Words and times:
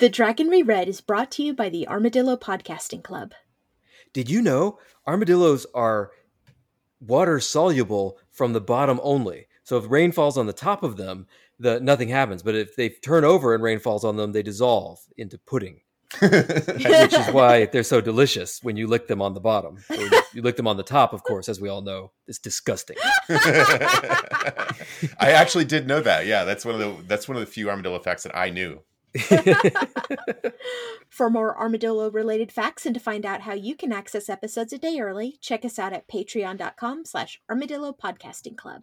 The 0.00 0.08
Dragon 0.08 0.48
Reread 0.48 0.88
is 0.88 1.02
brought 1.02 1.30
to 1.32 1.42
you 1.42 1.52
by 1.52 1.68
the 1.68 1.86
Armadillo 1.86 2.34
Podcasting 2.34 3.04
Club. 3.04 3.34
Did 4.14 4.30
you 4.30 4.40
know 4.40 4.78
armadillos 5.06 5.66
are 5.74 6.12
water 7.00 7.38
soluble 7.38 8.16
from 8.30 8.54
the 8.54 8.62
bottom 8.62 8.98
only? 9.02 9.48
So 9.62 9.76
if 9.76 9.90
rain 9.90 10.12
falls 10.12 10.38
on 10.38 10.46
the 10.46 10.54
top 10.54 10.82
of 10.82 10.96
them, 10.96 11.26
the 11.58 11.80
nothing 11.80 12.08
happens. 12.08 12.42
But 12.42 12.54
if 12.54 12.76
they 12.76 12.88
turn 12.88 13.24
over 13.24 13.54
and 13.54 13.62
rain 13.62 13.78
falls 13.78 14.02
on 14.02 14.16
them, 14.16 14.32
they 14.32 14.42
dissolve 14.42 15.00
into 15.18 15.36
pudding. 15.36 15.82
which 16.18 17.12
is 17.12 17.28
why 17.28 17.66
they're 17.66 17.82
so 17.82 18.00
delicious 18.00 18.60
when 18.62 18.78
you 18.78 18.86
lick 18.86 19.06
them 19.06 19.20
on 19.20 19.34
the 19.34 19.40
bottom. 19.40 19.76
Or 19.90 19.96
you 20.32 20.40
lick 20.40 20.56
them 20.56 20.66
on 20.66 20.78
the 20.78 20.82
top, 20.82 21.12
of 21.12 21.24
course, 21.24 21.46
as 21.46 21.60
we 21.60 21.68
all 21.68 21.82
know. 21.82 22.12
It's 22.26 22.38
disgusting. 22.38 22.96
I 23.28 24.72
actually 25.20 25.66
did 25.66 25.86
know 25.86 26.00
that. 26.00 26.24
Yeah, 26.24 26.44
that's 26.44 26.64
one 26.64 26.74
of 26.74 26.80
the 26.80 27.02
that's 27.06 27.28
one 27.28 27.36
of 27.36 27.44
the 27.44 27.52
few 27.52 27.68
armadillo 27.68 27.98
facts 27.98 28.22
that 28.22 28.34
I 28.34 28.48
knew. 28.48 28.80
For 31.08 31.30
more 31.30 31.58
armadillo 31.58 32.10
related 32.10 32.52
facts 32.52 32.86
and 32.86 32.94
to 32.94 33.00
find 33.00 33.26
out 33.26 33.42
how 33.42 33.54
you 33.54 33.74
can 33.74 33.92
access 33.92 34.28
episodes 34.28 34.72
a 34.72 34.78
day 34.78 35.00
early, 35.00 35.36
check 35.40 35.64
us 35.64 35.78
out 35.78 35.92
at 35.92 36.08
patreon.com 36.08 37.04
slash 37.04 37.40
armadillo 37.48 37.92
podcasting 37.92 38.56
club. 38.56 38.82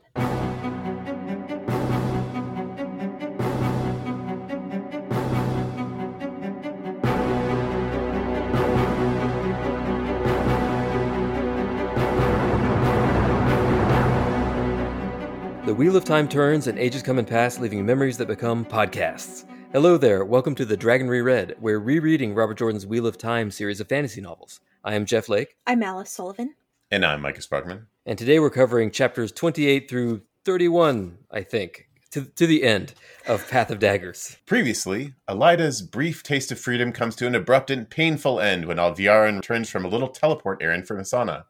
The 15.68 15.76
wheel 15.76 15.98
of 15.98 16.06
time 16.06 16.30
turns 16.30 16.68
and 16.68 16.80
ages 16.80 17.04
come 17.04 17.20
and 17.20 17.28
pass, 17.28 17.60
leaving 17.60 17.86
memories 17.86 18.18
that 18.20 18.28
become 18.28 18.64
podcasts. 18.64 19.44
Hello 19.74 19.98
there, 19.98 20.24
welcome 20.24 20.56
to 20.56 20.66
The 20.66 20.78
Dragon 20.78 21.08
Reread. 21.10 21.56
We're 21.60 21.80
rereading 21.80 22.34
Robert 22.34 22.58
Jordan's 22.58 22.86
Wheel 22.86 23.06
of 23.06 23.18
Time 23.18 23.52
series 23.52 23.80
of 23.80 23.90
fantasy 23.90 24.22
novels. 24.22 24.60
I 24.84 24.96
am 24.96 25.06
Jeff 25.06 25.28
Lake, 25.30 25.56
I'm 25.68 25.84
Alice 25.84 26.10
Sullivan. 26.10 26.56
And 26.90 27.06
I'm 27.06 27.22
Micah 27.22 27.42
Sparkman. 27.42 27.86
and 28.06 28.18
today 28.18 28.40
we're 28.40 28.50
covering 28.50 28.92
chapters 28.92 29.32
28 29.32 29.90
through 29.90 30.22
31, 30.46 31.18
I 31.30 31.42
think, 31.42 31.90
to, 32.12 32.26
to 32.26 32.48
the 32.48 32.64
end 32.64 32.94
of 33.28 33.48
Path 33.50 33.70
of 33.70 33.80
Daggers. 33.80 34.38
Previously, 34.46 35.14
Elaida's 35.28 35.82
brief 35.82 36.24
taste 36.24 36.52
of 36.52 36.60
freedom 36.60 36.92
comes 36.94 37.16
to 37.18 37.28
an 37.28 37.36
abrupt 37.36 37.70
and 37.70 37.90
painful 37.90 38.40
end 38.40 38.66
when 38.66 38.78
Alviarin 38.78 39.36
returns 39.36 39.70
from 39.70 39.84
a 39.84 39.90
little 39.90 40.08
teleport 40.08 40.64
errand 40.64 40.88
for 40.88 40.96
Mesaana. 40.98 41.44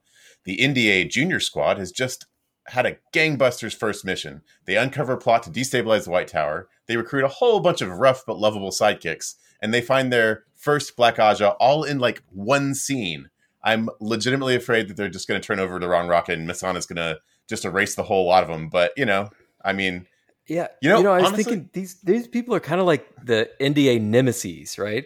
The 0.43 0.57
NDA 0.57 1.09
Junior 1.11 1.39
Squad 1.39 1.77
has 1.77 1.91
just 1.91 2.25
had 2.67 2.85
a 2.85 2.97
gangbusters 3.13 3.75
first 3.75 4.03
mission. 4.03 4.41
They 4.65 4.75
uncover 4.75 5.13
a 5.13 5.17
plot 5.17 5.43
to 5.43 5.49
destabilize 5.51 6.05
the 6.05 6.09
White 6.11 6.27
Tower. 6.27 6.67
They 6.87 6.97
recruit 6.97 7.23
a 7.23 7.27
whole 7.29 7.59
bunch 7.59 7.81
of 7.81 7.89
rough 7.89 8.23
but 8.25 8.37
lovable 8.39 8.71
sidekicks, 8.71 9.35
and 9.61 9.73
they 9.73 9.81
find 9.81 10.11
their 10.11 10.43
first 10.55 10.95
Black 10.95 11.17
Ajah 11.17 11.55
all 11.59 11.83
in 11.83 11.99
like 11.99 12.23
one 12.31 12.73
scene. 12.73 13.29
I'm 13.63 13.89
legitimately 13.99 14.55
afraid 14.55 14.87
that 14.87 14.95
they're 14.97 15.09
just 15.09 15.27
going 15.27 15.39
to 15.41 15.45
turn 15.45 15.59
over 15.59 15.79
the 15.79 15.87
wrong 15.89 16.07
rocket 16.07 16.39
and 16.39 16.49
Mesaana's 16.49 16.85
going 16.85 16.97
to 16.97 17.19
just 17.47 17.65
erase 17.65 17.95
the 17.95 18.03
whole 18.03 18.25
lot 18.25 18.43
of 18.43 18.49
them. 18.49 18.69
But 18.69 18.91
you 18.95 19.05
know, 19.05 19.29
I 19.63 19.73
mean, 19.73 20.07
Yeah, 20.47 20.67
You 20.81 20.89
know, 20.89 21.11
I 21.11 21.17
was 21.17 21.27
honestly- 21.27 21.43
thinking 21.43 21.69
these 21.73 21.99
these 22.01 22.27
people 22.27 22.55
are 22.55 22.59
kind 22.61 22.79
of 22.79 22.87
like 22.87 23.05
the 23.23 23.49
NDA 23.59 23.99
nemesis, 24.01 24.77
right? 24.79 25.05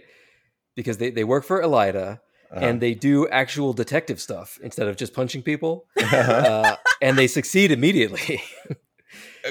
Because 0.75 0.97
they, 0.97 1.09
they 1.09 1.23
work 1.23 1.43
for 1.43 1.61
Elaida 1.61 2.19
uh, 2.55 2.59
and 2.59 2.79
they 2.81 2.93
do 2.93 3.27
actual 3.29 3.73
detective 3.73 4.21
stuff 4.21 4.59
instead 4.61 4.87
of 4.87 4.95
just 4.95 5.13
punching 5.13 5.41
people, 5.41 5.85
uh, 6.13 6.75
and 7.01 7.17
they 7.17 7.27
succeed 7.27 7.71
immediately. 7.71 8.41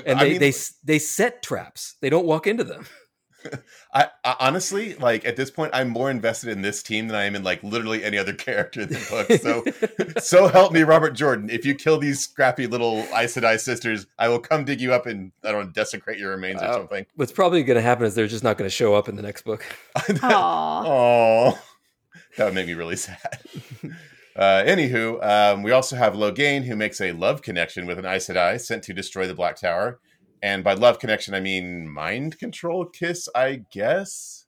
and 0.07 0.19
I 0.19 0.25
they, 0.25 0.31
mean, 0.31 0.41
they 0.41 0.53
they 0.85 0.99
set 0.99 1.43
traps. 1.43 1.97
They 2.01 2.11
don't 2.11 2.27
walk 2.27 2.47
into 2.47 2.65
them. 2.65 2.87
I, 3.95 4.09
I 4.25 4.37
honestly 4.41 4.95
like 4.97 5.25
at 5.25 5.37
this 5.37 5.51
point 5.51 5.71
I'm 5.75 5.89
more 5.89 6.11
invested 6.11 6.51
in 6.51 6.63
this 6.63 6.83
team 6.83 7.09
than 7.09 7.17
I 7.17 7.25
am 7.25 7.35
in 7.35 7.43
like 7.43 7.63
literally 7.63 8.05
any 8.05 8.19
other 8.19 8.33
character 8.47 8.83
in 8.83 8.89
the 8.89 9.07
book. 9.11 9.41
So 9.41 10.21
so 10.21 10.49
help 10.49 10.73
me, 10.73 10.83
Robert 10.83 11.13
Jordan. 11.13 11.49
If 11.51 11.65
you 11.65 11.75
kill 11.75 11.99
these 11.99 12.21
scrappy 12.21 12.67
little 12.67 12.99
Aes 13.15 13.34
Sedai 13.34 13.59
sisters, 13.59 14.06
I 14.19 14.29
will 14.29 14.39
come 14.39 14.65
dig 14.65 14.81
you 14.81 14.93
up 14.93 15.06
and 15.06 15.33
I 15.45 15.53
don't 15.53 15.67
know, 15.67 15.73
desecrate 15.73 16.19
your 16.19 16.31
remains 16.31 16.61
or 16.62 16.67
Uh, 16.67 16.73
something. 16.75 17.06
What's 17.17 17.33
probably 17.33 17.62
going 17.62 17.77
to 17.77 17.83
happen 17.83 18.05
is 18.06 18.15
they're 18.15 18.27
just 18.27 18.45
not 18.45 18.59
going 18.59 18.69
to 18.69 18.75
show 18.75 18.95
up 18.95 19.09
in 19.09 19.17
the 19.17 19.23
next 19.23 19.43
book. 19.43 19.65
Aww. 19.97 20.83
Oh, 20.87 21.59
that 22.37 22.45
would 22.45 22.55
make 22.55 22.67
me 22.67 22.75
really 22.75 22.97
sad. 22.97 23.39
Uh, 24.41 24.65
anywho, 24.65 25.23
um, 25.23 25.62
we 25.62 25.71
also 25.71 25.97
have 25.97 26.15
Logain, 26.15 26.65
who 26.65 26.75
makes 26.75 26.99
a 27.03 27.12
love 27.12 27.43
connection 27.43 27.84
with 27.84 27.99
an 27.99 28.06
Aes 28.06 28.27
Sedai 28.27 28.59
sent 28.59 28.83
to 28.84 28.95
destroy 28.95 29.27
the 29.27 29.34
Black 29.34 29.56
Tower. 29.61 30.01
And 30.43 30.65
by 30.65 30.73
love 30.73 30.99
connection, 30.99 31.34
I 31.34 31.41
mean 31.41 31.87
mind 31.87 32.39
control 32.39 32.87
kiss, 32.87 33.29
I 33.34 33.65
guess. 33.71 34.47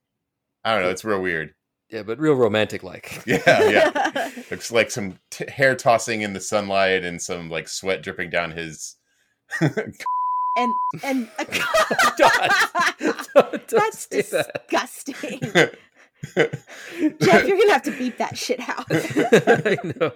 I 0.65 0.73
don't 0.73 0.83
know. 0.83 0.89
It's 0.89 1.05
real 1.05 1.21
weird. 1.21 1.53
Yeah, 1.91 2.05
but 2.05 2.19
real 2.19 2.33
romantic 2.35 2.83
like. 2.83 3.23
Yeah, 3.27 3.43
yeah. 3.69 4.31
Looks 4.51 4.73
like 4.73 4.91
some 4.91 5.19
t- 5.31 5.51
hair 5.51 5.77
tossing 5.77 6.23
in 6.23 6.33
the 6.33 6.41
sunlight 6.41 7.05
and 7.05 7.21
some 7.21 7.51
like 7.51 7.69
sweat 7.69 8.03
dripping 8.03 8.31
down 8.31 8.53
his. 8.53 8.97
and 9.61 9.95
and 11.05 11.29
Don't 12.17 13.69
that's 13.69 14.07
disgusting. 14.07 15.39
that. 15.53 15.75
Disgusting. 16.23 17.19
Jeff, 17.21 17.47
you're 17.47 17.57
gonna 17.59 17.73
have 17.73 17.83
to 17.83 17.97
beep 17.99 18.17
that 18.19 18.37
shit 18.39 18.61
out. 18.69 18.87
I 18.91 19.77
know. 19.83 20.13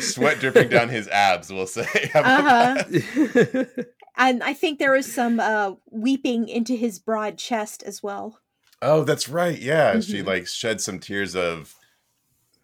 sweat 0.00 0.40
dripping 0.40 0.68
down 0.70 0.88
his 0.88 1.08
abs, 1.08 1.52
we'll 1.52 1.66
say. 1.66 2.10
Uh-huh. 2.14 3.64
and 4.16 4.42
I 4.42 4.54
think 4.54 4.78
there 4.78 4.92
was 4.92 5.10
some 5.12 5.40
uh, 5.40 5.72
weeping 5.90 6.48
into 6.48 6.74
his 6.74 6.98
broad 6.98 7.38
chest 7.38 7.82
as 7.82 8.02
well. 8.02 8.40
Oh, 8.82 9.04
that's 9.04 9.28
right. 9.28 9.58
Yeah, 9.58 10.00
she 10.00 10.22
Mhm. 10.22 10.26
like 10.26 10.46
shed 10.46 10.80
some 10.80 10.98
tears 10.98 11.34
of 11.36 11.74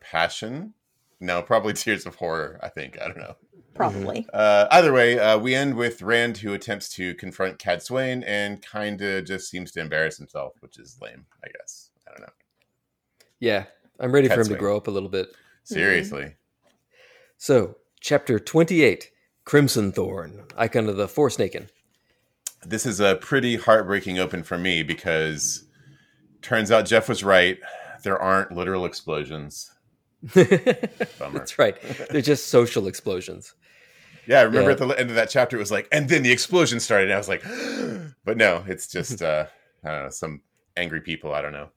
passion. 0.01 0.75
No, 1.21 1.43
probably 1.43 1.73
tears 1.75 2.07
of 2.07 2.17
horror. 2.17 2.59
I 2.63 2.69
think 2.69 2.99
I 3.01 3.07
don't 3.07 3.19
know. 3.19 3.37
Probably. 3.75 4.27
Uh, 4.33 4.67
either 4.71 4.93
way, 4.93 5.19
uh, 5.19 5.39
we 5.39 5.55
end 5.55 5.75
with 5.77 6.03
Rand 6.03 6.39
who 6.39 6.53
attempts 6.53 6.89
to 6.95 7.15
confront 7.15 7.59
Cadsuane 7.59 8.25
and 8.27 8.61
kind 8.63 9.01
of 9.01 9.25
just 9.25 9.49
seems 9.49 9.71
to 9.73 9.81
embarrass 9.81 10.19
himself, 10.19 10.55
which 10.61 10.79
is 10.79 10.99
lame. 11.01 11.27
I 11.45 11.49
guess 11.49 11.90
I 12.11 12.13
don't 12.15 12.21
know. 12.23 12.33
yeah, 13.39 13.65
I'm 14.01 14.13
ready 14.13 14.29
for 14.29 14.41
him 14.41 14.49
to 14.49 14.57
grow 14.57 14.77
up 14.77 14.89
a 14.89 14.91
little 14.91 15.09
bit. 15.09 15.29
Seriously, 15.65 16.35
So, 17.37 17.77
chapter 18.01 18.39
28 18.41 19.11
Crimson 19.45 19.93
Thorn, 19.93 20.45
icon 20.57 20.89
of 20.89 20.97
the 20.97 21.07
Forsaken. 21.09 21.69
this 22.67 22.85
is 22.87 22.99
a 23.01 23.17
pretty 23.17 23.57
heartbreaking 23.57 24.19
open 24.19 24.43
for 24.43 24.59
me 24.59 24.83
because 24.83 25.65
turns 26.43 26.71
out 26.71 26.87
Jeff 26.87 27.09
was 27.09 27.23
right. 27.23 27.59
There 28.03 28.19
aren't 28.19 28.53
literal 28.53 28.85
explosions. 28.85 29.71
Bummer. 30.35 31.39
That's 31.39 31.59
right. 31.59 31.77
They're 32.11 32.21
just 32.23 32.49
social 32.49 32.87
explosions. 32.87 33.55
Yeah, 34.27 34.41
I 34.41 34.43
remember 34.43 34.71
Yeah. 34.71 34.73
at 34.75 34.79
the 34.79 34.99
end 35.01 35.11
of 35.11 35.17
that 35.17 35.31
chapter, 35.31 35.57
it 35.57 35.61
was 35.61 35.71
like, 35.71 35.89
and 35.93 36.09
then 36.09 36.23
the 36.23 36.31
explosion 36.33 36.79
started. 36.81 37.05
And 37.05 37.15
I 37.15 37.19
was 37.19 37.29
like, 37.29 37.43
but 38.25 38.37
no, 38.37 38.65
it's 38.67 38.87
just, 38.87 39.23
uh, 39.23 39.47
I 39.85 39.91
don't 39.91 40.03
know, 40.05 40.11
some 40.11 40.43
angry 40.77 41.01
people. 41.01 41.33
I 41.33 41.41
don't 41.43 41.53
know. 41.53 41.71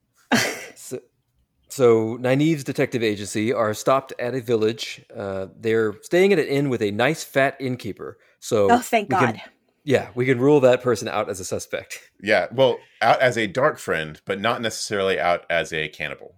So, 0.84 1.00
so 1.70 2.18
Nynaeve's 2.18 2.64
detective 2.66 3.02
agency 3.04 3.54
are 3.54 3.74
stopped 3.74 4.14
at 4.20 4.36
a 4.36 4.42
village. 4.42 5.04
Uh, 5.16 5.48
they're 5.58 5.94
staying 6.02 6.34
at 6.34 6.40
an 6.40 6.46
inn 6.48 6.70
with 6.70 6.82
a 6.82 6.92
nice 6.92 7.24
fat 7.24 7.56
innkeeper. 7.60 8.18
So, 8.40 8.70
Oh, 8.70 8.80
thank 8.80 9.10
we 9.10 9.16
can- 9.16 9.34
God. 9.36 9.42
yeah, 9.86 10.10
we 10.14 10.26
can 10.26 10.40
rule 10.40 10.60
that 10.60 10.82
person 10.84 11.08
out 11.08 11.30
as 11.30 11.40
a 11.40 11.46
suspect. 11.46 12.00
Yeah, 12.22 12.48
well, 12.52 12.80
out 13.02 13.22
as 13.22 13.38
a 13.38 13.48
dark 13.48 13.80
friend, 13.80 14.20
but 14.26 14.40
not 14.42 14.62
necessarily 14.62 15.20
out 15.20 15.46
as 15.50 15.72
a 15.72 15.88
cannibal. 15.88 16.36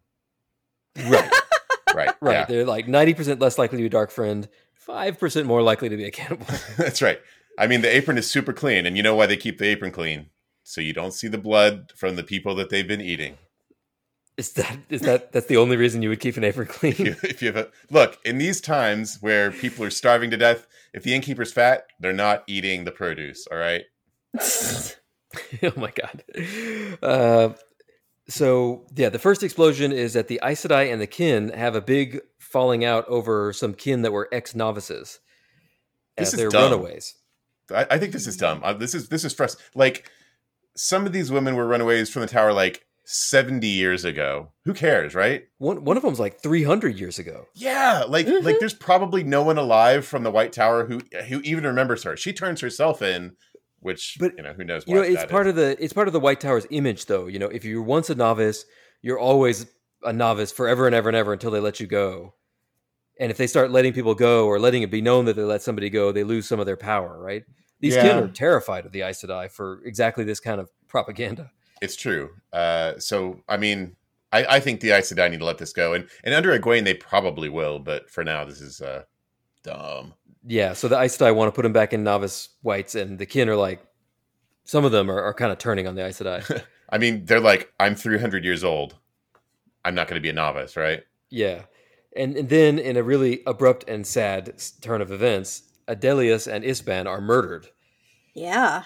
Right, 0.96 1.32
Right. 1.96 2.10
right. 2.22 2.34
Yeah, 2.34 2.46
They're 2.46 2.66
like 2.66 2.86
90% 2.88 3.42
less 3.42 3.58
likely 3.58 3.78
to 3.80 3.82
be 3.82 3.88
a 3.88 3.90
dark 3.90 4.12
friend, 4.12 4.48
5% 4.88 5.46
more 5.46 5.62
likely 5.64 5.90
to 5.90 5.98
be 5.98 6.06
a 6.06 6.12
cannibal. 6.12 6.46
that's 6.78 7.02
right. 7.02 7.20
I 7.58 7.68
mean, 7.68 7.82
the 7.82 7.94
apron 7.94 8.18
is 8.20 8.30
super 8.30 8.54
clean, 8.54 8.86
and 8.86 8.96
you 8.96 9.02
know 9.04 9.16
why 9.16 9.26
they 9.26 9.38
keep 9.38 9.58
the 9.58 9.66
apron 9.68 9.92
clean? 9.92 10.28
So 10.64 10.82
you 10.82 10.94
don't 10.94 11.14
see 11.14 11.28
the 11.28 11.38
blood 11.38 11.92
from 11.96 12.16
the 12.16 12.24
people 12.24 12.54
that 12.56 12.70
they've 12.70 12.88
been 12.88 13.02
eating. 13.02 13.38
Is 14.38 14.52
that 14.54 14.78
is 14.90 15.02
that 15.02 15.32
that's 15.32 15.46
the 15.48 15.58
only 15.58 15.78
reason 15.78 16.02
you 16.02 16.10
would 16.10 16.20
keep 16.20 16.36
an 16.36 16.44
apron 16.44 16.68
If 16.70 16.84
you, 16.84 16.94
clean? 17.06 17.16
if 17.24 17.42
you 17.42 17.54
have 17.54 17.58
a 17.68 17.70
look 17.90 18.18
in 18.26 18.38
these 18.38 18.60
times 18.60 19.18
where 19.22 19.50
people 19.52 19.86
are 19.86 19.90
starving 19.90 20.30
to 20.32 20.38
death, 20.38 20.68
if 20.94 21.04
the 21.04 21.14
innkeeper's 21.16 21.54
fat, 21.54 21.86
they're 22.00 22.12
not 22.14 22.44
eating 22.48 22.84
the 22.84 22.92
produce. 22.92 23.48
All 23.50 23.58
right. 23.58 23.84
oh 25.64 25.74
my 25.78 25.92
god. 25.92 26.24
Uh, 27.02 27.50
so 28.28 28.86
yeah, 28.96 29.10
the 29.10 29.20
first 29.20 29.44
explosion 29.44 29.92
is 29.92 30.14
that 30.14 30.28
the 30.28 30.40
Aes 30.44 30.66
Sedai 30.66 30.92
and 30.92 31.02
the 31.02 31.08
kin 31.08 31.50
have 31.50 31.76
a 31.76 31.82
big 31.82 32.20
falling 32.40 32.84
out 32.84 33.08
over 33.08 33.54
some 33.54 33.74
kin 33.74 34.02
that 34.02 34.12
were 34.12 34.28
ex 34.32 34.56
novices. 34.56 35.20
This 36.18 36.34
is 36.34 36.40
they're 36.40 36.50
dumb. 36.50 36.72
runaways. 36.72 37.16
I, 37.74 37.86
I 37.92 37.98
think 38.00 38.14
this 38.14 38.28
is 38.28 38.38
dumb. 38.38 38.62
Uh, 38.64 38.74
this 38.74 38.94
is 38.94 39.10
this 39.10 39.24
is 39.24 39.34
frust- 39.34 39.58
Like 39.76 40.10
some 40.76 41.06
of 41.06 41.14
these 41.14 41.32
women 41.32 41.56
were 41.56 41.68
runaways 41.68 42.10
from 42.10 42.22
the 42.22 42.28
tower 42.28 42.52
like 42.54 42.86
seventy 43.06 43.68
years 43.68 44.04
ago. 44.06 44.52
Who 44.66 44.74
cares, 44.74 45.14
right? 45.16 45.44
One 45.60 45.84
one 45.84 45.96
of 45.98 46.04
them's 46.04 46.20
like 46.20 46.42
three 46.42 46.64
hundred 46.64 47.00
years 47.00 47.20
ago. 47.20 47.46
Yeah, 47.56 48.04
like 48.08 48.26
Mhm. 48.28 48.44
like 48.44 48.60
there's 48.60 48.74
probably 48.74 49.24
no 49.24 49.44
one 49.44 49.58
alive 49.58 50.06
from 50.06 50.24
the 50.24 50.32
White 50.32 50.52
Tower 50.54 50.86
who 50.86 51.02
who 51.30 51.40
even 51.42 51.64
remembers 51.66 52.04
her. 52.04 52.18
She 52.18 52.34
turns 52.34 52.62
herself 52.62 53.02
in 53.02 53.36
which 53.80 54.18
But, 54.20 54.34
you 54.38 54.44
know 54.44 54.54
who 54.54 54.64
knows. 54.64 54.84
You 54.88 54.96
know, 54.96 55.02
it's 55.02 55.16
that 55.22 55.30
part 55.30 55.46
is. 55.46 55.52
of 55.52 55.56
the 55.58 55.78
it's 55.84 55.94
part 55.94 56.08
of 56.08 56.14
the 56.14 56.20
White 56.20 56.40
Tower's 56.42 56.66
image, 56.72 57.06
though. 57.06 57.28
You 57.28 57.40
know, 57.40 57.48
if 57.48 57.64
you're 57.64 57.84
once 57.84 58.10
a 58.10 58.16
novice, 58.16 58.66
you're 59.02 59.20
always 59.20 59.68
a 60.04 60.12
novice 60.12 60.52
forever 60.52 60.88
and 60.88 60.96
ever 60.96 61.10
and 61.10 61.16
ever 61.16 61.34
until 61.34 61.52
they 61.52 61.60
let 61.60 61.80
you 61.80 61.88
go. 61.88 62.34
And 63.20 63.32
if 63.32 63.38
they 63.38 63.48
start 63.48 63.72
letting 63.72 63.94
people 63.94 64.14
go 64.16 64.46
or 64.48 64.60
letting 64.60 64.82
it 64.84 64.92
be 64.92 65.02
known 65.02 65.26
that 65.26 65.36
they 65.36 65.44
let 65.44 65.62
somebody 65.62 65.90
go, 65.90 66.12
they 66.12 66.24
lose 66.24 66.48
some 66.48 66.60
of 66.60 66.66
their 66.66 66.76
power, 66.76 67.18
right? 67.20 67.44
These 67.80 67.96
Yeah. 67.96 68.20
are 68.20 68.28
terrified 68.28 68.86
of 68.86 68.92
the 68.92 69.02
Aes 69.04 69.22
Sedai 69.24 69.50
for 69.52 69.82
exactly 69.86 70.24
this 70.24 70.40
kind 70.40 70.60
of 70.60 70.70
propaganda. 70.88 71.52
It's 71.82 71.96
true. 71.96 72.32
Uh, 72.54 72.98
so 73.00 73.42
I 73.48 73.58
mean, 73.58 73.96
I, 74.32 74.46
I 74.56 74.60
think 74.60 74.80
the 74.80 74.92
Aes 74.92 75.12
Sedai 75.12 75.30
need 75.30 75.40
to 75.40 75.46
let 75.46 75.58
this 75.58 75.74
go, 75.74 75.94
and 75.94 76.08
and 76.24 76.34
under 76.34 76.58
Egwene 76.58 76.84
they 76.84 76.94
probably 76.94 77.50
will, 77.50 77.80
but 77.80 78.10
for 78.10 78.24
now 78.24 78.46
this 78.46 78.62
is 78.62 78.82
uh, 78.82 79.04
dumb. 79.64 80.14
Yeah, 80.48 80.74
so 80.74 80.88
the 80.88 81.00
Aes 81.00 81.18
Sedai 81.18 81.36
want 81.36 81.48
to 81.48 81.56
put 81.56 81.64
them 81.64 81.74
back 81.74 81.94
in 81.94 82.04
novice 82.04 82.50
whites, 82.62 82.96
and 82.96 83.18
the 83.18 83.26
kin 83.26 83.50
are 83.50 83.56
like, 83.56 83.84
some 84.64 84.86
of 84.86 84.92
them 84.92 85.10
are, 85.10 85.22
are 85.22 85.34
kind 85.34 85.52
of 85.52 85.58
turning 85.58 85.88
on 85.88 85.96
the 85.96 86.06
Aes 86.06 86.20
Sedai. 86.20 86.64
I 86.90 86.98
mean, 86.98 87.26
they're 87.26 87.40
like, 87.40 87.74
I'm 87.80 87.96
300 87.96 88.46
years 88.46 88.64
old. 88.64 88.96
I'm 89.84 89.96
not 89.96 90.08
going 90.08 90.20
to 90.20 90.22
be 90.22 90.30
a 90.30 90.34
novice, 90.34 90.78
right? 90.78 91.04
yeah, 91.30 91.64
and 92.16 92.38
and 92.38 92.50
then 92.50 92.80
in 92.80 92.98
a 92.98 93.04
really 93.04 93.42
abrupt 93.46 93.90
and 93.90 94.06
sad 94.06 94.62
turn 94.82 95.02
of 95.02 95.12
events, 95.12 95.64
Adeleas 95.88 96.52
and 96.52 96.64
Ispan 96.64 97.08
are 97.08 97.22
murdered. 97.22 97.68
Yeah. 98.34 98.84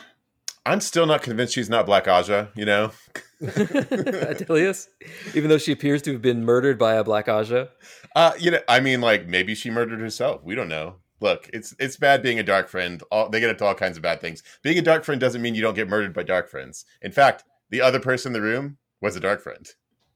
I'm 0.70 0.82
still 0.82 1.08
not 1.08 1.24
convinced 1.24 1.56
she's 1.56 1.70
not 1.70 1.88
Black 1.88 2.06
Ajah. 2.06 2.50
You 2.56 2.66
know, 2.66 2.92
Adeleas, 3.42 4.88
even 5.34 5.50
though 5.50 5.58
she 5.58 5.72
appears 5.72 6.04
to 6.04 6.14
have 6.14 6.22
been 6.22 6.46
murdered 6.46 6.78
by 6.78 6.94
a 6.94 7.04
Black 7.04 7.26
Ajah. 7.26 7.70
uh, 8.16 8.34
you 8.38 8.52
know, 8.52 8.60
I 8.68 8.80
mean, 8.80 9.02
like 9.02 9.28
maybe 9.28 9.56
she 9.56 9.72
murdered 9.72 10.00
herself. 10.00 10.44
We 10.44 10.54
don't 10.54 10.70
know. 10.70 10.98
Look, 11.22 11.50
it's 11.54 11.76
it's 11.80 11.98
bad 11.98 12.22
being 12.22 12.38
a 12.38 12.44
dark 12.44 12.70
friend. 12.70 13.02
All, 13.12 13.30
they 13.30 13.40
get 13.40 13.50
into 13.50 13.66
all 13.66 13.74
kinds 13.74 13.98
of 13.98 14.04
bad 14.04 14.22
things. 14.22 14.44
Being 14.62 14.78
a 14.78 14.84
dark 14.84 15.04
friend 15.04 15.20
doesn't 15.20 15.42
mean 15.42 15.56
you 15.56 15.62
don't 15.64 15.74
get 15.74 15.90
murdered 15.90 16.14
by 16.14 16.22
dark 16.22 16.50
friends. 16.50 16.86
In 17.02 17.12
fact, 17.12 17.44
the 17.72 17.82
other 17.82 18.00
person 18.00 18.30
in 18.30 18.34
the 18.34 18.48
room 18.48 18.78
was 19.02 19.16
a 19.16 19.20
dark 19.20 19.42
friend. 19.42 19.68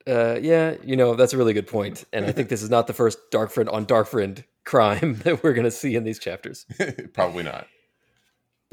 Uh, 0.05 0.37
yeah, 0.39 0.75
you 0.83 0.95
know 0.95 1.15
that's 1.15 1.33
a 1.33 1.37
really 1.37 1.53
good 1.53 1.67
point, 1.67 2.03
and 2.13 2.25
I 2.25 2.31
think 2.31 2.49
this 2.49 2.61
is 2.61 2.69
not 2.69 2.85
the 2.85 2.93
first 2.93 3.17
dark 3.31 3.49
friend 3.49 3.69
on 3.69 3.85
dark 3.85 4.07
friend 4.07 4.43
crime 4.65 5.15
that 5.23 5.41
we're 5.43 5.53
going 5.53 5.65
to 5.65 5.71
see 5.71 5.95
in 5.95 6.03
these 6.03 6.19
chapters. 6.19 6.67
Probably 7.13 7.43
not. 7.43 7.65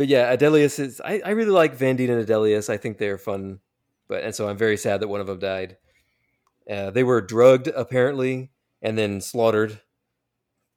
But 0.00 0.08
yeah, 0.08 0.34
Adeleas 0.34 0.78
is. 0.78 0.98
I, 1.04 1.20
I 1.22 1.30
really 1.32 1.50
like 1.50 1.76
Vandene 1.76 2.08
and 2.08 2.26
Adeleas. 2.26 2.70
I 2.70 2.78
think 2.78 2.96
they're 2.96 3.18
fun, 3.18 3.60
but 4.08 4.24
and 4.24 4.34
so 4.34 4.48
I'm 4.48 4.56
very 4.56 4.78
sad 4.78 5.00
that 5.00 5.08
one 5.08 5.20
of 5.20 5.26
them 5.26 5.38
died. 5.38 5.76
Uh, 6.70 6.88
they 6.88 7.04
were 7.04 7.20
drugged 7.20 7.68
apparently, 7.68 8.50
and 8.80 8.96
then 8.96 9.20
slaughtered, 9.20 9.82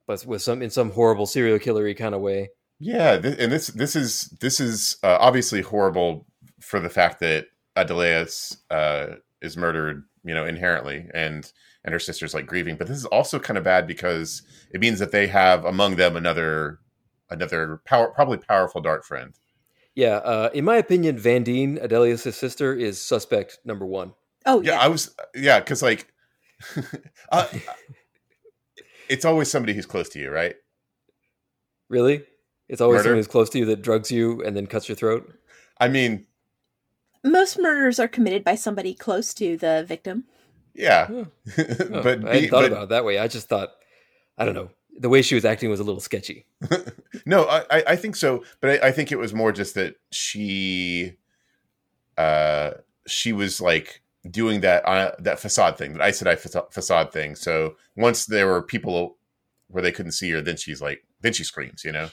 but 0.08 0.26
with 0.26 0.42
some 0.42 0.62
in 0.62 0.70
some 0.70 0.92
horrible 0.92 1.26
serial 1.26 1.58
killery 1.58 1.96
kind 1.96 2.14
of 2.14 2.20
way. 2.20 2.50
Yeah, 2.80 3.18
th- 3.18 3.38
and 3.40 3.50
this 3.50 3.68
this 3.68 3.96
is 3.96 4.24
this 4.42 4.60
is 4.60 4.98
uh, 5.04 5.16
obviously 5.22 5.62
horrible 5.62 6.28
for 6.60 6.82
the 6.82 6.90
fact 6.90 7.22
that 7.22 7.46
Adeleas 7.78 8.58
uh, 8.72 9.16
is 9.42 9.56
murdered, 9.56 10.04
you 10.26 10.34
know, 10.34 10.46
inherently, 10.46 11.08
and 11.14 11.50
and 11.86 11.94
her 11.94 12.00
sister's 12.00 12.34
like 12.34 12.46
grieving. 12.46 12.76
But 12.76 12.88
this 12.88 12.98
is 12.98 13.06
also 13.06 13.40
kind 13.40 13.58
of 13.58 13.64
bad 13.64 13.88
because 13.88 14.42
it 14.74 14.82
means 14.82 15.00
that 15.00 15.14
they 15.14 15.28
have 15.28 15.64
among 15.64 15.96
them 15.96 16.18
another 16.18 16.80
another 17.30 17.82
power, 17.86 18.10
probably 18.12 18.38
powerful 18.38 18.82
dark 18.82 19.04
friend. 19.06 19.34
Yeah, 19.96 20.18
uh, 20.18 20.50
in 20.54 20.66
my 20.66 20.78
opinion, 20.78 21.18
Vandene, 21.20 21.84
Adeleas' 21.84 22.34
sister, 22.34 22.74
is 22.74 23.00
suspect 23.02 23.60
number 23.64 23.86
one. 23.86 24.14
Oh 24.46 24.62
Yeah, 24.62 24.74
yeah. 24.74 24.80
I 24.80 24.88
was 24.88 25.16
yeah, 25.36 25.60
because 25.60 25.82
like, 25.84 26.12
uh, 27.32 27.48
it's 29.10 29.26
always 29.26 29.50
somebody 29.52 29.74
who's 29.74 29.86
close 29.86 30.10
to 30.10 30.20
you, 30.20 30.32
right? 30.32 30.56
Really, 31.90 32.24
it's 32.70 32.82
always 32.82 32.98
Murder? 33.00 33.04
someone 33.04 33.18
who's 33.20 33.28
close 33.28 33.50
to 33.52 33.60
you 33.60 33.66
that 33.66 33.82
drugs 33.82 34.12
you 34.12 34.42
and 34.44 34.56
then 34.56 34.66
cuts 34.68 34.90
your 34.90 34.96
throat. 34.96 35.32
I 35.80 35.90
mean, 35.90 36.26
Most 37.24 37.60
murders 37.60 38.00
are 38.00 38.08
committed 38.08 38.44
by 38.44 38.56
somebody 38.56 38.94
close 38.94 39.34
to 39.36 39.58
the 39.58 39.84
victim. 39.88 40.26
yeah, 40.74 41.08
Oh, 41.10 41.28
but 41.56 41.66
I 41.66 42.02
hadn't 42.02 42.32
be- 42.32 42.48
thought 42.48 42.62
but- 42.64 42.72
about 42.72 42.84
it 42.84 42.90
that 42.90 43.06
way. 43.06 43.20
I 43.20 43.28
just 43.28 43.48
thought, 43.48 43.70
I 44.38 44.46
don't 44.46 44.56
know, 44.56 44.70
the 44.98 45.10
way 45.10 45.22
she 45.22 45.36
was 45.36 45.46
acting 45.46 45.70
was 45.70 45.80
a 45.80 45.84
little 45.84 46.00
sketchy. 46.02 46.46
no, 47.26 47.46
I, 47.46 47.84
I- 47.88 47.96
think 47.96 48.16
so, 48.16 48.44
but 48.62 48.84
I, 48.84 48.88
I 48.88 48.92
think 48.92 49.12
it 49.12 49.18
was 49.20 49.34
more 49.34 49.52
just 49.52 49.76
that 49.76 49.96
she, 50.12 51.14
uh, 52.18 52.72
she 53.08 53.34
was 53.34 53.60
like 53.60 54.02
doing 54.30 54.62
that 54.62 54.88
uh, 54.88 55.12
that 55.20 55.40
facade 55.40 55.78
thing, 55.78 55.94
that 55.94 56.02
I 56.02 56.12
said 56.12 56.28
I 56.28 56.36
facade 56.36 57.12
thing. 57.12 57.36
So 57.36 57.76
once 57.96 58.26
there 58.26 58.48
were 58.48 58.62
people 58.62 59.18
where 59.68 59.82
they 59.84 59.92
couldn't 59.92 60.12
see 60.14 60.30
her, 60.32 60.42
then 60.42 60.58
she's 60.58 60.82
like, 60.82 61.04
then 61.22 61.34
she 61.34 61.44
screams, 61.44 61.84
you 61.84 61.92
know. 61.92 62.10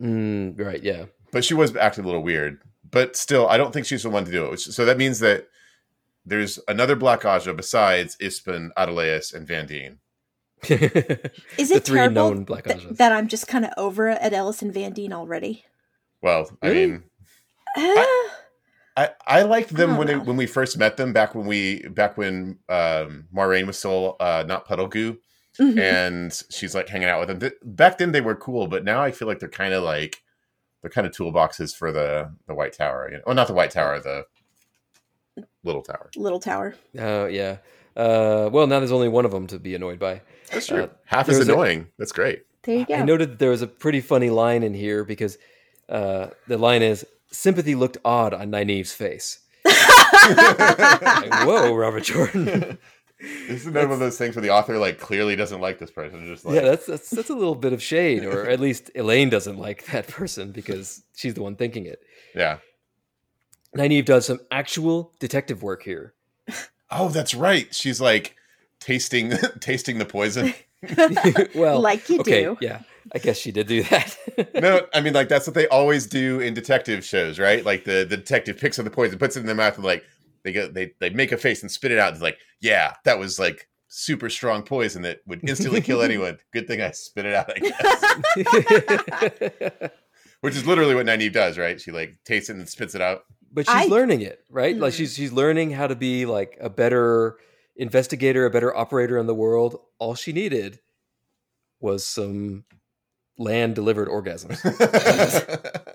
Mm, 0.00 0.58
right? 0.58 0.82
Yeah. 0.82 1.06
But 1.32 1.44
she 1.44 1.54
was 1.54 1.74
acting 1.76 2.04
a 2.04 2.06
little 2.06 2.22
weird. 2.22 2.60
But 2.90 3.16
still, 3.16 3.48
I 3.48 3.56
don't 3.56 3.72
think 3.72 3.86
she's 3.86 4.02
the 4.02 4.10
one 4.10 4.24
to 4.24 4.30
do 4.30 4.52
it. 4.52 4.60
So 4.60 4.84
that 4.84 4.96
means 4.98 5.18
that 5.20 5.48
there's 6.24 6.58
another 6.68 6.96
Black 6.96 7.20
Ajah 7.22 7.56
besides 7.56 8.16
Ispan, 8.20 8.70
Adeleas, 8.76 9.34
and 9.34 9.46
Van 9.46 9.66
Vandene. 9.66 9.98
Is 10.68 11.68
the 11.68 11.76
it 11.76 11.84
three 11.84 11.96
terrible 11.98 12.14
known 12.14 12.44
Black 12.44 12.64
th- 12.64 12.88
that 12.92 13.12
I'm 13.12 13.28
just 13.28 13.48
kind 13.48 13.64
of 13.64 13.72
over 13.76 14.08
at 14.08 14.32
Ellis 14.32 14.62
and 14.62 14.72
Van 14.72 14.92
Deen 14.92 15.12
already? 15.12 15.64
Well, 16.22 16.50
I 16.62 16.68
Really? 16.68 16.86
mean, 16.86 17.02
Uh, 17.76 18.04
I, 18.96 19.10
I 19.26 19.42
liked 19.42 19.70
them 19.70 19.92
I 19.92 19.98
when 19.98 20.06
they, 20.08 20.16
when 20.16 20.36
we 20.36 20.46
first 20.46 20.76
met 20.76 20.96
them 20.96 21.12
back 21.12 21.34
when 21.34 21.46
we 21.46 21.86
back 21.88 22.18
when 22.18 22.58
um 22.68 23.26
Moiraine 23.34 23.66
was 23.66 23.78
still 23.78 24.16
uh 24.20 24.44
not 24.46 24.66
puddle 24.66 24.88
goo 24.88 25.18
mhm. 25.58 25.78
and 25.78 26.42
she's 26.50 26.74
like 26.74 26.88
hanging 26.88 27.08
out 27.08 27.20
with 27.20 27.28
them. 27.28 27.38
Th- 27.38 27.54
back 27.62 27.98
then 27.98 28.12
they 28.12 28.20
were 28.20 28.34
cool, 28.34 28.66
but 28.66 28.84
now 28.84 29.00
I 29.02 29.12
feel 29.12 29.28
like 29.28 29.38
they're 29.38 29.48
kind 29.48 29.72
of 29.72 29.84
like 29.84 30.22
they're 30.82 30.90
kind 30.90 31.06
of 31.06 31.12
toolboxes 31.14 31.74
for 31.74 31.92
the 31.92 32.34
the 32.48 32.54
White 32.54 32.72
Tower. 32.72 33.08
You 33.10 33.18
know? 33.18 33.22
Well, 33.26 33.36
not 33.36 33.46
the 33.46 33.54
White 33.54 33.70
Tower, 33.70 34.00
the 34.00 34.26
Little 35.62 35.82
Tower. 35.82 36.10
Little 36.16 36.40
Tower. 36.40 36.74
Oh 36.98 37.26
yeah. 37.26 37.58
Uh, 37.96 38.48
well, 38.52 38.66
now 38.66 38.78
there's 38.78 38.92
only 38.92 39.08
one 39.08 39.24
of 39.24 39.30
them 39.30 39.46
to 39.48 39.58
be 39.58 39.74
annoyed 39.74 39.98
by. 39.98 40.22
That's 40.50 40.66
true. 40.66 40.84
Uh, 40.84 40.88
Half 41.06 41.28
as 41.28 41.36
there's 41.36 41.48
a- 41.48 41.52
annoying. 41.52 41.86
That's 41.98 42.12
great. 42.12 42.42
There 42.62 42.78
you 42.78 42.84
go. 42.86 42.94
I 42.94 43.02
noted 43.02 43.30
that 43.32 43.38
there 43.38 43.50
was 43.50 43.62
a 43.62 43.66
pretty 43.66 44.00
funny 44.00 44.28
line 44.30 44.62
in 44.62 44.74
here 44.74 45.02
because 45.04 45.38
uh, 45.88 46.28
the 46.46 46.58
line 46.58 46.82
is 46.82 47.06
sympathy 47.30 47.74
looked 47.74 47.96
odd 48.04 48.34
on 48.34 48.50
Nynaeve's 48.50 48.92
face. 48.92 49.40
Like, 50.22 51.46
Whoa, 51.46 51.74
Robert 51.74 52.04
Jordan. 52.04 52.78
This 53.18 53.48
Isn't 53.48 53.72
that 53.72 53.84
one 53.84 53.92
of 53.94 53.98
those 54.00 54.18
things 54.18 54.36
where 54.36 54.42
the 54.42 54.50
author 54.50 54.78
like 54.78 54.98
clearly 55.00 55.34
doesn't 55.36 55.60
like 55.60 55.78
this 55.78 55.90
person? 55.90 56.24
Just 56.26 56.44
like 56.44 56.54
yeah, 56.54 56.62
that's, 56.62 56.86
that's 56.86 57.10
that's 57.10 57.30
a 57.30 57.34
little 57.34 57.54
bit 57.54 57.72
of 57.72 57.82
shade, 57.82 58.24
or 58.24 58.46
at 58.48 58.60
least 58.60 58.90
Elayne 58.94 59.30
doesn't 59.30 59.58
like 59.58 59.86
that 59.86 60.08
person 60.08 60.52
because 60.52 61.02
she's 61.16 61.34
the 61.34 61.42
one 61.42 61.56
thinking 61.56 61.86
it. 61.86 62.00
yeah. 62.34 62.58
Nynaeve 63.76 64.04
does 64.04 64.26
some 64.26 64.40
actual 64.50 65.12
detective 65.20 65.62
work 65.62 65.82
here. 65.84 66.12
Oh, 66.90 67.08
that's 67.08 67.34
right. 67.34 67.72
She's 67.74 68.00
like 68.00 68.34
tasting 68.80 69.32
tasting 69.60 69.98
the 69.98 70.06
poison. 70.06 70.54
well, 71.54 71.80
like 71.80 72.08
you 72.08 72.20
okay, 72.20 72.44
do. 72.44 72.56
yeah, 72.60 72.80
I 73.14 73.18
guess 73.18 73.36
she 73.38 73.52
did 73.52 73.66
do 73.66 73.82
that. 73.84 74.16
no, 74.54 74.86
I 74.94 75.00
mean 75.00 75.12
like 75.12 75.28
that's 75.28 75.46
what 75.46 75.54
they 75.54 75.68
always 75.68 76.06
do 76.06 76.40
in 76.40 76.54
detective 76.54 77.04
shows, 77.04 77.38
right? 77.38 77.64
Like 77.64 77.84
the, 77.84 78.06
the 78.08 78.16
detective 78.16 78.58
picks 78.58 78.78
up 78.78 78.84
the 78.84 78.90
poison, 78.90 79.18
puts 79.18 79.36
it 79.36 79.40
in 79.40 79.46
their 79.46 79.54
mouth, 79.54 79.76
and 79.76 79.84
like 79.84 80.04
they 80.42 80.52
go 80.52 80.68
they 80.68 80.92
they 81.00 81.10
make 81.10 81.32
a 81.32 81.36
face 81.36 81.60
and 81.62 81.70
spit 81.70 81.92
it 81.92 81.98
out. 81.98 82.12
It's 82.14 82.22
like, 82.22 82.38
yeah, 82.60 82.94
that 83.04 83.18
was 83.18 83.38
like 83.38 83.68
super 83.88 84.30
strong 84.30 84.62
poison 84.62 85.02
that 85.02 85.18
would 85.26 85.46
instantly 85.46 85.82
kill 85.82 86.00
anyone. 86.00 86.38
Good 86.52 86.66
thing 86.66 86.80
I 86.80 86.92
spit 86.92 87.26
it 87.26 87.34
out, 87.34 87.52
I 87.54 87.58
guess. 87.58 89.90
Which 90.40 90.56
is 90.56 90.66
literally 90.66 90.94
what 90.94 91.04
Nynaeve 91.04 91.34
does, 91.34 91.58
right? 91.58 91.78
She 91.78 91.90
like 91.90 92.16
tastes 92.24 92.48
it 92.48 92.56
and 92.56 92.66
spits 92.68 92.94
it 92.94 93.02
out. 93.02 93.24
but 93.52 93.66
she's 93.66 93.74
I- 93.74 93.84
learning 93.86 94.22
it, 94.22 94.42
right? 94.48 94.74
Like 94.76 94.94
Mm. 94.94 94.96
she's 94.96 95.14
she's 95.14 95.32
learning 95.32 95.72
how 95.72 95.86
to 95.86 95.94
be 95.94 96.24
like 96.24 96.56
a 96.60 96.70
better 96.70 97.36
investigator, 97.80 98.44
a 98.44 98.50
better 98.50 98.76
operator 98.76 99.18
in 99.18 99.26
the 99.26 99.34
world. 99.34 99.80
All 99.98 100.14
she 100.14 100.32
needed 100.32 100.78
was 101.80 102.04
some 102.04 102.64
land 103.38 103.74
delivered 103.74 104.06
orgasms. 104.06 104.58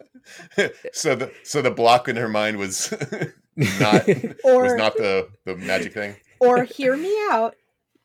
so 0.92 1.16
the 1.16 1.32
so 1.44 1.62
the 1.62 1.72
block 1.72 2.10
in 2.10 2.16
her 2.16 2.28
mind 2.28 2.58
was 2.58 2.92
not 3.56 4.08
was 4.44 4.74
not 4.76 4.98
the 4.98 5.30
the 5.46 5.56
magic 5.56 5.94
thing. 5.94 6.16
or 6.40 6.64
hear 6.64 6.98
me 6.98 7.16
out. 7.30 7.56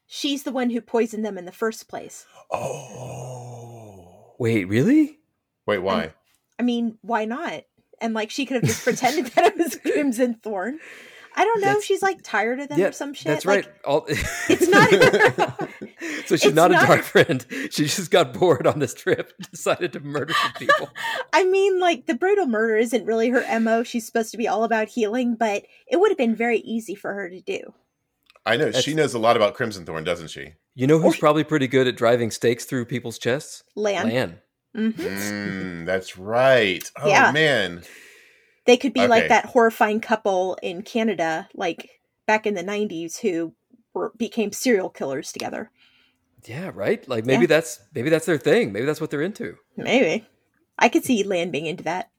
She's 0.06 0.42
the 0.42 0.52
one 0.52 0.70
who 0.70 0.80
poisoned 0.80 1.24
them 1.24 1.38
in 1.38 1.44
the 1.44 1.52
first 1.52 1.88
place. 1.88 2.26
Oh. 2.50 4.34
Wait, 4.38 4.64
really? 4.64 5.18
Wait, 5.66 5.78
why? 5.78 6.12
I 6.58 6.62
mean, 6.62 6.98
why 7.02 7.26
not? 7.26 7.62
And 8.00 8.12
like 8.12 8.30
she 8.30 8.44
could 8.44 8.56
have 8.56 8.64
just 8.64 8.82
pretended 8.82 9.26
that 9.26 9.46
it 9.46 9.56
was 9.56 9.76
Crimson 9.82 10.34
Thorn. 10.34 10.80
I 11.36 11.44
don't 11.44 11.60
know. 11.60 11.66
That's- 11.68 11.84
She's 11.84 12.02
like 12.02 12.18
tired 12.22 12.60
of 12.60 12.68
them 12.68 12.78
yeah, 12.78 12.86
or 12.88 12.92
some 12.92 13.14
shit. 13.14 13.26
that's 13.26 13.44
Like, 13.46 13.66
right. 13.66 13.74
All, 13.84 14.04
it's 14.08 14.68
not- 14.68 14.90
so 16.26 16.36
she's 16.36 16.46
it's 16.46 16.54
not 16.54 16.70
a 16.70 16.74
dark 16.74 17.02
friend. 17.02 17.44
She 17.70 17.84
just 17.84 18.10
got 18.10 18.32
bored 18.34 18.66
on 18.66 18.78
this 18.78 18.94
trip, 18.94 19.32
and 19.38 19.50
decided 19.50 19.92
to 19.94 20.00
murder 20.00 20.32
some 20.34 20.52
people. 20.54 20.90
I 21.32 21.44
mean, 21.44 21.78
like 21.80 22.06
the 22.06 22.14
brutal 22.14 22.46
murder 22.46 22.76
isn't 22.76 23.04
really 23.06 23.28
her 23.30 23.60
mo. 23.60 23.82
She's 23.82 24.06
supposed 24.06 24.30
to 24.32 24.36
be 24.38 24.48
all 24.48 24.64
about 24.64 24.88
healing, 24.88 25.34
but 25.36 25.64
it 25.86 25.98
would 26.00 26.10
have 26.10 26.18
been 26.18 26.34
very 26.34 26.58
easy 26.60 26.94
for 26.94 27.12
her 27.14 27.28
to 27.30 27.40
do. 27.40 27.60
I 28.46 28.56
know 28.56 28.66
That's- 28.66 28.82
she 28.84 28.94
knows 28.94 29.14
a 29.14 29.18
lot 29.18 29.36
about 29.36 29.54
Crimson 29.54 29.84
Thorn, 29.84 30.02
doesn't 30.04 30.28
she? 30.28 30.54
You 30.74 30.86
know 30.86 30.98
who's 30.98 31.16
Or- 31.16 31.18
probably 31.18 31.44
pretty 31.44 31.68
good 31.68 31.86
at 31.86 31.96
driving 31.96 32.30
stakes 32.30 32.64
through 32.64 32.86
people's 32.86 33.18
chests? 33.18 33.62
Lan. 33.76 34.08
Lan. 34.08 34.38
hmm 34.74 34.90
Mm, 34.90 35.86
that's 35.86 36.16
right. 36.16 36.82
Oh 36.96 37.08
Yeah. 37.08 37.32
man, 37.32 37.82
They 38.70 38.76
could 38.76 38.92
be 38.92 39.08
like 39.08 39.26
that 39.30 39.46
horrifying 39.46 40.00
couple 40.00 40.56
in 40.62 40.82
Canada, 40.82 41.48
like 41.54 41.90
back 42.28 42.46
in 42.46 42.54
the 42.54 42.62
'90s, 42.62 43.18
who 43.18 43.52
were, 43.92 44.12
became 44.16 44.52
serial 44.52 44.88
killers 44.88 45.32
together. 45.32 45.72
Yeah, 46.44 46.70
right. 46.72 47.06
Like 47.08 47.26
maybe 47.26 47.42
Yeah. 47.42 47.48
that's 47.48 47.80
maybe 47.96 48.10
that's 48.10 48.26
their 48.26 48.38
thing. 48.38 48.70
Maybe 48.70 48.86
that's 48.86 49.00
what 49.00 49.10
they're 49.10 49.22
into. 49.22 49.56
Maybe 49.76 50.24
I 50.78 50.88
could 50.88 51.04
see 51.04 51.24
Lan 51.24 51.50
being 51.50 51.66
into 51.66 51.82
that. 51.82 52.10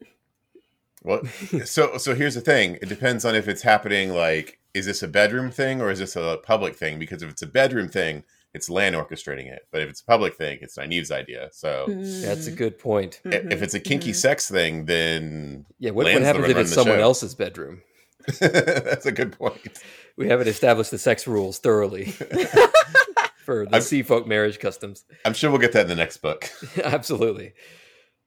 Well, 1.03 1.21
so 1.63 1.97
so 1.97 2.15
here's 2.15 2.35
the 2.35 2.41
thing. 2.41 2.77
It 2.81 2.89
depends 2.89 3.23
on 3.23 3.33
if 3.33 3.47
it's 3.47 3.61
happening. 3.61 4.09
Like, 4.13 4.59
is 4.73 4.85
this 4.85 5.01
a 5.01 5.07
bedroom 5.07 5.51
thing 5.51 5.79
or 5.79 5.89
is 5.89 5.99
this 5.99 6.17
a 6.17 6.39
public 6.43 6.75
thing? 6.75 6.99
Because 6.99 7.23
if 7.23 7.29
it's 7.29 7.41
a 7.41 7.47
bedroom 7.47 7.87
thing, 7.87 8.25
it's 8.53 8.69
Lan 8.69 8.93
orchestrating 8.93 9.47
it. 9.51 9.61
But 9.71 9.81
if 9.81 9.89
it's 9.89 10.01
a 10.01 10.05
public 10.05 10.35
thing, 10.35 10.59
it's 10.61 10.77
Nynaeve's 10.77 11.11
idea. 11.11 11.49
So 11.51 11.85
That's 11.87 12.47
a 12.47 12.51
good 12.51 12.77
point. 12.79 13.21
i- 13.25 13.29
if 13.29 13.61
it's 13.61 13.73
a 13.73 13.79
kinky 13.79 14.11
Mhm. 14.11 14.15
sex 14.15 14.49
thing, 14.49 14.85
then 14.85 15.65
Yeah, 15.79 15.91
what, 15.91 16.05
what 16.05 16.21
happens 16.21 16.49
if 16.49 16.57
it's 16.57 16.73
someone 16.73 16.97
show. 16.97 17.01
else's 17.03 17.33
bedroom? 17.35 17.81
that's 18.39 19.05
a 19.05 19.11
good 19.11 19.31
point. 19.37 19.79
We 20.17 20.27
haven't 20.27 20.47
established 20.47 20.91
the 20.91 20.97
sex 20.99 21.25
rules 21.25 21.57
thoroughly 21.59 22.05
for 23.45 23.65
the 23.65 23.73
I'm- 23.75 23.81
sea 23.81 24.03
folk 24.03 24.27
marriage 24.27 24.59
customs. 24.59 25.05
I'm 25.25 25.33
sure 25.33 25.49
we'll 25.49 25.59
get 25.59 25.71
that 25.73 25.83
in 25.83 25.87
the 25.89 25.95
next 25.95 26.17
book. 26.17 26.49
Absolutely. 26.83 27.53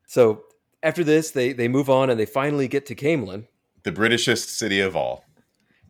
So 0.06 0.44
after 0.82 1.04
this, 1.04 1.30
they 1.30 1.52
they 1.52 1.68
move 1.68 1.88
on 1.90 2.10
and 2.10 2.18
they 2.18 2.26
finally 2.26 2.68
get 2.68 2.86
to 2.86 2.94
Caemlyn. 2.94 3.46
The 3.84 3.92
Britishest 3.92 4.48
city 4.56 4.80
of 4.80 4.96
all. 4.96 5.24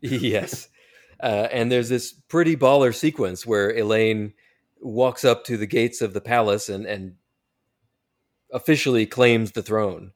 yes. 0.00 0.68
Uh, 1.25 1.49
and 1.50 1.73
there's 1.73 1.88
this 1.88 2.12
pretty 2.12 2.54
baller 2.54 2.95
sequence 2.95 3.47
where 3.47 3.73
Elayne 3.73 4.35
walks 4.83 5.25
up 5.25 5.45
to 5.45 5.57
the 5.57 5.66
gates 5.66 6.02
of 6.02 6.12
the 6.12 6.21
palace 6.21 6.69
and, 6.69 6.85
and 6.85 7.14
officially 8.52 9.07
claims 9.07 9.52
the 9.52 9.62
throne. 9.62 10.12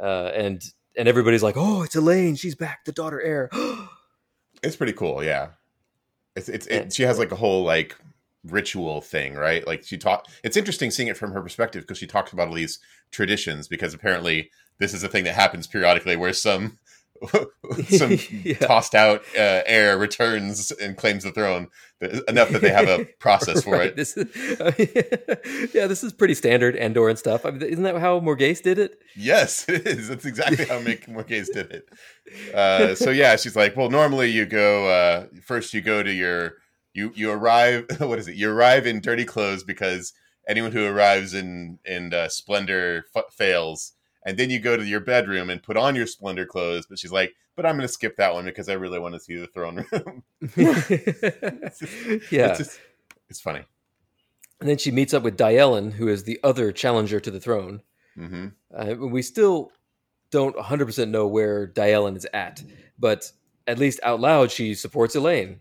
Uh, 0.00 0.30
and 0.34 0.62
and 0.96 1.06
everybody's 1.06 1.42
like, 1.42 1.56
"Oh, 1.58 1.82
it's 1.82 1.94
Elayne! 1.94 2.36
She's 2.36 2.54
back, 2.54 2.86
the 2.86 2.92
daughter 2.92 3.20
heir." 3.20 3.50
It's 4.62 4.76
pretty 4.76 4.94
cool, 4.94 5.22
yeah. 5.22 5.48
It's 6.34 6.48
it's 6.48 6.66
it, 6.68 6.90
she 6.90 7.02
has 7.02 7.18
like 7.18 7.30
a 7.30 7.36
whole 7.36 7.64
like 7.64 7.96
ritual 8.44 9.02
thing, 9.02 9.34
right? 9.34 9.66
Like 9.66 9.84
she 9.84 9.98
taught. 9.98 10.26
It's 10.42 10.56
interesting 10.56 10.90
seeing 10.90 11.08
it 11.08 11.18
from 11.18 11.32
her 11.32 11.42
perspective 11.42 11.82
because 11.82 11.98
she 11.98 12.06
talks 12.06 12.32
about 12.32 12.48
all 12.48 12.54
these 12.54 12.78
traditions 13.10 13.68
because 13.68 13.92
apparently 13.92 14.50
this 14.78 14.94
is 14.94 15.02
a 15.02 15.08
thing 15.08 15.24
that 15.24 15.34
happens 15.34 15.66
periodically 15.66 16.16
where 16.16 16.32
some 16.32 16.78
some 17.88 18.18
Yeah. 18.44 18.58
tossed 18.58 18.94
out 18.94 19.20
uh, 19.36 19.62
heir 19.66 19.96
returns 19.98 20.70
and 20.72 20.96
claims 20.96 21.24
the 21.24 21.32
throne 21.32 21.68
enough 22.28 22.50
that 22.50 22.60
they 22.60 22.70
have 22.70 22.88
a 22.88 23.04
process 23.20 23.64
for 23.64 23.72
Right, 23.72 23.86
it. 23.88 23.96
This 23.96 24.16
is, 24.16 24.26
yeah, 25.74 25.86
this 25.86 26.04
is 26.04 26.12
pretty 26.12 26.34
standard 26.34 26.76
Andor 26.76 27.08
and 27.08 27.18
stuff. 27.18 27.46
I 27.46 27.50
mean, 27.50 27.62
isn't 27.62 27.82
that 27.84 27.96
how 27.98 28.20
Morgase 28.20 28.62
did 28.62 28.78
it? 28.78 28.98
Yes, 29.16 29.66
it 29.68 29.86
is. 29.86 30.08
That's 30.08 30.26
exactly 30.26 30.64
how 30.66 30.80
Mick 30.80 31.06
Morgase 31.08 31.52
did 31.52 31.70
it. 31.72 32.54
Uh, 32.54 32.94
so 32.94 33.10
yeah, 33.10 33.36
she's 33.36 33.56
like, 33.56 33.76
well, 33.76 33.90
normally 33.90 34.30
you 34.30 34.44
go 34.46 34.88
uh, 34.88 35.26
first. 35.44 35.72
You 35.74 35.80
go 35.80 36.02
to 36.02 36.12
your 36.12 36.54
you 36.92 37.12
you 37.14 37.30
arrive. 37.30 37.86
What 38.00 38.18
is 38.18 38.28
it? 38.28 38.36
You 38.36 38.50
arrive 38.50 38.86
in 38.86 39.00
dirty 39.00 39.24
clothes 39.24 39.64
because 39.64 40.12
anyone 40.48 40.72
who 40.72 40.84
arrives 40.84 41.32
in 41.34 41.78
in 41.84 42.12
uh, 42.12 42.28
splendor 42.28 43.04
f- 43.16 43.24
fails, 43.32 43.92
and 44.24 44.36
then 44.36 44.50
you 44.50 44.58
go 44.58 44.76
to 44.76 44.84
your 44.84 45.00
bedroom 45.00 45.50
and 45.50 45.62
put 45.62 45.76
on 45.76 45.94
your 45.94 46.06
splendor 46.06 46.46
clothes. 46.46 46.86
But 46.86 46.98
she's 46.98 47.12
like, 47.12 47.34
but 47.56 47.66
I'm 47.66 47.76
going 47.76 47.86
to 47.86 47.92
skip 47.92 48.16
that 48.16 48.34
one 48.34 48.46
because 48.46 48.68
I 48.68 48.74
really 48.74 48.98
want 48.98 49.14
to 49.14 49.20
see 49.20 49.36
the 49.36 49.46
throne 49.46 49.84
room. 49.92 50.22
yeah. 52.30 52.48
it's, 52.48 52.58
just, 52.58 52.80
it's 53.28 53.40
funny. 53.40 53.64
And 54.60 54.68
then 54.68 54.78
she 54.78 54.90
meets 54.90 55.14
up 55.14 55.22
with 55.22 55.36
Dyelin, 55.36 55.92
who 55.92 56.08
is 56.08 56.24
the 56.24 56.40
other 56.42 56.72
challenger 56.72 57.20
to 57.20 57.30
the 57.30 57.40
throne. 57.40 57.82
hmm 58.16 58.48
Uh, 58.74 58.94
we 58.98 59.22
still 59.22 59.72
don't 60.30 60.56
100% 60.56 61.10
know 61.10 61.26
where 61.26 61.68
Dyelin 61.68 62.16
is 62.16 62.26
at, 62.32 62.62
but 62.98 63.30
at 63.66 63.78
least 63.78 64.00
out 64.02 64.20
loud, 64.20 64.50
she 64.50 64.74
supports 64.74 65.14
Elayne. 65.14 65.60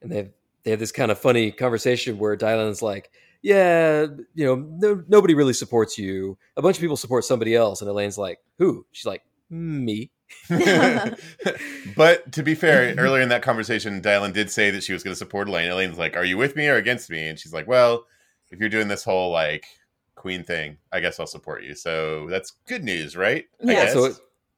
And 0.00 0.10
they 0.10 0.16
have, 0.16 0.30
they 0.64 0.70
have 0.70 0.80
this 0.80 0.92
kind 0.92 1.10
of 1.10 1.18
funny 1.18 1.50
conversation 1.50 2.18
where 2.18 2.36
Dyelin's 2.36 2.82
like, 2.82 3.10
Yeah, 3.42 4.06
you 4.34 4.46
know, 4.46 4.54
no, 4.54 5.04
nobody 5.08 5.34
really 5.34 5.52
supports 5.52 5.98
you. 5.98 6.38
A 6.56 6.62
bunch 6.62 6.76
of 6.76 6.80
people 6.80 6.96
support 6.96 7.24
somebody 7.24 7.56
else. 7.56 7.80
And 7.80 7.90
Elayne's 7.90 8.18
like, 8.18 8.38
Who? 8.58 8.86
She's 8.92 9.06
like, 9.06 9.22
Me. 9.50 10.10
but 11.96 12.32
to 12.32 12.42
be 12.42 12.54
fair, 12.54 12.94
earlier 12.96 13.22
in 13.22 13.28
that 13.28 13.42
conversation, 13.42 14.00
Dyelin 14.00 14.32
did 14.32 14.50
say 14.50 14.70
that 14.70 14.82
she 14.82 14.92
was 14.92 15.02
going 15.02 15.12
to 15.12 15.18
support 15.18 15.48
Elayne. 15.48 15.68
Elayne's 15.68 15.98
like, 15.98 16.16
"Are 16.16 16.24
you 16.24 16.36
with 16.36 16.56
me 16.56 16.68
or 16.68 16.76
against 16.76 17.10
me?" 17.10 17.28
And 17.28 17.38
she's 17.38 17.52
like, 17.52 17.66
"Well, 17.66 18.06
if 18.50 18.58
you're 18.58 18.68
doing 18.68 18.88
this 18.88 19.04
whole 19.04 19.30
like 19.30 19.66
queen 20.14 20.42
thing, 20.42 20.78
I 20.92 21.00
guess 21.00 21.20
I'll 21.20 21.26
support 21.26 21.64
you." 21.64 21.74
So 21.74 22.28
that's 22.28 22.52
good 22.66 22.82
news, 22.82 23.16
right? 23.16 23.44
Yeah. 23.60 23.92
So, 23.92 24.04
it, 24.06 24.16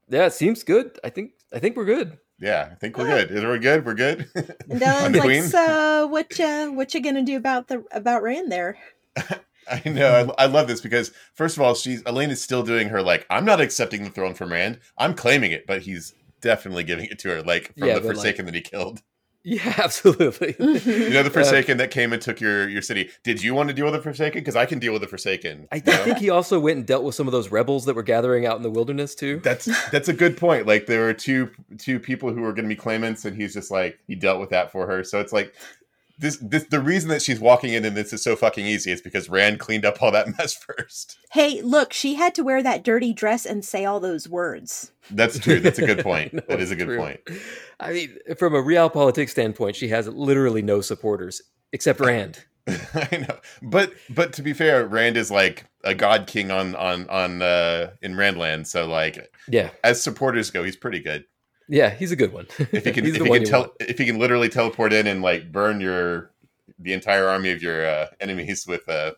yeah, 0.08 0.26
it 0.26 0.32
seems 0.32 0.62
good. 0.62 0.98
I 1.04 1.10
think 1.10 1.32
I 1.52 1.58
think 1.58 1.76
we're 1.76 1.84
good. 1.84 2.18
Yeah, 2.44 2.68
I 2.70 2.74
think 2.74 2.98
we're 2.98 3.06
good. 3.06 3.30
Is 3.30 3.42
we 3.42 3.58
good? 3.58 3.86
We're 3.86 3.94
good. 3.94 4.28
And 4.34 4.82
On 4.82 5.12
Dyelin's 5.12 5.54
like, 5.54 5.66
so 5.66 6.06
what 6.08 6.38
you 6.38 6.72
what 6.72 6.92
you 6.92 7.00
gonna 7.00 7.22
do 7.22 7.38
about 7.38 7.68
the 7.68 7.82
about 7.90 8.22
Rand 8.22 8.52
there? 8.52 8.76
I 9.16 9.80
know. 9.86 10.34
I, 10.38 10.44
I 10.44 10.46
love 10.46 10.68
this 10.68 10.82
because 10.82 11.10
first 11.34 11.56
of 11.56 11.62
all, 11.62 11.74
she's 11.74 12.02
Elayne 12.02 12.28
is 12.28 12.42
still 12.42 12.62
doing 12.62 12.90
her 12.90 13.00
like, 13.00 13.26
"I'm 13.30 13.46
not 13.46 13.62
accepting 13.62 14.04
the 14.04 14.10
throne 14.10 14.34
from 14.34 14.52
Rand. 14.52 14.78
I'm 14.98 15.14
claiming 15.14 15.52
it," 15.52 15.66
but 15.66 15.80
he's 15.82 16.12
definitely 16.42 16.84
giving 16.84 17.06
it 17.06 17.18
to 17.20 17.30
her, 17.30 17.42
like 17.42 17.72
from 17.78 17.88
Yeah, 17.88 17.94
the 17.94 18.00
but, 18.00 18.08
like- 18.08 18.16
Forsaken 18.16 18.44
that 18.44 18.54
he 18.54 18.60
killed. 18.60 19.00
Yeah, 19.46 19.74
absolutely. 19.78 20.56
You 20.58 21.10
know, 21.10 21.22
the 21.22 21.28
Uh, 21.28 21.30
Forsaken 21.30 21.76
that 21.76 21.90
came 21.90 22.14
and 22.14 22.20
took 22.22 22.40
your 22.40 22.66
your 22.68 22.80
city. 22.80 23.10
Did 23.22 23.42
you 23.42 23.54
want 23.54 23.68
to 23.68 23.74
deal 23.74 23.84
with 23.84 23.94
the 23.94 24.00
Forsaken? 24.00 24.40
Because 24.40 24.56
I 24.56 24.64
can 24.64 24.78
deal 24.78 24.92
with 24.94 25.02
the 25.02 25.08
Forsaken. 25.08 25.68
I 25.70 25.76
you 25.76 25.82
know? 25.84 25.92
think 25.98 26.18
he 26.18 26.30
also 26.30 26.58
went 26.58 26.78
and 26.78 26.86
dealt 26.86 27.04
with 27.04 27.14
some 27.14 27.28
of 27.28 27.32
those 27.32 27.50
rebels 27.50 27.84
that 27.84 27.94
were 27.94 28.02
gathering 28.02 28.46
out 28.46 28.56
in 28.56 28.62
the 28.62 28.70
wilderness 28.70 29.14
too. 29.14 29.40
That's 29.44 29.66
that's 29.90 30.08
a 30.08 30.14
good 30.14 30.38
point. 30.38 30.66
Like 30.66 30.86
there 30.86 31.02
were 31.02 31.12
two 31.12 31.50
two 31.76 32.00
people 32.00 32.32
who 32.32 32.40
were 32.40 32.52
going 32.54 32.64
to 32.64 32.74
be 32.74 32.76
claimants, 32.76 33.26
and 33.26 33.36
he's 33.36 33.52
just 33.52 33.70
like 33.70 33.98
he 34.08 34.14
dealt 34.14 34.40
with 34.40 34.48
that 34.50 34.72
for 34.72 34.86
her. 34.86 35.04
So 35.04 35.20
it's 35.20 35.32
like 35.32 35.54
this 36.18 36.36
this 36.38 36.64
the 36.64 36.80
reason 36.80 37.08
that 37.10 37.22
she's 37.22 37.40
walking 37.40 37.72
in 37.72 37.84
and 37.84 37.96
this 37.96 38.12
is 38.12 38.22
so 38.22 38.36
fucking 38.36 38.64
easy 38.66 38.90
is 38.92 39.00
because 39.00 39.28
Rand 39.28 39.58
cleaned 39.60 39.84
up 39.84 40.02
all 40.02 40.12
that 40.12 40.28
mess 40.38 40.54
first. 40.54 41.18
Hey, 41.32 41.60
look, 41.62 41.92
she 41.92 42.14
had 42.14 42.34
to 42.36 42.42
wear 42.42 42.62
that 42.62 42.84
dirty 42.84 43.12
dress 43.12 43.44
and 43.44 43.64
say 43.64 43.84
all 43.84 44.00
those 44.00 44.28
words. 44.28 44.92
That's 45.10 45.38
true. 45.38 45.60
That's 45.60 45.78
a 45.78 45.86
good 45.86 45.98
point. 46.04 46.32
No, 46.34 46.42
that 46.48 46.60
is 46.60 46.70
a 46.70 46.76
good 46.76 46.86
true. 46.86 46.98
point. 46.98 47.20
I 47.80 47.92
mean, 47.92 48.16
from 48.38 48.54
a 48.54 48.62
realpolitik 48.62 49.28
standpoint, 49.28 49.76
she 49.76 49.88
has 49.88 50.08
literally 50.08 50.62
no 50.62 50.80
supporters 50.80 51.42
except 51.72 52.00
Rand. 52.00 52.44
I 52.66 53.26
know, 53.28 53.38
but 53.62 53.92
but 54.08 54.32
to 54.34 54.42
be 54.42 54.54
fair, 54.54 54.86
Rand 54.86 55.18
is 55.18 55.30
like 55.30 55.66
a 55.82 55.94
god 55.94 56.26
king 56.26 56.50
on 56.50 56.74
on 56.76 57.06
on 57.10 57.42
uh 57.42 57.90
in 58.00 58.14
Randland. 58.14 58.66
So 58.66 58.86
like 58.86 59.30
Yeah, 59.48 59.68
as 59.82 60.02
supporters 60.02 60.50
go, 60.50 60.62
he's 60.64 60.76
pretty 60.76 61.00
good. 61.00 61.24
Yeah, 61.68 61.90
he's 61.90 62.12
a 62.12 62.16
good 62.16 62.32
one. 62.32 62.46
If 62.58 62.84
he 62.84 62.92
can 62.92 63.06
if 63.06 63.16
he 63.16 63.28
can 63.28 63.44
tell 63.44 63.74
if 63.80 63.98
he 63.98 64.06
can 64.06 64.18
literally 64.18 64.48
teleport 64.48 64.92
in 64.92 65.06
and 65.06 65.22
like 65.22 65.50
burn 65.50 65.80
your 65.80 66.30
the 66.78 66.92
entire 66.92 67.28
army 67.28 67.50
of 67.50 67.62
your 67.62 67.86
uh, 67.86 68.06
enemies 68.20 68.66
with 68.66 68.88
uh, 68.88 69.12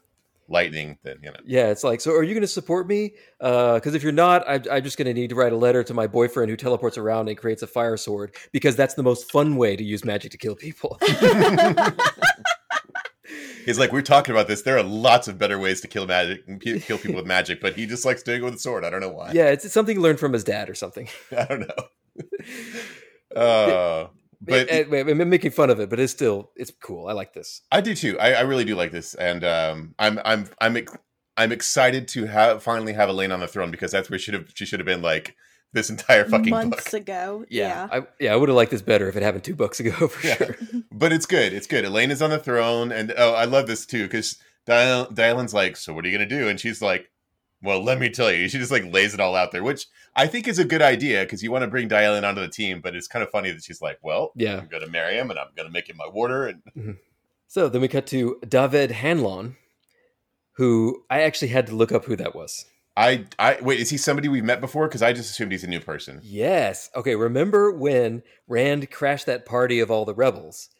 lightning, 0.48 0.98
then 1.02 1.18
you 1.22 1.30
know. 1.30 1.38
Yeah, 1.44 1.68
it's 1.68 1.84
like, 1.84 2.00
so 2.00 2.12
are 2.12 2.22
you 2.22 2.34
going 2.34 2.42
to 2.42 2.48
support 2.48 2.86
me? 2.86 3.14
Because 3.38 3.94
if 3.94 4.02
you're 4.02 4.12
not, 4.12 4.46
I, 4.48 4.60
I'm 4.70 4.84
just 4.84 4.96
going 4.96 5.06
to 5.06 5.14
need 5.14 5.30
to 5.30 5.34
write 5.34 5.52
a 5.52 5.56
letter 5.56 5.82
to 5.84 5.94
my 5.94 6.06
boyfriend 6.06 6.50
who 6.50 6.56
teleports 6.56 6.98
around 6.98 7.28
and 7.28 7.36
creates 7.36 7.62
a 7.62 7.66
fire 7.66 7.96
sword 7.96 8.34
because 8.52 8.76
that's 8.76 8.94
the 8.94 9.02
most 9.02 9.30
fun 9.30 9.56
way 9.56 9.76
to 9.76 9.84
use 9.84 10.04
magic 10.04 10.32
to 10.32 10.38
kill 10.38 10.54
people. 10.54 11.00
He's 13.64 13.78
like, 13.80 13.92
we're 13.92 14.02
talking 14.02 14.32
about 14.32 14.46
this. 14.46 14.62
There 14.62 14.78
are 14.78 14.82
lots 14.82 15.26
of 15.26 15.38
better 15.38 15.58
ways 15.58 15.80
to 15.80 15.88
kill 15.88 16.06
magic, 16.06 16.44
kill 16.60 16.98
people 16.98 17.16
with 17.16 17.26
magic, 17.26 17.60
but 17.60 17.74
he 17.74 17.86
just 17.86 18.04
likes 18.04 18.22
doing 18.22 18.40
it 18.40 18.44
with 18.44 18.54
a 18.54 18.58
sword. 18.58 18.84
I 18.84 18.90
don't 18.90 19.00
know 19.00 19.08
why. 19.08 19.32
yeah, 19.32 19.46
it's, 19.46 19.64
it's 19.64 19.74
something 19.74 19.96
he 19.96 20.02
learned 20.02 20.20
from 20.20 20.32
his 20.32 20.44
dad 20.44 20.70
or 20.70 20.74
something. 20.74 21.08
I 21.36 21.44
don't 21.46 21.60
know. 21.60 21.88
Uh, 23.34 24.08
but 24.40 24.70
eh, 24.70 24.84
I'm 24.90 25.28
making 25.28 25.50
fun 25.50 25.70
of 25.70 25.80
it, 25.80 25.90
but 25.90 25.98
it's 26.00 26.12
still 26.12 26.52
it's 26.56 26.70
cool. 26.82 27.08
I 27.08 27.12
like 27.12 27.32
this. 27.34 27.62
I 27.72 27.80
do 27.80 27.94
too. 27.94 28.18
I, 28.18 28.32
I 28.34 28.40
really 28.42 28.64
do 28.64 28.74
like 28.76 28.92
this, 28.92 29.14
and 29.14 29.44
um, 29.44 29.94
I'm 29.98 30.18
I'm 30.24 30.48
I'm 30.60 30.78
I'm 31.36 31.52
excited 31.52 32.08
to 32.08 32.26
have 32.26 32.62
finally 32.62 32.92
have 32.92 33.08
Elayne 33.08 33.32
on 33.32 33.40
the 33.40 33.48
throne 33.48 33.70
because 33.70 33.90
that's 33.92 34.08
where 34.08 34.18
she 34.18 34.26
should 34.26 34.34
have 34.34 34.46
she 34.54 34.64
should 34.64 34.78
have 34.80 34.86
been 34.86 35.02
like 35.02 35.36
this 35.72 35.90
entire 35.90 36.24
fucking 36.24 36.50
months 36.50 36.90
book. 36.90 37.00
ago. 37.02 37.44
Yeah. 37.50 37.88
I, 37.90 38.02
yeah, 38.20 38.32
I 38.32 38.36
would 38.36 38.48
have 38.48 38.56
liked 38.56 38.70
this 38.70 38.80
better 38.82 39.08
if 39.08 39.16
it 39.16 39.22
happened 39.22 39.44
two 39.44 39.56
books 39.56 39.80
ago 39.80 40.08
for 40.08 40.26
Yeah. 40.26 40.36
sure. 40.36 40.56
But 40.92 41.12
it's 41.12 41.26
good. 41.26 41.52
It's 41.52 41.66
good. 41.66 41.84
Elayne 41.84 42.10
is 42.10 42.22
on 42.22 42.30
the 42.30 42.38
throne, 42.38 42.92
and 42.92 43.12
oh, 43.18 43.34
I 43.34 43.44
love 43.44 43.66
this 43.66 43.84
too 43.84 44.04
because 44.04 44.38
Dial- 44.66 45.06
Dyelin's 45.08 45.52
like, 45.52 45.76
"So 45.76 45.92
what 45.92 46.04
are 46.04 46.08
you 46.08 46.16
gonna 46.16 46.28
do?" 46.28 46.48
And 46.48 46.58
she's 46.58 46.80
like, 46.80 47.10
"Well, 47.66 47.82
let 47.82 47.98
me 47.98 48.08
tell 48.08 48.32
you." 48.32 48.48
She 48.48 48.58
just 48.58 48.70
like 48.70 48.90
lays 48.92 49.12
it 49.12 49.20
all 49.20 49.34
out 49.34 49.52
there, 49.52 49.62
which 49.62 49.86
I 50.14 50.26
think 50.26 50.48
is 50.48 50.58
a 50.58 50.64
good 50.64 50.82
idea 50.82 51.24
because 51.24 51.42
you 51.42 51.50
want 51.50 51.62
to 51.62 51.68
bring 51.68 51.88
Dyelin 51.88 52.26
onto 52.26 52.40
the 52.40 52.48
team. 52.48 52.80
But 52.80 52.94
it's 52.96 53.08
kind 53.08 53.22
of 53.22 53.30
funny 53.30 53.50
that 53.50 53.64
she's 53.64 53.82
like, 53.82 53.98
"Well, 54.02 54.32
Yeah. 54.34 54.58
I'm 54.58 54.68
gonna 54.68 54.88
marry 54.88 55.16
him, 55.18 55.30
and 55.30 55.38
I'm 55.38 55.48
gonna 55.56 55.70
make 55.70 55.90
him 55.90 55.96
my 55.96 56.08
warder." 56.08 56.46
And 56.46 56.62
mm-hmm. 56.76 56.92
So 57.48 57.68
then 57.68 57.80
we 57.80 57.88
cut 57.88 58.06
to 58.08 58.38
Daved 58.46 58.90
Hanlon, 58.90 59.56
who 60.52 61.04
I 61.10 61.22
actually 61.22 61.48
had 61.48 61.66
to 61.66 61.74
look 61.74 61.92
up 61.92 62.06
who 62.06 62.16
that 62.16 62.34
was. 62.34 62.64
I, 62.96 63.26
I 63.38 63.58
wait. 63.60 63.80
Is 63.80 63.90
he 63.90 63.98
somebody 63.98 64.28
we've 64.28 64.42
met 64.42 64.60
before? 64.60 64.88
Because 64.88 65.02
I 65.02 65.12
just 65.12 65.30
assumed 65.30 65.52
he's 65.52 65.64
a 65.64 65.68
new 65.68 65.80
person. 65.80 66.20
Yes. 66.22 66.90
Okay. 66.96 67.14
Remember 67.14 67.70
when 67.70 68.22
Rand 68.48 68.90
crashed 68.90 69.26
that 69.26 69.44
party 69.44 69.80
of 69.80 69.90
all 69.90 70.06
the 70.06 70.14
rebels? 70.14 70.70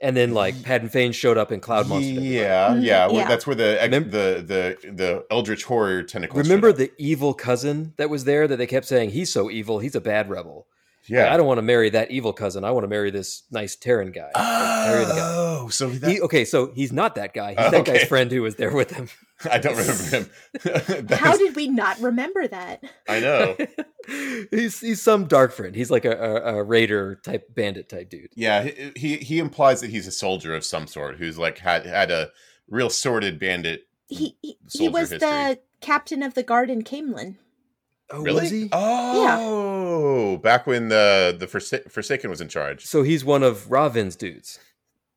And 0.00 0.16
then 0.16 0.32
like 0.32 0.62
Padan 0.62 0.88
Fain 0.88 1.12
showed 1.12 1.36
up 1.38 1.50
in 1.50 1.60
Cloud 1.60 1.88
Monster. 1.88 2.12
Yeah, 2.20 2.68
Mhm, 2.70 2.82
yeah, 2.84 3.06
where- 3.06 3.16
yeah. 3.22 3.28
That's 3.28 3.46
where 3.46 3.56
the 3.56 3.82
ex- 3.82 3.92
Remem- 3.94 4.10
the 4.10 4.44
the 4.84 4.92
the 4.92 5.24
Eldritch 5.30 5.64
horror 5.64 6.02
tentacles. 6.04 6.42
Remember 6.44 6.72
the 6.72 6.92
evil 6.98 7.34
cousin 7.34 7.94
that 7.96 8.08
was 8.08 8.24
there 8.24 8.46
that 8.46 8.56
they 8.56 8.66
kept 8.66 8.86
saying 8.86 9.10
he's 9.10 9.32
so 9.32 9.50
evil, 9.50 9.80
he's 9.80 9.94
a 9.96 10.00
bad 10.00 10.30
rebel. 10.30 10.66
Yeah. 11.08 11.22
Like, 11.24 11.32
I 11.32 11.36
don't 11.38 11.46
want 11.46 11.58
to 11.58 11.62
marry 11.62 11.88
that 11.90 12.10
evil 12.10 12.32
cousin. 12.34 12.64
I 12.64 12.70
want 12.70 12.84
to 12.84 12.88
marry 12.88 13.10
this 13.10 13.44
nice 13.50 13.74
Terran 13.76 14.12
guy. 14.12 14.28
Marry 14.36 15.04
the 15.06 15.14
guy. 15.14 15.20
Oh, 15.34 15.68
so 15.70 15.88
that, 15.88 16.10
He, 16.10 16.20
okay, 16.20 16.44
so 16.44 16.70
he's 16.74 16.92
not 16.92 17.14
that 17.14 17.32
guy. 17.32 17.50
He's 17.50 17.58
Oh, 17.60 17.70
that 17.70 17.84
guy's 17.86 18.04
friend 18.04 18.30
who 18.30 18.42
was 18.42 18.56
there 18.56 18.72
with 18.74 18.90
him. 18.90 19.08
I 19.50 19.58
don't 19.58 19.76
remember 19.76 20.02
him. 20.02 21.08
How 21.18 21.36
did 21.36 21.54
we 21.54 21.68
not 21.68 22.00
remember 22.00 22.48
that? 22.48 22.82
I 23.08 23.20
know? 23.20 23.56
he's 24.50 24.80
he's 24.80 25.00
some 25.00 25.26
dark 25.26 25.52
friend. 25.52 25.76
He's 25.76 25.90
like 25.90 26.04
a, 26.04 26.12
a, 26.12 26.56
a 26.56 26.62
raider 26.64 27.16
type 27.16 27.54
bandit 27.54 27.88
type 27.88 28.10
dude. 28.10 28.30
Yeah, 28.34 28.64
he, 28.64 28.92
he 28.96 29.16
he 29.18 29.38
implies 29.38 29.80
that 29.80 29.90
he's 29.90 30.06
a 30.06 30.12
soldier 30.12 30.54
of 30.54 30.64
some 30.64 30.86
sort 30.86 31.16
who's 31.16 31.38
like 31.38 31.58
had 31.58 31.86
had 31.86 32.10
a 32.10 32.30
real 32.68 32.90
sordid 32.90 33.38
bandit. 33.38 33.86
He 34.08 34.36
he, 34.42 34.58
he 34.72 34.88
was 34.88 35.10
history. 35.10 35.18
the 35.18 35.60
captain 35.80 36.22
of 36.22 36.34
the 36.34 36.42
guard 36.42 36.70
in 36.70 36.82
Caemlyn. 36.82 37.36
Oh, 38.10 38.22
really? 38.22 38.40
was 38.40 38.50
he? 38.50 38.68
Oh, 38.72 40.38
back 40.38 40.66
when 40.66 40.88
the 40.88 41.36
the 41.38 41.46
Forsa- 41.46 41.88
Forsaken 41.90 42.30
was 42.30 42.40
in 42.40 42.48
charge. 42.48 42.86
So 42.86 43.02
he's 43.02 43.24
one 43.24 43.42
of 43.42 43.68
Rahvin's 43.68 44.16
dudes. 44.16 44.58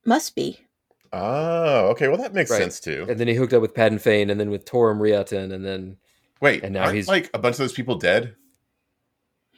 Must 0.05 0.35
be. 0.35 0.59
Oh, 1.13 1.87
okay. 1.89 2.07
Well, 2.07 2.17
that 2.17 2.33
makes 2.33 2.49
Right. 2.51 2.61
sense 2.61 2.79
too. 2.79 3.05
And 3.09 3.19
then 3.19 3.27
he 3.27 3.33
hooked 3.35 3.53
up 3.53 3.61
with 3.61 3.73
Padan 3.73 3.99
Fain 3.99 4.29
and 4.29 4.39
then 4.39 4.49
with 4.49 4.63
Toram 4.65 4.99
Riatin 4.99 5.51
and 5.53 5.65
then 5.65 5.97
Wait, 6.39 6.63
and 6.63 6.73
now 6.73 6.83
aren't, 6.83 6.95
he's- 6.95 7.07
like 7.07 7.29
a 7.33 7.39
bunch 7.39 7.53
of 7.55 7.59
those 7.59 7.73
people 7.73 7.95
dead. 7.95 8.35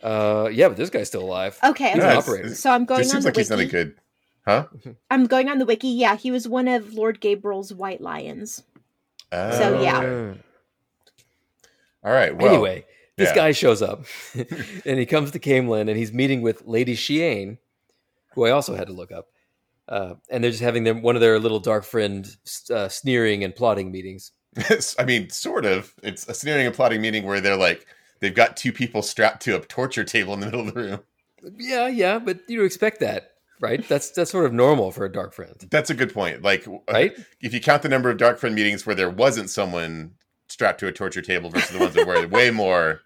uh 0.01 0.49
yeah, 0.51 0.67
but 0.67 0.77
this 0.77 0.89
guy's 0.89 1.07
still 1.07 1.21
alive. 1.23 1.57
Okay, 1.63 1.89
He's 1.93 1.99
okay. 1.99 2.11
an 2.11 2.17
operator. 2.17 2.43
it's- 2.45 2.59
So 2.59 2.71
I'm 2.71 2.83
It 2.83 2.87
going 2.87 3.01
on 3.01 3.05
seems 3.05 3.23
the 3.23 3.29
like 3.29 3.37
he's 3.37 3.49
not 3.49 3.55
a 3.59 3.63
wiki. 3.63 3.71
good. 3.71 3.95
Huh? 4.45 4.67
I'm 5.11 5.27
going 5.27 5.47
on 5.49 5.59
the 5.59 5.65
wiki. 5.65 5.87
Yeah, 5.89 6.15
he 6.17 6.31
was 6.31 6.47
one 6.47 6.67
of 6.67 6.93
Lord 6.93 7.21
Gaebril's 7.21 7.73
White 7.73 8.01
Lions. 8.01 8.63
Oh, 9.31 9.57
So, 9.57 9.81
yeah. 9.81 10.33
All 12.03 12.11
right. 12.11 12.35
Well, 12.35 12.53
anyway, 12.53 12.85
this 13.15 13.29
yeah. 13.29 13.35
guy 13.35 13.51
shows 13.53 13.81
up 13.81 14.03
and 14.85 14.99
he 14.99 15.05
comes 15.05 15.31
to 15.31 15.39
Caemlyn 15.39 15.81
and 15.87 15.97
he's 15.97 16.11
meeting 16.11 16.41
with 16.41 16.65
Lady 16.65 16.95
Shiaine, 16.95 17.57
who 18.33 18.45
I 18.45 18.51
also 18.51 18.75
had 18.75 18.87
to 18.87 18.93
look 18.93 19.11
up. 19.11 19.29
Uh, 19.89 20.15
and 20.29 20.43
they're 20.43 20.51
just 20.51 20.63
having 20.63 20.83
them 20.85 21.01
one 21.01 21.15
of 21.15 21.21
their 21.21 21.39
little 21.39 21.59
dark 21.59 21.83
friend 21.83 22.35
uh, 22.71 22.87
sneering 22.87 23.43
and 23.43 23.55
plotting 23.55 23.91
meetings. 23.91 24.31
I 24.99 25.03
mean, 25.05 25.29
sort 25.29 25.65
of. 25.65 25.93
It's 26.03 26.27
a 26.27 26.33
sneering 26.33 26.65
and 26.65 26.75
plotting 26.75 27.01
meeting 27.01 27.25
where 27.25 27.41
they're 27.41 27.57
like 27.57 27.85
they've 28.19 28.33
got 28.33 28.55
two 28.55 28.71
people 28.71 29.01
strapped 29.01 29.41
to 29.43 29.55
a 29.55 29.59
torture 29.59 30.03
table 30.03 30.33
in 30.33 30.39
the 30.39 30.45
middle 30.45 30.61
of 30.67 30.73
the 30.73 30.79
room. 30.81 30.99
Yeah, 31.57 31.87
yeah, 31.89 32.19
but 32.19 32.39
you 32.47 32.63
expect 32.63 33.01
that, 33.01 33.31
right? 33.59 33.85
That's 33.89 34.11
that's 34.11 34.31
sort 34.31 34.45
of 34.45 34.53
normal 34.53 34.91
for 34.91 35.03
a 35.03 35.11
dark 35.11 35.33
friend, 35.33 35.55
That's 35.69 35.89
a 35.89 35.93
good 35.93 36.13
point. 36.13 36.41
Like, 36.41 36.65
right? 36.89 37.13
if 37.41 37.53
you 37.53 37.59
count 37.59 37.81
the 37.81 37.89
number 37.89 38.09
of 38.09 38.17
dark 38.17 38.37
friend 38.39 38.55
meetings 38.55 38.85
where 38.85 38.95
there 38.95 39.09
wasn't 39.09 39.49
someone 39.49 40.11
strapped 40.47 40.79
to 40.79 40.87
a 40.87 40.91
torture 40.93 41.21
table 41.21 41.49
versus 41.49 41.71
the 41.71 41.79
ones 41.79 41.95
that 41.95 42.07
were 42.07 42.25
way 42.27 42.49
more 42.51 43.01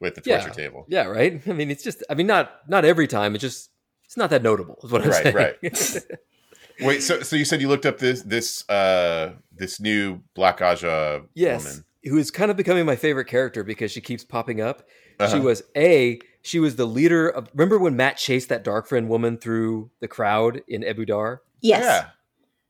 with 0.00 0.14
the 0.14 0.20
torture 0.20 0.48
Yeah. 0.48 0.52
table. 0.52 0.84
Yeah, 0.88 1.06
right. 1.06 1.40
I 1.48 1.52
mean, 1.52 1.70
it's 1.70 1.82
just. 1.82 2.04
I 2.08 2.14
mean, 2.14 2.28
not 2.28 2.52
not 2.68 2.84
every 2.84 3.08
time. 3.08 3.34
It's 3.34 3.42
just. 3.42 3.70
It's 4.10 4.16
not 4.16 4.30
that 4.30 4.42
notable. 4.42 4.76
Is 4.82 4.90
what 4.90 5.02
I'm 5.02 5.10
Right, 5.10 5.22
saying. 5.22 5.36
right. 5.36 5.56
Wait, 6.80 7.00
so 7.00 7.22
so 7.22 7.36
you 7.36 7.44
said 7.44 7.60
you 7.60 7.68
looked 7.68 7.86
up 7.86 7.98
this 7.98 8.22
this 8.22 8.68
uh 8.68 9.34
this 9.56 9.78
new 9.78 10.20
Black 10.34 10.58
Ajah 10.58 11.26
yes, 11.34 11.62
woman? 11.64 11.84
who 12.02 12.18
is 12.18 12.32
kind 12.32 12.50
of 12.50 12.56
becoming 12.56 12.84
my 12.84 12.96
favorite 12.96 13.26
character 13.26 13.62
because 13.62 13.92
she 13.92 14.00
keeps 14.00 14.24
popping 14.24 14.60
up. 14.60 14.82
She 15.20 15.24
Uh-huh. 15.36 15.40
was 15.42 15.62
a. 15.76 16.18
She 16.42 16.58
was 16.58 16.74
the 16.74 16.86
leader 16.86 17.28
of. 17.28 17.48
Remember 17.54 17.78
when 17.78 17.94
Mat 17.94 18.16
chased 18.16 18.48
that 18.48 18.64
dark 18.64 18.88
friend 18.88 19.08
woman 19.08 19.38
through 19.38 19.90
the 20.00 20.08
crowd 20.08 20.62
in 20.66 20.82
Ebou 20.82 21.06
Dar? 21.06 21.42
Yes. 21.60 21.84
Yeah. 21.84 22.08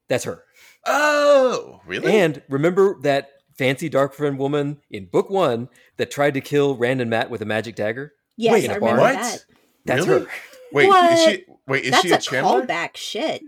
That's 0.09 0.25
her. 0.25 0.43
Oh, 0.85 1.81
really? 1.87 2.13
And 2.13 2.43
remember 2.51 3.01
that 3.01 3.31
fancy 3.57 3.89
dark 3.89 4.13
friend 4.13 4.39
woman 4.39 4.83
in 4.91 5.07
book 5.07 5.31
one 5.31 5.71
that 5.97 6.11
tried 6.11 6.35
to 6.35 6.43
kill 6.43 6.77
Rand 6.77 7.01
and 7.01 7.09
Mat 7.09 7.31
with 7.31 7.41
a 7.41 7.47
magic 7.47 7.77
dagger? 7.77 8.13
Yes, 8.37 8.53
Wait, 8.53 8.69
I 8.71 8.75
remember 8.75 9.01
What? 9.01 9.15
that. 9.15 9.45
That's 9.87 10.07
Really? 10.07 10.25
her. 10.25 10.31
Wait, 10.73 10.89
What? 10.89 11.13
is 11.13 11.25
she 11.25 11.45
wait, 11.67 11.85
is 11.85 11.91
That's 11.93 12.03
she 12.05 12.11
a 12.11 12.15
a 12.17 12.19
channeler? 12.19 12.67
callback 12.67 12.97
shit. 12.97 13.43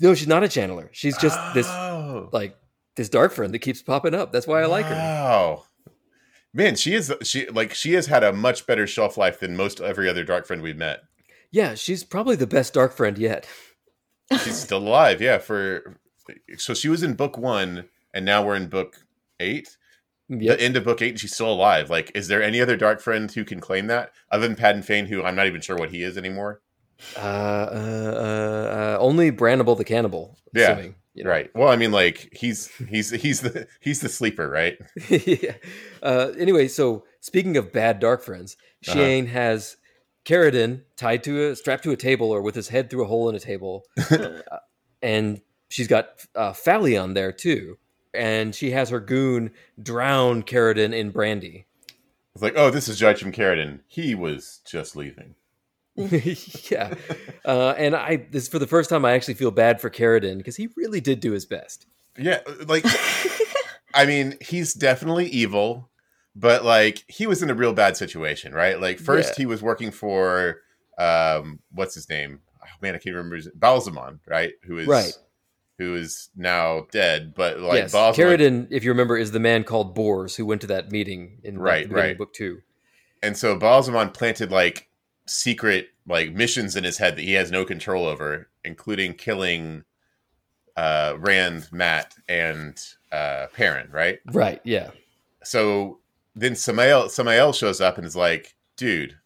No, 0.00 0.14
she's 0.14 0.28
not 0.28 0.44
a 0.44 0.46
channeler. 0.46 0.88
She's 0.92 1.16
just 1.18 1.38
this 1.54 1.66
Oh. 1.68 2.28
like 2.32 2.56
this 2.96 3.08
dark 3.08 3.32
friend 3.32 3.52
that 3.54 3.58
keeps 3.60 3.82
popping 3.82 4.14
up. 4.14 4.32
That's 4.32 4.46
why 4.46 4.62
I 4.62 4.66
like 4.66 4.86
her. 4.86 4.94
Wow. 4.94 5.64
Man, 6.54 6.76
she 6.76 6.94
is 6.94 7.12
she 7.22 7.48
like 7.50 7.74
she 7.74 7.92
has 7.94 8.06
had 8.06 8.24
a 8.24 8.32
much 8.32 8.66
better 8.66 8.86
shelf 8.86 9.16
life 9.16 9.40
than 9.40 9.56
most 9.56 9.80
every 9.80 10.08
other 10.08 10.24
dark 10.24 10.46
friend 10.46 10.62
we've 10.62 10.76
met. 10.76 11.00
Yeah, 11.50 11.74
she's 11.74 12.04
probably 12.04 12.36
the 12.36 12.46
best 12.46 12.74
dark 12.74 12.92
friend 12.96 13.16
yet. 13.18 13.46
She's 14.44 14.58
still 14.62 14.78
alive, 14.78 15.20
yeah. 15.20 15.38
For 15.38 15.98
so 16.56 16.74
she 16.74 16.88
was 16.88 17.02
in 17.02 17.14
book 17.14 17.36
one, 17.38 17.86
and 18.14 18.24
now 18.24 18.44
we're 18.44 18.56
in 18.56 18.68
book 18.68 18.96
eight. 19.40 19.76
Yep. 20.30 20.58
The 20.58 20.62
end 20.64 20.76
of 20.76 20.84
book 20.84 21.00
eight, 21.00 21.10
and 21.10 21.20
she's 21.20 21.32
still 21.34 21.50
alive. 21.50 21.88
Like, 21.88 22.12
is 22.14 22.28
there 22.28 22.42
any 22.42 22.60
other 22.60 22.76
dark 22.76 23.00
friend 23.00 23.30
who 23.30 23.44
can 23.44 23.60
claim 23.60 23.86
that 23.86 24.12
other 24.30 24.46
than 24.46 24.56
Padan 24.56 24.82
Fain, 24.82 25.06
who 25.06 25.22
I'm 25.22 25.34
not 25.34 25.46
even 25.46 25.60
sure 25.62 25.76
what 25.76 25.90
he 25.90 26.02
is 26.02 26.18
anymore? 26.18 26.60
Uh, 27.16 27.20
uh, 27.20 28.94
uh, 28.96 28.98
only 29.00 29.30
Brandable 29.32 29.76
the 29.76 29.84
cannibal. 29.84 30.36
Yeah, 30.52 30.72
assuming, 30.72 30.94
you 31.14 31.24
know. 31.24 31.30
Right. 31.30 31.50
Well, 31.54 31.68
I 31.68 31.76
mean, 31.76 31.92
like 31.92 32.28
he's 32.32 32.68
he's 32.88 33.10
he's 33.10 33.40
the 33.40 33.66
he's 33.80 34.00
the 34.00 34.08
sleeper, 34.08 34.48
right? 34.50 34.76
yeah. 35.08 35.54
Uh, 36.02 36.32
anyway, 36.38 36.68
so 36.68 37.04
speaking 37.20 37.56
of 37.56 37.72
bad 37.72 37.98
dark 38.00 38.22
friends, 38.22 38.56
Uh-huh. 38.86 38.94
Shane 38.94 39.26
has 39.26 39.76
Carridin 40.24 40.82
tied 40.96 41.22
to 41.24 41.50
a 41.50 41.56
strapped 41.56 41.84
to 41.84 41.92
a 41.92 41.96
table 41.96 42.30
or 42.30 42.42
with 42.42 42.54
his 42.54 42.68
head 42.68 42.90
through 42.90 43.04
a 43.04 43.08
hole 43.08 43.28
in 43.28 43.34
a 43.34 43.40
table, 43.40 43.84
Uh, 44.10 44.40
and 45.00 45.40
she's 45.68 45.88
got 45.88 46.08
uh, 46.34 46.52
Falion 46.52 47.14
there 47.14 47.32
too, 47.32 47.78
and 48.14 48.54
she 48.54 48.70
has 48.72 48.90
her 48.90 49.00
goon 49.00 49.50
drown 49.80 50.42
Carridin 50.42 50.92
in 50.92 51.10
brandy. 51.10 51.66
It's 52.34 52.42
like, 52.42 52.54
oh, 52.56 52.70
this 52.70 52.88
is 52.88 52.98
Judge 52.98 53.20
from 53.20 53.32
Carridin. 53.32 53.80
He 53.88 54.14
was 54.14 54.60
just 54.64 54.94
leaving. 54.94 55.34
yeah, 55.96 56.94
uh, 57.44 57.70
and 57.76 57.96
I 57.96 58.28
this 58.30 58.46
for 58.46 58.60
the 58.60 58.68
first 58.68 58.88
time 58.88 59.04
I 59.04 59.12
actually 59.14 59.34
feel 59.34 59.50
bad 59.50 59.80
for 59.80 59.90
Carridin 59.90 60.38
because 60.38 60.54
he 60.54 60.68
really 60.76 61.00
did 61.00 61.18
do 61.18 61.32
his 61.32 61.44
best. 61.44 61.86
Yeah, 62.16 62.38
like 62.66 62.84
I 63.94 64.06
mean, 64.06 64.36
he's 64.40 64.74
definitely 64.74 65.26
evil, 65.26 65.90
but 66.36 66.64
like 66.64 67.04
he 67.08 67.26
was 67.26 67.42
in 67.42 67.50
a 67.50 67.54
real 67.54 67.72
bad 67.72 67.96
situation, 67.96 68.52
right? 68.52 68.80
Like 68.80 69.00
first 69.00 69.30
Yeah. 69.30 69.42
he 69.42 69.46
was 69.46 69.60
working 69.60 69.90
for 69.90 70.60
um 70.98 71.58
what's 71.72 71.96
his 71.96 72.08
name? 72.08 72.42
Oh 72.62 72.66
man, 72.80 72.94
I 72.94 72.98
can't 72.98 73.16
remember 73.16 73.34
his 73.34 73.48
Ba'alzamon, 73.58 74.20
right? 74.24 74.52
Who 74.64 74.78
is 74.78 74.86
Right. 74.86 75.12
Who 75.78 75.94
is 75.94 76.28
now 76.36 76.86
dead, 76.90 77.34
but 77.36 77.60
like 77.60 77.74
yes, 77.74 77.92
Carridin, 77.92 78.66
if 78.70 78.82
you 78.82 78.90
remember, 78.90 79.16
is 79.16 79.30
the 79.30 79.38
man 79.40 79.62
called 79.62 79.94
Bors 79.94 80.34
who 80.36 80.44
went 80.44 80.60
to 80.62 80.66
that 80.66 80.90
meeting 80.90 81.38
in 81.44 81.56
Right, 81.58 81.88
the 81.88 81.94
right. 81.94 82.18
book 82.18 82.32
two. 82.34 82.62
and 83.22 83.36
so 83.36 83.56
Ba'alzamon 83.58 84.12
planted 84.12 84.50
like 84.50 84.88
secret 85.26 85.88
like 86.06 86.32
missions 86.32 86.74
in 86.74 86.82
his 86.84 86.98
head 86.98 87.14
that 87.16 87.22
he 87.22 87.34
has 87.34 87.50
no 87.52 87.64
control 87.64 88.06
over, 88.06 88.48
including 88.64 89.14
killing 89.14 89.84
uh 90.76 91.14
Rand, 91.18 91.68
Mat, 91.72 92.14
and 92.28 92.76
uh 93.12 93.46
Perrin, 93.54 93.88
right? 93.92 94.18
Right? 94.32 94.60
Yeah. 94.64 94.90
so 95.44 96.00
then 96.34 96.54
Samael 96.56 97.08
Samael 97.08 97.52
shows 97.52 97.80
up 97.80 97.98
and 97.98 98.06
is 98.06 98.16
like, 98.16 98.54
"Dude, 98.76 99.16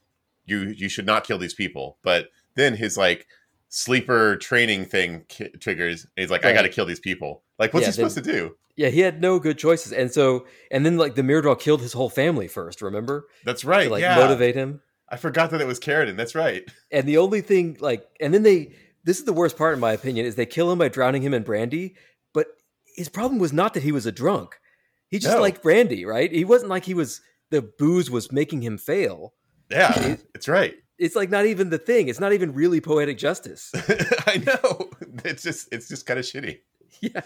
you 0.45 0.69
you 0.77 0.88
should 0.91 1.07
not 1.07 1.25
kill 1.25 1.38
these 1.38 1.55
people." 1.55 1.97
But 2.03 2.29
then 2.57 2.75
his 2.77 2.97
like 2.99 3.27
sleeper 3.74 4.37
training 4.37 4.85
thing 4.85 5.24
ki- 5.28 5.48
triggers. 5.58 6.06
He's 6.16 6.30
like, 6.30 6.44
"I 6.44 6.52
got 6.52 6.62
to 6.62 6.68
kill 6.68 6.85
these 6.85 7.00
people." 7.00 7.42
Like, 7.58 7.72
what's 7.72 7.85
Yeah, 7.85 7.88
he 7.88 7.92
supposed 7.94 8.16
to 8.16 8.22
do? 8.22 8.54
Yeah, 8.76 8.88
he 8.88 9.00
had 9.00 9.20
no 9.20 9.38
good 9.38 9.58
choices, 9.58 9.92
and 9.92 10.12
so 10.12 10.46
and 10.70 10.85
then 10.85 10.96
like 10.98 11.14
the 11.14 11.22
Myrddraal 11.22 11.58
killed 11.58 11.80
his 11.80 11.92
whole 11.92 12.11
family 12.11 12.48
first. 12.48 12.82
Remember, 12.82 13.26
That's 13.44 13.64
right. 13.64 13.85
to 13.85 13.90
like 13.90 14.02
yeah, 14.02 14.16
motivate 14.16 14.54
him. 14.54 14.80
I 15.08 15.16
forgot 15.16 15.50
that 15.50 15.61
it 15.61 15.66
was 15.66 15.78
Carridin. 15.78 16.16
That's 16.16 16.35
right. 16.35 16.64
And 16.90 17.06
the 17.06 17.18
only 17.18 17.40
thing 17.40 17.76
like, 17.80 18.06
and 18.20 18.32
then 18.32 18.42
they 18.42 18.74
this 19.04 19.18
is 19.18 19.24
the 19.24 19.32
worst 19.32 19.56
part 19.56 19.74
in 19.74 19.80
my 19.80 19.92
opinion 19.92 20.26
is 20.26 20.37
they 20.37 20.46
kill 20.46 20.70
him 20.70 20.78
by 20.78 20.88
drowning 20.88 21.22
him 21.22 21.35
in 21.35 21.42
brandy. 21.42 21.96
But 22.32 22.46
his 22.96 23.08
problem 23.08 23.38
was 23.40 23.52
not 23.52 23.74
that 23.74 23.82
he 23.82 23.92
was 23.92 24.06
a 24.06 24.12
drunk. 24.12 24.58
He 25.08 25.18
just 25.18 25.35
No. 25.37 25.40
liked 25.42 25.62
brandy, 25.62 26.04
right? 26.06 26.30
He 26.32 26.44
wasn't 26.44 26.70
like 26.70 26.85
he 26.85 26.94
was 26.94 27.20
the 27.50 27.61
booze 27.62 28.11
was 28.11 28.32
making 28.32 28.62
him 28.62 28.78
fail. 28.78 29.35
Yeah, 29.70 30.16
it's 30.35 30.48
right. 30.48 30.74
It's 31.03 31.17
like 31.17 31.31
not 31.31 31.47
even 31.47 31.71
the 31.71 31.79
thing. 31.79 32.09
It's 32.09 32.21
not 32.21 32.33
even 32.33 32.55
really 32.55 32.81
poetic 32.81 33.19
justice. 33.19 33.73
I 34.27 34.38
know. 34.47 34.91
It's 35.25 35.43
just 35.43 35.69
it's 35.73 35.88
just 35.88 36.07
kind 36.07 36.19
of 36.19 36.25
shitty. 36.25 36.59
Yeah. 37.01 37.21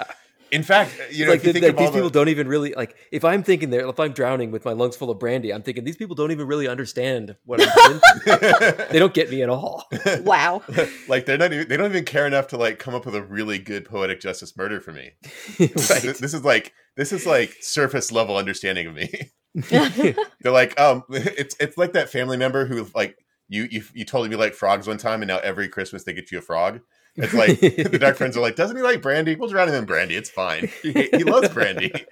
In 0.52 0.62
fact, 0.62 0.92
you 1.10 1.24
know, 1.24 1.32
like, 1.32 1.40
if 1.40 1.46
you 1.46 1.52
think 1.52 1.64
like 1.64 1.72
of 1.72 1.78
all 1.78 1.84
these 1.86 1.90
people 1.90 2.08
the, 2.08 2.18
don't 2.20 2.28
even 2.28 2.46
really 2.46 2.72
like 2.74 2.94
if 3.10 3.24
i'm 3.24 3.42
thinking 3.42 3.70
there 3.70 3.84
if 3.88 3.98
i'm 3.98 4.12
drowning 4.12 4.52
with 4.52 4.64
my 4.64 4.72
lungs 4.72 4.94
full 4.94 5.10
of 5.10 5.18
brandy 5.18 5.52
i'm 5.52 5.60
thinking 5.62 5.82
these 5.82 5.96
people 5.96 6.14
don't 6.14 6.30
even 6.30 6.46
really 6.46 6.68
understand 6.68 7.34
what 7.46 7.60
i'm 7.60 7.94
into. 7.94 8.86
they 8.92 9.00
don't 9.00 9.12
get 9.12 9.28
me 9.28 9.42
at 9.42 9.48
all 9.48 9.84
Wow. 10.20 10.62
like 11.08 11.26
they're 11.26 11.36
not 11.36 11.52
even, 11.52 11.66
they 11.68 11.76
don't 11.76 11.90
even 11.90 12.04
care 12.04 12.28
enough 12.28 12.46
to 12.48 12.56
like 12.56 12.78
come 12.78 12.94
up 12.94 13.04
with 13.06 13.16
a 13.16 13.22
really 13.22 13.58
good 13.58 13.84
poetic 13.86 14.20
justice 14.20 14.56
murder 14.56 14.80
for 14.80 14.92
me. 14.92 15.10
right 15.58 15.74
Th- 15.74 16.16
This 16.18 16.32
is 16.32 16.44
like 16.44 16.72
this 16.96 17.12
is 17.12 17.26
like 17.26 17.56
surface 17.60 18.12
level 18.12 18.36
understanding 18.36 18.86
of 18.86 18.94
me. 18.94 19.32
They're 19.54 20.52
like, 20.52 20.78
um, 20.80 21.02
it's 21.10 21.56
it's 21.58 21.76
like 21.76 21.92
that 21.94 22.08
family 22.10 22.36
member 22.36 22.66
who 22.66 22.86
like 22.94 23.16
you 23.48 23.68
you 23.70 23.82
you 23.94 24.04
told 24.04 24.26
me 24.26 24.32
you 24.32 24.38
like 24.38 24.54
frogs 24.54 24.86
one 24.86 24.98
time, 24.98 25.22
and 25.22 25.28
now 25.28 25.38
every 25.38 25.68
Christmas 25.68 26.04
they 26.04 26.12
get 26.12 26.30
you 26.32 26.38
a 26.38 26.42
frog. 26.42 26.80
It's 27.16 27.34
like 27.34 27.60
the 27.60 27.98
Dark 27.98 28.16
Friends 28.16 28.36
are 28.36 28.40
like, 28.40 28.56
doesn't 28.56 28.76
he 28.76 28.82
like 28.82 29.00
brandy? 29.02 29.36
We'll 29.36 29.48
drown 29.48 29.68
him 29.68 29.74
in 29.74 29.84
brandy. 29.84 30.16
It's 30.16 30.30
fine. 30.30 30.70
He, 30.82 30.92
he 30.92 31.24
loves 31.24 31.48
brandy. 31.48 31.92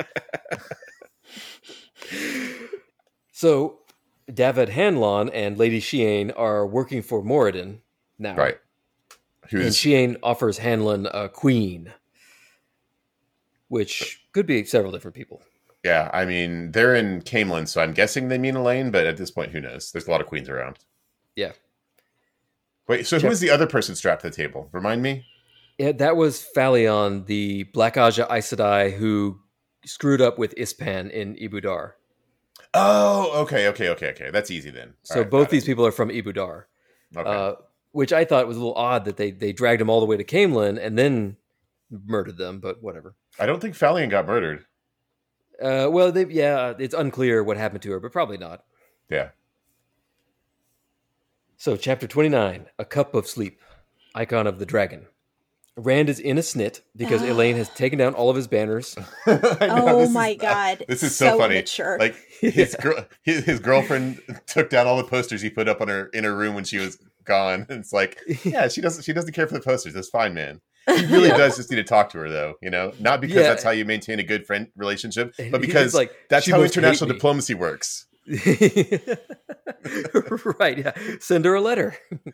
so 3.33 3.81
Daved 4.33 4.71
Hanlon 4.71 5.29
and 5.31 5.59
Lady 5.59 5.81
Shiaine 5.81 6.33
are 6.37 6.67
working 6.67 7.03
for 7.03 7.23
Moridin 7.23 7.81
now. 8.19 8.37
Right. 8.37 8.59
And 9.43 9.51
Who's 9.51 9.77
Shiaine 9.77 10.17
offers 10.23 10.59
Hanlon 10.59 11.07
a 11.13 11.29
queen, 11.29 11.93
which 13.69 14.25
could 14.33 14.47
be 14.47 14.65
several 14.65 14.91
different 14.91 15.15
people. 15.15 15.43
yeah, 15.85 16.11
I 16.15 16.25
mean, 16.25 16.73
they're 16.73 16.95
in 16.95 17.21
Caemlyn, 17.21 17.69
so 17.69 17.83
I'm 17.83 17.93
guessing 17.93 18.29
they 18.29 18.39
mean 18.39 18.55
Elayne, 18.55 18.91
but 18.91 19.07
at 19.07 19.19
this 19.19 19.31
point, 19.31 19.53
who 19.53 19.61
knows? 19.61 19.93
There's 19.93 20.07
a 20.07 20.11
lot 20.11 20.23
of 20.23 20.27
queens 20.27 20.49
around. 20.49 20.79
Yeah. 21.37 21.53
Wait, 22.87 23.07
so 23.07 23.17
who 23.17 23.23
Check. 23.23 23.33
is 23.33 23.41
the 23.41 23.51
other 23.51 23.67
person 23.67 23.95
strapped 23.95 24.23
to 24.23 24.31
the 24.31 24.37
table? 24.37 24.69
Remind 24.73 25.03
me? 25.03 25.25
Yeah, 25.79 25.93
that 25.93 26.17
was 26.17 26.47
Falion, 26.55 27.27
the 27.27 27.65
Black 27.65 27.95
Ajah 27.95 28.31
Aes 28.31 28.53
Sedai 28.53 28.93
who 28.93 29.41
screwed 29.85 30.21
up 30.21 30.39
with 30.39 30.55
Ispan 30.57 31.11
in 31.11 31.35
Ebou 31.37 31.63
Dar. 31.63 31.97
Oh, 32.75 33.43
okay, 33.43 33.69
okay, 33.69 33.89
okay, 33.91 34.11
okay. 34.11 34.31
That's 34.31 34.51
easy 34.51 34.71
then. 34.71 34.95
So 35.03 35.21
right, 35.21 35.31
both 35.31 35.51
these 35.51 35.65
people 35.65 35.87
are 35.87 35.93
from 35.93 36.11
Ebou 36.11 36.35
Dar. 36.35 36.69
Okay. 37.17 37.29
uh, 37.29 37.55
which 37.93 38.13
I 38.13 38.25
thought 38.25 38.49
was 38.49 38.57
a 38.57 38.61
little 38.61 38.75
odd 38.75 39.05
that 39.05 39.17
they 39.17 39.31
they 39.31 39.53
dragged 39.53 39.81
them 39.81 39.89
all 39.89 40.01
the 40.01 40.07
way 40.07 40.17
to 40.17 40.25
Caemlyn 40.25 40.85
and 40.85 40.99
then 40.99 41.37
murdered 41.91 42.37
them. 42.37 42.59
But 42.59 42.83
whatever. 42.83 43.15
I 43.39 43.47
don't 43.47 43.61
think 43.61 43.77
Falion 43.77 44.11
got 44.11 44.27
murdered. 44.27 44.65
Uh, 45.63 45.89
well, 45.91 46.11
they, 46.11 46.27
yeah, 46.27 46.75
it's 46.79 46.95
unclear 46.95 47.45
what 47.45 47.57
happened 47.57 47.83
to 47.83 47.93
her, 47.93 48.01
but 48.01 48.11
probably 48.11 48.37
not. 48.37 48.65
Yeah. 49.09 49.31
So, 51.57 51.77
chapter 51.77 52.07
29 52.07 52.67
A 52.79 52.85
Cup 52.85 53.15
of 53.15 53.27
Sleep, 53.27 53.61
Icon 54.15 54.47
of 54.47 54.59
the 54.59 54.67
Dragon. 54.67 55.07
Rand 55.77 56.09
is 56.09 56.21
in 56.21 56.39
a 56.39 56.41
snit 56.41 56.81
because. 56.97 57.23
Elayne 57.25 57.57
has 57.57 57.69
taken 57.71 57.99
down 57.99 58.15
all 58.15 58.31
of 58.31 58.37
his 58.37 58.47
banners. 58.47 58.97
Know, 59.27 59.41
oh 59.61 59.99
this 60.01 60.09
is- 60.09 60.15
my 60.15 60.35
god. 60.35 60.85
This 60.89 61.03
is 61.03 61.17
so, 61.17 61.39
funny. 61.39 61.57
Mature. 61.57 61.99
Like 61.99 62.15
his 62.41 62.77
girl, 62.81 63.05
his, 63.23 63.45
his 63.45 63.61
girlfriend 63.61 64.21
took 64.47 64.71
down 64.71 64.87
all 64.87 64.97
the 64.97 65.05
posters 65.05 65.43
he 65.43 65.51
put 65.51 65.69
up 65.69 65.81
on 65.81 65.89
her 65.89 66.07
in 66.09 66.25
her 66.25 66.35
room 66.37 66.55
when 66.55 66.65
she 66.65 66.79
was 66.79 66.99
gone. 67.25 67.67
And 67.69 67.81
it's 67.81 67.93
like, 67.93 68.21
yeah, 68.45 68.69
she 68.69 68.81
doesn't 68.81 69.03
she 69.05 69.13
doesn't 69.13 69.33
care 69.33 69.47
for 69.49 69.55
the 69.55 69.61
posters. 69.61 69.95
That's 69.95 70.11
fine, 70.11 70.35
man. 70.35 70.61
He 70.87 71.07
really 71.07 71.31
does 71.31 71.57
just 71.57 71.71
need 71.71 71.77
to 71.79 71.85
talk 71.85 72.11
to 72.11 72.19
her 72.19 72.29
though, 72.29 72.55
you 72.61 72.69
know, 72.71 72.93
not 73.01 73.23
because 73.23 73.37
Yeah. 73.37 73.43
that's 73.45 73.63
how 73.65 73.71
you 73.71 73.87
maintain 73.87 74.19
a 74.21 74.23
good 74.23 74.47
friend 74.47 74.69
relationship, 74.77 75.35
but 75.51 75.63
because 75.63 75.95
like, 75.95 76.13
that's 76.29 76.47
how 76.49 76.63
international 76.63 77.09
diplomacy 77.09 77.55
works. 77.55 78.05
right, 80.59 80.79
yeah. 80.79 80.93
Send 81.21 81.45
her 81.45 81.55
a 81.55 81.61
letter. 81.61 81.97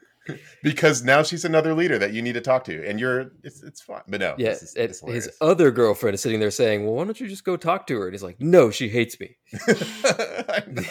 Because 0.62 1.02
now 1.02 1.24
she's 1.24 1.44
another 1.44 1.74
leader 1.74 1.98
that 1.98 2.12
you 2.12 2.22
need 2.22 2.34
to 2.34 2.40
talk 2.40 2.62
to, 2.64 2.86
and 2.86 3.00
you're 3.00 3.32
it's 3.42 3.64
it's 3.64 3.80
fine. 3.80 4.02
But 4.06 4.20
no, 4.20 4.36
Yeah, 4.38 4.50
this 4.50 4.76
it's 4.76 5.00
his 5.00 5.28
other 5.40 5.72
girlfriend 5.72 6.14
is 6.14 6.20
sitting 6.20 6.38
there 6.38 6.52
saying, 6.52 6.84
Well, 6.84 6.94
why 6.94 7.04
don't 7.04 7.18
you 7.18 7.26
just 7.26 7.42
go 7.42 7.56
talk 7.56 7.88
to 7.88 7.98
her? 7.98 8.06
And 8.06 8.14
he's 8.14 8.22
like, 8.22 8.36
No, 8.38 8.70
she 8.70 8.88
hates 8.90 9.18
me. 9.18 9.36
I 9.66 10.62
know. 10.68 10.82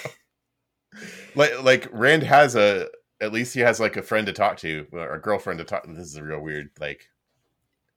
Like 1.35 1.63
like 1.63 1.88
Rand 1.93 2.23
has 2.23 2.55
a 2.55 2.88
at 3.21 3.31
least 3.31 3.53
he 3.53 3.62
has 3.62 3.79
like 3.79 3.95
a 3.95 4.01
friend 4.01 4.25
to 4.27 4.33
talk 4.33 4.57
to 4.57 4.88
or 4.91 5.13
a 5.13 5.21
girlfriend 5.21 5.59
to 5.59 5.63
talk. 5.63 5.85
This 5.88 6.07
is 6.07 6.17
a 6.17 6.23
real 6.23 6.41
weird. 6.41 6.71
Like 6.79 7.05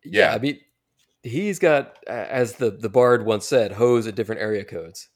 Yeah, 0.04 0.28
Yeah. 0.28 0.34
I 0.34 0.38
mean, 0.38 0.60
he's 1.22 1.58
got, 1.58 1.96
uh, 2.06 2.12
as 2.12 2.56
the, 2.56 2.70
the 2.70 2.90
bard 2.90 3.24
once 3.24 3.48
said, 3.48 3.72
"Hoes 3.72 4.06
at 4.06 4.14
different 4.14 4.42
area 4.42 4.64
codes. 4.64 5.08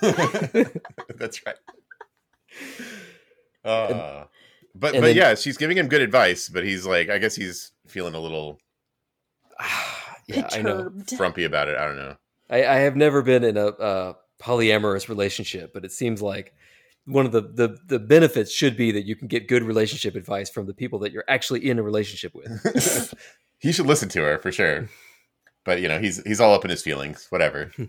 that's 1.16 1.44
right. 1.46 1.56
Uh, 3.64 4.24
but 4.74 4.94
and 4.94 5.02
but 5.02 5.08
then- 5.08 5.16
yeah, 5.16 5.34
she's 5.34 5.56
giving 5.56 5.76
him 5.76 5.88
good 5.88 6.02
advice, 6.02 6.48
but 6.48 6.64
he's 6.64 6.86
like, 6.86 7.08
I 7.10 7.18
guess 7.18 7.34
he's 7.34 7.72
feeling 7.86 8.14
a 8.14 8.20
little 8.20 8.58
yeah, 10.26 10.48
I 10.52 10.62
know. 10.62 10.84
Perturbed. 10.84 11.10
frumpy 11.16 11.44
about 11.44 11.68
it. 11.68 11.76
I 11.76 11.86
don't 11.86 11.96
know. 11.96 12.16
I, 12.48 12.64
I 12.64 12.76
have 12.76 12.96
never 12.96 13.22
been 13.22 13.44
in 13.44 13.56
a, 13.56 13.66
uh 13.66 14.12
polyamorous 14.40 15.08
relationship, 15.08 15.72
but 15.72 15.84
it 15.84 15.92
seems 15.92 16.20
like 16.20 16.52
one 17.06 17.24
of 17.24 17.32
the, 17.32 17.40
the 17.40 17.78
the 17.86 17.98
benefits 17.98 18.52
should 18.52 18.76
be 18.76 18.92
that 18.92 19.06
you 19.06 19.16
can 19.16 19.28
get 19.28 19.48
good 19.48 19.62
relationship 19.62 20.14
advice 20.14 20.50
from 20.50 20.66
the 20.66 20.74
people 20.74 20.98
that 21.00 21.12
you're 21.12 21.24
actually 21.28 21.68
in 21.68 21.78
a 21.78 21.82
relationship 21.82 22.34
with. 22.34 23.14
he 23.58 23.72
should 23.72 23.86
listen 23.86 24.08
to 24.10 24.22
her 24.22 24.38
for 24.38 24.52
sure. 24.52 24.88
But 25.64 25.80
you 25.80 25.88
know, 25.88 25.98
he's 25.98 26.22
he's 26.24 26.40
all 26.40 26.54
up 26.54 26.64
in 26.64 26.70
his 26.70 26.82
feelings. 26.82 27.26
Whatever. 27.30 27.72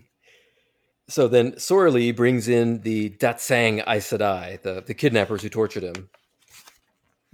so 1.08 1.28
then 1.28 1.58
Sorely 1.58 2.12
brings 2.12 2.48
in 2.48 2.80
the 2.82 3.10
da'tsang 3.10 3.82
Aes 3.86 4.10
Sedai, 4.10 4.60
the 4.62 4.82
the 4.86 4.94
kidnappers 4.94 5.42
who 5.42 5.48
tortured 5.48 5.82
him, 5.82 6.08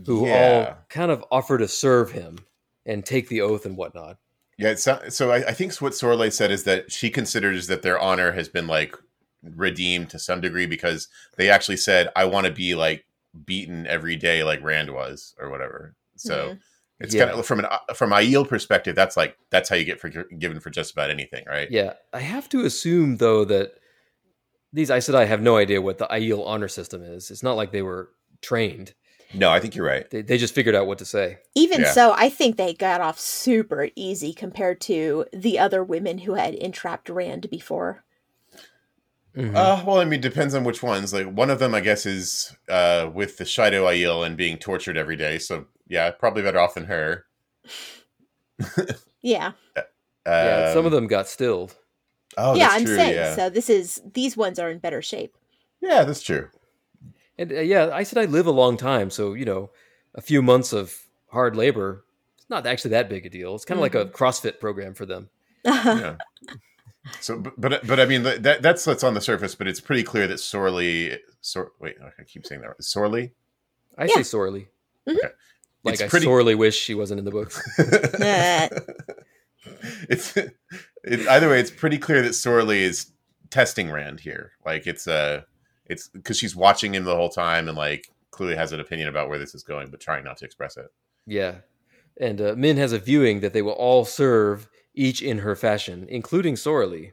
who 0.06 0.26
Yeah. 0.26 0.32
all 0.68 0.78
kind 0.88 1.10
of 1.10 1.24
offer 1.30 1.58
to 1.58 1.68
serve 1.68 2.12
him 2.12 2.38
and 2.86 3.04
take 3.04 3.28
the 3.28 3.40
oath 3.40 3.64
and 3.66 3.76
whatnot. 3.76 4.18
Yeah, 4.56 4.68
it's 4.68 4.86
not, 4.86 5.12
so 5.12 5.32
I, 5.32 5.48
I 5.48 5.52
think 5.52 5.74
what 5.76 5.94
Sorley 5.94 6.30
said 6.30 6.52
is 6.52 6.62
that 6.64 6.92
she 6.92 7.10
considers 7.10 7.66
that 7.66 7.82
their 7.82 7.98
honor 7.98 8.32
has 8.32 8.48
been 8.48 8.66
like 8.68 8.96
redeemed 9.42 10.10
to 10.10 10.18
some 10.18 10.40
degree 10.40 10.66
because 10.66 11.08
they 11.36 11.50
actually 11.50 11.76
said, 11.76 12.08
"I 12.14 12.24
want 12.26 12.46
to 12.46 12.52
be 12.52 12.74
like 12.74 13.04
beaten 13.44 13.86
every 13.88 14.14
day 14.16 14.44
like 14.44 14.62
Rand 14.62 14.90
was 14.92 15.34
or 15.40 15.50
whatever." 15.50 15.96
So 16.16 16.50
Mhm. 16.50 16.58
It's 17.00 17.14
Yeah. 17.14 17.26
kind 17.26 17.38
of 17.38 17.44
from 17.46 17.58
an 17.60 17.66
uh, 17.66 17.94
from 17.94 18.10
Aiel 18.10 18.48
perspective, 18.48 18.94
that's 18.94 19.16
like 19.16 19.36
that's 19.50 19.68
how 19.68 19.76
you 19.76 19.84
get 19.84 20.00
forgiven 20.00 20.60
for 20.60 20.70
just 20.70 20.92
about 20.92 21.10
anything, 21.10 21.44
right? 21.46 21.68
Yeah, 21.70 21.94
I 22.12 22.20
have 22.20 22.48
to 22.50 22.64
assume 22.64 23.16
though 23.16 23.44
that 23.46 23.72
these 24.72 24.90
I 24.90 25.00
said 25.00 25.14
I 25.14 25.24
have 25.24 25.42
no 25.42 25.56
idea 25.56 25.82
what 25.82 25.98
the 25.98 26.06
Aiel 26.06 26.46
honor 26.46 26.68
system 26.68 27.02
is. 27.02 27.30
It's 27.30 27.42
not 27.42 27.56
like 27.56 27.72
they 27.72 27.82
were 27.82 28.10
trained. 28.42 28.94
No, 29.32 29.50
I 29.50 29.58
think 29.58 29.74
you're 29.74 29.86
right. 29.86 30.08
They, 30.10 30.22
they 30.22 30.38
just 30.38 30.54
figured 30.54 30.76
out 30.76 30.86
what 30.86 30.98
to 30.98 31.04
say. 31.04 31.38
Even 31.56 31.80
Yeah. 31.80 31.90
so, 31.90 32.12
I 32.16 32.28
think 32.28 32.56
they 32.56 32.72
got 32.72 33.00
off 33.00 33.18
super 33.18 33.88
easy 33.96 34.32
compared 34.32 34.80
to 34.82 35.26
the 35.32 35.58
other 35.58 35.82
women 35.82 36.18
who 36.18 36.34
had 36.34 36.54
entrapped 36.54 37.08
Rand 37.08 37.50
before. 37.50 38.04
Mhm. 39.36 39.56
Uh, 39.56 39.82
well, 39.84 39.98
I 39.98 40.04
mean, 40.04 40.20
depends 40.20 40.54
on 40.54 40.62
which 40.62 40.82
ones. 40.84 41.12
Like 41.12 41.26
one 41.26 41.50
of 41.50 41.58
them, 41.58 41.74
I 41.74 41.80
guess, 41.80 42.06
is 42.06 42.54
uh, 42.68 43.10
with 43.12 43.36
the 43.38 43.44
Shaido 43.44 43.82
Aiel 43.92 44.24
and 44.24 44.36
being 44.36 44.56
tortured 44.58 44.96
every 44.96 45.16
day. 45.16 45.38
So 45.40 45.66
yeah, 45.88 46.10
probably 46.10 46.42
better 46.42 46.58
off 46.60 46.74
than 46.74 46.84
her. 46.84 47.26
Yeah. 49.22 49.52
yeah, 50.26 50.72
some 50.72 50.80
Um, 50.80 50.86
of 50.86 50.92
them 50.92 51.06
got 51.06 51.28
stilled. 51.28 51.74
Oh, 52.36 52.54
yeah, 52.54 52.64
that's 52.68 52.74
I'm 52.80 52.84
true, 52.84 52.96
saying. 52.96 53.14
Yeah. 53.14 53.34
So 53.36 53.48
this 53.50 53.70
is 53.70 54.02
these 54.12 54.36
ones 54.36 54.58
are 54.58 54.70
in 54.70 54.78
better 54.78 55.00
shape. 55.02 55.36
yeah, 55.80 56.04
that's 56.04 56.22
true. 56.22 56.48
And 57.38 57.52
uh, 57.52 57.60
yeah, 57.60 57.96
Aes 57.96 58.12
Sedai 58.12 58.28
live 58.30 58.46
a 58.46 58.50
long 58.52 58.76
time, 58.76 59.10
so 59.10 59.34
you 59.34 59.44
know, 59.44 59.70
a 60.14 60.20
few 60.20 60.42
months 60.42 60.72
of 60.72 60.94
hard 61.30 61.56
labor, 61.56 62.04
it's 62.36 62.48
not 62.50 62.66
actually 62.66 62.90
that 62.92 63.08
big 63.08 63.26
a 63.26 63.30
deal. 63.30 63.54
It's 63.54 63.64
kind 63.64 63.78
of 63.78 63.82
like 63.82 63.94
a 63.94 64.04
CrossFit 64.06 64.60
program 64.60 64.94
for 64.94 65.06
them. 65.06 65.30
yeah. 65.64 66.16
So, 67.20 67.38
but, 67.38 67.54
but 67.60 67.86
but 67.86 67.98
I 68.00 68.04
mean 68.06 68.22
that 68.24 68.62
that's 68.62 68.86
what's 68.86 69.04
on 69.04 69.14
the 69.14 69.20
surface, 69.20 69.54
but 69.54 69.66
it's 69.68 69.80
pretty 69.80 70.02
clear 70.04 70.26
that 70.26 70.38
Sorely, 70.38 71.18
Sor, 71.40 71.72
wait, 71.80 71.96
I 72.02 72.22
keep 72.24 72.46
saying 72.46 72.60
that 72.62 72.68
right. 72.68 72.82
Sorely. 72.82 73.32
I 73.98 74.04
Yeah. 74.04 74.14
say 74.16 74.22
sorely. 74.22 74.68
Mhm. 75.08 75.16
Okay. 75.16 75.28
Like 75.84 75.94
It's 75.94 76.02
I 76.02 76.08
pretty- 76.08 76.24
sorely 76.26 76.54
wish 76.54 76.76
she 76.76 76.94
wasn't 76.94 77.18
in 77.18 77.24
the 77.24 77.30
books. 77.30 77.60
it's 80.08 80.36
it, 80.36 80.56
either 81.28 81.48
way. 81.50 81.60
It's 81.60 81.70
pretty 81.70 81.98
clear 81.98 82.22
that 82.22 82.34
Sorely 82.34 82.82
is 82.82 83.10
testing 83.50 83.90
Rand 83.90 84.20
here. 84.20 84.52
Like 84.64 84.86
it's 84.86 85.06
uh 85.06 85.42
it's 85.86 86.08
because 86.08 86.38
she's 86.38 86.56
watching 86.56 86.94
him 86.94 87.04
the 87.04 87.14
whole 87.14 87.28
time 87.28 87.68
and 87.68 87.76
like 87.76 88.08
clearly 88.30 88.56
has 88.56 88.72
an 88.72 88.80
opinion 88.80 89.08
about 89.08 89.28
where 89.28 89.38
this 89.38 89.54
is 89.54 89.62
going, 89.62 89.90
but 89.90 90.00
trying 90.00 90.24
not 90.24 90.38
to 90.38 90.44
express 90.44 90.76
it. 90.76 90.86
Yeah. 91.26 91.56
And 92.20 92.40
uh, 92.40 92.54
Min 92.56 92.76
has 92.76 92.92
a 92.92 92.98
viewing 92.98 93.40
that 93.40 93.52
they 93.52 93.62
will 93.62 93.72
all 93.72 94.04
serve 94.04 94.68
each 94.94 95.20
in 95.20 95.38
her 95.38 95.56
fashion, 95.56 96.06
including 96.08 96.56
Sorely. 96.56 97.12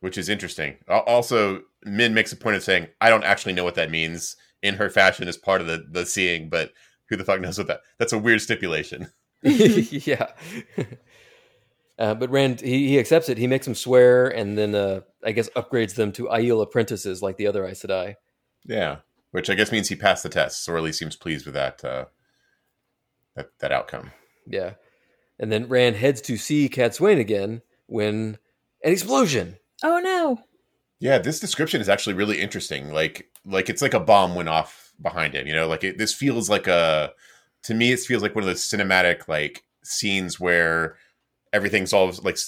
which 0.00 0.18
is 0.18 0.28
interesting. 0.28 0.76
Also, 0.88 1.62
Min 1.84 2.12
makes 2.12 2.32
a 2.32 2.36
point 2.36 2.56
of 2.56 2.62
saying, 2.64 2.88
"I 3.00 3.08
don't 3.08 3.22
actually 3.24 3.52
know 3.54 3.64
what 3.64 3.76
that 3.76 3.90
means." 3.90 4.36
In 4.62 4.74
her 4.74 4.88
fashion, 4.90 5.26
as 5.26 5.36
part 5.36 5.60
of 5.60 5.66
the 5.66 5.84
the 5.90 6.06
seeing, 6.06 6.48
but 6.48 6.72
who 7.12 7.16
the 7.18 7.24
fuck 7.24 7.42
knows 7.42 7.58
what 7.58 7.66
that? 7.66 7.82
That's 7.98 8.14
a 8.14 8.18
weird 8.18 8.40
stipulation. 8.40 9.08
yeah. 9.42 10.28
uh, 11.98 12.14
but 12.14 12.30
Rand, 12.30 12.62
he, 12.62 12.88
he 12.88 12.98
accepts 12.98 13.28
it. 13.28 13.36
He 13.36 13.46
makes 13.46 13.66
them 13.66 13.74
swear 13.74 14.28
and 14.28 14.56
then, 14.56 14.74
uh, 14.74 15.02
I 15.22 15.32
guess, 15.32 15.50
upgrades 15.50 15.94
them 15.94 16.10
to 16.12 16.28
Aiel 16.28 16.62
apprentices 16.62 17.20
like 17.20 17.36
the 17.36 17.46
other 17.46 17.66
Aes 17.66 17.82
Sedai. 17.82 18.14
Yeah, 18.64 18.98
which 19.32 19.50
I 19.50 19.54
guess 19.54 19.70
means 19.70 19.90
he 19.90 19.94
passed 19.94 20.22
the 20.22 20.30
test. 20.30 20.66
least 20.66 20.98
seems 20.98 21.16
pleased 21.16 21.44
with 21.44 21.54
that 21.54 21.84
uh, 21.84 22.06
that 23.36 23.50
that 23.58 23.72
outcome. 23.72 24.12
Yeah. 24.46 24.74
And 25.38 25.52
then 25.52 25.68
Rand 25.68 25.96
heads 25.96 26.22
to 26.22 26.38
see 26.38 26.70
Cadsuane 26.70 27.20
again 27.20 27.60
when 27.88 28.38
an 28.82 28.92
explosion. 28.92 29.58
oh 29.82 29.98
no. 29.98 30.38
Yeah, 30.98 31.18
this 31.18 31.40
description 31.40 31.82
is 31.82 31.90
actually 31.90 32.14
really 32.14 32.40
interesting. 32.40 32.90
Like, 32.90 33.28
like 33.44 33.68
it's 33.68 33.82
like 33.82 33.92
a 33.92 34.00
bomb 34.00 34.34
went 34.34 34.48
off 34.48 34.91
behind 35.02 35.34
him. 35.34 35.46
You 35.46 35.54
know, 35.54 35.68
like 35.68 35.84
it, 35.84 35.98
this 35.98 36.14
feels 36.14 36.48
like 36.48 36.66
a. 36.66 37.12
To 37.64 37.74
me, 37.74 37.92
it 37.92 38.00
feels 38.00 38.22
like 38.22 38.34
one 38.34 38.42
of 38.42 38.48
those 38.48 38.62
cinematic 38.62 39.28
like 39.28 39.64
scenes 39.84 40.40
where 40.40 40.96
everything's 41.52 41.92
all 41.92 42.12
like 42.22 42.38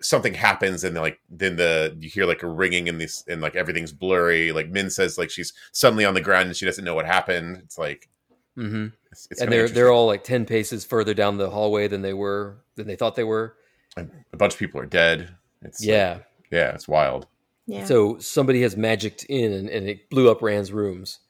something 0.00 0.34
happens 0.34 0.84
and 0.84 0.94
like 0.96 1.18
then 1.30 1.56
the 1.56 1.96
you 1.98 2.10
hear 2.10 2.26
like 2.26 2.42
a 2.42 2.48
ringing 2.48 2.88
and 2.88 3.00
this 3.00 3.24
and 3.26 3.40
like 3.40 3.56
everything's 3.56 3.92
blurry. 3.92 4.52
Like 4.52 4.68
Min 4.68 4.90
says, 4.90 5.18
like 5.18 5.30
she's 5.30 5.52
suddenly 5.72 6.04
on 6.04 6.14
the 6.14 6.20
ground 6.20 6.46
and 6.48 6.56
she 6.56 6.66
doesn't 6.66 6.84
know 6.84 6.94
what 6.94 7.06
happened. 7.06 7.58
It's 7.64 7.78
like 7.78 8.08
mm-hmm. 8.56 8.88
It's, 9.10 9.28
it's 9.30 9.40
And 9.40 9.50
they're 9.50 9.68
they're 9.68 9.92
all 9.92 10.06
like 10.06 10.24
ten 10.24 10.44
paces 10.44 10.84
further 10.84 11.14
down 11.14 11.38
the 11.38 11.50
hallway 11.50 11.88
than 11.88 12.02
they 12.02 12.14
were 12.14 12.58
than 12.76 12.86
they 12.86 12.96
thought 12.96 13.16
they 13.16 13.24
were. 13.24 13.56
a 13.96 14.36
bunch 14.36 14.54
of 14.54 14.58
people 14.58 14.80
are 14.80 14.86
dead. 14.86 15.34
It's 15.62 15.80
like- 15.80 15.88
Yeah. 15.88 16.18
yeah, 16.50 16.72
it's 16.72 16.88
wild. 16.88 17.26
Yeah. 17.66 17.84
So 17.86 18.18
somebody 18.18 18.60
has 18.62 18.76
magicked 18.76 19.24
in 19.24 19.52
and, 19.52 19.70
and 19.70 19.88
it 19.88 20.10
blew 20.10 20.30
up 20.30 20.42
Rand's 20.42 20.70
rooms 20.72 21.20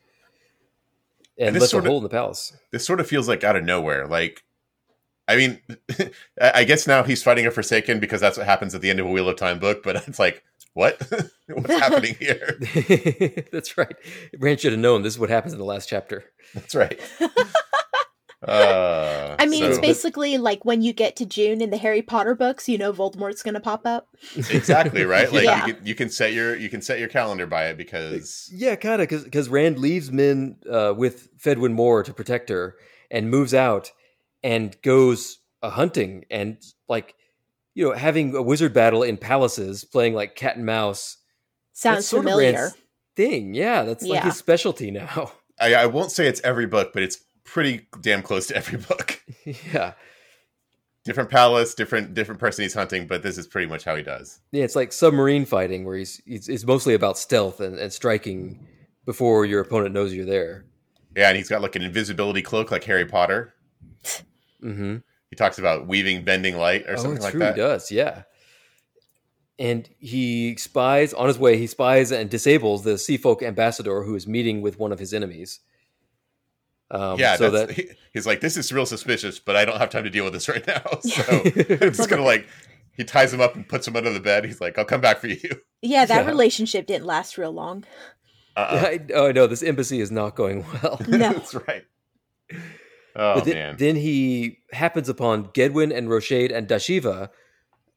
and, 1.38 1.48
And 1.48 1.56
this 1.56 1.62
left 1.62 1.68
a 1.68 1.70
sort 1.70 1.84
of- 1.84 1.88
hole 1.88 1.96
in 1.98 2.02
the 2.04 2.08
palace. 2.08 2.52
This 2.72 2.86
sort 2.86 3.00
of 3.00 3.06
feels 3.06 3.28
like 3.28 3.44
out 3.44 3.56
of 3.56 3.64
nowhere. 3.64 4.06
Like, 4.06 4.42
I 5.26 5.36
mean, 5.36 5.60
I 6.40 6.52
I 6.54 6.64
guess 6.64 6.86
now 6.86 7.02
he's 7.02 7.22
fighting 7.22 7.46
a 7.46 7.50
Forsaken 7.50 7.98
because 8.00 8.20
that's 8.20 8.36
what 8.36 8.46
happens 8.46 8.74
at 8.74 8.80
the 8.82 8.90
end 8.90 9.00
of 9.00 9.06
a 9.06 9.10
Wheel 9.10 9.28
of 9.28 9.36
Time 9.36 9.58
book. 9.58 9.82
But 9.82 9.96
it's 10.08 10.18
like, 10.18 10.42
what? 10.74 11.00
What's 11.48 11.70
happening 11.70 12.14
here? 12.18 12.58
That's 13.52 13.76
right. 13.78 13.94
Rand 14.38 14.60
should 14.60 14.72
have 14.72 14.80
known 14.80 15.02
this 15.02 15.14
is 15.14 15.18
what 15.18 15.30
happens 15.30 15.52
in 15.52 15.58
the 15.58 15.64
last 15.64 15.88
chapter. 15.88 16.24
That's 16.54 16.74
right. 16.74 17.00
Uh, 18.46 19.37
I 19.38 19.46
mean, 19.46 19.64
it's 19.64 19.78
basically 19.78 20.38
like 20.38 20.64
when 20.64 20.83
you 20.83 20.92
get 20.92 21.16
to 21.16 21.26
June 21.26 21.61
in 21.61 21.70
the 21.70 21.76
Harry 21.76 22.02
Potter 22.02 22.35
books, 22.35 22.68
you 22.68 22.78
know 22.78 22.92
Voldemort's 22.92 23.42
going 23.42 23.54
to 23.54 23.61
pop 23.61 23.87
up. 23.87 24.09
exactly 24.50 25.04
right. 25.04 25.33
Like 25.33 25.44
Yeah. 25.44 25.66
you, 25.66 25.74
can, 25.74 25.87
you 25.87 25.94
can 25.94 26.11
set 26.11 26.33
your 26.33 26.57
you 26.57 26.68
can 26.68 26.83
set 26.83 26.98
your 26.98 27.09
calendar 27.09 27.46
by 27.46 27.66
it 27.66 27.76
because 27.76 28.50
Yeah, 28.52 28.76
kind 28.76 29.00
of, 29.00 29.09
because 29.09 29.24
because 29.24 29.48
Rand 29.48 29.78
leaves 29.78 30.12
Min 30.12 30.57
uh, 30.70 30.94
with 30.96 31.37
Fedwin 31.38 31.72
Morr 31.72 32.02
to 32.02 32.12
protect 32.12 32.48
her 32.50 32.76
and 33.11 33.30
moves 33.30 33.54
out 33.54 33.92
and 34.42 34.76
goes 34.83 35.38
a 35.62 35.70
hunting 35.70 36.24
and 36.30 36.59
like 36.88 37.14
you 37.74 37.85
know 37.85 37.92
having 37.94 38.35
a 38.37 38.42
wizard 38.42 38.72
battle 38.72 39.02
in 39.02 39.16
palaces, 39.16 39.85
playing 39.85 40.14
like 40.14 40.37
cat 40.37 40.57
and 40.57 40.66
mouse. 40.66 41.16
Sounds 41.72 41.98
That's 41.98 42.07
sort 42.07 42.26
of 42.26 42.33
familiar. 42.33 42.70
Thing. 43.16 43.54
Yeah, 43.54 43.85
that's 43.85 44.04
like 44.04 44.24
his 44.24 44.37
specialty 44.37 44.90
now. 44.90 45.33
I, 45.61 45.74
I 45.74 45.87
won't 45.87 46.11
say 46.11 46.26
it's 46.26 46.40
every 46.42 46.66
book, 46.66 46.92
but 46.92 47.02
it's 47.04 47.18
pretty 47.44 47.87
damn 48.00 48.22
close 48.22 48.46
to 48.48 48.57
every 48.57 48.78
book. 48.88 49.22
yeah, 49.72 49.92
different 51.04 51.30
palace, 51.30 51.74
different 51.74 52.14
different 52.14 52.40
person 52.40 52.62
he's 52.62 52.74
hunting, 52.74 53.07
but 53.07 53.22
this 53.22 53.38
is 53.38 53.46
pretty 53.46 53.68
much 53.68 53.85
how 53.85 53.94
he 53.96 54.02
does. 54.02 54.40
yeah, 54.52 54.64
it's 54.64 54.76
like 54.76 54.92
submarine 54.92 55.44
fighting 55.44 55.85
where 55.85 55.96
he's, 55.96 56.20
he's 56.26 56.48
it's 56.48 56.64
mostly 56.64 56.94
about 56.94 57.18
stealth 57.18 57.61
and, 57.61 57.78
and 57.78 57.92
striking 57.92 58.66
before 59.04 59.44
your 59.44 59.61
opponent 59.61 59.94
knows 59.94 60.14
you're 60.14 60.24
there. 60.24 60.64
Yeah, 61.16 61.28
and 61.28 61.37
he's 61.37 61.48
got 61.48 61.62
like 61.62 61.76
an 61.76 61.83
invisibility 61.83 62.42
cloak 62.42 62.70
like 62.70 62.85
Harry 62.85 63.07
Potter. 63.07 63.54
Mm-hmm. 64.62 64.96
He 65.30 65.37
talks 65.37 65.59
about 65.59 65.87
weaving 65.87 66.24
bending 66.24 66.57
light 66.57 66.85
or 66.88 66.94
Oh, 66.94 66.96
something 66.96 67.22
like 67.22 67.35
that. 67.35 67.54
He 67.54 67.61
does, 67.61 67.90
yeah. 67.92 68.22
And 69.59 69.88
he 69.98 70.57
spies 70.57 71.12
on 71.14 71.28
his 71.28 71.38
way. 71.38 71.57
He 71.59 71.66
spies 71.68 72.11
and 72.11 72.28
disables 72.28 72.83
the 72.83 72.94
Seafolk 72.94 73.42
ambassador 73.42 74.02
who 74.02 74.14
is 74.16 74.26
meeting 74.26 74.62
with 74.62 74.78
one 74.78 74.90
of 74.90 74.98
his 74.98 75.14
enemies. 75.14 75.61
Um, 76.94 77.18
yeah, 77.18 77.37
so 77.37 77.50
that's, 77.50 77.74
that 77.74 77.74
he- 77.76 77.90
he's 78.12 78.26
like, 78.26 78.40
this 78.40 78.57
is 78.57 78.72
real 78.72 78.87
suspicious, 78.87 79.38
but 79.40 79.57
I 79.57 79.64
don't 79.64 79.78
have 79.78 79.90
time 79.90 80.04
to 80.04 80.11
deal 80.11 80.24
with 80.24 80.33
this 80.33 80.48
right 80.48 80.64
now. 80.66 80.83
So 81.02 81.22
I'm 81.80 81.92
just 81.92 82.09
gonna 82.09 82.22
like, 82.22 82.46
he 82.96 83.02
ties 83.04 83.33
him 83.35 83.40
up 83.40 83.57
and 83.57 83.68
puts 83.68 83.88
him 83.88 83.96
under 83.96 84.12
the 84.12 84.20
bed. 84.20 84.44
He's 84.44 84.61
like, 84.61 84.78
I'll 84.78 84.85
come 84.85 85.00
back 85.00 85.18
for 85.18 85.26
you. 85.26 85.61
Yeah, 85.83 86.04
that 86.04 86.24
Yeah. 86.24 86.30
relationship 86.30 86.87
didn't 86.87 87.07
last 87.07 87.37
real 87.37 87.52
long. 87.52 87.85
Uh-uh. 88.57 88.83
I, 88.87 89.00
oh 89.14 89.33
no, 89.33 89.46
this 89.48 89.62
embassy 89.64 90.00
is 90.00 90.11
not 90.12 90.37
going 90.37 90.64
well. 90.83 91.00
No. 91.09 91.18
that's 91.33 91.54
right. 91.54 91.85
Oh 93.16 93.40
then, 93.40 93.54
man, 93.54 93.76
then 93.78 93.96
he 93.96 94.59
happens 94.72 95.09
upon 95.09 95.46
Gedwyn 95.46 95.92
and 95.96 96.09
Rochaid 96.09 96.54
and 96.54 96.68
Dashiva, 96.68 97.30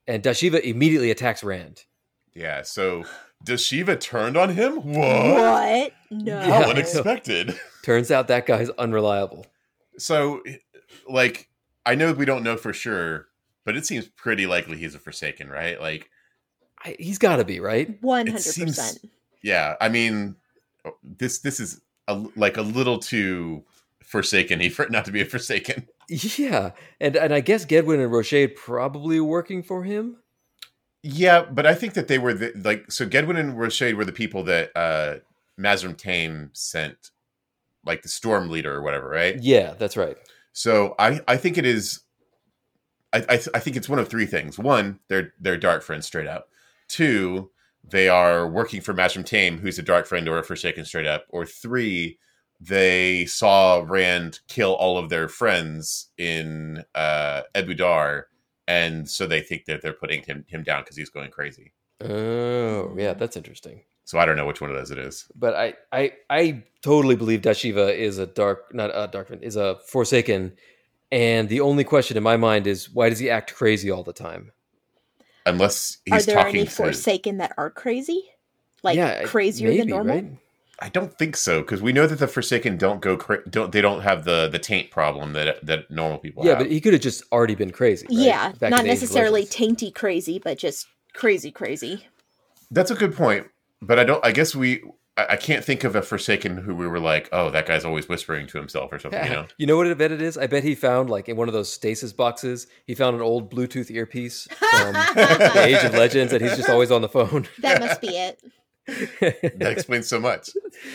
and 0.07 0.23
Dashiva 0.23 0.59
immediately 0.61 1.11
attacks 1.11 1.43
Rand. 1.43 1.83
Yeah. 2.37 2.61
So 2.61 3.03
Dashiva 3.45 3.99
turned 3.99 4.37
on 4.37 4.49
him? 4.49 4.75
What? 4.77 4.95
What? 5.39 5.93
No. 6.11 6.39
How 6.39 6.59
Yeah. 6.61 6.67
unexpected. 6.67 7.59
Turns 7.83 8.11
out 8.11 8.27
that 8.27 8.45
guy's 8.45 8.69
unreliable. 8.71 9.45
So, 9.97 10.41
like, 11.09 11.49
I 11.85 11.95
know 11.95 12.13
we 12.13 12.25
don't 12.25 12.43
know 12.43 12.57
for 12.57 12.73
sure, 12.73 13.27
but 13.65 13.75
it 13.75 13.85
seems 13.85 14.07
pretty 14.07 14.45
likely 14.45 14.77
he's 14.77 14.93
a 14.93 14.99
Forsaken, 14.99 15.49
right? 15.49 15.79
Like, 15.81 16.09
I, 16.83 16.95
he's 16.99 17.17
got 17.17 17.37
to 17.37 17.45
be 17.45 17.59
right. 17.59 17.97
One 18.03 18.27
It 18.27 18.31
hundred 18.31 18.41
seems- 18.41 18.75
percent. 18.77 19.11
yeah. 19.41 19.75
I 19.81 19.89
mean, 19.89 20.35
oh, 20.85 20.97
this 21.03 21.39
this 21.39 21.59
is 21.59 21.81
a, 22.07 22.23
like 22.35 22.57
a 22.57 22.61
little 22.61 22.99
too 22.99 23.63
Forsaken 24.03 24.69
for 24.69 24.83
it 24.85 24.91
not 24.91 25.05
to 25.05 25.11
be 25.11 25.21
a 25.21 25.25
Forsaken. 25.25 25.87
Yeah, 26.09 26.71
and 27.01 27.17
and 27.17 27.33
I 27.33 27.41
guess 27.41 27.65
Gedwyn 27.65 28.01
and 28.01 28.09
Rochaid 28.13 28.55
probably 28.55 29.19
working 29.19 29.61
for 29.61 29.83
him. 29.83 30.15
Yeah, 31.09 31.43
but 31.43 31.65
I 31.65 31.73
think 31.73 31.93
that 31.93 32.09
they 32.09 32.17
were 32.17 32.33
the, 32.33 32.51
like 32.55 32.91
so. 32.91 33.07
Gedwyn 33.07 33.39
and 33.39 33.53
Rochaid 33.53 33.93
were 33.93 34.03
the 34.03 34.11
people 34.11 34.43
that 34.43 34.71
uh 34.75 35.15
Mazrim 35.57 35.95
Taim 35.95 36.49
sent, 36.51 37.11
like 37.85 38.01
the 38.01 38.09
Storm 38.09 38.49
Leader 38.49 38.75
or 38.75 38.81
whatever, 38.81 39.07
right? 39.07 39.41
Yeah, 39.41 39.73
that's 39.77 39.95
right. 39.95 40.17
So 40.51 40.95
I 40.99 41.21
I 41.25 41.37
think 41.37 41.57
it 41.57 41.65
is. 41.65 42.01
I 43.13 43.19
I, 43.19 43.37
th- 43.37 43.47
I 43.53 43.59
think 43.59 43.77
it's 43.77 43.87
one 43.87 43.99
of 43.99 44.09
three 44.09 44.25
things. 44.25 44.59
One, 44.59 44.99
they're 45.07 45.33
they're 45.39 45.55
dark 45.55 45.81
friends 45.81 46.05
straight 46.05 46.27
up. 46.27 46.49
Two, 46.89 47.51
they 47.89 48.09
are 48.09 48.45
working 48.45 48.81
for 48.81 48.93
Mazrim 48.93 49.23
Taim, 49.23 49.59
who's 49.59 49.79
a 49.79 49.83
dark 49.83 50.07
friend 50.07 50.27
or 50.27 50.39
a 50.39 50.43
Forsaken 50.43 50.83
straight 50.83 51.07
up. 51.07 51.25
Or 51.29 51.45
three, 51.45 52.19
they 52.59 53.25
saw 53.27 53.81
Rand 53.87 54.41
kill 54.49 54.73
all 54.73 54.97
of 54.97 55.07
their 55.07 55.29
friends 55.29 56.09
in 56.17 56.83
uh, 56.93 57.43
Ebou 57.55 57.77
Dar, 57.77 58.27
and 58.67 59.09
so 59.09 59.25
they 59.25 59.41
think 59.41 59.65
that 59.65 59.81
they're 59.81 59.93
putting 59.93 60.23
him 60.23 60.45
him 60.47 60.63
down 60.63 60.81
because 60.81 60.97
he's 60.97 61.09
going 61.09 61.31
crazy. 61.31 61.73
Oh, 62.01 62.93
yeah, 62.97 63.13
that's 63.13 63.37
interesting. 63.37 63.81
So 64.03 64.19
I 64.19 64.25
don't 64.25 64.37
know 64.37 64.45
which 64.45 64.61
one 64.61 64.69
of 64.69 64.77
those 64.77 64.91
it 64.91 64.99
is. 64.99 65.29
But 65.35 65.55
I, 65.55 65.73
I, 65.91 66.13
I 66.29 66.63
totally 66.81 67.15
believe 67.15 67.41
Dashiva 67.41 67.93
is 67.93 68.19
a 68.19 68.25
dark, 68.25 68.73
not 68.73 68.89
a 68.93 69.09
dark, 69.11 69.29
is 69.41 69.57
a 69.57 69.79
Forsaken. 69.85 70.53
And 71.11 71.49
the 71.49 71.59
only 71.59 71.83
question 71.83 72.15
in 72.15 72.23
my 72.23 72.37
mind 72.37 72.67
is 72.67 72.89
why 72.89 73.09
does 73.09 73.19
he 73.19 73.29
act 73.29 73.53
crazy 73.53 73.91
all 73.91 74.03
the 74.03 74.13
time? 74.13 74.51
Unless 75.45 75.97
Are 76.11 76.21
there 76.21 76.35
talking 76.35 76.55
any 76.55 76.65
to. 76.65 76.71
Forsaken 76.71 77.37
that 77.39 77.53
are 77.57 77.69
crazy? 77.69 78.29
Like 78.83 78.95
yeah, 78.95 79.23
crazier 79.23 79.69
maybe, 79.69 79.79
than 79.79 79.89
normal? 79.89 80.15
right? 80.15 80.37
I 80.79 80.89
don't 80.89 81.17
think 81.17 81.35
so 81.35 81.61
because 81.61 81.81
we 81.81 81.91
know 81.91 82.05
that 82.05 82.19
the 82.19 82.27
Forsaken 82.27 82.77
don't 82.77 83.01
go 83.01 83.17
cra- 83.17 83.47
don't 83.49 83.71
they 83.71 83.81
don't 83.81 84.01
have 84.01 84.25
the 84.25 84.47
the 84.47 84.59
taint 84.59 84.91
problem 84.91 85.33
that 85.33 85.65
that 85.65 85.89
normal 85.89 86.19
people 86.19 86.43
have. 86.43 86.47
Yeah, 86.47 86.53
have. 86.57 86.65
but 86.65 86.71
he 86.71 86.79
could 86.79 86.93
have 86.93 87.01
just 87.01 87.23
already 87.31 87.55
been 87.55 87.71
crazy. 87.71 88.05
right? 88.09 88.17
Yeah, 88.17 88.51
Back 88.53 88.69
not 88.69 88.81
in 88.81 88.85
the 88.85 88.91
Age 88.91 88.97
of 88.97 89.01
necessarily 89.01 89.45
tainty 89.45 89.93
crazy, 89.93 90.39
but 90.39 90.57
just 90.57 90.87
crazy 91.13 91.51
crazy. 91.51 92.07
That's 92.69 92.91
a 92.91 92.95
good 92.95 93.15
point, 93.15 93.47
but 93.81 93.97
I 93.97 94.03
don't. 94.03 94.23
I 94.23 94.31
guess 94.31 94.55
we. 94.55 94.83
I, 95.17 95.25
I 95.31 95.35
can't 95.35 95.65
think 95.65 95.83
of 95.83 95.95
a 95.95 96.03
Forsaken 96.03 96.57
who 96.57 96.75
we 96.75 96.85
were 96.85 96.99
like, 96.99 97.27
oh, 97.31 97.49
that 97.49 97.65
guy's 97.65 97.83
always 97.83 98.07
whispering 98.07 98.45
to 98.47 98.59
himself 98.59 98.93
or 98.93 98.99
something. 98.99 99.23
You 99.23 99.29
know? 99.29 99.45
You 99.57 99.65
know 99.65 99.77
what 99.77 99.87
I 99.87 99.95
bet 99.95 100.11
it 100.11 100.21
is? 100.21 100.37
I 100.37 100.45
bet 100.45 100.63
he 100.63 100.75
found 100.75 101.09
like 101.09 101.27
in 101.27 101.37
one 101.37 101.47
of 101.47 101.55
those 101.55 101.73
stasis 101.73 102.13
boxes, 102.13 102.67
he 102.85 102.93
found 102.93 103.15
an 103.15 103.23
old 103.23 103.49
Bluetooth 103.49 103.89
earpiece 103.89 104.47
from 104.59 104.93
the 105.15 105.63
Age 105.65 105.83
of 105.83 105.93
Legends, 105.93 106.33
and 106.33 106.43
he's 106.43 106.55
just 106.55 106.69
always 106.69 106.91
on 106.91 107.01
the 107.01 107.09
phone. 107.09 107.47
That 107.59 107.81
must 107.81 107.99
be 107.99 108.09
it. 108.09 108.39
that 109.19 109.67
explains 109.71 110.07
so 110.07 110.19
much. 110.19 110.49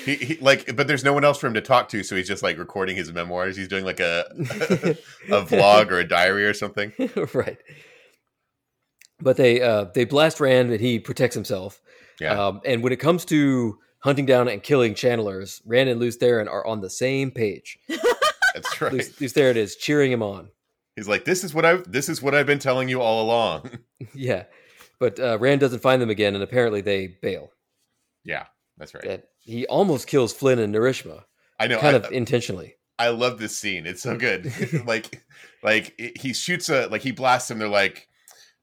He, 0.05 0.14
he 0.14 0.35
like, 0.37 0.74
but 0.76 0.87
there's 0.87 1.05
no 1.05 1.12
one 1.12 1.24
else 1.24 1.38
for 1.38 1.46
him 1.46 1.55
to 1.55 1.61
talk 1.61 1.88
to, 1.90 2.02
so 2.02 2.16
he's 2.16 2.26
just 2.26 2.42
like 2.42 2.57
recording 2.59 2.96
his 2.96 3.12
memoirs. 3.12 3.57
He's 3.57 3.68
doing 3.68 3.85
like 3.85 4.00
a 4.00 4.24
a 5.28 5.42
vlog 5.44 5.90
or 5.90 5.98
a 5.98 6.09
diary 6.09 6.46
or 6.46 6.55
something. 6.55 6.92
right. 7.35 7.59
But 9.20 9.37
they 9.37 9.61
uh, 9.61 9.87
they 9.94 10.05
blast 10.05 10.40
Rand, 10.40 10.72
and 10.72 10.81
he 10.81 10.98
protects 10.98 11.35
himself. 11.35 11.81
Yeah, 12.20 12.46
Um, 12.46 12.61
and 12.64 12.83
when 12.83 12.92
it 12.92 13.00
comes 13.00 13.24
to 13.26 13.78
hunting 14.00 14.26
down 14.26 14.48
and 14.48 14.62
killing 14.62 14.94
channelers, 14.94 15.61
Rand 15.66 15.88
and 15.88 16.00
Lews 16.00 16.16
Therin 16.18 16.48
are 16.48 16.66
on 16.66 16.81
the 16.81 16.90
same 16.90 17.31
page. 17.31 17.78
that's 18.55 18.81
right. 18.81 18.92
Luce, 18.92 19.20
Lews 19.20 19.33
Therin 19.35 19.57
is 19.57 19.76
cheering 19.76 20.11
him 20.12 20.22
on. 20.22 20.48
He's 20.96 21.09
like, 21.09 21.24
this 21.24 21.44
is 21.44 21.52
what 21.55 21.64
I 21.66 21.76
this 21.87 22.09
is 22.09 22.22
what 22.22 22.35
I've 22.35 22.46
been 22.46 22.59
telling 22.59 22.88
you 22.88 23.02
all 23.02 23.22
along. 23.22 23.70
yeah. 24.14 24.44
But 24.98 25.18
uh, 25.20 25.38
Rand 25.38 25.61
doesn't 25.61 25.81
find 25.81 26.00
them 26.00 26.11
again, 26.11 26.35
and 26.35 26.42
apparently 26.44 26.81
they 26.81 27.07
bail. 27.20 27.50
Yeah, 28.25 28.47
that's 28.79 28.95
right. 28.95 29.05
That 29.05 29.25
he 29.41 29.67
almost 29.67 30.07
kills 30.07 30.33
Flinn 30.33 30.59
and 30.59 30.75
Narishma, 30.75 31.25
I 31.59 31.67
know. 31.67 31.79
kind 31.79 31.97
I, 31.97 31.99
of 32.01 32.13
intentionally. 32.13 32.75
I 32.99 33.09
love 33.09 33.39
this 33.39 33.59
scene. 33.59 33.87
It's 33.87 34.03
so 34.03 34.17
good. 34.17 34.53
like, 34.87 35.25
like 35.63 35.95
it- 35.99 36.19
he 36.19 36.33
shoots 36.33 36.69
a 36.69 36.87
like 36.87 37.03
he 37.03 37.11
blasts 37.11 37.51
him. 37.51 37.59
They're 37.59 37.69
like, 37.69 38.09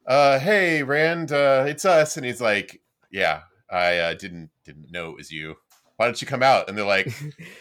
uh, 0.08 0.39
"Hey, 0.39 0.84
Rand, 0.84 1.32
uh, 1.32 1.65
it's 1.67 1.86
us," 1.86 2.15
and 2.17 2.26
he's 2.26 2.39
like, 2.41 2.82
"Yeah, 3.12 3.41
I 3.69 3.98
uh, 3.98 4.13
didn't 4.13 4.50
didn't 4.65 4.91
know 4.91 5.10
it 5.10 5.17
was 5.17 5.32
you. 5.32 5.56
Why 5.98 6.06
don't 6.06 6.22
you 6.22 6.28
come 6.28 6.43
out?" 6.43 6.69
And 6.69 6.78
they're 6.78 6.86
like, 6.86 7.12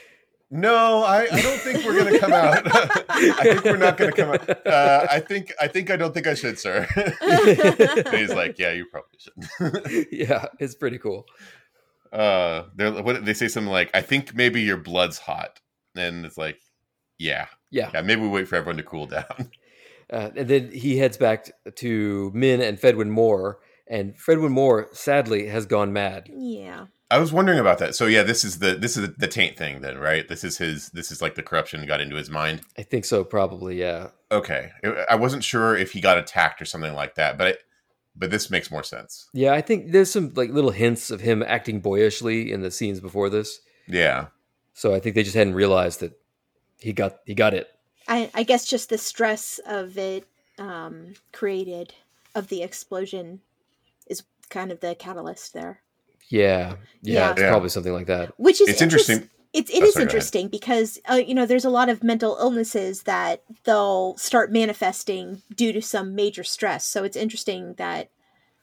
"No, 0.50 1.02
I, 1.02 1.26
I 1.32 1.40
don't 1.40 1.58
think 1.60 1.84
we're 1.84 1.98
gonna 2.04 2.18
come 2.20 2.32
out. 2.32 2.62
I 3.10 3.32
think 3.42 3.64
we're 3.64 3.76
not 3.76 3.96
gonna 3.96 4.12
come 4.12 4.30
out. 4.30 4.66
Uh, 4.66 5.06
I 5.10 5.18
think 5.20 5.52
I 5.60 5.66
think 5.66 5.90
I 5.90 5.96
don't 5.96 6.14
think 6.14 6.26
I 6.28 6.34
should, 6.34 6.58
sir." 6.58 6.86
and 6.96 8.08
he's 8.16 8.32
like, 8.32 8.58
"Yeah, 8.58 8.72
you 8.72 8.86
probably 8.86 9.18
should." 9.18 10.06
yeah, 10.12 10.46
it's 10.60 10.74
pretty 10.76 10.98
cool. 10.98 11.26
Uh, 12.12 12.64
they're 12.74 12.92
what 13.02 13.24
they 13.24 13.34
say 13.34 13.48
something 13.48 13.72
like, 13.72 13.90
"I 13.94 14.00
think 14.02 14.34
maybe 14.34 14.60
your 14.62 14.76
blood's 14.76 15.18
hot," 15.18 15.60
and 15.96 16.24
it's 16.24 16.38
like, 16.38 16.58
"Yeah, 17.18 17.46
Yeah. 17.70 17.90
yeah, 17.94 18.02
maybe 18.02 18.22
we 18.22 18.28
wait 18.28 18.48
for 18.48 18.56
everyone 18.56 18.76
to 18.78 18.82
cool 18.82 19.06
down." 19.06 19.50
Uh, 20.10 20.30
and 20.36 20.48
then 20.48 20.70
he 20.70 20.96
heads 20.96 21.18
back 21.18 21.50
to 21.74 22.30
Min 22.34 22.62
and 22.62 22.80
Fedwin 22.80 23.10
Morr, 23.10 23.58
and 23.86 24.14
Fedwin 24.16 24.52
Morr 24.52 24.88
sadly 24.92 25.48
has 25.48 25.66
gone 25.66 25.92
mad. 25.92 26.30
Yeah. 26.34 26.86
I 27.10 27.18
was 27.18 27.30
wondering 27.30 27.58
about 27.58 27.76
that. 27.80 27.94
So 27.94 28.06
yeah, 28.06 28.22
this 28.22 28.42
is 28.42 28.58
the 28.58 28.74
this 28.74 28.96
is 28.96 29.10
the 29.18 29.26
taint 29.28 29.58
thing 29.58 29.82
then, 29.82 29.98
right? 29.98 30.26
This 30.26 30.44
is 30.44 30.56
his 30.56 30.88
this 30.90 31.10
is 31.10 31.20
like 31.20 31.34
the 31.34 31.42
corruption 31.42 31.84
got 31.86 32.00
into 32.00 32.16
his 32.16 32.30
mind. 32.30 32.62
I 32.78 32.84
think 32.84 33.04
so, 33.04 33.22
probably. 33.22 33.78
Yeah. 33.78 34.08
Okay, 34.32 34.70
I 35.10 35.14
wasn't 35.16 35.44
sure 35.44 35.76
if 35.76 35.92
he 35.92 36.00
got 36.00 36.16
attacked 36.16 36.62
or 36.62 36.64
something 36.64 36.94
like 36.94 37.14
that, 37.16 37.36
but 37.36 37.48
it, 37.48 37.58
but 38.18 38.30
this 38.30 38.50
makes 38.50 38.70
more 38.70 38.82
sense. 38.82 39.28
Yeah, 39.32 39.52
I 39.52 39.60
think 39.60 39.92
there's 39.92 40.10
some 40.10 40.32
like 40.34 40.50
little 40.50 40.70
hints 40.72 41.10
of 41.10 41.20
him 41.20 41.42
acting 41.42 41.80
boyishly 41.80 42.52
in 42.52 42.60
the 42.62 42.70
scenes 42.70 43.00
before 43.00 43.30
this. 43.30 43.60
Yeah. 43.86 44.26
So 44.74 44.94
I 44.94 45.00
think 45.00 45.14
they 45.14 45.22
just 45.22 45.36
hadn't 45.36 45.54
realized 45.54 46.00
that 46.00 46.12
he 46.80 46.92
got 46.92 47.18
he 47.24 47.34
got 47.34 47.54
it. 47.54 47.68
I, 48.06 48.30
I 48.34 48.42
guess 48.42 48.64
just 48.66 48.88
the 48.90 48.98
stress 48.98 49.60
of 49.66 49.96
it 49.98 50.24
um, 50.58 51.14
created 51.32 51.94
of 52.34 52.48
the 52.48 52.62
explosion 52.62 53.40
is 54.06 54.22
kind 54.50 54.72
of 54.72 54.80
the 54.80 54.94
catalyst 54.94 55.52
there. 55.52 55.80
Yeah, 56.30 56.74
yeah, 57.02 57.14
Yeah. 57.14 57.30
it's 57.32 57.40
Yeah. 57.40 57.50
probably 57.50 57.68
something 57.70 57.92
like 57.92 58.06
that. 58.06 58.32
Which 58.38 58.60
is 58.60 58.68
It's 58.68 58.82
interesting. 58.82 59.28
It's 59.58 59.70
it 59.70 59.82
Oh, 59.82 59.86
is 59.86 59.94
sorry, 59.94 60.04
interesting 60.04 60.48
because 60.48 60.98
uh, 61.10 61.14
you 61.16 61.34
know 61.34 61.46
there's 61.46 61.64
a 61.64 61.70
lot 61.70 61.88
of 61.88 62.04
mental 62.04 62.36
illnesses 62.40 63.02
that 63.04 63.42
they'll 63.64 64.16
start 64.16 64.52
manifesting 64.52 65.42
due 65.54 65.72
to 65.72 65.82
some 65.82 66.14
major 66.14 66.44
stress. 66.44 66.86
So 66.86 67.04
it's 67.04 67.16
interesting 67.16 67.74
that 67.78 68.10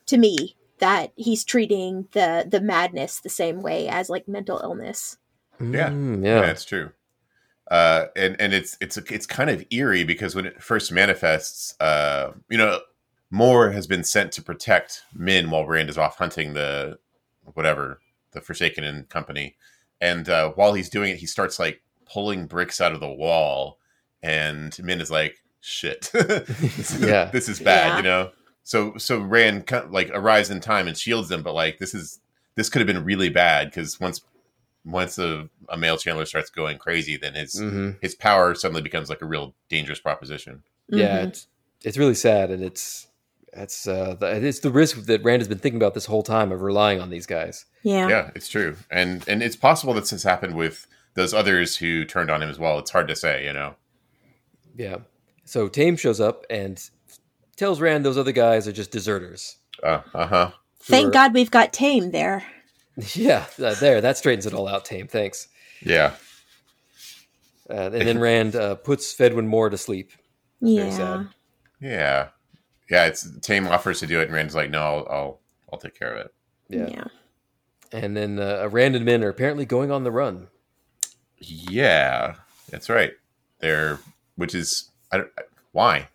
to 0.08 0.18
me 0.18 0.58
that 0.80 1.14
he's 1.16 1.44
treating 1.46 2.08
the 2.14 2.48
the 2.50 2.62
madness 2.62 3.20
the 3.20 3.30
same 3.30 3.62
way 3.62 3.88
as 3.90 4.10
like 4.10 4.28
mental 4.28 4.60
illness. 4.64 5.18
Yeah. 5.60 5.94
Mm, 5.94 6.26
Yeah, 6.26 6.42
yeah, 6.42 6.54
true. 6.54 6.92
Uh, 7.70 8.08
and 8.16 8.36
and 8.40 8.54
it's 8.54 8.78
it's 8.82 8.98
it's 8.98 9.26
kind 9.26 9.50
of 9.50 9.66
eerie 9.72 10.04
because 10.04 10.36
when 10.36 10.46
it 10.46 10.62
first 10.62 10.92
manifests, 10.92 11.76
uh, 11.82 12.32
you 12.50 12.58
know, 12.58 12.80
Morr 13.32 13.72
has 13.72 13.88
been 13.88 14.04
sent 14.04 14.32
to 14.34 14.44
protect 14.44 15.04
Min 15.14 15.50
while 15.50 15.66
Rand 15.66 15.90
is 15.90 15.98
off 15.98 16.18
hunting 16.18 16.54
the 16.54 17.00
whatever 17.56 18.00
the 18.34 18.42
Forsaken 18.42 18.84
and 18.84 19.10
company, 19.10 19.56
and 20.02 20.28
uh, 20.30 20.52
while 20.52 20.74
he's 20.74 20.90
doing 20.90 21.12
it, 21.12 21.18
he 21.18 21.26
starts 21.26 21.60
like 21.60 21.82
pulling 22.06 22.48
bricks 22.48 22.80
out 22.82 22.94
of 22.94 23.00
the 23.00 23.10
wall, 23.12 23.80
and 24.22 24.78
Min 24.84 25.02
is 25.02 25.12
like, 25.12 25.36
"Shit, 25.62 26.10
this 26.14 26.92
is, 26.96 27.02
Yeah. 27.02 27.26
this 27.34 27.50
is 27.50 27.60
bad," 27.60 27.88
Yeah. 27.90 27.98
you 27.98 28.04
know. 28.04 28.32
So 28.64 28.98
so 28.98 29.20
Rand 29.20 29.70
like 29.90 30.10
arrives 30.14 30.50
in 30.50 30.60
time 30.60 30.88
and 30.88 30.98
shields 30.98 31.30
them, 31.30 31.44
but 31.44 31.54
like 31.54 31.78
this 31.80 31.94
is 31.94 32.20
this 32.56 32.70
could 32.70 32.80
have 32.80 32.88
been 32.88 33.04
really 33.04 33.30
bad 33.30 33.68
because 33.70 34.00
once 34.00 34.22
once 34.84 35.18
a, 35.18 35.50
a 35.70 35.78
male 35.78 35.98
channeler 35.98 36.28
starts 36.28 36.50
going 36.50 36.78
crazy, 36.78 37.18
then 37.18 37.34
his 37.36 37.60
hmm 37.60 37.92
his 38.02 38.16
power 38.16 38.54
suddenly 38.56 38.82
becomes 38.82 39.10
like 39.10 39.22
a 39.22 39.26
real 39.26 39.54
dangerous 39.70 40.00
proposition. 40.00 40.64
yeah. 40.90 41.20
Mhm. 41.20 41.28
It's 41.28 41.48
it's 41.84 41.98
really 41.98 42.16
sad, 42.16 42.50
and 42.52 42.64
it's 42.64 43.08
it's 43.56 43.88
uh 43.88 44.16
the, 44.20 44.46
it's 44.46 44.60
the 44.60 44.72
risk 44.72 45.06
that 45.06 45.24
Rand 45.24 45.42
has 45.42 45.48
been 45.48 45.58
thinking 45.60 45.78
about 45.82 45.94
this 45.94 46.06
whole 46.06 46.24
time 46.24 46.52
of 46.52 46.62
relying 46.62 47.00
on 47.02 47.10
these 47.10 47.26
guys. 47.26 47.66
yeah. 47.84 48.08
Yeah, 48.08 48.32
it's 48.36 48.50
true, 48.50 48.76
and 48.92 49.28
and 49.28 49.42
it's 49.42 49.56
possible 49.56 49.94
that 49.94 50.08
this 50.08 50.24
happened 50.24 50.56
with 50.56 50.88
those 51.16 51.34
others 51.34 51.78
who 51.78 52.04
turned 52.06 52.30
on 52.30 52.44
him 52.44 52.50
as 52.50 52.60
well. 52.60 52.78
It's 52.80 52.92
hard 52.92 53.08
to 53.08 53.16
say, 53.16 53.46
you 53.46 53.54
know. 53.54 53.76
Yeah. 54.76 54.98
So 55.46 55.70
Taim 55.70 55.98
shows 55.98 56.20
up 56.20 56.46
and 56.50 56.82
tells 57.56 57.80
Rand 57.80 58.04
those 58.06 58.18
other 58.18 58.34
guys 58.34 58.68
are 58.68 58.74
just 58.74 58.92
deserters. 58.92 59.58
Uh 59.82 60.02
huh. 60.14 60.52
Thank 60.82 61.06
Sure. 61.06 61.12
God 61.12 61.34
we've 61.34 61.52
got 61.52 61.72
Taim 61.74 62.12
there. 62.12 62.44
yeah, 63.14 63.46
uh, 63.62 63.74
there. 63.76 64.02
That 64.02 64.18
straightens 64.18 64.46
it 64.46 64.54
all 64.54 64.68
out. 64.68 64.86
Taim, 64.86 65.10
thanks. 65.10 65.48
Yeah. 65.82 66.14
Uh, 67.70 67.90
and 67.92 68.08
then 68.08 68.20
Rand 68.20 68.56
uh, 68.56 68.76
puts 68.76 69.14
Fedwin 69.16 69.48
Morr 69.48 69.70
to 69.70 69.78
sleep. 69.78 70.12
Yeah. 70.62 71.24
Yeah. 71.82 72.28
Yeah. 72.90 73.06
It's 73.06 73.26
Taim 73.40 73.70
offers 73.70 74.00
to 74.00 74.08
do 74.08 74.20
it, 74.20 74.26
and 74.26 74.34
Rand's 74.34 74.56
like, 74.56 74.70
"No, 74.70 74.80
I'll 74.82 75.08
I'll, 75.10 75.40
I'll 75.74 75.80
take 75.80 75.98
care 75.98 76.14
of 76.14 76.26
it." 76.26 76.34
Yeah. 76.70 76.88
yeah. 76.90 77.06
And 77.92 78.16
then 78.16 78.40
uh, 78.40 78.68
Rand 78.72 78.96
and 78.96 79.06
Min 79.06 79.24
are 79.24 79.30
apparently 79.30 79.66
going 79.66 79.92
on 79.92 80.04
the 80.04 80.12
run. 80.12 80.48
Yeah, 81.38 82.36
that's 82.70 82.90
right. 82.90 83.14
They're 83.60 84.00
which 84.36 84.56
is 84.56 84.90
I 85.12 85.18
don't, 85.18 85.30
why. 85.72 86.10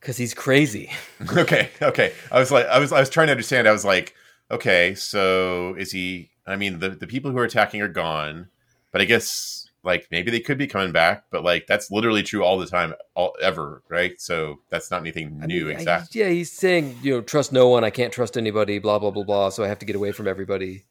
Because 0.00 0.16
he's 0.16 0.34
crazy. 0.34 0.90
okay, 1.36 1.70
okay. 1.82 2.12
I 2.30 2.38
was 2.38 2.50
like, 2.50 2.66
I 2.66 2.78
was, 2.78 2.92
I 2.92 3.00
was 3.00 3.10
trying 3.10 3.28
to 3.28 3.32
understand. 3.32 3.68
I 3.68 3.72
was 3.72 3.84
like, 3.84 4.14
okay, 4.50 4.94
so 4.94 5.74
is 5.76 5.92
he? 5.92 6.30
I 6.46 6.56
mean, 6.56 6.78
the 6.78 6.90
the 6.90 7.06
people 7.06 7.30
who 7.30 7.38
are 7.38 7.44
attacking 7.44 7.82
are 7.82 7.88
gone, 7.88 8.48
but 8.92 9.00
I 9.00 9.04
guess 9.04 9.65
like 9.86 10.08
maybe 10.10 10.30
they 10.30 10.40
could 10.40 10.58
be 10.58 10.66
coming 10.66 10.92
back. 10.92 11.24
But 11.30 11.42
like 11.44 11.66
that's 11.66 11.90
literally 11.90 12.22
true 12.22 12.44
all 12.44 12.58
the 12.58 12.66
time, 12.66 12.92
all 13.14 13.34
ever, 13.40 13.82
right? 13.88 14.20
So 14.20 14.60
that's 14.68 14.90
not 14.90 15.00
anything 15.00 15.40
I 15.42 15.46
new, 15.46 15.66
mean, 15.66 15.76
I- 15.76 15.78
exactly. 15.78 16.20
yeah, 16.20 16.28
he's 16.28 16.52
saying, 16.52 16.98
you 17.02 17.14
know, 17.14 17.20
trust 17.22 17.52
no 17.52 17.68
one. 17.68 17.84
I 17.84 17.90
can't 17.90 18.12
trust 18.12 18.36
anybody. 18.36 18.78
Blah 18.78 18.98
blah 18.98 19.10
blah 19.12 19.24
blah. 19.24 19.48
So 19.48 19.64
I 19.64 19.68
have 19.68 19.78
to 19.78 19.86
get 19.86 19.96
away 19.96 20.12
from 20.12 20.28
everybody. 20.28 20.84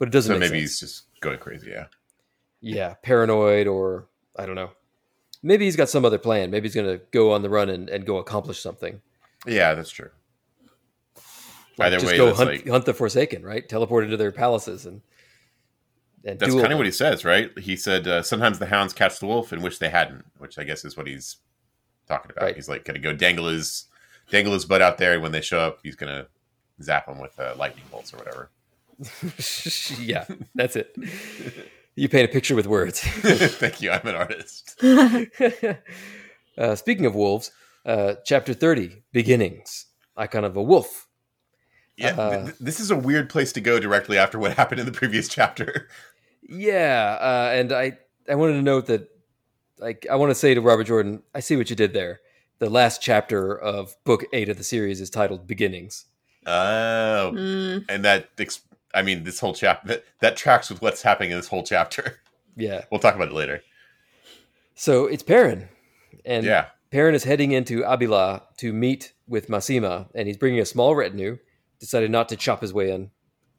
But 0.00 0.08
it 0.08 0.10
doesn't. 0.10 0.34
So 0.34 0.38
maybe 0.40 0.48
sense. 0.58 0.60
he's 0.60 0.80
just 0.80 1.02
going 1.20 1.38
crazy. 1.38 1.70
Yeah, 1.70 1.86
yeah, 2.60 2.94
paranoid 3.02 3.68
or 3.68 4.06
I 4.36 4.46
don't 4.46 4.56
know. 4.56 4.70
Maybe 5.42 5.66
he's 5.66 5.76
got 5.76 5.90
some 5.90 6.04
other 6.06 6.18
plan. 6.18 6.50
Maybe 6.50 6.66
he's 6.68 6.74
going 6.74 6.86
to 6.98 7.04
go 7.10 7.32
on 7.32 7.42
the 7.42 7.50
run 7.50 7.68
and, 7.68 7.90
and 7.90 8.06
go 8.06 8.16
accomplish 8.16 8.60
something. 8.60 9.02
yeah, 9.46 9.74
that's 9.74 9.90
true. 9.90 10.08
Like 11.76 11.88
Either 11.88 11.96
just 11.98 12.12
way, 12.12 12.16
go 12.16 12.32
hunt, 12.32 12.50
like 12.50 12.68
hunt 12.68 12.86
the 12.86 12.94
Forsaken, 12.94 13.42
right? 13.44 13.68
Teleport 13.68 14.04
into 14.04 14.16
their 14.16 14.32
palaces 14.32 14.86
and 14.86 15.02
and 16.24 16.38
that's 16.38 16.50
duel 16.52 16.62
kind 16.62 16.72
of 16.72 16.78
what 16.78 16.86
he 16.86 16.92
says, 16.92 17.24
right? 17.24 17.56
He 17.58 17.76
said 17.76 18.06
uh, 18.08 18.22
sometimes 18.22 18.58
the 18.58 18.66
hounds 18.66 18.92
catch 18.92 19.18
the 19.20 19.26
wolf 19.26 19.52
and 19.52 19.62
wish 19.62 19.78
they 19.78 19.90
hadn't, 19.90 20.24
which 20.38 20.58
I 20.58 20.64
guess 20.64 20.84
is 20.84 20.96
what 20.96 21.06
he's 21.06 21.36
talking 22.08 22.30
about. 22.30 22.44
Right. 22.44 22.54
He's 22.54 22.68
like 22.68 22.84
going 22.84 22.94
to 22.94 23.00
go 23.00 23.12
dangle 23.14 23.46
his 23.48 23.86
dangle 24.30 24.52
his 24.54 24.64
butt 24.64 24.82
out 24.82 24.98
there, 24.98 25.12
and 25.14 25.22
when 25.22 25.32
they 25.32 25.40
show 25.40 25.60
up, 25.60 25.80
he's 25.82 25.96
going 25.96 26.12
to 26.12 26.26
zap 26.82 27.06
them 27.06 27.18
with 27.20 27.38
uh, 27.38 27.54
lightning 27.58 27.84
bolts 27.90 28.12
or 28.14 28.18
whatever. 28.18 28.50
yeah, 30.00 30.24
that's 30.54 30.76
it. 30.76 30.96
You 31.96 32.08
paint 32.08 32.28
a 32.28 32.32
picture 32.32 32.54
with 32.54 32.66
words. 32.66 33.00
Thank 33.00 33.80
you. 33.82 33.90
I'm 33.90 34.06
an 34.06 34.14
artist. 34.14 34.82
uh, 36.58 36.74
speaking 36.74 37.06
of 37.06 37.14
wolves, 37.14 37.50
uh, 37.86 38.14
chapter 38.24 38.54
30, 38.54 39.02
beginnings, 39.12 39.86
icon 40.16 40.44
of 40.44 40.56
a 40.56 40.62
wolf. 40.62 41.06
Yeah, 41.96 42.16
Uh, 42.16 42.30
th- 42.30 42.44
th- 42.46 42.56
this 42.58 42.80
is 42.80 42.90
a 42.90 42.96
weird 42.96 43.28
place 43.30 43.52
to 43.52 43.60
go 43.60 43.78
directly 43.78 44.18
after 44.18 44.38
what 44.38 44.56
happened 44.56 44.80
in 44.80 44.86
the 44.86 44.92
previous 44.92 45.28
chapter. 45.28 45.88
Yeah, 46.48 47.16
uh, 47.20 47.50
and 47.54 47.72
I, 47.72 47.98
I 48.28 48.34
wanted 48.34 48.54
to 48.54 48.62
note 48.62 48.86
that, 48.86 49.08
like, 49.78 50.06
I 50.10 50.16
want 50.16 50.30
to 50.30 50.34
say 50.34 50.54
to 50.54 50.60
Robert 50.60 50.84
Jordan, 50.84 51.22
I 51.34 51.40
see 51.40 51.56
what 51.56 51.70
you 51.70 51.76
did 51.76 51.92
there. 51.92 52.20
The 52.58 52.70
last 52.70 53.02
chapter 53.02 53.56
of 53.58 53.94
book 54.04 54.24
eight 54.32 54.48
of 54.48 54.56
the 54.56 54.64
series 54.64 55.00
is 55.00 55.10
titled 55.10 55.46
Beginnings. 55.46 56.06
Oh, 56.46 57.32
Mm. 57.34 57.84
and 57.88 58.04
that 58.04 58.28
I 58.94 59.02
mean, 59.02 59.24
this 59.24 59.40
whole 59.40 59.54
chapter 59.54 59.88
that, 59.88 60.04
that 60.20 60.36
tracks 60.36 60.68
with 60.70 60.80
what's 60.82 61.02
happening 61.02 61.30
in 61.32 61.36
this 61.38 61.48
whole 61.48 61.62
chapter. 61.62 62.20
Yeah. 62.56 62.84
We'll 62.88 63.00
talk 63.00 63.16
about 63.16 63.26
it 63.28 63.34
later. 63.34 63.62
So 64.76 65.06
it's 65.06 65.24
Perrin. 65.24 65.68
And 66.24 66.46
yeah, 66.46 66.66
Perrin 66.92 67.16
is 67.16 67.24
heading 67.24 67.50
into 67.50 67.80
Abila 67.82 68.42
to 68.58 68.72
meet 68.72 69.12
with 69.26 69.48
Masema, 69.48 70.06
and 70.14 70.28
he's 70.28 70.36
bringing 70.36 70.60
a 70.60 70.64
small 70.64 70.94
retinue. 70.94 71.38
Decided 71.80 72.12
not 72.12 72.28
to 72.28 72.36
chop 72.36 72.60
his 72.60 72.72
way 72.72 72.92
in. 72.92 73.10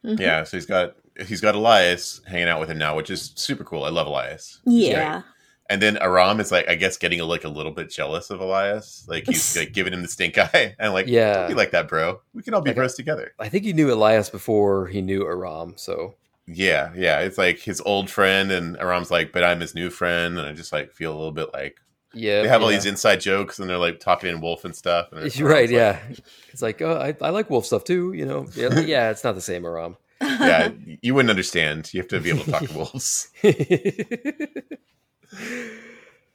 Mhm. 0.06 0.18
yeah. 0.22 0.46
So 0.46 0.56
he's 0.56 0.66
got 0.66 0.96
he's 1.26 1.42
got 1.42 1.56
Elyas 1.56 2.26
hanging 2.26 2.48
out 2.48 2.60
with 2.60 2.70
him 2.70 2.78
now, 2.78 2.96
which 2.96 3.10
is 3.10 3.32
super 3.36 3.64
cool. 3.64 3.84
I 3.84 3.90
love 3.90 4.08
Elyas. 4.08 4.60
Yeah. 4.66 5.22
And 5.70 5.82
then 5.82 5.98
Aram 5.98 6.40
is 6.40 6.52
like, 6.52 6.70
I 6.70 6.76
guess, 6.76 6.96
getting 6.96 7.20
like 7.22 7.44
a 7.44 7.50
little 7.50 7.72
bit 7.72 7.90
jealous 7.90 8.30
of 8.30 8.40
Elyas. 8.40 9.08
Like 9.08 9.26
he's 9.26 9.58
like 9.58 9.72
giving 9.74 9.94
him 9.94 10.04
the 10.04 10.08
stink 10.08 10.38
eye, 10.38 10.76
and 10.78 10.94
like, 10.94 11.08
Yeah. 11.08 11.34
don't 11.40 11.48
be 11.50 11.54
like 11.56 11.72
that, 11.72 11.88
bro. 11.88 12.22
We 12.34 12.44
can 12.44 12.54
all 12.54 12.62
be 12.62 12.70
Like- 12.70 12.76
bros 12.76 12.94
together. 12.96 13.34
I 13.40 13.50
think 13.50 13.64
he 13.66 13.74
knew 13.74 13.88
Elyas 13.88 14.32
before 14.32 14.88
he 14.88 15.02
knew 15.02 15.26
Aram. 15.26 15.74
So 15.78 16.16
Yeah, 16.46 16.92
yeah. 16.96 17.22
It's 17.22 17.40
like 17.40 17.58
his 17.60 17.82
old 17.82 18.10
friend, 18.12 18.52
and 18.52 18.78
Aram's 18.78 19.10
like, 19.10 19.32
but 19.32 19.44
I'm 19.44 19.60
his 19.62 19.74
new 19.74 19.90
friend, 19.90 20.38
and 20.38 20.48
I 20.48 20.54
just 20.54 20.72
like 20.72 20.92
feel 20.94 21.12
a 21.12 21.18
little 21.18 21.32
bit 21.32 21.52
like 21.54 21.78
yeah, 22.18 22.44
they 22.44 22.48
have 22.48 22.62
all 22.62 22.70
these 22.70 22.86
inside 22.86 23.20
jokes, 23.20 23.58
and 23.60 23.68
they're 23.70 23.78
like 23.78 24.00
talking 24.00 24.30
in 24.30 24.40
wolf 24.40 24.64
and 24.66 24.74
stuff. 24.76 25.12
And 25.12 25.36
You're 25.36 25.50
right. 25.58 25.70
Aram's 25.70 25.72
like, 25.72 26.18
Yeah, 26.20 26.26
it's 26.54 26.62
like 26.62 26.82
oh, 26.84 26.94
I, 26.98 27.16
I 27.26 27.32
like 27.32 27.50
wolf 27.50 27.66
stuff 27.66 27.84
too. 27.84 28.14
You 28.14 28.26
know, 28.28 28.46
yeah, 28.56 28.80
yeah, 28.82 29.10
it's 29.10 29.24
not 29.24 29.34
the 29.36 29.42
same 29.42 29.66
Aram. 29.66 29.98
Yeah. 30.22 30.72
You 31.02 31.14
wouldn't 31.14 31.30
understand. 31.30 31.94
You 31.94 32.02
have 32.02 32.08
to 32.10 32.20
be 32.20 32.30
able 32.30 32.44
to 32.46 32.52
talk 32.52 32.68
to 32.68 32.74
wolves. 32.74 33.30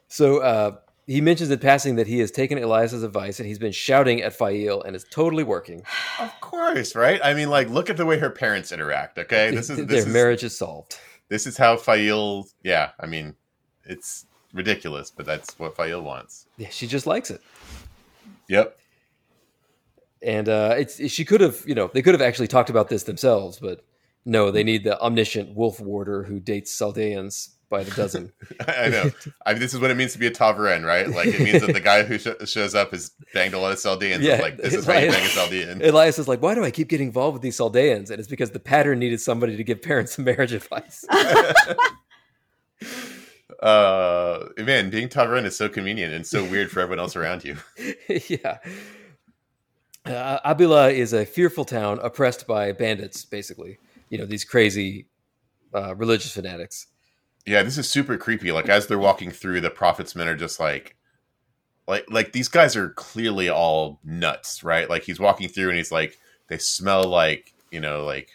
so 0.08 0.38
uh, 0.38 0.76
he 1.06 1.20
mentions 1.20 1.50
in 1.50 1.58
passing 1.58 1.96
that 1.96 2.06
he 2.06 2.18
has 2.20 2.30
taken 2.30 2.58
Elyas's 2.58 3.02
advice 3.02 3.40
and 3.40 3.48
he's 3.48 3.58
been 3.58 3.72
shouting 3.72 4.22
at 4.22 4.32
Faile 4.32 4.82
and 4.82 4.94
it's 4.94 5.04
totally 5.10 5.44
working. 5.44 5.82
of 6.18 6.40
course, 6.40 6.94
right? 6.94 7.20
I 7.22 7.34
mean, 7.34 7.50
like, 7.50 7.68
look 7.68 7.90
at 7.90 7.96
the 7.96 8.06
way 8.06 8.18
her 8.18 8.30
parents 8.30 8.72
interact. 8.72 9.18
Okay, 9.18 9.50
this 9.50 9.70
is 9.70 9.76
Their 9.78 9.86
this 9.86 10.06
is 10.06 10.12
marriage 10.12 10.44
is 10.44 10.56
solved. 10.56 10.98
this 11.28 11.46
is 11.46 11.56
how 11.56 11.76
Faile. 11.76 12.46
Yeah, 12.62 12.90
I 13.00 13.06
mean, 13.06 13.34
it's 13.84 14.26
ridiculous, 14.52 15.10
but 15.10 15.26
that's 15.26 15.58
what 15.58 15.76
Faile 15.76 16.02
wants. 16.02 16.46
Yeah, 16.56 16.68
she 16.70 16.86
just 16.86 17.06
likes 17.06 17.30
it. 17.30 17.40
Yep. 18.48 18.76
And 20.22 20.48
uh, 20.48 20.74
it's 20.78 21.10
she 21.10 21.24
could 21.24 21.40
have, 21.40 21.62
you 21.66 21.74
know, 21.74 21.90
they 21.92 22.02
could 22.02 22.14
have 22.14 22.22
actually 22.22 22.48
talked 22.48 22.70
about 22.70 22.88
this 22.88 23.04
themselves, 23.04 23.58
but 23.58 23.84
no, 24.24 24.50
they 24.50 24.62
need 24.62 24.84
the 24.84 25.00
omniscient 25.00 25.54
wolf 25.54 25.80
warder 25.80 26.24
who 26.24 26.40
dates 26.40 26.76
Saldeans 26.76 27.50
by 27.70 27.84
the 27.84 27.90
dozen. 27.92 28.32
I 28.68 28.88
know. 28.88 29.10
I 29.46 29.52
mean, 29.52 29.60
this 29.60 29.72
is 29.72 29.80
what 29.80 29.90
it 29.90 29.96
means 29.96 30.12
to 30.12 30.18
be 30.18 30.26
a 30.26 30.30
ta'veren, 30.30 30.84
right? 30.84 31.08
Like 31.08 31.28
it 31.28 31.40
means 31.40 31.62
that 31.62 31.72
the 31.72 31.80
guy 31.80 32.02
who 32.02 32.18
sh- 32.18 32.26
shows 32.44 32.74
up 32.74 32.90
has 32.90 33.12
banged 33.32 33.54
a 33.54 33.58
lot 33.58 33.72
of 33.72 33.78
Saldeans. 33.78 34.20
Yeah, 34.20 34.36
Yeah, 34.36 34.42
like 34.42 34.58
this 34.58 34.74
is 34.78 34.84
how 34.84 34.98
you 34.98 35.08
right. 35.08 35.12
bang 35.12 35.24
a 35.24 35.28
Saldean. 35.28 35.80
Elyas 35.80 36.18
is 36.18 36.28
like, 36.28 36.42
why 36.42 36.54
do 36.54 36.64
I 36.64 36.70
keep 36.70 36.88
getting 36.88 37.06
involved 37.06 37.34
with 37.34 37.42
these 37.42 37.56
Saldeans? 37.56 38.10
And 38.10 38.18
it's 38.18 38.28
because 38.28 38.50
the 38.50 38.60
pattern 38.60 38.98
needed 38.98 39.20
somebody 39.20 39.56
to 39.56 39.64
give 39.64 39.80
Perrin's 39.80 40.12
some 40.12 40.26
marriage 40.26 40.52
advice. 40.52 41.04
uh, 43.62 44.48
man, 44.58 44.90
being 44.90 45.08
ta'veren 45.08 45.44
is 45.44 45.56
so 45.56 45.68
convenient 45.68 46.12
and 46.12 46.26
so 46.26 46.44
weird 46.44 46.70
for 46.70 46.80
everyone 46.80 46.98
else 46.98 47.16
around 47.16 47.44
you. 47.44 47.56
yeah. 48.28 48.58
Uh, 50.04 50.54
Abila 50.54 50.92
is 50.92 51.12
a 51.12 51.26
fearful 51.26 51.64
town 51.64 51.98
oppressed 52.02 52.46
by 52.46 52.72
bandits, 52.72 53.24
basically. 53.24 53.78
You 54.08 54.18
know, 54.18 54.26
these 54.26 54.44
crazy 54.44 55.06
uh, 55.74 55.94
religious 55.94 56.32
fanatics. 56.32 56.86
Yeah, 57.46 57.62
this 57.62 57.78
is 57.78 57.88
super 57.88 58.16
creepy. 58.16 58.52
Like 58.52 58.68
as 58.68 58.86
they're 58.86 58.98
walking 58.98 59.30
through, 59.30 59.60
the 59.60 59.70
prophets 59.70 60.14
men 60.14 60.28
are 60.28 60.36
just 60.36 60.60
like, 60.60 60.96
like, 61.86 62.04
like 62.10 62.32
these 62.32 62.48
guys 62.48 62.76
are 62.76 62.90
clearly 62.90 63.48
all 63.48 63.98
nuts, 64.04 64.62
right? 64.62 64.88
Like 64.88 65.02
he's 65.02 65.20
walking 65.20 65.48
through 65.48 65.68
and 65.68 65.76
he's 65.76 65.92
like, 65.92 66.18
they 66.48 66.58
smell 66.58 67.04
like 67.04 67.52
you 67.70 67.80
know, 67.80 68.04
like 68.04 68.30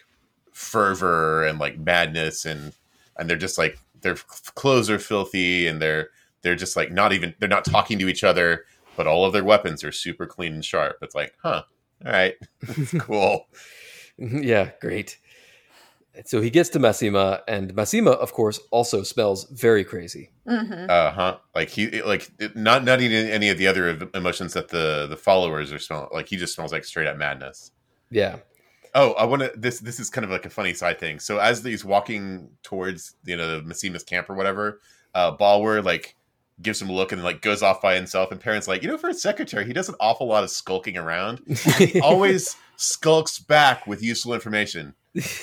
fervor 0.52 1.44
and 1.44 1.58
like 1.58 1.78
madness, 1.78 2.44
and 2.44 2.72
and 3.16 3.28
they're 3.28 3.36
just 3.36 3.58
like 3.58 3.78
their 4.00 4.14
clothes 4.54 4.90
are 4.90 4.98
filthy 4.98 5.66
and 5.66 5.80
they're 5.80 6.08
they're 6.42 6.54
just 6.56 6.76
like 6.76 6.90
not 6.90 7.12
even 7.12 7.34
they're 7.38 7.48
not 7.48 7.64
talking 7.64 7.98
to 7.98 8.08
each 8.08 8.24
other, 8.24 8.64
but 8.96 9.06
all 9.06 9.24
of 9.24 9.32
their 9.32 9.44
weapons 9.44 9.84
are 9.84 9.92
super 9.92 10.26
clean 10.26 10.54
and 10.54 10.64
sharp. 10.64 10.96
It's 11.02 11.14
like, 11.14 11.34
huh, 11.42 11.62
all 12.04 12.12
right, 12.12 12.34
cool. 12.98 13.46
yeah, 14.18 14.70
great. 14.80 15.18
So 16.24 16.40
he 16.40 16.48
gets 16.48 16.70
to 16.70 16.78
Masema, 16.78 17.42
and 17.46 17.74
Masema, 17.74 18.12
of 18.16 18.32
course, 18.32 18.58
also 18.70 19.02
smells 19.02 19.44
very 19.50 19.84
crazy. 19.84 20.30
hmm 20.48 20.86
Uh 20.88 21.10
huh. 21.10 21.36
Like 21.54 21.68
he 21.68 22.00
like 22.02 22.30
not 22.54 22.84
not 22.84 23.02
eating 23.02 23.28
any 23.28 23.50
of 23.50 23.58
the 23.58 23.66
other 23.66 24.08
emotions 24.14 24.54
that 24.54 24.68
the 24.68 25.06
the 25.08 25.16
followers 25.16 25.72
are 25.72 25.78
smelling. 25.78 26.08
Like 26.12 26.28
he 26.28 26.36
just 26.36 26.54
smells 26.54 26.72
like 26.72 26.84
straight 26.84 27.06
up 27.06 27.18
madness. 27.18 27.70
Yeah. 28.10 28.36
Oh, 28.94 29.12
I 29.12 29.26
want 29.26 29.42
to. 29.42 29.52
This 29.54 29.80
this 29.80 30.00
is 30.00 30.08
kind 30.08 30.24
of 30.24 30.30
like 30.30 30.46
a 30.46 30.50
funny 30.50 30.72
side 30.72 30.98
thing. 30.98 31.20
So 31.20 31.36
as 31.36 31.62
he's 31.62 31.84
walking 31.84 32.48
towards 32.62 33.14
you 33.26 33.36
know 33.36 33.58
the 33.60 33.62
Masema's 33.62 34.02
camp 34.02 34.30
or 34.30 34.34
whatever, 34.36 34.80
uh, 35.14 35.36
Balwer 35.36 35.84
like 35.84 36.16
gives 36.62 36.80
him 36.80 36.88
a 36.88 36.92
look 36.92 37.12
and 37.12 37.22
like 37.22 37.42
goes 37.42 37.62
off 37.62 37.82
by 37.82 37.94
himself. 37.94 38.30
And 38.30 38.40
Perrin's 38.40 38.68
like 38.68 38.82
you 38.82 38.88
know 38.88 38.98
for 38.98 39.10
a 39.10 39.14
secretary 39.14 39.64
he 39.66 39.72
does 39.72 39.88
an 39.88 39.96
awful 40.00 40.26
lot 40.26 40.44
of 40.44 40.50
skulking 40.50 40.96
around. 40.96 41.40
He 41.78 42.00
always 42.02 42.56
skulks 42.76 43.38
back 43.38 43.86
with 43.86 44.02
useful 44.02 44.34
information. 44.34 44.94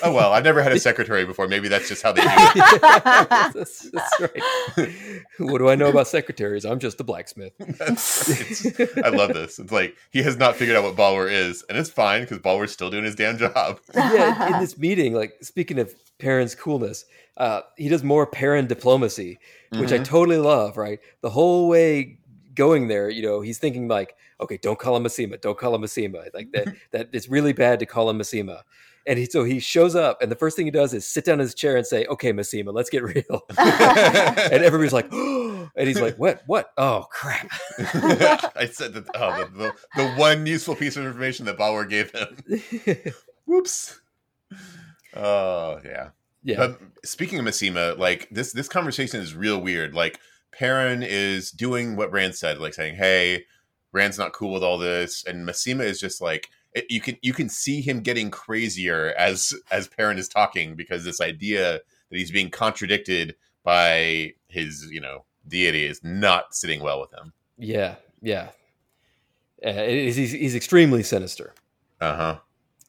Oh 0.03 0.13
well, 0.13 0.33
I've 0.33 0.43
never 0.43 0.61
had 0.61 0.71
a 0.71 0.79
secretary 0.79 1.25
before. 1.25 1.47
Maybe 1.47 1.67
that's 1.67 1.87
just 1.89 2.03
how 2.03 2.11
they 2.11 2.21
do 2.21 2.27
it. 2.29 2.81
that's, 2.81 3.89
that's 3.89 4.19
right. 4.19 4.41
What 5.39 5.57
do 5.57 5.67
I 5.69 5.73
know 5.73 5.87
about 5.87 6.07
secretaries? 6.07 6.63
I'm 6.63 6.77
just 6.79 6.99
a 6.99 7.03
blacksmith. 7.03 7.53
That's- 7.59 8.29
it's- 8.51 8.97
I 9.03 9.09
love 9.09 9.33
this. 9.33 9.57
It's 9.57 9.71
like 9.71 9.95
he 10.11 10.21
has 10.21 10.37
not 10.37 10.55
figured 10.57 10.77
out 10.77 10.83
what 10.83 10.95
Balwer 10.95 11.27
is, 11.31 11.63
and 11.69 11.77
it's 11.77 11.89
fine 11.89 12.21
because 12.21 12.37
Balwer's 12.37 12.71
still 12.71 12.91
doing 12.91 13.03
his 13.03 13.15
damn 13.15 13.37
job. 13.39 13.79
yeah, 13.95 14.53
in 14.55 14.61
this 14.61 14.77
meeting, 14.77 15.13
like 15.15 15.33
speaking 15.41 15.79
of 15.79 15.91
Perrin's 16.19 16.53
coolness, 16.53 17.05
uh, 17.37 17.61
he 17.75 17.89
does 17.89 18.03
more 18.03 18.27
Perrin 18.27 18.67
diplomacy, 18.67 19.39
which 19.71 19.91
I 19.91 19.97
Mhm. 19.97 20.05
totally 20.05 20.37
love. 20.37 20.77
Right, 20.77 20.99
the 21.21 21.31
whole 21.31 21.67
way 21.67 22.19
going 22.53 22.87
there, 22.87 23.09
you 23.09 23.21
know, 23.21 23.41
he's 23.41 23.57
thinking 23.57 23.87
like, 23.87 24.15
okay, 24.39 24.57
don't 24.57 24.79
call 24.79 24.95
him 24.95 25.03
Masema, 25.03 25.39
don't 25.39 25.57
call 25.57 25.75
him 25.75 25.81
Masema, 25.81 26.33
like 26.33 26.51
that. 26.51 26.75
that 26.91 27.09
it's 27.11 27.29
really 27.29 27.53
bad 27.53 27.79
to 27.79 27.85
call 27.85 28.09
him 28.09 28.19
Masema. 28.19 28.61
And 29.05 29.19
he, 29.19 29.25
so 29.25 29.43
he 29.43 29.59
shows 29.59 29.95
up, 29.95 30.21
and 30.21 30.31
the 30.31 30.35
first 30.35 30.55
thing 30.55 30.65
he 30.65 30.71
does 30.71 30.93
is 30.93 31.05
sit 31.05 31.25
down 31.25 31.33
in 31.33 31.39
his 31.41 31.53
chair 31.53 31.75
and 31.75 31.85
say, 31.85 32.05
"Okay, 32.05 32.31
Masema, 32.31 32.73
let's 32.73 32.89
get 32.89 33.03
real." 33.03 33.41
and 33.57 34.63
everybody's 34.63 34.93
like, 34.93 35.11
and 35.11 35.69
he's 35.75 35.99
like, 35.99 36.15
"What? 36.15 36.43
What? 36.45 36.71
Oh, 36.77 37.05
crap!" 37.11 37.51
I 38.55 38.69
said 38.71 38.93
that 38.93 39.03
oh, 39.13 39.43
the, 39.43 39.57
the, 39.57 39.73
the 39.97 40.11
one 40.13 40.45
useful 40.45 40.75
piece 40.75 40.95
of 40.95 41.05
information 41.05 41.45
that 41.47 41.57
Balwer 41.57 41.89
gave 41.89 42.11
him. 42.11 43.13
Whoops. 43.45 43.99
Oh 45.15 45.79
yeah. 45.83 46.09
yeah, 46.43 46.57
But 46.57 46.79
speaking 47.03 47.39
of 47.39 47.45
Masema, 47.45 47.97
like 47.97 48.29
this 48.31 48.53
this 48.53 48.69
conversation 48.69 49.19
is 49.19 49.35
real 49.35 49.59
weird. 49.59 49.93
Like 49.93 50.19
Perrin 50.57 51.03
is 51.03 51.51
doing 51.51 51.95
what 51.95 52.11
Rand 52.11 52.35
said, 52.35 52.59
like 52.59 52.73
saying, 52.73 52.95
"Hey, 52.95 53.45
Rand's 53.91 54.17
not 54.17 54.33
cool 54.33 54.53
with 54.53 54.63
all 54.63 54.77
this," 54.77 55.23
and 55.25 55.47
Masema 55.47 55.83
is 55.83 55.99
just 55.99 56.21
like 56.21 56.49
it, 56.73 56.85
you 56.89 57.01
can 57.01 57.17
you 57.21 57.33
can 57.33 57.49
see 57.49 57.81
him 57.81 58.01
getting 58.01 58.31
crazier 58.31 59.13
as 59.17 59.53
as 59.71 59.87
Perrin 59.87 60.17
is 60.17 60.27
talking 60.27 60.75
because 60.75 61.03
this 61.03 61.21
idea 61.21 61.73
that 62.09 62.17
he's 62.17 62.31
being 62.31 62.49
contradicted 62.49 63.35
by 63.63 64.33
his 64.47 64.87
you 64.91 65.01
know 65.01 65.25
deity 65.47 65.85
is 65.85 65.99
not 66.03 66.53
sitting 66.55 66.81
well 66.81 67.01
with 67.01 67.11
him. 67.13 67.33
yeah, 67.57 67.95
yeah. 68.21 68.49
Uh, 69.65 69.69
it 69.69 69.93
is- 69.95 70.15
he's, 70.15 70.31
he's 70.31 70.55
extremely 70.55 71.03
sinister. 71.03 71.53
Uh 72.01 72.15
huh. 72.15 72.39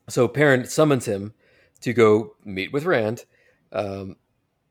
So 0.08 0.26
Perrin 0.28 0.64
summons 0.66 1.06
him 1.06 1.32
to 1.80 1.92
go 1.92 2.34
meet 2.44 2.72
with 2.72 2.84
Rand, 2.84 3.24
um, 3.72 4.16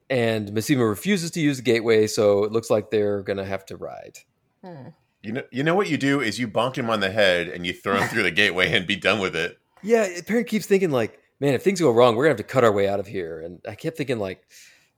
and 0.10 0.50
Masema 0.50 0.88
refuses 0.88 1.32
to 1.32 1.40
use 1.40 1.58
the 1.58 1.64
gateway, 1.64 2.08
so 2.08 2.44
it 2.44 2.52
looks 2.52 2.70
like 2.70 2.92
they're 2.92 3.22
gonna 3.22 3.46
have 3.46 3.66
to 3.68 3.78
ride. 3.78 4.20
Hmm. 4.64 4.90
You 5.22 5.32
know, 5.34 5.44
you 5.52 5.64
know 5.64 5.76
what 5.76 5.90
you 5.90 5.98
do 5.98 6.20
is 6.20 6.40
you 6.40 6.48
bonk 6.48 6.76
him 6.76 6.90
on 6.90 7.00
the 7.00 7.12
head 7.12 7.48
and 7.48 7.66
you 7.66 7.74
throw 7.74 7.98
him 7.98 8.10
through 8.10 8.24
the 8.24 8.32
gateway 8.32 8.72
and 8.72 8.86
be 8.86 8.98
done 8.98 9.20
with 9.20 9.36
it. 9.36 9.58
Yeah, 9.82 10.08
Perrin 10.26 10.46
keeps 10.46 10.66
thinking 10.66 10.92
like, 10.92 11.20
"Man, 11.40 11.54
if 11.54 11.64
things 11.64 11.80
go 11.80 11.92
wrong, 11.92 12.16
we're 12.16 12.24
gonna 12.26 12.32
have 12.32 12.38
to 12.38 12.44
cut 12.44 12.64
our 12.64 12.72
way 12.72 12.88
out 12.88 13.00
of 13.00 13.08
here." 13.08 13.40
And 13.40 13.62
I 13.68 13.76
kept 13.76 13.98
thinking 13.98 14.20
like, 14.20 14.46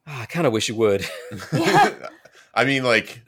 "Ah, 0.07 0.21
"I 0.21 0.25
kind 0.25 0.47
of 0.47 0.53
wish 0.53 0.67
you 0.67 0.75
would." 0.75 1.05
Yeah. 1.53 1.93
I 2.55 2.63
mean, 2.65 2.83
like, 2.83 3.21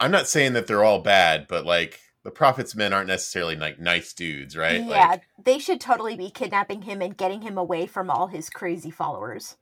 I'm 0.00 0.10
not 0.10 0.26
saying 0.26 0.54
that 0.54 0.66
they're 0.66 0.82
all 0.82 1.00
bad, 1.00 1.46
but 1.46 1.64
like 1.66 2.00
the 2.24 2.30
prophets 2.30 2.74
men 2.74 2.92
aren't 2.92 3.08
necessarily 3.08 3.54
like 3.54 3.78
nice 3.78 4.12
dudes, 4.12 4.56
right? 4.56 4.82
Yeah, 4.82 5.06
Like, 5.06 5.22
they 5.42 5.58
should 5.58 5.80
totally 5.80 6.16
be 6.16 6.30
kidnapping 6.30 6.82
him 6.82 7.02
and 7.02 7.16
getting 7.16 7.42
him 7.42 7.58
away 7.58 7.86
from 7.86 8.10
all 8.10 8.28
his 8.28 8.50
crazy 8.50 8.90
followers. 8.90 9.56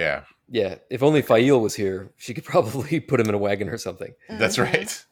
Yeah, 0.00 0.24
yeah, 0.48 0.76
if 0.90 1.02
only 1.02 1.22
Faile 1.22 1.60
was 1.60 1.74
here, 1.74 2.10
she 2.16 2.34
could 2.34 2.44
probably 2.52 3.00
put 3.00 3.20
him 3.20 3.28
in 3.28 3.34
a 3.34 3.38
wagon 3.38 3.68
or 3.68 3.78
something. 3.78 4.14
that's 4.28 4.56
Mhm. 4.56 4.72
right. 4.72 5.04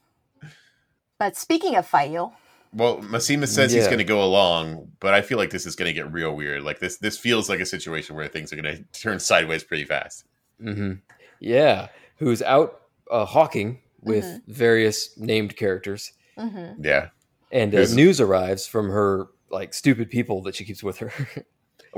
But 1.18 1.36
speaking 1.36 1.74
of 1.76 1.86
Faile, 1.86 2.32
Well, 2.72 2.99
Masema 2.99 3.49
says 3.49 3.72
he's 3.72 3.86
going 3.86 3.99
to 3.99 4.05
go 4.05 4.22
along, 4.22 4.93
but 5.01 5.14
I 5.14 5.22
feel 5.22 5.39
like 5.39 5.51
this 5.51 5.64
is 5.66 5.74
going 5.74 5.89
to 5.89 5.93
get 5.93 6.12
real 6.12 6.34
weird. 6.36 6.62
Like 6.62 6.80
this, 6.80 6.99
this 6.99 7.16
feels 7.18 7.49
like 7.49 7.61
a 7.61 7.66
situation 7.66 8.14
where 8.14 8.28
things 8.28 8.53
are 8.53 8.57
going 8.61 8.76
to 8.93 9.01
turn 9.01 9.18
sideways 9.18 9.64
pretty 9.64 9.84
fast. 9.84 10.24
hmm 10.61 10.93
Yeah, 11.41 11.89
who's 12.18 12.43
out 12.43 12.82
uh, 13.11 13.24
hawking 13.24 13.80
with 14.03 14.41
various 14.47 15.16
named 15.18 15.57
characters, 15.57 16.12
hmm 16.36 16.72
Yeah. 16.80 17.09
and 17.51 17.74
uh, 17.74 17.86
news 17.95 18.20
arrives 18.20 18.66
from 18.66 18.91
her 18.91 19.28
like 19.51 19.72
stupid 19.74 20.11
people 20.11 20.43
that 20.43 20.55
she 20.55 20.64
keeps 20.64 20.82
with 20.82 20.99
her. 20.99 21.12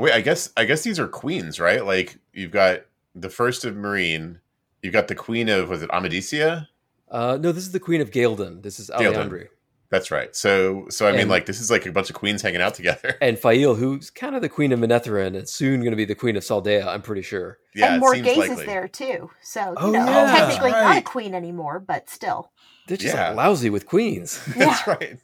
Wait, 0.00 0.12
I 0.14 0.20
guess 0.20 0.50
I 0.56 0.64
guess 0.64 0.82
these 0.82 0.98
are 0.98 1.06
queens, 1.08 1.60
right? 1.60 1.84
Like 1.84 2.18
you've 2.32 2.50
got 2.52 2.80
the 3.14 3.28
first 3.28 3.64
of 3.64 3.74
Mayene, 3.74 4.38
you've 4.82 4.92
got 4.94 5.08
the 5.08 5.14
queen 5.14 5.48
of 5.48 5.68
was 5.68 5.82
it 5.82 5.90
Amadicia? 5.90 6.68
uh, 7.10 7.36
no, 7.40 7.52
this 7.52 7.64
is 7.64 7.72
the 7.72 7.80
Queen 7.80 8.00
of 8.00 8.10
Ghealdan. 8.10 8.62
This 8.62 8.78
is 8.80 8.88
Alliandre. 8.88 9.48
That's 9.90 10.12
right. 10.12 10.34
So 10.36 10.86
so 10.88 11.08
I 11.08 11.12
mean 11.12 11.28
like 11.28 11.46
this 11.46 11.60
is 11.60 11.70
like 11.70 11.84
a 11.84 11.90
bunch 11.92 12.08
of 12.10 12.14
queens 12.16 12.40
hanging 12.42 12.60
out 12.62 12.74
together. 12.74 13.18
and 13.20 13.36
Fail, 13.38 13.74
who's 13.74 14.08
kind 14.08 14.36
of 14.36 14.40
the 14.42 14.48
queen 14.48 14.70
of 14.72 14.78
Manetheren 14.78 15.36
and 15.36 15.48
soon 15.48 15.80
going 15.80 15.90
to 15.90 15.96
be 15.96 16.04
the 16.04 16.14
queen 16.14 16.36
of 16.36 16.44
Saldea, 16.44 16.86
I'm 16.86 17.02
pretty 17.02 17.22
sure. 17.22 17.58
Yeah, 17.74 17.94
and 17.94 18.02
it 18.02 18.06
Morgase 18.06 18.50
is 18.58 18.64
there 18.64 18.86
too. 18.88 19.30
So, 19.42 19.60
you 19.60 19.74
Oh, 19.76 19.90
know, 19.90 20.04
yeah, 20.06 20.34
technically 20.36 20.70
that's 20.70 20.84
not 20.84 20.96
a 20.98 21.02
queen 21.02 21.34
anymore, 21.34 21.80
but 21.80 22.08
still. 22.08 22.52
They're 22.86 22.96
just 22.96 23.14
Yeah. 23.14 23.28
like 23.28 23.36
lousy 23.36 23.68
with 23.68 23.86
queens. 23.86 24.40
That's 24.56 24.86
right. 24.86 25.18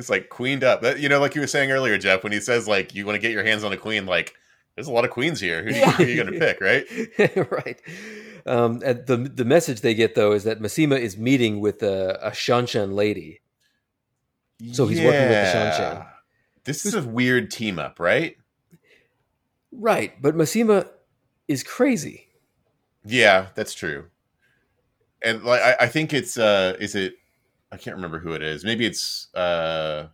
It's 0.00 0.10
like 0.10 0.28
queened 0.30 0.64
up. 0.64 0.82
That, 0.82 0.98
you 0.98 1.08
know, 1.08 1.20
like 1.20 1.34
you 1.36 1.40
were 1.40 1.46
saying 1.46 1.70
earlier, 1.70 1.96
Jeff, 1.98 2.24
when 2.24 2.32
he 2.32 2.40
says 2.40 2.66
like 2.66 2.94
you 2.94 3.06
want 3.06 3.14
to 3.14 3.20
get 3.20 3.30
your 3.30 3.44
hands 3.44 3.62
on 3.62 3.72
a 3.72 3.76
queen, 3.76 4.06
like 4.06 4.34
there's 4.74 4.88
a 4.88 4.92
lot 4.92 5.04
of 5.04 5.10
queens 5.10 5.40
here. 5.40 5.62
Who, 5.62 5.70
Yeah. 5.74 5.90
who 5.92 6.02
are 6.02 6.06
you 6.08 6.16
going 6.22 6.32
to 6.32 6.38
pick, 6.38 6.60
right? 6.60 6.86
right. 7.52 7.80
Um, 8.46 8.82
and 8.84 9.06
the 9.06 9.16
the 9.16 9.44
message 9.44 9.82
they 9.82 9.94
get 9.94 10.14
though 10.16 10.32
is 10.32 10.44
that 10.44 10.60
Masema 10.60 10.98
is 10.98 11.16
meeting 11.16 11.60
with 11.60 11.82
a, 11.82 12.18
a 12.26 12.30
Seanchan 12.30 12.94
lady. 12.94 13.40
So 14.72 14.86
he's 14.86 14.98
working 15.00 15.20
with 15.20 15.30
the 15.30 15.58
Seanchan. 15.58 16.06
This 16.64 16.84
is 16.84 16.94
a 16.94 17.02
weird 17.02 17.50
team 17.50 17.78
up, 17.78 18.00
right? 18.00 18.36
Right, 19.72 20.20
but 20.20 20.34
Masema 20.34 20.88
is 21.48 21.62
crazy. 21.62 22.28
Yeah, 23.04 23.46
that's 23.54 23.72
true. 23.72 24.06
And 25.22 25.42
like 25.44 25.60
I, 25.62 25.76
I 25.80 25.86
think 25.86 26.12
it's 26.12 26.38
uh 26.38 26.76
is 26.80 26.94
it 26.94 27.14
I 27.72 27.76
can't 27.76 27.96
remember 27.96 28.18
who 28.18 28.32
it 28.32 28.42
is. 28.42 28.64
Maybe 28.64 28.84
it's 28.86 29.32
uh 29.34 30.08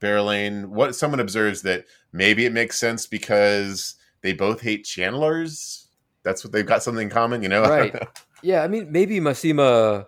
Berelain. 0.00 0.66
What 0.66 0.94
someone 0.94 1.20
observes 1.20 1.62
that 1.62 1.84
maybe 2.12 2.46
it 2.46 2.52
makes 2.52 2.78
sense 2.78 3.06
because 3.06 3.96
they 4.22 4.32
both 4.32 4.60
hate 4.60 4.84
channelers. 4.84 5.86
That's 6.22 6.44
what 6.44 6.52
they've 6.52 6.66
got 6.66 6.82
something 6.82 7.04
in 7.04 7.10
common, 7.10 7.42
you 7.42 7.48
know? 7.48 7.62
I 7.64 7.68
Right. 7.68 7.94
know. 7.94 8.00
Yeah, 8.42 8.62
I 8.62 8.68
mean 8.68 8.92
maybe 8.92 9.18
Masema 9.20 10.06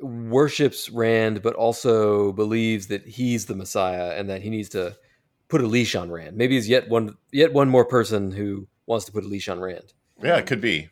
worships 0.00 0.90
Rand, 0.90 1.42
but 1.42 1.54
also 1.54 2.32
believes 2.32 2.88
that 2.88 3.06
he's 3.06 3.46
the 3.46 3.54
Messiah 3.54 4.14
and 4.16 4.28
that 4.30 4.42
he 4.42 4.50
needs 4.50 4.68
to 4.70 4.96
put 5.48 5.60
a 5.60 5.66
leash 5.66 5.94
on 5.94 6.10
Rand. 6.10 6.36
Maybe 6.36 6.54
he's 6.54 6.68
yet 6.68 6.88
one 6.88 7.16
yet 7.32 7.52
one 7.52 7.68
more 7.68 7.84
person 7.84 8.30
who 8.30 8.68
wants 8.86 9.04
to 9.06 9.12
put 9.12 9.24
a 9.24 9.28
leash 9.28 9.48
on 9.48 9.60
Rand. 9.60 9.92
Yeah, 10.22 10.36
it 10.36 10.46
could 10.46 10.60
be. 10.60 10.88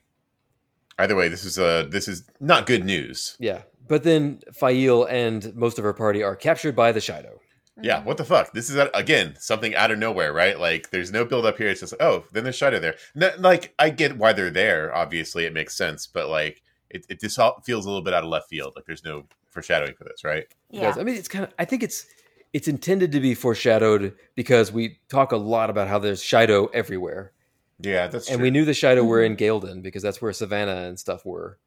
Either 0.99 1.15
way, 1.17 1.29
this 1.29 1.45
is 1.45 1.59
uh 1.59 1.87
this 1.89 2.09
is 2.09 2.25
not 2.41 2.67
good 2.67 2.85
news. 2.85 3.37
Yeah. 3.39 3.63
But 3.91 4.05
then 4.05 4.39
Faile 4.55 5.05
and 5.05 5.53
most 5.57 5.77
of 5.77 5.83
her 5.83 5.93
party 5.93 6.23
are 6.23 6.37
captured 6.37 6.77
by 6.77 6.93
the 6.93 7.01
Shaido. 7.01 7.41
Yeah, 7.83 8.05
what 8.05 8.19
the 8.19 8.25
fuck? 8.25 8.53
This 8.53 8.71
is 8.71 8.77
uh, 8.77 8.89
again 8.95 9.35
something 9.41 9.75
out 9.75 9.91
of 9.91 9.99
nowhere, 9.99 10.33
right? 10.33 10.61
Like, 10.61 10.91
there's 10.91 11.11
no 11.11 11.25
build 11.25 11.45
up 11.45 11.59
here. 11.59 11.67
It's 11.67 11.81
just 11.81 11.95
oh, 11.99 12.23
then 12.31 12.45
there's 12.45 12.57
Shaido 12.57 12.81
there. 12.81 12.95
No, 13.17 13.33
like, 13.39 13.75
I 13.81 13.91
get 13.91 14.17
why 14.17 14.33
they're 14.33 14.49
there. 14.49 14.95
Obviously, 14.95 15.45
it 15.45 15.53
makes 15.53 15.77
sense, 15.77 16.07
but 16.07 16.29
like, 16.29 16.63
it 16.89 17.05
it 17.09 17.19
just 17.21 17.37
all 17.41 17.61
feels 17.65 17.85
a 17.85 17.89
little 17.89 18.05
bit 18.05 18.15
out 18.15 18.23
of 18.23 18.31
left 18.31 18.49
field. 18.49 18.75
Like, 18.77 18.85
there's 18.85 19.05
no 19.05 19.25
foreshadowing 19.49 19.95
for 19.95 20.05
this, 20.05 20.23
right? 20.23 20.45
It 20.71 20.81
does. 20.81 20.97
I 20.97 21.03
mean, 21.03 21.17
it's 21.17 21.27
kind 21.27 21.45
of. 21.45 21.53
I 21.59 21.65
think 21.65 21.83
it's 21.83 22.07
it's 22.53 22.69
intended 22.69 23.11
to 23.11 23.19
be 23.19 23.35
foreshadowed 23.35 24.15
because 24.37 24.71
we 24.71 25.01
talk 25.09 25.33
a 25.33 25.37
lot 25.37 25.69
about 25.69 25.89
how 25.89 25.99
there's 25.99 26.23
Shaido 26.23 26.69
everywhere, 26.73 27.33
Yeah, 27.81 28.07
that's 28.07 28.29
and 28.29 28.37
true. 28.37 28.45
we 28.45 28.51
knew 28.53 28.65
the 28.65 28.73
Shaido 28.73 29.05
were 29.05 29.23
in 29.23 29.37
Ghealdan 29.37 29.83
because 29.83 30.03
that's 30.05 30.23
where 30.23 30.31
Sevanna 30.31 30.87
and 30.87 30.97
stuff 30.99 31.27
were. 31.27 31.59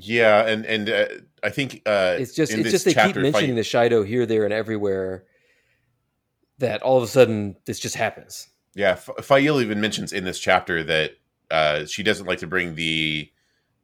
Yeah, 0.00 0.46
and 0.46 0.64
and 0.66 0.88
uh, 0.90 1.06
I 1.42 1.50
think 1.50 1.82
uh, 1.86 2.16
It's 2.18 2.34
just 2.34 2.52
it's 2.52 2.70
just 2.70 2.84
they 2.84 2.92
keep 2.92 3.02
chapter, 3.02 3.20
mentioning 3.20 3.54
the 3.56 3.62
Shaido 3.62 4.06
here, 4.06 4.26
there, 4.26 4.44
and 4.44 4.52
everywhere. 4.52 5.24
That 6.58 6.82
all 6.82 6.98
of 6.98 7.02
a 7.02 7.06
sudden 7.06 7.56
this 7.64 7.78
just 7.80 7.96
happens. 7.96 8.48
Yeah, 8.74 8.90
F- 8.92 9.10
Faile 9.22 9.60
even 9.60 9.80
mentions 9.80 10.12
in 10.12 10.24
this 10.24 10.38
chapter 10.38 10.84
that 10.84 11.12
uh, 11.50 11.86
she 11.86 12.02
doesn't 12.02 12.26
like 12.26 12.38
to 12.40 12.46
bring 12.46 12.74
the 12.74 13.30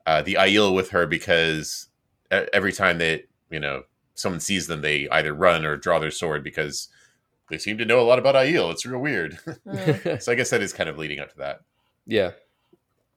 uh, 0.05 0.23
the 0.23 0.35
Aiel 0.35 0.75
with 0.75 0.91
her 0.91 1.07
because 1.07 1.89
every 2.31 2.73
time 2.73 2.99
that 2.99 3.29
you 3.51 3.59
know 3.61 3.83
someone 4.15 4.41
sees 4.41 4.67
them, 4.67 4.83
they 4.83 5.09
either 5.11 5.33
run 5.35 5.65
or 5.65 5.77
draw 5.77 5.99
their 5.99 6.11
sword 6.11 6.45
because 6.45 6.89
they 7.51 7.59
seem 7.59 7.79
to 7.79 7.85
know 7.85 8.01
a 8.01 8.03
lot 8.07 8.19
about 8.19 8.35
Aiel. 8.35 8.71
It's 8.73 8.85
real 8.87 9.01
weird. 9.01 9.39
Mm. 9.67 10.23
so 10.23 10.31
I 10.33 10.35
guess 10.37 10.51
that 10.51 10.63
is 10.63 10.73
kind 10.73 10.89
of 10.89 10.99
leading 10.99 11.19
up 11.19 11.31
to 11.33 11.39
that. 11.39 11.61
yeah, 12.07 12.33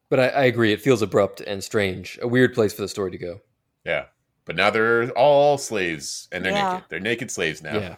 but 0.09 0.19
I, 0.19 0.27
I 0.29 0.43
agree. 0.45 0.73
It 0.73 0.81
feels 0.81 1.01
abrupt 1.01 1.41
and 1.41 1.63
strange. 1.63 2.17
A 2.21 2.27
weird 2.27 2.53
place 2.53 2.73
for 2.73 2.81
the 2.81 2.87
story 2.87 3.11
to 3.11 3.17
go. 3.17 3.41
Yeah, 3.85 4.05
but 4.45 4.55
now 4.55 4.69
they're 4.69 5.09
all 5.11 5.57
slaves 5.57 6.27
and 6.31 6.43
they're 6.43 6.51
Yeah. 6.53 6.73
naked. 6.73 6.85
They're 6.89 6.99
naked 6.99 7.31
slaves 7.31 7.61
now. 7.63 7.75
Yeah, 7.77 7.95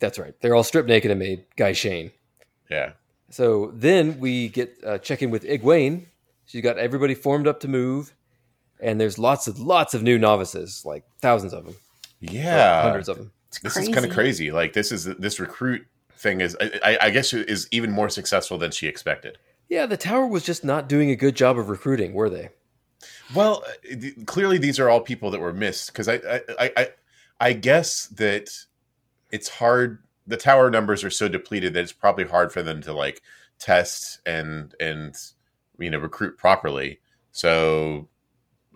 that's 0.00 0.18
right. 0.18 0.34
They're 0.40 0.54
all 0.54 0.64
stripped 0.64 0.88
naked 0.88 1.10
and 1.10 1.18
made 1.20 1.44
gai'shain. 1.56 2.12
yeah. 2.70 2.92
So 3.30 3.70
then 3.74 4.20
we 4.20 4.48
get 4.48 4.76
uh, 4.84 4.98
check 4.98 5.22
in 5.22 5.30
with 5.30 5.44
Egwene. 5.44 6.04
She's 6.44 6.60
got 6.62 6.76
everybody 6.76 7.14
formed 7.14 7.46
up 7.46 7.60
to 7.60 7.68
move, 7.68 8.12
and 8.78 9.00
there's 9.00 9.18
lots 9.18 9.46
of 9.48 9.58
lots 9.58 9.94
of 9.94 10.02
new 10.02 10.18
novices, 10.18 10.82
like 10.84 11.04
thousands 11.22 11.54
of 11.54 11.64
them, 11.64 11.76
Yeah. 12.20 12.82
hundreds 12.82 13.08
of 13.08 13.16
them. 13.16 13.32
this 13.62 13.76
is 13.78 13.88
kind 13.88 14.04
of 14.04 14.12
crazy. 14.12 14.50
Like 14.52 14.74
this 14.74 14.92
is 14.92 15.04
this 15.04 15.40
recruit 15.40 15.86
thing 16.16 16.40
is 16.42 16.56
I, 16.60 16.80
I- 16.84 16.98
I 17.06 17.10
guess 17.10 17.32
is 17.32 17.68
even 17.70 17.90
more 17.90 18.08
successful 18.10 18.58
than 18.58 18.70
she 18.70 18.86
expected. 18.86 19.38
Yeah, 19.72 19.86
the 19.86 19.96
tower 19.96 20.26
was 20.26 20.44
just 20.44 20.64
not 20.64 20.86
doing 20.86 21.08
a 21.10 21.16
good 21.16 21.34
job 21.34 21.58
of 21.58 21.70
recruiting, 21.70 22.12
were 22.12 22.28
they? 22.28 22.50
Well, 23.34 23.64
uh, 23.90 23.96
clearly 24.26 24.58
these 24.58 24.78
are 24.78 24.90
all 24.90 25.00
people 25.00 25.30
that 25.30 25.40
were 25.40 25.54
missed 25.54 25.90
because 25.90 26.08
I, 26.08 26.16
I 26.16 26.40
I 26.58 26.72
I 26.76 26.88
I 27.40 27.52
guess 27.54 28.08
that 28.08 28.50
it's 29.30 29.48
hard. 29.48 30.02
The 30.26 30.36
tower 30.36 30.70
numbers 30.70 31.02
are 31.04 31.10
so 31.10 31.26
depleted 31.26 31.72
that 31.72 31.80
it's 31.80 31.92
probably 31.92 32.24
hard 32.24 32.52
for 32.52 32.62
them 32.62 32.82
to 32.82 32.92
like 32.92 33.22
test 33.58 34.20
and 34.26 34.74
and 34.78 35.16
you 35.78 35.88
know 35.88 35.98
recruit 35.98 36.36
properly. 36.36 37.00
So 37.30 38.08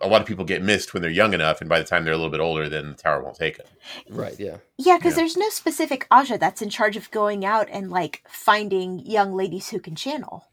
a 0.01 0.07
lot 0.07 0.21
of 0.21 0.25
people 0.27 0.45
get 0.45 0.63
missed 0.63 0.95
when 0.95 1.03
they're 1.03 1.11
young 1.11 1.35
enough, 1.35 1.61
and 1.61 1.69
by 1.69 1.77
the 1.77 1.85
time 1.85 2.05
they're 2.05 2.13
a 2.15 2.17
little 2.17 2.31
bit 2.31 2.39
older, 2.39 2.67
then 2.69 2.87
the 2.89 2.95
tower 2.97 3.21
won't 3.21 3.35
take 3.35 3.57
them. 3.57 3.67
Right. 4.09 4.39
Yeah. 4.39 4.57
Yeah, 4.79 4.97
because 4.97 5.11
Yeah. 5.13 5.17
there's 5.17 5.37
no 5.37 5.49
specific 5.49 6.07
Ajah 6.09 6.39
that's 6.39 6.63
in 6.63 6.71
charge 6.71 6.97
of 6.97 7.11
going 7.11 7.45
out 7.45 7.67
and 7.71 7.91
like 7.91 8.23
finding 8.27 8.97
young 9.05 9.35
ladies 9.35 9.69
who 9.69 9.79
can 9.79 9.95
channel. 9.95 10.43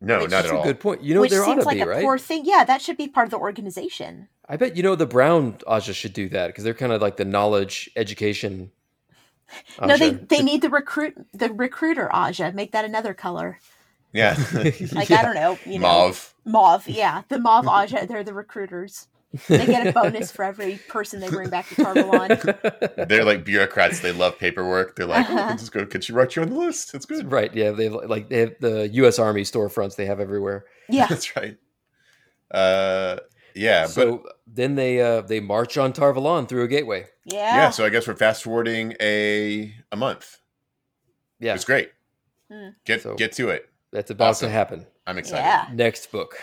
No, 0.00 0.20
Which 0.20 0.30
not 0.30 0.38
at 0.38 0.42
That's 0.42 0.52
a 0.52 0.56
all. 0.58 0.64
good 0.64 0.80
point. 0.80 1.02
You 1.02 1.14
know, 1.14 1.20
which 1.22 1.30
there 1.30 1.42
ought 1.42 1.46
seems 1.46 1.62
to 1.62 1.66
like 1.66 1.76
be 1.76 1.80
a 1.82 1.86
right. 1.86 2.02
poor 2.02 2.18
thing. 2.18 2.42
Yeah, 2.44 2.64
that 2.64 2.82
should 2.82 2.96
be 2.96 3.08
part 3.08 3.26
of 3.26 3.30
the 3.30 3.38
organization. 3.38 4.28
I 4.48 4.56
bet 4.56 4.76
you 4.76 4.82
know 4.82 4.94
the 4.94 5.06
Brown 5.06 5.54
Ajah 5.66 5.94
should 5.94 6.12
do 6.12 6.28
that 6.30 6.48
because 6.48 6.64
they're 6.64 6.74
kind 6.74 6.92
of 6.92 7.00
like 7.00 7.16
the 7.16 7.24
knowledge 7.24 7.88
education. 7.96 8.70
No, 9.80 9.96
they 9.96 10.10
they 10.10 10.42
need 10.42 10.62
the 10.62 10.68
recruit 10.70 11.14
the 11.32 11.52
recruiter 11.52 12.08
Ajah. 12.12 12.52
Make 12.54 12.72
that 12.72 12.84
another 12.84 13.14
color. 13.14 13.58
Yeah, 14.12 14.36
Like 14.52 15.08
Yeah. 15.10 15.20
I 15.20 15.22
don't 15.22 15.34
know, 15.34 15.58
you 15.64 15.78
know, 15.80 15.88
mauve. 15.88 16.34
mauve. 16.44 16.88
Yeah, 16.88 17.22
the 17.28 17.38
mauve 17.38 17.64
Ajah. 17.66 18.06
They're 18.06 18.22
the 18.24 18.34
recruiters. 18.34 19.08
They 19.48 19.66
get 19.66 19.86
a 19.86 19.92
bonus 19.92 20.30
for 20.30 20.44
every 20.44 20.78
person 20.88 21.20
they 21.20 21.28
bring 21.28 21.50
back 21.50 21.68
to 21.70 21.74
Tar 21.76 21.94
Valon. 21.94 23.08
They're 23.08 23.24
like 23.24 23.44
bureaucrats. 23.44 24.00
They 24.00 24.12
love 24.12 24.38
paperwork. 24.38 24.96
They're 24.96 25.06
like, 25.06 25.28
oh, 25.28 25.36
Uh-huh. 25.36 25.56
just 25.56 25.72
go. 25.72 25.84
Can 25.86 26.00
she 26.00 26.12
write 26.12 26.36
you 26.36 26.42
on 26.42 26.50
the 26.50 26.56
list? 26.58 26.94
It's 26.94 27.06
good. 27.06 27.30
right. 27.32 27.52
Yeah. 27.54 27.70
They 27.72 27.84
have, 27.84 27.94
like 28.06 28.28
they 28.28 28.38
have 28.38 28.54
the 28.60 28.88
U.S. 28.94 29.18
Army 29.18 29.42
storefronts 29.42 29.96
they 29.96 30.06
have 30.06 30.20
everywhere. 30.20 30.64
Yeah, 30.88 31.06
That's 31.10 31.34
right. 31.36 31.56
Uh, 32.50 33.16
yeah, 33.54 33.82
but 33.84 33.90
so 33.90 34.24
then 34.46 34.74
they 34.74 35.00
uh, 35.00 35.20
they 35.22 35.40
march 35.40 35.76
on 35.78 35.92
Tar 35.92 36.12
Valon 36.12 36.48
through 36.48 36.64
a 36.64 36.68
gateway. 36.68 37.06
yeah, 37.24 37.56
yeah. 37.56 37.70
So 37.70 37.84
I 37.84 37.88
guess 37.88 38.06
we're 38.06 38.16
fast 38.16 38.42
forwarding 38.44 38.94
a 39.00 39.72
a 39.92 39.96
month. 39.96 40.38
Yeah, 41.40 41.54
It's 41.54 41.64
great. 41.64 41.90
Mm. 42.50 42.74
Get 42.84 43.02
So- 43.02 43.14
get 43.16 43.32
to 43.32 43.48
it. 43.50 43.68
that's 43.92 44.10
about 44.10 44.30
Awesome. 44.30 44.48
to 44.48 44.52
happen. 44.52 44.86
I'm 45.06 45.18
excited. 45.18 45.42
yeah. 45.44 45.68
Next 45.72 46.10
book. 46.12 46.36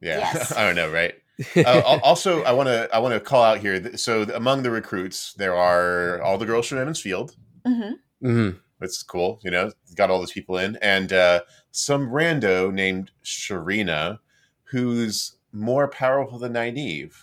Yeah, 0.00 0.18
Yes. 0.18 0.52
I 0.56 0.64
don't 0.66 0.74
know, 0.76 0.90
right? 0.90 1.14
Uh, 1.56 1.98
also, 2.02 2.42
I 2.42 2.52
want 2.52 2.68
to 2.68 2.88
I 2.92 2.98
want 2.98 3.14
to 3.14 3.20
call 3.20 3.42
out 3.42 3.58
here. 3.58 3.96
So 3.96 4.22
among 4.22 4.62
the 4.62 4.70
recruits, 4.70 5.34
there 5.34 5.54
are 5.54 6.20
all 6.22 6.38
the 6.38 6.46
girls 6.46 6.66
from 6.66 6.78
Emond's 6.78 7.00
Field. 7.00 7.36
hmm 7.66 7.92
hmm 8.20 8.50
That's 8.80 9.02
cool. 9.02 9.38
You 9.42 9.50
know, 9.50 9.72
got 9.94 10.10
all 10.10 10.18
those 10.18 10.32
people 10.32 10.58
in, 10.58 10.76
and 10.76 11.12
uh, 11.12 11.40
some 11.70 12.08
rando 12.10 12.72
named 12.72 13.10
Sharina, 13.24 14.18
who's 14.64 15.36
more 15.52 15.88
powerful 15.88 16.38
than 16.38 16.54
Nynaeve, 16.54 17.14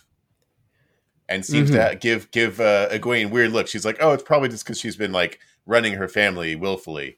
and 1.27 1.45
seems 1.45 1.71
to 1.71 1.97
give 1.99 2.31
give 2.31 2.59
uh, 2.59 2.89
Egwene 2.89 3.31
weird 3.31 3.51
look. 3.51 3.67
She's 3.67 3.85
like, 3.85 3.97
"Oh, 3.99 4.11
it's 4.11 4.23
probably 4.23 4.49
just 4.49 4.63
because 4.65 4.79
she's 4.79 4.95
been 4.95 5.11
like 5.11 5.39
running 5.65 5.93
her 5.93 6.07
family 6.07 6.55
willfully," 6.55 7.17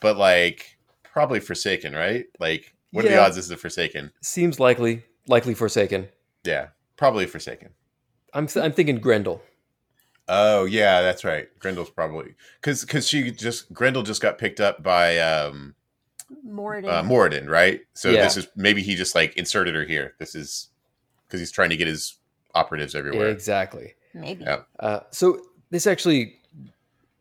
but 0.00 0.16
like 0.16 0.78
probably 1.02 1.40
Forsaken, 1.40 1.94
right? 1.94 2.26
Like, 2.40 2.74
what 2.90 3.04
are 3.04 3.08
the 3.08 3.18
odds 3.18 3.36
this 3.36 3.44
is 3.46 3.50
a 3.50 3.56
Forsaken? 3.56 4.12
Seems 4.22 4.58
likely, 4.58 5.04
likely 5.28 5.54
Forsaken. 5.54 6.08
Yeah, 6.44 6.68
probably 6.96 7.26
Forsaken. 7.26 7.70
I'm 8.32 8.46
th- 8.46 8.64
I'm 8.64 8.72
thinking 8.72 9.00
Graendal. 9.00 9.40
Oh 10.28 10.64
yeah, 10.64 11.02
that's 11.02 11.24
right. 11.24 11.48
Graendal's 11.58 11.90
probably 11.90 12.34
because 12.60 12.82
because 12.82 13.06
she 13.08 13.30
just 13.30 13.72
Graendal 13.72 14.04
just 14.04 14.22
got 14.22 14.38
picked 14.38 14.60
up 14.60 14.82
by 14.82 15.18
um 15.18 15.74
Moridin. 16.46 16.88
uh, 16.88 17.02
Moridin, 17.02 17.48
right? 17.48 17.80
So 17.94 18.10
Yeah. 18.10 18.22
this 18.22 18.36
is 18.36 18.48
maybe 18.56 18.82
he 18.82 18.94
just 18.94 19.14
like 19.14 19.36
inserted 19.36 19.74
her 19.74 19.84
here. 19.84 20.14
This 20.18 20.34
is 20.34 20.68
because 21.26 21.40
he's 21.40 21.50
trying 21.52 21.70
to 21.70 21.76
get 21.76 21.86
his 21.88 22.16
operatives 22.54 22.94
everywhere. 22.94 23.28
Exactly. 23.28 23.94
Maybe. 24.14 24.44
Yeah. 24.44 24.60
Uh, 24.80 25.00
so 25.10 25.40
this 25.70 25.86
actually 25.86 26.36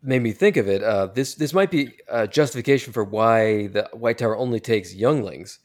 made 0.02 0.22
me 0.22 0.32
think 0.32 0.58
of 0.58 0.68
it. 0.68 0.82
Uh, 0.84 1.08
this 1.08 1.36
this 1.36 1.54
might 1.54 1.72
be 1.72 1.94
a 2.08 2.28
justification 2.28 2.94
for 2.94 3.04
why 3.04 3.68
the 3.68 3.90
White 3.94 4.18
Tower 4.20 4.38
only 4.38 4.60
takes 4.60 4.94
younglings, 4.96 5.60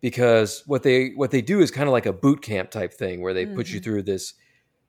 because 0.00 0.62
what 0.66 0.82
they 0.82 1.10
what 1.10 1.30
they 1.30 1.42
do 1.42 1.60
is 1.60 1.70
kind 1.70 1.88
of 1.88 1.92
like 1.92 2.06
a 2.06 2.12
boot 2.12 2.42
camp 2.42 2.70
type 2.70 2.92
thing, 2.92 3.20
where 3.20 3.34
they 3.34 3.46
put 3.46 3.68
you 3.68 3.80
Mhm. 3.80 3.84
through 3.84 4.02
this 4.04 4.34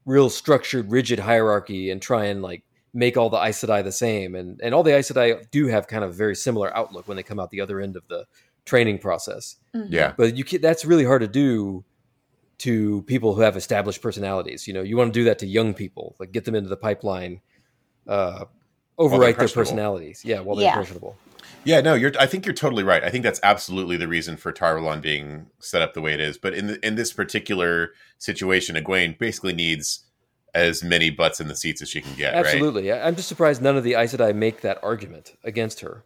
real 0.06 0.30
structured, 0.30 0.92
rigid 0.92 1.20
hierarchy 1.20 1.92
and 1.92 2.02
try 2.02 2.26
and 2.26 2.42
like 2.42 2.64
make 2.94 3.16
all 3.18 3.30
the 3.30 3.38
Aes 3.38 3.62
Sedai 3.62 3.84
the 3.84 3.92
same. 3.92 4.36
And 4.36 4.60
and 4.64 4.74
all 4.74 4.84
the 4.84 4.96
Aes 4.96 5.12
Sedai 5.12 5.50
do 5.52 5.68
have 5.68 5.88
kind 5.88 6.04
of 6.04 6.10
a 6.12 6.14
very 6.14 6.36
similar 6.36 6.76
outlook 6.76 7.08
when 7.08 7.18
they 7.18 7.24
come 7.24 7.40
out 7.40 7.50
the 7.52 7.62
other 7.62 7.80
end 7.80 7.96
of 7.96 8.08
the 8.08 8.26
training 8.66 9.00
process 9.00 9.56
Mhm. 9.76 9.88
Yeah, 9.90 10.14
but 10.18 10.36
you 10.38 10.44
can, 10.44 10.62
that's 10.62 10.86
really 10.86 11.04
hard 11.06 11.22
to 11.22 11.28
do 11.28 11.84
to 12.60 13.02
people 13.04 13.34
who 13.34 13.42
have 13.42 13.58
established 13.58 14.02
personalities. 14.04 14.68
You 14.68 14.74
know, 14.76 14.84
you 14.84 14.96
want 14.96 15.12
to 15.14 15.20
do 15.20 15.24
that 15.24 15.40
to 15.40 15.48
young 15.48 15.74
people, 15.74 16.16
like 16.20 16.32
get 16.32 16.46
them 16.46 16.54
into 16.54 16.70
the 16.70 16.78
pipeline, 16.78 17.42
uh, 18.08 18.46
overwrite 19.00 19.38
their 19.38 19.48
personalities. 19.48 20.22
Yeah, 20.24 20.42
while 20.42 20.56
they're 20.56 20.66
Yeah. 20.66 20.74
impressionable. 20.74 21.16
Yeah. 21.64 21.82
No, 21.82 21.94
you're. 21.94 22.12
I 22.20 22.26
think 22.26 22.46
you're 22.46 22.56
totally 22.56 22.84
right. 22.84 23.04
I 23.04 23.10
think 23.10 23.24
that's 23.24 23.40
absolutely 23.44 23.98
the 23.98 24.08
reason 24.08 24.38
for 24.38 24.52
Tar 24.52 24.76
Valon 24.78 25.02
being 25.02 25.48
set 25.60 25.82
up 25.82 25.94
the 25.94 26.02
way 26.02 26.14
it 26.14 26.20
is. 26.20 26.38
But 26.38 26.54
in 26.54 26.68
the, 26.68 26.86
in 26.86 26.96
this 26.96 27.14
particular 27.14 27.92
situation, 28.18 28.76
Egwene 28.76 29.18
basically 29.18 29.54
needs 29.54 30.06
as 30.54 30.84
many 30.84 31.10
butts 31.10 31.40
in 31.40 31.48
the 31.48 31.56
seats 31.56 31.82
as 31.82 31.90
she 31.90 32.02
can 32.02 32.14
get. 32.16 32.34
Absolutely. 32.34 32.92
I- 32.92 33.08
I'm 33.08 33.16
just 33.16 33.30
surprised 33.30 33.62
none 33.62 33.78
of 33.78 33.84
the 33.84 33.94
Aes 33.96 34.14
Sedai 34.14 34.36
make 34.36 34.62
that 34.62 34.80
argument 34.84 35.36
against 35.44 35.80
her. 35.80 36.04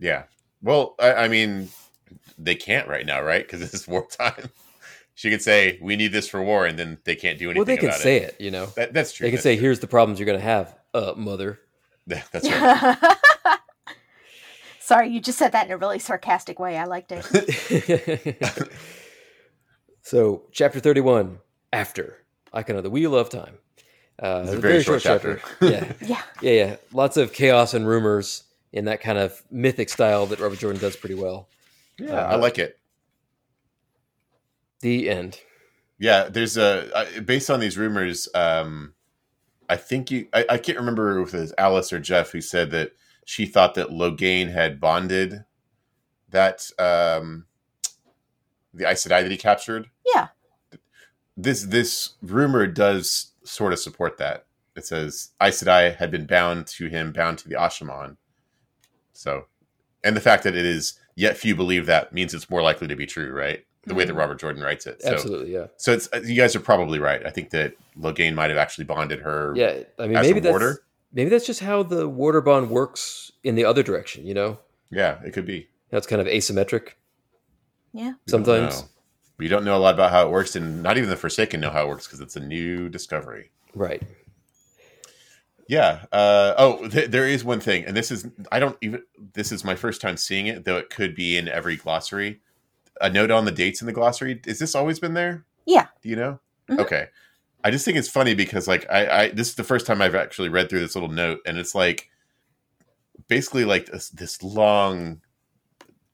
Yeah. 0.00 0.24
Well, 0.62 0.94
I, 0.98 1.12
I 1.14 1.28
mean, 1.28 1.68
they 2.38 2.54
can't 2.56 2.88
right 2.88 3.06
now, 3.06 3.22
right? 3.22 3.46
Because 3.46 3.60
this 3.60 3.74
is 3.80 3.86
wartime. 3.86 4.50
She 5.16 5.30
could 5.30 5.42
say, 5.42 5.78
"We 5.80 5.94
need 5.94 6.10
this 6.10 6.26
for 6.26 6.42
war," 6.42 6.66
and 6.66 6.76
then 6.76 6.98
they 7.04 7.14
can't 7.14 7.38
do 7.38 7.44
anything. 7.50 7.60
Well, 7.60 7.64
they 7.66 7.76
can 7.76 7.90
about 7.90 8.00
say 8.00 8.16
it. 8.16 8.30
it. 8.30 8.40
you 8.40 8.50
know. 8.50 8.66
That, 8.74 8.92
that's 8.92 9.12
true. 9.12 9.26
They 9.26 9.30
can 9.30 9.36
That's 9.36 9.42
say, 9.44 9.54
true. 9.54 9.62
"Here's 9.62 9.78
the 9.78 9.86
problems 9.86 10.18
you're 10.18 10.26
going 10.26 10.40
to 10.40 10.44
have, 10.44 10.74
uh, 10.92 11.12
mother." 11.16 11.60
That's 12.06 12.48
right. 12.50 12.96
Sorry, 14.84 15.08
you 15.08 15.18
just 15.18 15.38
said 15.38 15.52
that 15.52 15.64
in 15.64 15.72
a 15.72 15.78
really 15.78 15.98
sarcastic 15.98 16.58
way. 16.58 16.76
I 16.76 16.84
liked 16.84 17.10
it. 17.10 18.68
so, 20.02 20.42
chapter 20.52 20.78
31, 20.78 21.38
After, 21.72 22.18
Icon 22.52 22.76
of 22.76 22.82
the 22.82 22.90
Wheel 22.90 23.16
of 23.16 23.30
Time. 23.30 23.56
Uh, 24.22 24.42
It's 24.44 24.52
a 24.52 24.56
a 24.58 24.60
very 24.60 24.82
short 24.82 25.02
yeah, 25.02 25.18
yeah. 25.62 25.92
yeah, 26.02 26.22
yeah. 26.42 26.76
Lots 26.92 27.16
of 27.16 27.32
chaos 27.32 27.72
and 27.72 27.88
rumors 27.88 28.44
in 28.74 28.84
that 28.84 29.00
kind 29.00 29.16
of 29.16 29.42
mythic 29.50 29.88
style 29.88 30.26
that 30.26 30.38
Robert 30.38 30.58
Jordan 30.58 30.82
does 30.82 30.96
pretty 30.96 31.14
well. 31.14 31.48
Yeah, 31.98 32.22
I 32.26 32.34
like 32.34 32.58
it. 32.58 32.78
The 34.80 35.08
end. 35.08 35.40
Yeah, 35.98 36.24
there's 36.24 36.58
a 36.58 36.94
uh, 36.94 37.20
based 37.20 37.48
on 37.48 37.58
these 37.58 37.78
rumors. 37.78 38.28
Um, 38.34 38.92
I 39.66 39.76
think 39.76 40.10
you. 40.10 40.28
I, 40.34 40.44
I 40.50 40.58
can't 40.58 40.76
remember 40.76 41.22
if 41.22 41.32
it 41.32 41.40
was 41.40 41.54
Alice 41.56 41.90
or 41.90 42.00
Jeff 42.00 42.32
who 42.32 42.42
said 42.42 42.70
that 42.72 42.92
she 43.24 43.46
thought 43.46 43.74
that 43.74 43.88
Logain 43.90 44.52
had 44.52 44.80
bonded 44.80 45.44
that 46.30 46.70
um, 46.78 47.46
the 48.72 48.88
Aes 48.88 49.06
Sedai 49.06 49.22
that 49.22 49.30
he 49.30 49.36
captured. 49.36 49.88
Yeah. 50.14 50.28
This 51.36 51.62
this 51.64 52.14
rumor 52.22 52.66
does 52.66 53.32
sort 53.44 53.72
of 53.72 53.78
support 53.78 54.18
that. 54.18 54.46
It 54.76 54.86
says 54.86 55.30
Aes 55.40 55.62
Sedai 55.62 55.96
had 55.96 56.10
been 56.10 56.26
bound 56.26 56.66
to 56.68 56.88
him, 56.88 57.12
bound 57.12 57.38
to 57.38 57.48
the 57.48 57.54
Asha'man. 57.56 58.16
So, 59.12 59.46
and 60.02 60.16
the 60.16 60.20
fact 60.20 60.42
that 60.44 60.56
it 60.56 60.64
is 60.66 60.98
yet 61.14 61.36
few 61.36 61.54
believe 61.54 61.86
that 61.86 62.12
means 62.12 62.34
it's 62.34 62.50
more 62.50 62.62
likely 62.62 62.88
to 62.88 62.96
be 62.96 63.06
true, 63.06 63.32
right? 63.32 63.64
The 63.86 63.94
way 63.94 64.04
that 64.04 64.14
Mhm. 64.14 64.18
Robert 64.18 64.40
Jordan 64.40 64.62
writes 64.62 64.86
it. 64.86 65.02
So, 65.02 65.12
Absolutely, 65.12 65.52
yeah, 65.52 65.66
so 65.76 65.92
it's 65.92 66.08
uh, 66.12 66.20
you 66.24 66.34
guys 66.34 66.56
are 66.56 66.60
probably 66.60 66.98
right. 66.98 67.24
I 67.26 67.30
think 67.30 67.50
that 67.50 67.74
Logain 67.98 68.34
might 68.34 68.48
have 68.50 68.58
actually 68.58 68.84
bonded 68.84 69.20
her. 69.20 69.52
yeah. 69.56 69.80
I 69.98 70.06
mean, 70.06 70.16
As 70.16 70.26
a 70.26 70.30
maybe 70.30 70.40
that's 70.40 70.50
warder? 70.52 70.82
Maybe 71.14 71.30
that's 71.30 71.46
just 71.46 71.60
how 71.60 71.82
the 71.82 72.06
warder 72.08 72.42
bond 72.42 72.68
works 72.68 73.32
in 73.42 73.54
the 73.54 73.64
other 73.64 73.82
direction. 73.82 74.26
You 74.26 74.34
know, 74.34 74.58
yeah, 74.90 75.20
it 75.24 75.32
could 75.32 75.46
be. 75.46 75.68
that's 75.90 76.06
kind 76.06 76.20
of 76.20 76.26
asymmetric 76.26 76.90
Yeah. 77.92 78.12
We 78.26 78.32
don't 78.32 78.44
sometimes. 78.44 78.84
We 79.38 79.48
don't 79.48 79.64
know 79.64 79.76
a 79.76 79.78
lot 79.78 79.94
about 79.94 80.10
how 80.12 80.26
it 80.26 80.30
works, 80.30 80.54
and 80.54 80.82
not 80.82 80.96
even 80.98 81.10
the 81.10 81.16
Forsaken 81.16 81.60
know 81.60 81.70
how 81.70 81.84
it 81.84 81.88
works 81.88 82.06
because 82.06 82.20
it's 82.20 82.36
a 82.36 82.40
new 82.40 82.88
discovery. 82.88 83.50
Right. 83.74 84.00
Yeah. 85.68 86.04
Uh, 86.12 86.54
oh, 86.58 86.88
th- 86.88 87.10
there 87.10 87.26
is 87.26 87.42
one 87.44 87.58
thing, 87.60 87.84
and 87.84 87.96
this 87.96 88.10
is 88.10 88.26
I 88.52 88.60
don't 88.60 88.76
even. 88.80 89.02
This 89.32 89.50
is 89.50 89.64
my 89.64 89.74
first 89.74 90.00
time 90.00 90.16
seeing 90.16 90.46
it, 90.46 90.64
though 90.64 90.76
it 90.76 90.90
could 90.90 91.14
be 91.14 91.36
in 91.36 91.48
every 91.48 91.76
glossary. 91.76 92.40
A 93.00 93.10
note 93.10 93.30
on 93.32 93.44
the 93.44 93.50
dates 93.50 93.80
in 93.80 93.86
the 93.86 93.92
glossary. 93.92 94.40
Is 94.46 94.58
this 94.60 94.74
always 94.74 95.00
been 95.00 95.14
there? 95.14 95.44
Yeah. 95.66 95.86
Do 96.02 96.08
you 96.08 96.16
know? 96.16 96.38
Mhm. 96.68 96.78
Okay. 96.80 97.06
I 97.64 97.70
just 97.70 97.86
think 97.86 97.96
it's 97.96 98.08
funny 98.08 98.34
because 98.34 98.68
like 98.68 98.86
I, 98.90 99.06
I 99.06 99.28
this 99.30 99.48
is 99.48 99.54
the 99.54 99.64
first 99.64 99.86
time 99.86 100.02
I've 100.02 100.14
actually 100.14 100.50
read 100.50 100.68
through 100.68 100.80
this 100.80 100.94
little 100.94 101.08
note, 101.08 101.40
and 101.46 101.56
it's 101.56 101.74
like 101.74 102.10
basically 103.26 103.64
like 103.64 103.86
this, 103.86 104.10
this 104.10 104.42
long 104.42 105.22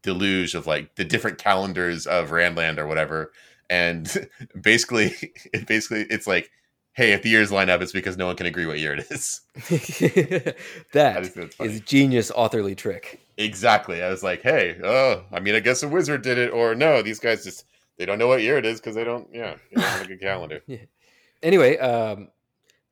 deluge 0.02 0.54
of 0.54 0.66
like 0.68 0.94
the 0.94 1.04
different 1.04 1.38
calendars 1.38 2.06
of 2.06 2.30
Randland 2.30 2.78
or 2.78 2.86
whatever, 2.86 3.32
and 3.68 4.28
basically 4.62 5.12
it 5.52 5.66
basically 5.66 6.06
it's 6.08 6.28
like, 6.28 6.52
hey, 6.92 7.12
if 7.12 7.22
the 7.22 7.30
years 7.30 7.50
line 7.50 7.68
up, 7.68 7.82
it's 7.82 7.90
because 7.90 8.16
no 8.16 8.26
one 8.26 8.36
can 8.36 8.46
agree 8.46 8.66
what 8.66 8.78
year 8.78 8.94
it 8.94 9.10
is. 9.10 9.40
that 9.54 9.74
is 9.74 10.54
that 10.92 11.22
just 11.22 11.34
think 11.34 11.46
it's 11.46 11.56
funny. 11.56 11.70
is 11.70 11.80
genius 11.80 12.30
authorly 12.30 12.76
trick. 12.76 13.20
Exactly. 13.36 14.04
I 14.04 14.10
was 14.10 14.22
like, 14.22 14.42
hey, 14.42 14.78
oh, 14.84 15.24
I 15.32 15.40
mean, 15.40 15.56
I 15.56 15.60
guess 15.60 15.82
a 15.82 15.88
wizard 15.88 16.22
did 16.22 16.38
it, 16.38 16.52
or 16.52 16.76
no, 16.76 17.02
these 17.02 17.18
guys 17.18 17.42
just 17.42 17.64
they 17.98 18.06
don't 18.06 18.18
know 18.18 18.28
what 18.28 18.40
year 18.40 18.56
it 18.56 18.64
is 18.64 18.80
because 18.80 18.94
they 18.94 19.04
don't, 19.04 19.28
yeah, 19.32 19.56
they 19.70 19.80
don't 19.80 19.90
have 19.90 20.02
a 20.02 20.06
good 20.06 20.20
calendar. 20.22 20.62
Anyway, 21.42 21.76
um, 21.78 22.28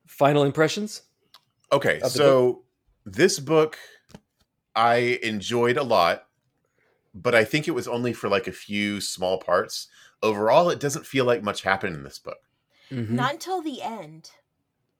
final 0.07 0.43
impressions. 0.43 1.03
Okay, 1.71 1.97
Of 1.97 2.13
the 2.13 2.17
so 2.17 2.63
this 3.05 3.39
book 3.39 3.77
I 4.75 5.19
enjoyed 5.21 5.77
a 5.77 5.83
lot, 5.83 6.27
but 7.13 7.35
I 7.35 7.43
think 7.43 7.67
it 7.67 7.71
was 7.71 7.87
only 7.87 8.13
for 8.13 8.27
like 8.29 8.47
a 8.47 8.51
few 8.51 9.01
small 9.01 9.39
parts. 9.39 9.87
Overall, 10.23 10.69
it 10.69 10.79
doesn't 10.79 11.05
feel 11.05 11.25
like 11.25 11.43
much 11.43 11.61
happened 11.61 11.95
in 11.95 12.03
this 12.03 12.19
book. 12.19 12.39
Mhm. 12.91 13.11
Not 13.11 13.33
until 13.33 13.61
the 13.61 13.81
end. 13.81 14.31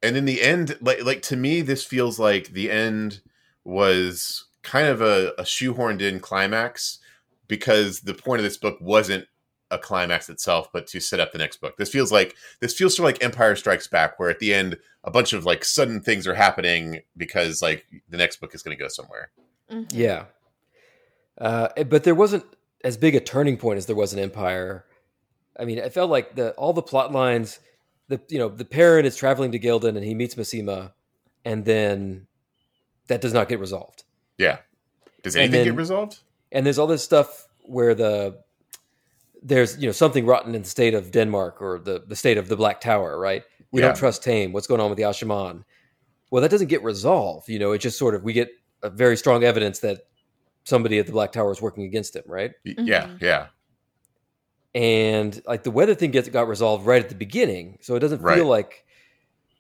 And 0.02 0.16
in 0.16 0.26
the 0.26 0.42
end, 0.42 0.78
like 0.80 1.04
like 1.04 1.22
to 1.24 1.36
me, 1.36 1.62
this 1.62 1.84
feels 1.84 2.20
like 2.20 2.50
the 2.50 2.70
end 2.70 3.22
was 3.64 4.46
kind 4.62 4.88
of 4.88 5.02
a, 5.02 5.34
a 5.38 5.44
shoehorned 5.44 6.02
in 6.02 6.20
climax 6.20 7.00
because 7.48 8.02
the 8.02 8.14
point 8.14 8.40
of 8.40 8.44
this 8.44 8.58
book 8.58 8.78
wasn't 8.80 9.28
a 9.72 9.78
climax 9.78 10.30
itself, 10.30 10.70
but 10.74 10.88
to 10.88 11.00
set 11.00 11.20
up 11.20 11.32
the 11.32 11.38
next 11.38 11.62
book. 11.62 11.78
This 11.78 11.90
feels 11.90 12.12
like 12.12 12.36
this 12.60 12.74
feels 12.74 12.96
sort 12.96 13.10
of 13.10 13.16
like 13.16 13.24
Empire 13.24 13.56
Strikes 13.56 13.88
Back, 13.88 14.20
where 14.20 14.30
at 14.30 14.40
the 14.40 14.54
end 14.54 14.78
a 15.04 15.12
bunch 15.12 15.34
of 15.34 15.46
like 15.46 15.64
sudden 15.64 16.02
things 16.02 16.26
are 16.28 16.34
happening 16.34 17.02
because 17.16 17.62
like 17.62 17.86
the 18.10 18.18
next 18.18 18.42
book 18.42 18.54
is 18.56 18.64
going 18.64 18.76
to 18.78 18.82
go 18.84 18.88
somewhere. 18.88 19.32
Mhm. 19.72 19.88
Yeah. 19.92 20.26
Uh, 21.38 21.70
but 21.84 22.04
there 22.04 22.16
wasn't 22.16 22.44
as 22.84 22.98
big 22.98 23.16
a 23.16 23.20
turning 23.20 23.58
point 23.58 23.78
as 23.78 23.86
there 23.86 23.96
was 23.96 24.14
in 24.14 24.20
Empire. 24.20 24.86
I 25.58 25.66
mean, 25.66 25.78
it 25.78 25.94
felt 25.94 26.10
like 26.10 26.36
the 26.36 26.52
all 26.54 26.74
the 26.74 26.82
plot 26.82 27.12
lines, 27.12 27.60
the 28.08 28.20
you 28.30 28.40
know, 28.40 28.50
the 28.50 28.66
Perrin 28.66 29.06
is 29.06 29.16
traveling 29.16 29.52
to 29.52 29.60
Ghealdan 29.60 29.90
and 29.96 30.04
he 30.04 30.14
meets 30.16 30.36
Masema, 30.36 30.94
and 31.46 31.64
then 31.66 32.28
that 33.08 33.22
does 33.22 33.34
not 33.34 33.50
get 33.50 33.60
resolved. 33.60 34.04
Yeah. 34.38 34.60
Does 35.24 35.36
anything 35.36 35.52
then- 35.52 35.66
get 35.66 35.76
resolved? 35.76 36.20
And 36.52 36.66
there's 36.66 36.80
all 36.80 36.88
this 36.88 37.04
stuff 37.04 37.48
where 37.62 37.94
the 37.94 38.40
there's 39.42 39.78
you 39.78 39.86
know 39.88 39.92
something 39.94 40.26
rotten 40.26 40.54
in 40.56 40.62
the 40.64 40.70
state 40.70 40.94
of 40.94 41.12
Denmark 41.12 41.62
or 41.62 41.80
the 41.80 42.04
the 42.08 42.16
state 42.16 42.38
of 42.38 42.48
the 42.50 42.56
Black 42.56 42.82
Tower, 42.82 43.18
right? 43.20 43.44
We 43.72 43.82
Yeah. 43.82 43.88
don't 43.88 43.98
trust 43.98 44.24
Taim. 44.24 44.52
What's 44.52 44.68
going 44.68 44.82
on 44.82 44.90
with 44.90 44.98
the 44.98 45.04
Asha'man? 45.04 45.64
Well, 46.32 46.42
that 46.42 46.52
doesn't 46.52 46.68
get 46.68 46.84
resolved. 46.84 47.48
You 47.50 47.60
know, 47.60 47.72
it 47.72 47.80
just 47.80 47.98
sort 47.98 48.16
of 48.16 48.24
we 48.24 48.34
get 48.34 48.50
a 48.84 48.90
very 48.90 49.16
strong 49.18 49.44
evidence 49.44 49.80
that 49.80 50.02
somebody 50.64 51.00
at 51.00 51.06
the 51.06 51.12
Black 51.12 51.32
Tower 51.32 51.52
is 51.52 51.62
working 51.62 51.84
against 51.84 52.16
him, 52.16 52.24
right? 52.28 52.52
Y- 52.66 52.76
Yeah, 52.80 53.10
yeah. 53.22 53.48
and 54.76 55.42
like 55.48 55.64
the 55.64 55.72
weather 55.72 55.96
thing 55.96 56.12
gets 56.12 56.30
got 56.30 56.48
resolved 56.48 56.86
right 56.86 57.02
at 57.02 57.10
the 57.10 57.16
beginning 57.16 57.78
so 57.82 57.96
it 57.96 58.00
doesn't 58.00 58.22
Right. 58.22 58.36
feel 58.38 58.46
like 58.48 58.86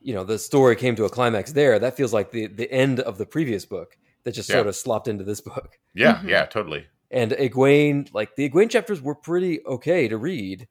you 0.01 0.13
know 0.13 0.23
the 0.23 0.37
story 0.37 0.75
came 0.75 0.95
to 0.95 1.05
a 1.05 1.09
climax 1.09 1.51
there 1.51 1.79
that 1.79 1.97
feels 1.97 2.13
like 2.13 2.31
the 2.31 2.45
the 2.47 2.71
end 2.71 2.99
of 2.99 3.17
the 3.17 3.25
previous 3.25 3.65
book 3.65 3.97
that 4.23 4.33
just 4.33 4.49
Yeah. 4.49 4.57
sort 4.57 4.67
of 4.67 4.75
slopped 4.75 5.07
into 5.07 5.23
this 5.23 5.41
book 5.41 5.79
Yeah, 5.95 6.17
Mhm. 6.17 6.29
yeah, 6.29 6.45
totally. 6.45 6.85
And 7.11 7.31
Egwene 7.31 8.13
like 8.13 8.35
the 8.35 8.49
Egwene 8.49 8.69
chapters 8.69 9.01
were 9.01 9.15
pretty 9.15 9.65
okay 9.65 10.07
to 10.07 10.17
read. 10.17 10.67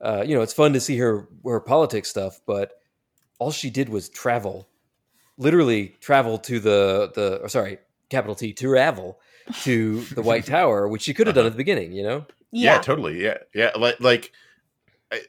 Uh 0.00 0.22
you 0.26 0.34
know 0.34 0.42
it's 0.42 0.52
fun 0.54 0.72
to 0.72 0.80
see 0.80 0.98
her 0.98 1.28
her 1.44 1.60
politics 1.60 2.08
stuff 2.10 2.40
but 2.46 2.72
all 3.38 3.50
she 3.50 3.70
did 3.70 3.88
was 3.88 4.08
travel. 4.08 4.68
Literally 5.36 5.96
travel 6.00 6.38
to 6.38 6.58
the 6.60 7.12
the 7.14 7.36
or 7.42 7.48
sorry 7.48 7.78
capital 8.08 8.34
T 8.34 8.52
to 8.54 8.66
travel 8.72 9.20
to 9.62 10.00
the 10.14 10.22
White 10.22 10.46
Tower 10.56 10.88
which 10.88 11.02
she 11.02 11.14
could 11.14 11.26
have 11.26 11.36
done 11.36 11.46
at 11.46 11.52
the 11.52 11.56
beginning 11.58 11.92
you 11.92 12.02
know? 12.02 12.26
Yeah, 12.50 12.74
Yeah. 12.74 12.78
totally. 12.80 13.22
Yeah 13.22 13.38
yeah 13.54 13.70
like 13.76 14.00
like 14.00 14.32
I, 15.12 15.20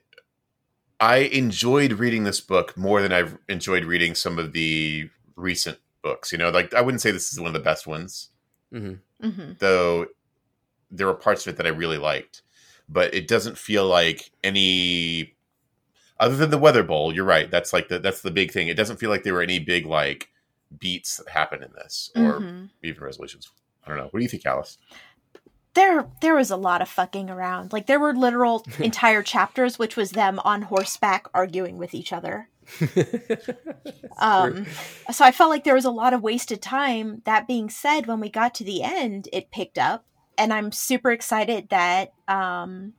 I 1.00 1.18
enjoyed 1.18 1.94
reading 1.94 2.24
this 2.24 2.42
book 2.42 2.76
more 2.78 3.02
than 3.02 3.14
i've 3.14 3.38
enjoyed 3.48 3.86
reading 3.86 4.16
some 4.16 4.38
of 4.40 4.54
the 4.54 5.10
recent 5.36 5.78
books 6.02 6.32
you 6.32 6.38
know? 6.38 6.50
Like 6.50 6.74
i 6.74 6.82
wouldn't 6.82 7.02
say 7.02 7.12
this 7.12 7.32
is 7.32 7.40
one 7.40 7.48
of 7.48 7.54
the 7.54 7.60
best 7.60 7.86
ones. 7.88 8.30
Hmm 8.72 8.94
hmm 9.22 9.52
though 9.60 10.08
there 10.92 11.08
were 11.08 11.14
parts 11.14 11.46
of 11.46 11.54
it 11.54 11.58
that 11.58 11.66
i 11.66 11.70
really 11.70 11.98
liked 11.98 12.42
but 12.88 13.14
it 13.14 13.28
doesn't 13.28 13.58
feel 13.58 13.86
like 13.88 14.32
any 14.44 15.34
other 16.20 16.36
than 16.36 16.50
the 16.50 16.58
weather 16.58 16.84
bowl 16.84 17.14
you're 17.14 17.24
right 17.26 17.52
that's 17.52 17.72
like 17.74 17.88
the 17.88 18.00
that's 18.00 18.22
the 18.22 18.32
big 18.32 18.52
thing 18.52 18.68
it 18.68 18.78
doesn't 18.78 18.98
feel 18.98 19.10
like 19.10 19.24
there 19.24 19.34
were 19.34 19.42
any 19.42 19.60
big 19.60 19.86
like 19.86 20.30
beats 20.80 21.18
that 21.18 21.30
happened 21.30 21.64
in 21.64 21.72
this 21.74 22.12
or 22.16 22.40
Mhm. 22.42 22.70
even 22.84 23.04
resolutions 23.04 23.52
i 23.86 23.90
don't 23.90 23.98
know 23.98 24.08
what 24.12 24.20
do 24.20 24.24
you 24.24 24.30
think 24.30 24.46
alice 24.46 24.78
There, 25.76 26.08
there 26.22 26.36
was 26.36 26.50
a 26.52 26.58
lot 26.58 26.82
of 26.82 26.90
fucking 26.90 27.30
around. 27.30 27.72
Like 27.72 27.86
there 27.86 28.00
were 28.00 28.14
literal 28.14 28.66
entire 28.80 29.22
chapters, 29.22 29.78
which 29.78 29.96
was 29.96 30.12
them 30.12 30.40
on 30.44 30.64
horseback 30.64 31.28
arguing 31.34 31.78
with 31.78 31.94
each 31.94 32.12
other. 32.12 32.50
Um, 34.18 34.66
so 35.12 35.24
I 35.24 35.32
felt 35.32 35.50
like 35.50 35.64
there 35.64 35.76
was 35.76 35.86
a 35.86 35.92
lot 35.92 36.14
of 36.14 36.22
wasted 36.24 36.62
time. 36.62 37.22
That 37.26 37.48
being 37.48 37.70
said, 37.70 38.06
when 38.08 38.20
we 38.20 38.30
got 38.30 38.54
to 38.56 38.64
the 38.64 38.84
end, 38.84 39.30
it 39.32 39.52
picked 39.52 39.78
up, 39.78 40.06
and 40.40 40.54
I'm 40.54 40.72
super 40.72 41.12
excited 41.12 41.70
that 41.70 42.14
um, 42.28 42.94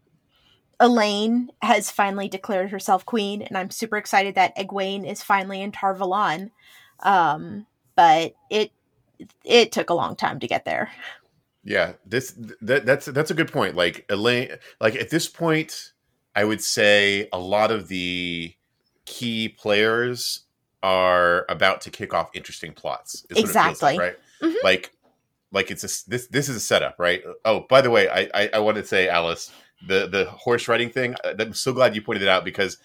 Elayne 0.81 1.49
has 1.63 1.91
finally 1.91 2.29
declared 2.29 2.71
herself 2.71 3.05
queen, 3.05 3.43
and 3.43 3.57
I'm 3.57 3.71
super 3.71 3.97
excited 3.97 4.35
that 4.37 4.57
Egwene 4.57 5.11
is 5.11 5.23
finally 5.23 5.61
in 5.61 5.73
Tar 5.73 5.95
Valon. 5.97 6.51
Um, 7.01 7.67
but 7.97 8.35
it 8.51 8.71
it 9.45 9.73
took 9.73 9.91
a 9.91 9.95
long 9.95 10.17
time 10.17 10.41
to 10.41 10.47
get 10.47 10.65
there. 10.65 10.91
Yeah, 11.65 11.93
this 12.07 12.35
that 12.63 12.87
that's 12.87 13.07
that's 13.07 13.31
a 13.31 13.35
good 13.35 13.53
point. 13.53 13.77
Like 13.77 14.07
Elayne, 14.09 14.59
like 14.81 14.95
at 14.95 15.11
this 15.11 15.29
point, 15.29 15.93
I 16.35 16.45
would 16.45 16.63
say 16.63 17.29
a 17.33 17.39
lot 17.39 17.71
of 17.71 17.89
the 17.89 18.55
key 19.05 19.49
players 19.49 20.45
are 20.83 21.45
about 21.51 21.83
to 21.83 21.91
kick 21.91 22.15
off 22.15 22.31
interesting 22.33 22.73
plots. 22.73 23.27
is 23.29 23.37
what 23.37 23.51
it 23.51 23.53
feels 23.53 23.83
like, 23.83 23.95
Exactly. 23.97 23.99
right? 23.99 24.17
Mhm. 24.41 24.55
Like, 24.65 24.93
like 25.53 25.71
it's 25.71 25.85
a 25.85 26.11
this 26.11 26.27
this 26.29 26.49
is 26.49 26.57
a 26.57 26.61
setup, 26.61 26.97
right? 26.99 27.23
Oh, 27.45 27.67
by 27.69 27.81
the 27.81 27.91
way, 27.91 28.09
I 28.09 28.29
I, 28.35 28.51
I 28.55 28.59
want 28.61 28.77
to 28.77 28.85
say, 28.85 29.09
Alice, 29.09 29.53
the 29.87 30.07
the 30.09 30.27
horse 30.27 30.69
riding 30.69 30.91
thing. 30.91 31.15
uh, 31.25 31.35
I'm 31.39 31.55
so 31.55 31.73
glad 31.73 31.95
you 31.95 32.03
pointed 32.03 32.23
it 32.23 32.29
out 32.29 32.45
because 32.45 32.79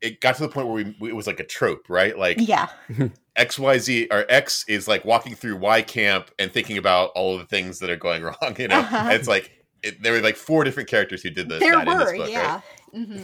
it 0.00 0.20
got 0.20 0.36
to 0.36 0.42
the 0.42 0.48
point 0.48 0.68
where 0.68 0.84
we 1.00 1.08
it 1.10 1.16
was 1.16 1.26
like 1.26 1.40
a 1.40 1.44
trope, 1.44 1.88
right? 1.88 2.18
Like 2.18 2.38
Yeah, 2.40 2.68
XYZ 3.38 4.08
or 4.12 4.26
X 4.28 4.64
is 4.68 4.86
like 4.86 5.04
walking 5.04 5.34
through 5.34 5.56
Y 5.56 5.82
camp 5.82 6.30
and 6.38 6.52
thinking 6.52 6.78
about 6.78 7.10
all 7.14 7.34
of 7.34 7.40
the 7.40 7.46
things 7.46 7.78
that 7.80 7.90
are 7.90 7.96
going 7.96 8.22
wrong. 8.22 8.34
You 8.58 8.68
know, 8.68 8.78
Uh-huh. 8.80 9.08
It's 9.12 9.28
like 9.28 9.50
it, 9.82 10.02
there 10.02 10.12
were 10.12 10.20
like 10.20 10.36
four 10.36 10.64
different 10.64 10.88
characters 10.88 11.22
who 11.22 11.30
did 11.30 11.48
the, 11.48 11.58
there 11.58 11.72
that 11.72 11.88
in 11.88 11.98
this 11.98 12.12
were. 12.12 12.16
book, 12.18 12.30
yeah, 12.30 12.60
hmm 12.92 13.22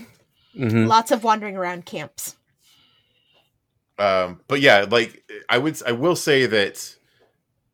Mhm. 0.59 0.89
lots 0.89 1.11
of 1.12 1.22
wandering 1.22 1.57
around 1.57 1.87
camps. 1.87 2.37
Um, 3.99 4.41
but 4.49 4.61
yeah, 4.61 4.87
like 4.91 5.22
I 5.49 5.59
would, 5.59 5.81
I 5.87 5.93
will 5.93 6.16
say 6.16 6.47
that 6.47 6.97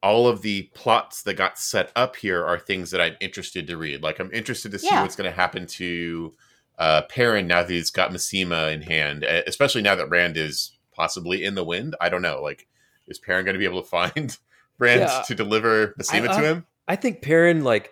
all 0.06 0.28
of 0.28 0.42
the 0.42 0.62
plots 0.74 1.22
that 1.24 1.34
got 1.34 1.58
set 1.58 1.90
up 1.96 2.14
here 2.16 2.44
are 2.44 2.58
things 2.58 2.90
that 2.92 3.00
I'm 3.00 3.16
interested 3.20 3.66
to 3.66 3.76
read. 3.76 4.02
Like 4.02 4.20
I'm 4.20 4.32
interested 4.32 4.70
to 4.72 4.78
see 4.78 4.86
Yeah. 4.90 5.02
what's 5.02 5.16
going 5.16 5.28
to 5.30 5.36
happen 5.36 5.66
to 5.66 6.32
uh, 6.78 7.02
Perrin 7.08 7.46
now 7.46 7.62
that 7.62 7.70
he's 7.70 7.90
got 7.90 8.10
Masema 8.12 8.72
in 8.72 8.82
hand, 8.82 9.24
especially 9.24 9.82
now 9.82 9.94
that 9.96 10.08
Rand 10.10 10.36
is 10.36 10.76
possibly 10.94 11.42
in 11.44 11.54
the 11.56 11.64
wind. 11.64 11.96
I 12.00 12.08
don't 12.08 12.22
know. 12.22 12.40
Like, 12.42 12.66
is 13.08 13.18
Perrin 13.18 13.44
going 13.44 13.54
to 13.54 13.58
be 13.58 13.64
able 13.64 13.82
to 13.82 13.88
find 13.88 14.38
Rand 14.78 15.00
Yeah. 15.00 15.22
to 15.26 15.34
deliver 15.34 15.94
Masema 16.00 16.28
I- 16.28 16.40
to 16.40 16.46
him? 16.46 16.66
I 16.88 16.94
think 16.96 17.20
Perrin 17.22 17.64
like 17.64 17.90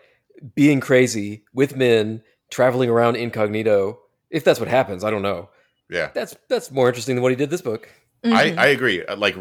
being 0.54 0.78
crazy 0.80 1.42
with 1.52 1.74
Min 1.76 2.22
traveling 2.50 2.88
around 2.90 3.16
incognito. 3.16 3.98
If 4.30 4.44
that's 4.44 4.60
what 4.60 4.68
happens, 4.68 5.02
I 5.02 5.10
don't 5.10 5.22
know. 5.22 5.48
Yeah. 5.90 6.10
That's 6.14 6.36
that's 6.48 6.70
more 6.70 6.88
interesting 6.88 7.16
than 7.16 7.22
what 7.22 7.32
he 7.32 7.36
did 7.36 7.50
this 7.50 7.62
book. 7.62 7.88
Mhm. 8.24 8.32
I, 8.32 8.54
I 8.56 8.66
agree. 8.68 9.04
Uh, 9.04 9.16
Like 9.16 9.36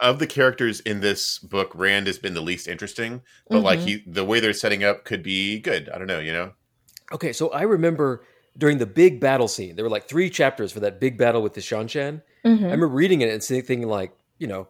of 0.00 0.18
the 0.18 0.26
characters 0.26 0.80
in 0.80 1.00
this 1.00 1.38
book, 1.38 1.72
Rand 1.74 2.06
has 2.06 2.18
been 2.18 2.34
the 2.34 2.40
least 2.42 2.68
interesting, 2.68 3.22
but 3.48 3.62
like 3.62 3.78
Mhm. 3.80 3.84
he, 3.84 4.02
the 4.06 4.24
way 4.24 4.40
they're 4.40 4.52
setting 4.52 4.84
up 4.84 5.04
could 5.04 5.22
be 5.22 5.58
good. 5.58 5.88
I 5.88 5.98
don't 5.98 6.06
know. 6.06 6.18
You 6.20 6.32
know? 6.32 6.52
Okay, 7.12 7.32
so 7.32 7.48
I 7.50 7.62
remember 7.62 8.24
during 8.58 8.78
the 8.78 8.86
big 8.86 9.20
battle 9.20 9.48
scene, 9.48 9.76
there 9.76 9.84
were 9.84 9.90
like 9.90 10.08
three 10.08 10.28
chapters 10.30 10.72
for 10.72 10.80
that 10.80 11.00
big 11.00 11.16
battle 11.18 11.42
with 11.42 11.54
the 11.54 11.60
Seanchan. 11.60 12.22
I 12.44 12.48
Mhm. 12.48 12.62
remember 12.62 12.88
reading 12.88 13.20
it 13.22 13.30
and 13.30 13.42
thinking 13.42 13.86
like, 13.88 14.12
you 14.38 14.46
know, 14.46 14.68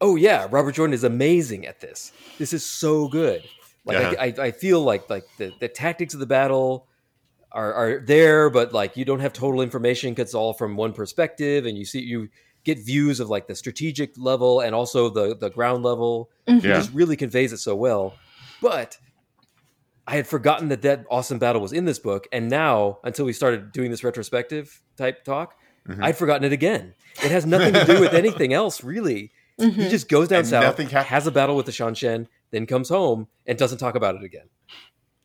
oh 0.00 0.16
yeah, 0.16 0.46
Robert 0.50 0.72
Jordan 0.72 0.94
is 0.94 1.04
amazing 1.04 1.66
at 1.66 1.80
this. 1.80 2.12
This 2.38 2.52
is 2.52 2.64
so 2.64 3.08
good. 3.08 3.42
Like 3.84 3.98
Yeah. 3.98 4.14
I, 4.20 4.26
I, 4.26 4.34
I 4.46 4.50
feel 4.50 4.82
like 4.82 5.10
like 5.10 5.24
the, 5.38 5.52
the 5.60 5.68
tactics 5.68 6.14
of 6.14 6.20
the 6.20 6.26
battle 6.26 6.86
are, 7.52 7.72
are 7.72 8.00
there, 8.00 8.50
but 8.50 8.72
like 8.72 8.96
you 8.96 9.04
don't 9.04 9.20
have 9.20 9.32
total 9.32 9.60
information 9.62 10.12
because 10.12 10.28
it's 10.30 10.34
all 10.34 10.52
from 10.52 10.76
one 10.76 10.92
perspective, 10.92 11.66
and 11.66 11.76
you 11.78 11.84
see 11.84 12.00
you 12.00 12.28
get 12.64 12.78
views 12.78 13.20
of 13.20 13.28
like 13.30 13.46
the 13.46 13.54
strategic 13.54 14.12
level 14.16 14.60
and 14.60 14.74
also 14.74 15.08
the 15.10 15.36
the 15.36 15.50
ground 15.50 15.82
level. 15.84 16.30
Mhm. 16.48 16.58
It 16.58 16.62
just 16.62 16.92
really 16.92 17.16
conveys 17.16 17.52
it 17.52 17.58
so 17.58 17.74
well. 17.74 18.14
But 18.60 18.98
I 20.06 20.16
had 20.16 20.26
forgotten 20.26 20.68
that 20.68 20.82
that 20.82 21.04
awesome 21.10 21.38
battle 21.38 21.62
was 21.62 21.72
in 21.72 21.84
this 21.86 21.98
book, 21.98 22.26
and 22.32 22.48
now 22.50 22.98
until 23.04 23.24
we 23.24 23.32
started 23.32 23.72
doing 23.72 23.90
this 23.90 24.04
retrospective 24.04 24.82
type 24.96 25.24
talk, 25.24 25.54
Mhm. 25.88 26.02
I'd 26.02 26.16
forgotten 26.16 26.44
it 26.44 26.52
again. 26.52 26.94
It 27.24 27.30
has 27.30 27.46
nothing 27.46 27.72
to 27.74 27.84
do 27.84 28.00
with 28.00 28.12
anything 28.14 28.52
else, 28.52 28.82
really. 28.84 29.32
He 29.56 29.70
Mhm. 29.70 29.88
just 29.90 30.08
goes 30.08 30.28
down 30.28 30.40
And 30.40 30.48
south, 30.48 30.62
nothing 30.64 30.88
has 30.88 31.26
a 31.26 31.30
battle 31.30 31.56
with 31.56 31.66
the 31.66 31.72
Seanchan, 31.72 32.26
then 32.50 32.66
comes 32.66 32.88
home 32.88 33.28
and 33.46 33.56
doesn't 33.56 33.78
talk 33.78 33.94
about 33.94 34.16
it 34.16 34.22
again. 34.24 34.48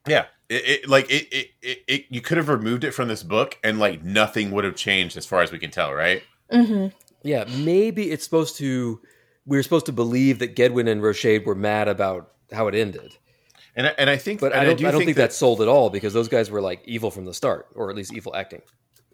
Yeah. 0.07 0.25
It, 0.49 0.65
it 0.83 0.89
like 0.89 1.09
it, 1.11 1.27
it, 1.31 1.47
it, 1.61 1.77
it. 1.87 2.05
You 2.09 2.21
could 2.21 2.37
have 2.37 2.49
removed 2.49 2.83
it 2.83 2.91
from 2.91 3.07
this 3.07 3.21
book, 3.23 3.57
and 3.63 3.79
like 3.79 4.03
nothing 4.03 4.49
would 4.51 4.63
have 4.63 4.75
changed 4.75 5.15
as 5.17 5.25
far 5.25 5.41
as 5.41 5.51
we 5.51 5.59
can 5.59 5.71
tell, 5.71 5.93
right? 5.93 6.23
Mhm. 6.51 6.91
Yeah, 7.23 7.45
maybe 7.57 8.11
it's 8.11 8.23
supposed 8.23 8.57
to. 8.57 9.01
We 9.45 9.57
were 9.57 9.63
supposed 9.63 9.87
to 9.87 9.91
believe 9.91 10.39
that 10.39 10.55
Gedwyn 10.55 10.87
and 10.89 11.01
Rochaid 11.01 11.45
were 11.45 11.55
mad 11.55 11.87
about 11.87 12.31
how 12.51 12.67
it 12.67 12.75
ended, 12.75 13.17
And 13.75 13.87
I- 13.87 13.95
and 13.97 14.09
I 14.09 14.17
think, 14.17 14.39
but 14.41 14.53
I 14.53 14.63
don't. 14.63 14.77
do 14.77 14.87
I, 14.87 14.91
don't 14.91 14.99
think, 15.03 15.15
that 15.15 15.21
that's 15.23 15.37
sold 15.37 15.61
at 15.61 15.67
all 15.67 15.89
because 15.89 16.13
those 16.13 16.27
guys 16.27 16.49
were 16.51 16.61
like 16.61 16.81
evil 16.85 17.09
from 17.11 17.25
the 17.25 17.33
start, 17.33 17.67
or 17.75 17.89
at 17.89 17.95
least 17.95 18.13
evil 18.13 18.35
acting. 18.35 18.61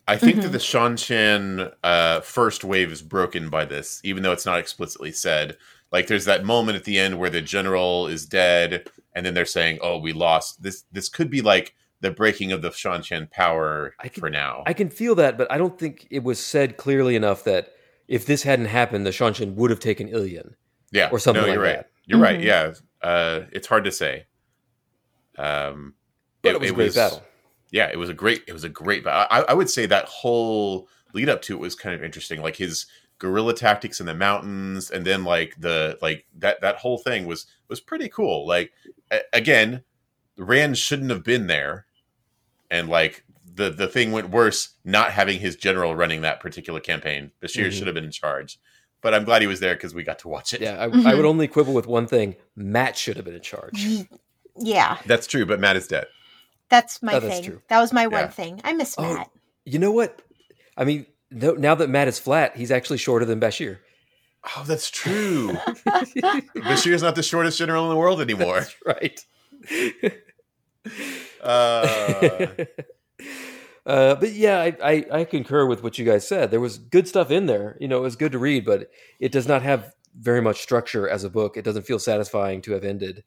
I 0.08 0.18
think 0.18 0.38
Mhm. 0.38 0.41
that 0.43 0.51
the 0.51 0.58
Seanchan 0.60 1.74
uh, 1.84 2.20
first 2.22 2.64
wave 2.64 2.91
is 2.91 3.01
broken 3.01 3.49
by 3.49 3.66
this, 3.66 4.01
even 4.03 4.22
though 4.24 4.32
it's 4.34 4.45
not 4.45 4.60
explicitly 4.60 5.12
said. 5.12 5.58
Like, 5.91 6.08
there's 6.08 6.26
that 6.26 6.43
moment 6.45 6.76
at 6.76 6.84
the 6.84 6.99
end 6.99 7.18
where 7.20 7.30
the 7.30 7.41
general 7.41 8.08
is 8.08 8.26
dead, 8.26 8.88
and 9.14 9.26
then 9.26 9.34
they're 9.34 9.45
saying, 9.45 9.80
"Oh, 9.82 9.97
we 9.97 10.14
lost." 10.14 10.62
This 10.64 10.84
this 10.91 11.10
could 11.10 11.30
be 11.30 11.41
like 11.41 11.74
the 12.01 12.12
breaking 12.12 12.51
of 12.51 12.62
the 12.62 12.70
Seanchan 12.70 13.32
power 13.32 13.95
I 13.99 14.10
could- 14.10 14.20
for 14.20 14.30
now. 14.30 14.64
I 14.68 14.74
can 14.74 14.89
feel 14.89 15.16
that, 15.16 15.38
but 15.38 15.51
I 15.51 15.58
don't 15.58 15.80
think 15.80 16.08
it 16.12 16.24
was 16.24 16.39
said 16.39 16.78
clearly 16.78 17.16
enough 17.16 17.43
that 17.45 17.70
if 18.08 18.26
this 18.26 18.43
hadn't 18.43 18.66
happened, 18.68 19.06
the 19.06 19.10
Seanchan 19.12 19.56
would 19.56 19.70
have 19.72 19.80
taken 19.80 20.08
Illian. 20.10 20.53
yeah, 20.91 21.10
or 21.12 21.20
something 21.20 21.41
No, 21.41 21.47
like 21.47 21.56
you're 21.56 21.64
right. 21.64 21.76
that. 21.78 21.89
You're 22.06 22.20
right. 22.20 22.39
Mhm. 22.39 22.43
Yeah, 22.43 22.74
uh, 23.01 23.41
it's 23.51 23.68
hard 23.68 23.84
to 23.86 23.91
say. 23.91 24.26
Um, 25.38 25.95
But 26.41 26.53
it, 26.56 26.60
was 26.62 26.70
a 26.70 26.74
great 26.74 26.93
battle. 26.95 27.24
yeah, 27.72 27.89
it 27.91 27.97
was 27.97 28.10
a 28.10 28.14
great 28.14 28.43
it 28.47 28.53
was 28.53 28.64
a 28.64 28.70
great 28.70 29.03
battle. 29.03 29.28
I, 29.30 29.41
I 29.51 29.53
would 29.53 29.70
say 29.70 29.86
that 29.88 30.06
whole 30.06 30.88
lead 31.14 31.30
up 31.30 31.41
to 31.43 31.53
it 31.56 31.60
was 31.60 31.76
kind 31.76 31.95
of 31.95 32.03
interesting. 32.03 32.41
Like 32.41 32.56
his 32.58 32.86
guerrilla 33.18 33.53
tactics 33.53 33.99
in 33.99 34.06
the 34.06 34.14
mountains, 34.14 34.91
and 34.91 35.06
then 35.06 35.24
like 35.24 35.56
the 35.60 35.97
like 36.01 36.26
that 36.38 36.62
that 36.62 36.78
whole 36.78 36.97
thing 36.97 37.26
was 37.26 37.47
was 37.68 37.80
pretty 37.82 38.08
cool. 38.10 38.47
Like 38.47 38.72
a- 39.12 39.22
again, 39.34 39.84
Rand 40.38 40.78
shouldn't 40.78 41.10
have 41.10 41.24
been 41.24 41.47
there, 41.47 41.86
and 42.70 42.88
like 42.88 43.26
the 43.56 43.70
the 43.72 43.88
thing 43.88 44.12
went 44.12 44.30
worse 44.30 44.70
not 44.84 45.12
having 45.12 45.39
his 45.39 45.56
general 45.56 45.95
running 45.95 46.22
that 46.22 46.39
particular 46.39 46.80
campaign. 46.80 47.32
Bashere 47.41 47.68
Mhm. 47.68 47.72
should 47.72 47.88
have 47.88 47.93
been 47.95 48.03
in 48.06 48.12
charge. 48.12 48.60
But 49.01 49.14
I'm 49.14 49.24
glad 49.24 49.41
he 49.41 49.47
was 49.47 49.60
there 49.60 49.76
because 49.76 49.93
we 49.93 50.03
got 50.03 50.20
to 50.20 50.28
watch 50.28 50.53
it. 50.53 50.62
Yeah, 50.62 50.78
I, 50.80 50.84
I 50.86 50.88
Mhm. 50.89 51.16
would 51.18 51.26
only 51.26 51.47
quibble 51.47 51.74
with 51.74 51.88
one 51.88 52.08
thing: 52.08 52.36
Mat 52.56 52.97
should 52.97 53.16
have 53.18 53.26
been 53.26 53.36
in 53.36 53.41
charge. 53.41 53.86
Yeah, 54.58 54.97
That's 55.06 55.28
true, 55.28 55.45
but 55.45 55.60
Mat 55.60 55.76
is 55.76 55.88
dead. 55.88 56.08
that's 56.70 57.01
my 57.03 57.14
Oh, 57.16 57.20
that's 57.20 57.36
thing. 57.36 57.43
true. 57.43 57.62
That 57.70 57.80
was 57.80 57.91
my 57.93 58.03
Yeah. 58.03 58.08
one 58.24 58.30
thing. 58.30 58.62
I 58.64 58.74
miss 58.74 58.95
Oh, 58.97 59.01
Mat. 59.14 59.30
You 59.66 59.80
know 59.80 59.91
what? 59.91 60.22
I 60.78 60.84
mean, 60.86 61.06
no, 61.32 61.51
now 61.53 61.76
that 61.76 61.89
Mat 61.89 62.08
is 62.08 62.20
flat, 62.20 62.56
he's 62.58 62.72
actually 62.72 62.97
shorter 62.97 63.26
than 63.26 63.39
Bashere. 63.39 63.80
Oh, 64.58 64.64
that's 64.66 64.89
true. 64.89 65.58
Bashere's 66.56 67.01
not 67.03 67.16
the 67.16 67.24
shortest 67.24 67.58
general 67.58 67.84
in 67.86 67.89
the 67.89 67.95
world 67.95 68.22
anymore. 68.22 68.66
right. 68.86 69.20
Uh, 71.41 72.47
Uh, 73.86 74.15
but 74.15 74.33
yeah, 74.33 74.59
I, 74.59 74.75
I, 74.83 75.05
I 75.11 75.23
concur 75.25 75.65
with 75.65 75.83
what 75.83 75.97
you 75.97 76.05
guys 76.05 76.27
said. 76.27 76.49
There 76.49 76.59
was 76.59 76.77
good 76.77 77.07
stuff 77.07 77.29
in 77.29 77.45
there. 77.45 77.77
You 77.79 77.88
know, 77.88 77.97
it 77.97 78.01
was 78.01 78.15
good 78.15 78.31
to 78.31 78.39
read, 78.39 78.65
but 78.65 78.89
it 79.19 79.31
does 79.31 79.47
not 79.47 79.61
have 79.61 79.93
very 80.17 80.41
much 80.41 80.61
structure 80.61 81.07
as 81.07 81.23
a 81.23 81.29
book. 81.29 81.55
It 81.57 81.63
doesn't 81.63 81.83
feel 81.86 81.99
satisfying 81.99 82.61
to 82.63 82.71
have 82.73 82.83
ended. 82.83 83.23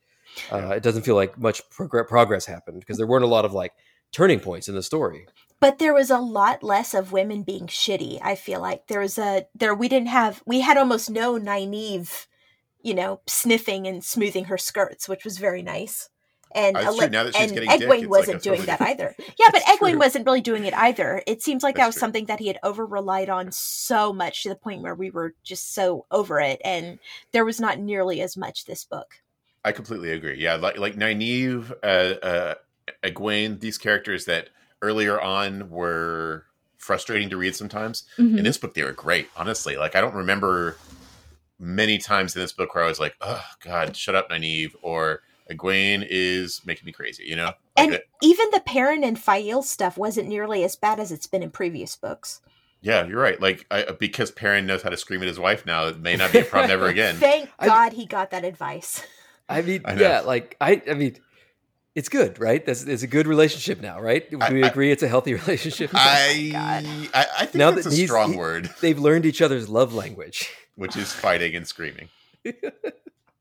Uh, 0.51 0.71
it 0.71 0.83
doesn't 0.83 1.03
feel 1.03 1.15
like 1.15 1.39
much 1.39 1.63
progr- 1.71 2.09
progress 2.09 2.47
happened 2.47 2.81
because 2.81 2.97
there 2.97 3.07
weren't 3.07 3.25
a 3.25 3.29
lot 3.29 3.45
of 3.45 3.53
like 3.53 3.73
turning 4.13 4.41
points 4.41 4.69
in 4.69 4.75
the 4.75 4.83
story. 4.83 5.27
but 5.61 5.79
there 5.79 5.95
was 5.95 6.11
a 6.11 6.19
lot 6.19 6.63
less 6.63 6.95
of 6.95 7.13
women 7.13 7.43
being 7.43 7.67
shitty 7.67 8.19
i 8.23 8.35
feel 8.35 8.61
like 8.61 8.87
there 8.87 9.01
was 9.01 9.19
a 9.19 9.47
there 9.55 9.75
we 9.75 9.89
didn't 9.89 10.09
have 10.09 10.43
we 10.47 10.61
had 10.61 10.77
almost 10.77 11.11
no 11.11 11.39
Nynaeve 11.39 12.27
you 12.83 12.95
know 12.95 13.21
sniffing 13.27 13.87
and 13.87 14.05
smoothing 14.05 14.45
her 14.47 14.59
skirts 14.59 15.09
which 15.09 15.25
was 15.25 15.39
very 15.39 15.63
nice 15.63 16.09
and 16.55 16.77
That's. 16.77 16.87
Ale- 16.87 17.11
Now 17.11 17.25
that 17.25 17.35
she's 17.35 17.43
and 17.51 17.53
getting 17.53 17.69
dick, 17.71 17.89
egwene 17.89 17.99
it's 18.01 18.09
wasn't 18.09 18.35
like 18.35 18.43
doing 18.43 18.59
totally 18.63 18.67
that 18.79 18.81
either 18.83 19.15
yeah 19.39 19.47
but 19.53 19.63
That's 19.67 19.79
egwene 19.79 19.91
true. 19.91 19.99
wasn't 19.99 20.27
really 20.27 20.41
doing 20.41 20.65
it 20.65 20.75
either 20.75 21.23
it 21.27 21.43
seems 21.43 21.63
like 21.63 21.77
that 21.77 21.87
was 21.87 21.95
true. 21.95 22.01
something 22.01 22.25
that 22.27 22.39
he 22.39 22.47
had 22.49 22.59
over 22.63 22.87
relied 22.87 23.29
on 23.29 23.53
so 23.53 24.13
much 24.13 24.43
to 24.43 24.49
the 24.49 24.55
point 24.57 24.83
where 24.83 24.95
we 24.95 25.11
were 25.11 25.35
just 25.45 25.75
so 25.75 26.07
over 26.11 26.41
it 26.41 26.61
and 26.65 26.99
there 27.33 27.45
was 27.45 27.61
not 27.61 27.79
nearly 27.79 28.21
as 28.21 28.37
much 28.37 28.65
this 28.65 28.85
book 28.85 29.17
I 29.65 29.73
completely 29.73 30.13
agree. 30.13 30.39
Yeah, 30.39 30.55
like 30.55 30.79
like 30.79 30.95
Nynaeve, 30.95 31.73
uh, 31.83 31.87
uh, 31.87 32.55
Egwene, 33.03 33.59
these 33.61 33.77
characters 33.77 34.25
that 34.25 34.49
earlier 34.81 35.21
on 35.21 35.69
were 35.69 36.45
frustrating 36.79 37.29
to 37.31 37.37
read 37.37 37.55
sometimes. 37.57 38.05
Mm-hmm. 38.19 38.39
In 38.39 38.45
this 38.45 38.57
book, 38.57 38.73
they 38.75 38.85
were 38.85 38.93
great. 38.93 39.29
Honestly, 39.37 39.77
like 39.77 39.97
I 39.97 40.01
don't 40.01 40.15
remember 40.15 40.77
many 41.59 41.99
times 41.99 42.35
in 42.37 42.41
this 42.41 42.53
book 42.53 42.75
where 42.75 42.85
I 42.85 42.89
was 42.89 43.01
like, 43.01 43.17
"Oh 43.21 43.45
God, 43.61 43.97
shut 43.97 44.15
up, 44.15 44.31
Nynaeve," 44.31 44.75
or 44.81 45.23
Egwene 45.51 46.07
is 46.09 46.61
making 46.67 46.87
me 46.87 46.93
crazy. 46.93 47.25
You 47.25 47.37
know, 47.37 47.45
like 47.47 47.55
and 47.77 47.93
that- 47.95 48.05
even 48.23 48.51
the 48.53 48.61
Perrin 48.61 49.05
and 49.05 49.19
Faile 49.19 49.63
stuff 49.63 49.97
wasn't 49.97 50.29
nearly 50.29 50.65
as 50.65 50.77
bad 50.77 51.01
as 51.01 51.11
it's 51.13 51.27
been 51.27 51.43
in 51.43 51.51
previous 51.51 51.97
books. 51.97 52.41
yeah, 52.81 53.07
you're 53.07 53.21
right. 53.21 53.41
Like 53.41 53.67
I, 53.71 53.85
because 53.99 54.31
Perrin 54.31 54.67
knows 54.67 54.83
how 54.83 54.91
to 54.91 54.97
scream 54.97 55.21
at 55.23 55.29
his 55.29 55.39
wife 55.39 55.65
now, 55.67 55.87
it 55.87 55.99
may 56.01 56.17
not 56.17 56.33
be 56.33 56.41
a 56.41 56.45
problem 56.45 56.71
ever 56.71 56.87
again. 56.97 57.17
Thank 57.17 57.51
I- 57.59 57.67
God 57.67 57.93
he 57.95 58.07
got 58.07 58.31
that 58.31 58.45
advice. 58.45 59.03
I 59.49 59.63
mean, 59.63 59.83
I 59.87 59.95
yeah, 59.95 60.21
like 60.21 60.57
I, 60.61 60.83
I 60.91 60.95
mean, 60.95 61.17
it's 61.95 62.09
good, 62.11 62.39
right? 62.39 62.65
That's 62.65 62.83
it's 62.85 63.03
a 63.03 63.07
good 63.07 63.27
relationship 63.27 63.81
now, 63.81 63.99
right? 64.01 64.31
Do 64.31 64.39
I- 64.41 64.53
we 64.53 64.63
I- 64.63 64.69
agree 64.69 64.93
it's 64.93 65.03
a 65.03 65.09
healthy 65.09 65.35
relationship? 65.43 65.91
I, 65.95 66.49
oh 66.49 66.53
God. 66.53 66.85
I 67.15 67.27
I 67.39 67.45
think 67.47 67.55
Now 67.55 67.71
that's 67.71 67.87
that 67.87 67.95
a 67.95 68.07
strong 68.07 68.33
he- 68.33 68.39
word. 68.39 68.69
They've 68.83 68.99
learned 68.99 69.25
each 69.25 69.41
other's 69.41 69.69
love 69.69 69.95
language. 69.95 70.51
which 70.77 70.97
is 70.97 71.13
fighting 71.13 71.57
and 71.57 71.67
screaming. 71.67 72.09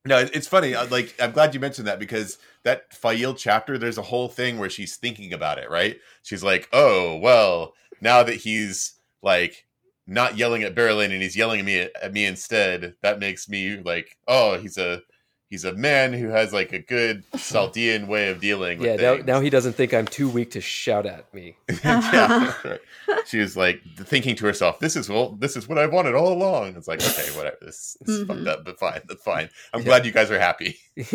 no, 0.08 0.18
it's 0.20 0.48
funny. 0.48 0.74
uh, 0.76 0.88
Like 0.88 1.16
I'm 1.20 1.32
glad 1.32 1.54
you 1.54 1.60
mentioned 1.60 1.88
that 1.88 2.00
because 2.00 2.38
that 2.64 2.94
Faile 2.94 3.34
chapter, 3.36 3.78
there's 3.78 3.98
a 3.98 4.04
whole 4.04 4.30
thing 4.30 4.58
where 4.58 4.70
she's 4.70 4.96
thinking 4.98 5.34
about 5.34 5.60
it. 5.60 5.70
Right? 5.70 5.98
She's 6.24 6.44
like, 6.44 6.68
"Oh, 6.74 7.18
well, 7.18 7.74
now 8.02 8.24
that 8.24 8.36
he's 8.36 8.94
like 9.22 9.66
not 10.08 10.38
yelling 10.38 10.64
at 10.64 10.76
Berelain 10.76 11.12
and 11.12 11.22
he's 11.22 11.36
yelling 11.38 11.60
at 11.60 11.66
me 11.66 11.80
at 12.02 12.14
me 12.14 12.26
instead, 12.26 12.96
that 13.02 13.20
makes 13.20 13.50
me 13.50 13.78
like, 13.78 14.18
oh, 14.28 14.58
he's 14.58 14.78
a 14.78 15.02
he's 15.50 15.64
a 15.66 15.74
man 15.74 16.14
who 16.14 16.28
has 16.30 16.52
like 16.54 16.74
a 16.74 16.80
good 16.80 17.24
Saldean 17.34 18.08
way 18.08 18.30
of 18.30 18.40
dealing 18.42 18.80
with 18.80 19.00
Yeah, 19.02 19.16
now, 19.16 19.24
now 19.24 19.40
he 19.40 19.50
doesn't 19.50 19.74
think 19.74 19.94
I'm 19.94 20.06
too 20.06 20.28
weak 20.30 20.52
to 20.52 20.62
shout 20.62 21.06
at 21.06 21.34
me. 21.34 21.58
yeah, 21.84 22.54
right. 22.66 22.80
She 23.26 23.40
was 23.40 23.56
like 23.58 23.82
thinking 23.98 24.36
to 24.38 24.46
herself, 24.46 24.80
"This 24.80 24.96
is 24.96 25.10
well, 25.10 25.32
this 25.40 25.56
is 25.56 25.68
what 25.68 25.78
I've 25.78 25.94
wanted 25.94 26.16
all 26.16 26.32
along." 26.34 26.76
It's 26.76 26.88
like, 26.88 27.02
okay, 27.02 27.30
whatever. 27.38 27.58
This, 27.62 27.98
this 28.02 28.16
is 28.16 28.24
Mhm. 28.24 28.28
fucked 28.28 28.48
up, 28.48 28.66
but 28.66 28.80
fine. 28.80 29.02
That's 29.08 29.24
fine. 29.24 29.50
I'm 29.74 29.82
Yeah. 29.82 29.86
glad 29.86 30.06
you 30.06 30.12
guys 30.12 30.30
are 30.32 30.40
happy. 30.40 30.78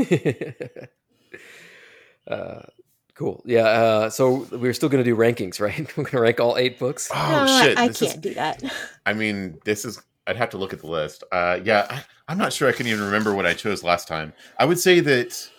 uh, 2.29 2.63
cool. 3.15 3.43
Yeah. 3.47 3.65
Uh, 3.67 4.11
so 4.11 4.47
we're 4.53 4.73
still 4.75 4.89
going 4.89 5.03
to 5.05 5.11
do 5.11 5.17
rankings, 5.17 5.61
right? 5.61 5.79
We're 5.97 6.05
going 6.05 6.13
to 6.13 6.21
rank 6.21 6.41
all 6.41 6.57
eight 6.57 6.79
books. 6.79 7.11
Oh 7.13 7.17
Uh, 7.17 7.63
shit! 7.63 7.79
I 7.79 7.89
this 7.89 8.01
can't 8.01 8.15
Is, 8.15 8.21
do 8.21 8.35
that. 8.35 8.63
I 9.07 9.13
mean, 9.13 9.59
this 9.65 9.85
is. 9.85 10.01
I'd 10.27 10.37
have 10.37 10.51
to 10.51 10.57
look 10.59 10.73
at 10.73 10.79
the 10.81 10.87
list. 10.87 11.25
Uh, 11.33 11.59
yeah, 11.65 11.87
I, 11.91 12.05
I'm 12.33 12.39
not 12.39 12.55
sure 12.55 12.67
I 12.67 12.73
can 12.73 12.87
even 12.87 13.05
remember 13.05 13.35
what 13.35 13.45
I 13.45 13.53
chose 13.53 13.85
last 13.85 14.09
time. 14.09 14.33
I 14.59 14.65
would 14.65 14.79
say 14.79 15.01
that 15.01 15.51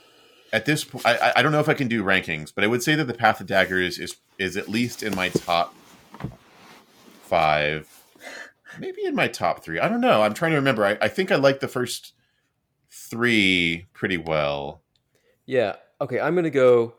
at 0.52 0.66
this 0.66 0.84
point, 0.84 1.06
I, 1.06 1.34
I 1.36 1.44
don't 1.44 1.52
know 1.52 1.60
if 1.60 1.70
I 1.70 1.76
can 1.76 1.88
do 1.88 2.04
rankings, 2.04 2.52
but 2.52 2.64
I 2.64 2.68
would 2.68 2.82
say 2.82 2.96
that 2.96 3.06
the 3.06 3.14
Path 3.14 3.40
of 3.40 3.46
Daggers 3.46 4.00
is 4.00 4.16
is 4.40 4.58
at 4.58 4.68
least 4.68 5.04
in 5.04 5.16
my 5.16 5.30
top 5.30 5.76
five, 7.22 7.88
maybe 8.80 9.06
in 9.06 9.14
my 9.14 9.28
top 9.28 9.64
three. 9.64 9.80
I 9.80 9.88
don't 9.88 10.02
know. 10.02 10.24
I'm 10.24 10.34
trying 10.34 10.50
to 10.50 10.58
remember. 10.58 10.84
I, 10.84 10.98
I 11.00 11.10
think 11.10 11.32
I 11.32 11.36
like 11.36 11.60
the 11.60 11.68
first 11.68 12.14
three 12.90 13.86
pretty 13.94 14.18
well. 14.18 14.82
Yeah. 15.46 15.76
Okay, 16.02 16.20
I'm 16.20 16.34
gonna 16.34 16.50
go 16.50 16.96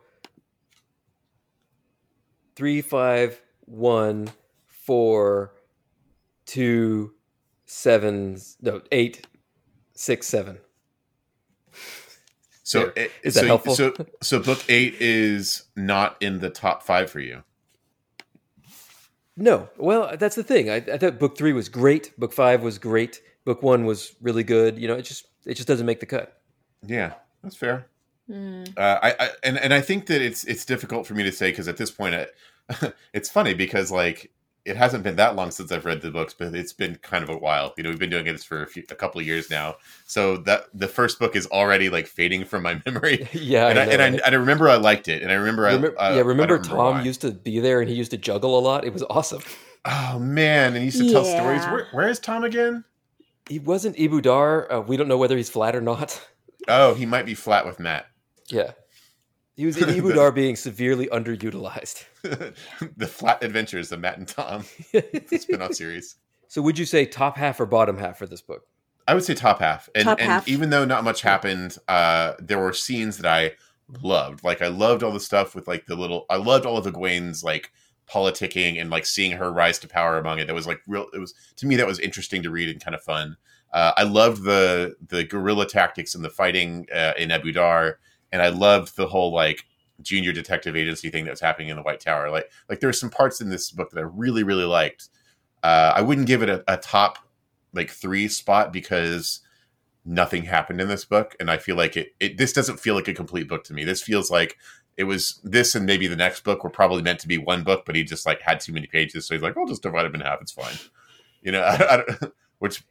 three, 2.55 2.81
five, 2.81 3.43
one, 3.62 4.31
four, 4.68 5.53
two, 6.47 7.14
seven, 7.66 8.41
no, 8.62 8.81
eight, 8.93 9.27
six, 9.95 10.26
seven. 10.26 10.59
So, 12.62 12.86
Yeah. 12.97 13.05
it, 13.05 13.12
Is 13.22 13.34
that 13.34 13.40
so, 13.40 13.47
helpful? 13.47 13.74
so, 13.74 13.95
so 14.22 14.40
book 14.40 14.64
eight 14.68 14.95
is 15.01 15.64
not 15.76 16.16
in 16.20 16.40
the 16.40 16.51
top 16.51 16.82
five 16.82 17.11
for 17.11 17.20
you. 17.20 17.42
No, 19.36 19.68
well, 19.76 20.16
that's 20.16 20.36
the 20.36 20.45
thing. 20.45 20.70
I, 20.70 20.76
I 20.76 20.97
thought 20.99 21.18
book 21.18 21.36
three 21.36 21.53
was 21.53 21.68
great. 21.68 22.18
Book 22.18 22.32
five 22.32 22.62
was 22.62 22.78
great. 22.78 23.20
Book 23.45 23.62
one 23.62 23.84
was 23.84 24.14
really 24.22 24.45
good. 24.45 24.78
You 24.78 24.86
know, 24.88 24.95
it 24.95 25.03
just 25.03 25.26
it 25.45 25.55
just 25.55 25.66
doesn't 25.68 25.86
make 25.86 26.01
the 26.01 26.07
cut. 26.07 26.40
Yeah, 26.86 27.14
that's 27.42 27.57
fair. 27.57 27.86
Mm. 28.30 28.78
Uh, 28.78 28.99
I, 29.03 29.14
I 29.18 29.30
and 29.42 29.59
and 29.59 29.74
I 29.74 29.80
think 29.80 30.07
that 30.07 30.22
it's 30.22 30.45
it's 30.45 30.64
difficult 30.64 31.07
for 31.07 31.14
me 31.14 31.24
to 31.24 31.32
say 31.32 31.51
because 31.51 31.66
at 31.66 31.76
this 31.76 31.90
point, 31.90 32.14
I, 32.14 32.92
it's 33.12 33.28
funny 33.28 33.55
because 33.55 33.90
like 33.90 34.30
it 34.65 34.77
hasn't 34.77 35.05
been 35.05 35.17
that 35.17 35.37
long 35.37 35.51
since 35.51 35.71
I've 35.71 35.85
read 35.85 36.01
the 36.01 36.11
books, 36.11 36.33
but 36.33 36.55
it's 36.55 36.73
been 36.73 36.97
kind 36.97 37.23
of 37.23 37.29
a 37.31 37.37
while. 37.37 37.75
You 37.77 37.83
know, 37.83 37.91
we've 37.91 37.99
been 37.99 38.09
doing 38.11 38.25
this 38.25 38.45
for 38.45 38.62
a, 38.62 38.67
few, 38.67 38.83
a 38.91 38.95
couple 38.95 39.21
of 39.21 39.27
years 39.27 39.51
now, 39.51 39.77
so 40.07 40.39
that 40.39 40.67
the 40.73 40.89
first 40.89 41.19
book 41.19 41.37
is 41.37 41.47
already 41.49 41.91
like 41.91 42.07
fading 42.07 42.45
from 42.45 42.62
my 42.62 42.81
memory. 42.87 43.29
yeah, 43.33 43.69
and 43.69 43.79
I, 43.79 43.83
I 43.83 43.85
know, 43.87 43.93
and, 43.93 44.03
I, 44.03 44.07
and 44.07 44.23
I 44.25 44.39
remember 44.39 44.69
I 44.69 44.77
liked 44.77 45.09
it, 45.09 45.23
and 45.23 45.31
I 45.31 45.35
remember, 45.35 45.62
Remember- 45.65 45.95
I 46.01 46.12
uh, 46.12 46.15
yeah, 46.17 46.23
remember 46.23 46.55
I 46.55 46.62
don't 46.62 46.69
Tom 46.69 46.95
why. 46.97 47.03
used 47.03 47.21
to 47.23 47.31
be 47.33 47.61
there 47.61 47.81
and 47.81 47.89
he 47.91 47.95
used 47.95 48.11
to 48.12 48.17
juggle 48.17 48.59
a 48.59 48.61
lot. 48.61 48.85
It 48.85 48.93
was 48.93 49.03
awesome. 49.05 49.43
Oh 49.87 50.19
man, 50.19 50.69
and 50.69 50.79
he 50.79 50.85
used 50.87 50.97
to 50.99 51.11
tell 51.11 51.27
stories. 51.27 51.62
Where, 51.67 51.87
where 51.93 52.09
is 52.09 52.19
Tom 52.19 52.43
again? 52.43 52.85
He 53.51 53.59
wasn't 53.59 53.97
Ebou 53.97 54.23
Dar. 54.23 54.73
Uh, 54.73 54.81
we 54.81 54.97
don't 54.97 55.09
know 55.09 55.19
whether 55.19 55.37
he's 55.37 55.51
flat 55.51 55.77
or 55.77 55.83
not. 55.83 56.27
Oh, 56.69 56.95
he 56.95 57.05
might 57.05 57.27
be 57.27 57.35
flat 57.35 57.67
with 57.67 57.79
Mat. 57.79 58.07
yeah, 58.49 58.71
he 59.57 59.67
was 59.67 59.77
in 59.77 59.85
Ebou 59.89 60.15
Dar 60.15 60.33
being 60.33 60.57
severely 60.57 61.07
underutilized. 61.09 62.05
the 62.23 63.07
Flat 63.07 63.43
Adventures 63.43 63.93
of 63.93 64.01
Mat 64.01 64.19
and 64.19 64.29
Tom, 64.29 64.65
the 64.93 65.39
spin-off 65.41 65.75
series. 65.75 66.17
so, 66.49 66.63
would 66.63 66.79
you 66.79 66.85
say 66.85 67.07
top 67.07 67.37
half 67.37 67.61
or 67.61 67.67
bottom 67.67 67.99
half 67.99 68.19
for 68.19 68.27
this 68.27 68.43
book? 68.43 68.67
I 69.07 69.15
would 69.15 69.25
say 69.25 69.35
top 69.35 69.61
half. 69.61 69.89
And, 69.95 70.05
Top 70.05 70.19
and 70.19 70.29
half. 70.29 70.49
even 70.49 70.71
though 70.71 70.85
not 70.85 71.05
much 71.05 71.21
happened, 71.21 71.77
uh, 71.89 72.35
there 72.39 72.59
were 72.59 72.73
scenes 72.73 73.19
that 73.19 73.31
I 73.31 73.53
loved. 74.03 74.43
Like 74.43 74.63
I 74.63 74.69
loved 74.69 75.03
all 75.03 75.13
the 75.13 75.21
stuff 75.21 75.55
with 75.55 75.69
like 75.69 75.87
the 75.87 75.95
little. 75.95 76.27
I 76.31 76.37
loved 76.37 76.65
all 76.67 76.79
of 76.79 76.87
Egwene's 76.87 77.45
like 77.45 77.71
politicking 78.11 78.81
and 78.81 78.91
like 78.91 79.07
seeing 79.07 79.33
her 79.33 79.53
rise 79.53 79.79
to 79.81 79.89
power 79.89 80.19
among 80.19 80.39
it. 80.39 80.47
That 80.47 80.55
was 80.55 80.67
like 80.67 80.81
real. 80.87 81.07
It 81.13 81.19
was 81.19 81.35
to 81.57 81.67
me 81.67 81.77
that 81.77 81.87
was 81.87 81.99
interesting 82.01 82.43
to 82.43 82.51
read 82.51 82.69
and 82.71 82.83
kind 82.83 82.95
of 82.95 83.03
fun. 83.03 83.37
Uh, 83.73 83.93
I 83.97 84.05
loved 84.05 84.45
the 84.45 84.95
the 85.07 85.25
guerrilla 85.25 85.67
tactics 85.67 86.15
and 86.15 86.25
the 86.25 86.31
fighting 86.31 86.87
uh, 86.95 87.13
in 87.19 87.31
Ebou 87.31 87.53
Dar, 87.53 87.99
and 88.35 88.43
I 88.43 88.49
loved 88.49 88.97
the 88.97 89.07
whole 89.07 89.32
like 89.32 89.64
junior 90.03 90.32
detective 90.32 90.74
agency 90.74 91.09
thing 91.09 91.24
that 91.24 91.30
was 91.30 91.41
happening 91.41 91.68
in 91.68 91.76
the 91.76 91.82
White 91.82 92.01
Tower. 92.01 92.30
Like 92.30 92.51
like 92.68 92.80
there 92.80 92.89
were 92.89 92.93
some 92.93 93.09
parts 93.09 93.41
in 93.41 93.49
this 93.49 93.70
book 93.70 93.91
that 93.91 94.01
I 94.01 94.03
really 94.03 94.43
really 94.43 94.64
liked. 94.64 95.09
Uh, 95.62 95.93
I 95.95 96.03
wouldn't 96.03 96.26
give 96.26 96.43
it 96.43 96.51
a, 96.51 96.64
a 96.66 96.76
top 96.76 97.18
like 97.72 97.91
three 97.91 98.26
spot 98.26 98.72
because 98.72 99.41
nothing 100.05 100.43
happened 100.43 100.80
in 100.80 100.89
this 100.89 101.05
book, 101.05 101.37
and 101.39 101.49
I 101.49 101.59
feel 101.59 101.76
like 101.76 101.97
it, 101.97 102.09
it. 102.18 102.37
This 102.37 102.53
doesn't 102.53 102.80
feel 102.80 102.97
like 102.97 103.07
a 103.07 103.14
complete 103.14 103.49
book 103.49 103.62
to 103.64 103.72
me. 103.72 103.85
This 103.85 104.03
feels 104.03 104.32
like 104.32 104.59
it 104.97 105.05
was 105.05 105.41
this 105.45 105.76
and 105.76 105.87
maybe 105.87 106.09
the 106.09 106.16
next 106.16 106.43
book 106.43 106.64
were 106.64 106.70
probably 106.70 107.03
meant 107.03 107.20
to 107.20 107.28
be 107.28 107.39
one 107.39 107.62
book, 107.62 107.85
but 107.87 107.95
he 107.95 108.03
just 108.03 108.26
like 108.26 108.41
had 108.43 108.59
too 108.59 108.72
many 108.72 108.89
pages, 108.89 109.28
so 109.28 109.35
he's 109.35 109.43
like, 109.43 109.57
"I'll 109.57 109.66
just 109.66 109.82
divide 109.82 110.03
them 110.03 110.16
in 110.16 110.22
half. 110.22 110.43
It's 110.43 110.51
fine." 110.51 110.74
You 111.41 111.53
know, 111.53 111.61
I, 111.62 112.01
I 112.01 112.03
which 112.59 112.82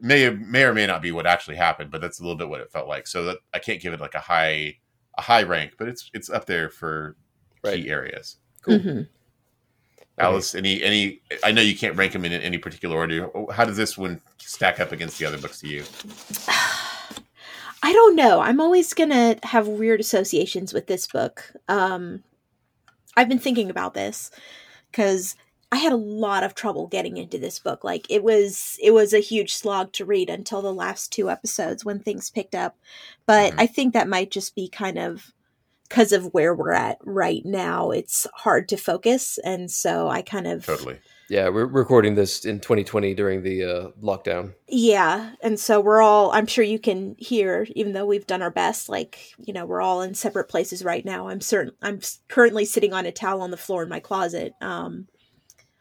may 0.00 0.28
may 0.30 0.64
or 0.64 0.74
may 0.74 0.86
not 0.86 1.02
be 1.02 1.12
what 1.12 1.26
actually 1.26 1.56
happened, 1.56 1.90
but 1.90 2.00
that's 2.00 2.20
a 2.20 2.22
little 2.22 2.36
bit 2.36 2.48
what 2.48 2.60
it 2.60 2.70
felt 2.72 2.88
like. 2.88 3.06
So 3.06 3.24
that 3.24 3.38
I 3.54 3.58
can't 3.58 3.80
give 3.80 3.92
it 3.94 4.00
like 4.00 4.14
a 4.14 4.20
high 4.20 4.76
a 5.18 5.22
high 5.22 5.42
rank, 5.42 5.74
but 5.78 5.88
it's 5.88 6.10
it's 6.14 6.30
up 6.30 6.46
there 6.46 6.68
for 6.70 7.16
Right. 7.64 7.82
key 7.82 7.88
areas. 7.90 8.36
Cool. 8.62 8.78
Mhm. 8.78 9.08
Alice, 10.18 10.54
any 10.54 10.82
any? 10.82 11.20
I 11.44 11.52
know 11.52 11.60
you 11.62 11.76
can't 11.76 11.96
rank 11.96 12.12
them 12.12 12.24
in 12.24 12.32
any 12.32 12.58
particular 12.58 12.96
order. 12.96 13.28
How 13.52 13.64
does 13.64 13.76
this 13.76 13.98
one 13.98 14.20
stack 14.38 14.80
up 14.80 14.92
against 14.92 15.18
the 15.18 15.26
other 15.26 15.38
books 15.38 15.60
to 15.60 15.68
you? 15.68 15.84
I 17.82 17.92
don't 17.92 18.16
know. 18.16 18.40
I'm 18.40 18.60
always 18.60 18.94
gonna 18.94 19.36
have 19.42 19.68
weird 19.68 20.00
associations 20.00 20.72
with 20.72 20.86
this 20.86 21.06
book. 21.06 21.52
Um, 21.68 22.22
I've 23.16 23.28
been 23.28 23.38
thinking 23.38 23.70
about 23.70 23.94
this 23.94 24.30
because 24.90 25.36
I 25.72 25.76
had 25.76 25.92
a 25.92 25.96
lot 25.96 26.44
of 26.44 26.54
trouble 26.54 26.86
getting 26.86 27.16
into 27.16 27.38
this 27.38 27.58
book. 27.58 27.82
Like 27.82 28.06
it 28.08 28.22
was, 28.22 28.78
it 28.82 28.92
was 28.92 29.12
a 29.12 29.18
huge 29.18 29.54
slog 29.54 29.92
to 29.94 30.04
read 30.04 30.30
until 30.30 30.62
the 30.62 30.72
last 30.72 31.12
two 31.12 31.30
episodes 31.30 31.84
when 31.84 31.98
things 31.98 32.30
picked 32.30 32.54
up. 32.54 32.76
But 33.26 33.52
Mhm. 33.52 33.60
I 33.60 33.66
think 33.66 33.92
that 33.92 34.08
might 34.08 34.30
just 34.30 34.54
be 34.54 34.68
kind 34.68 34.98
of 34.98 35.32
because 35.88 36.12
of 36.12 36.34
where 36.34 36.54
we're 36.54 36.72
at 36.72 36.98
right 37.04 37.44
now. 37.44 37.90
It's 37.90 38.26
hard 38.34 38.68
to 38.70 38.76
focus, 38.76 39.38
and 39.44 39.70
so 39.70 40.08
I 40.08 40.20
kind 40.22 40.46
of 40.48 40.66
Totally. 40.66 40.98
Yeah, 41.28 41.48
we're 41.48 41.66
recording 41.66 42.14
this 42.14 42.44
in 42.44 42.60
2020 42.60 43.14
during 43.14 43.42
the 43.42 43.64
uh, 43.64 43.88
lockdown. 44.00 44.54
Yeah, 44.68 45.32
and 45.42 45.58
so 45.58 45.80
we're 45.80 46.00
all 46.02 46.30
I'm 46.32 46.46
sure 46.46 46.64
you 46.64 46.78
can 46.78 47.14
hear 47.18 47.66
even 47.74 47.92
though 47.92 48.06
we've 48.06 48.26
done 48.26 48.42
our 48.42 48.50
best 48.50 48.88
like, 48.88 49.32
you 49.38 49.52
know, 49.52 49.64
we're 49.66 49.80
all 49.80 50.02
in 50.02 50.14
separate 50.14 50.48
places 50.48 50.84
right 50.84 51.04
now. 51.04 51.28
I'm 51.28 51.40
certain 51.40 51.72
I'm 51.82 52.00
currently 52.28 52.64
sitting 52.64 52.92
on 52.92 53.06
a 53.06 53.12
towel 53.12 53.42
on 53.42 53.50
the 53.50 53.56
floor 53.56 53.82
in 53.84 53.88
my 53.88 54.00
closet. 54.00 54.54
Um 54.60 55.06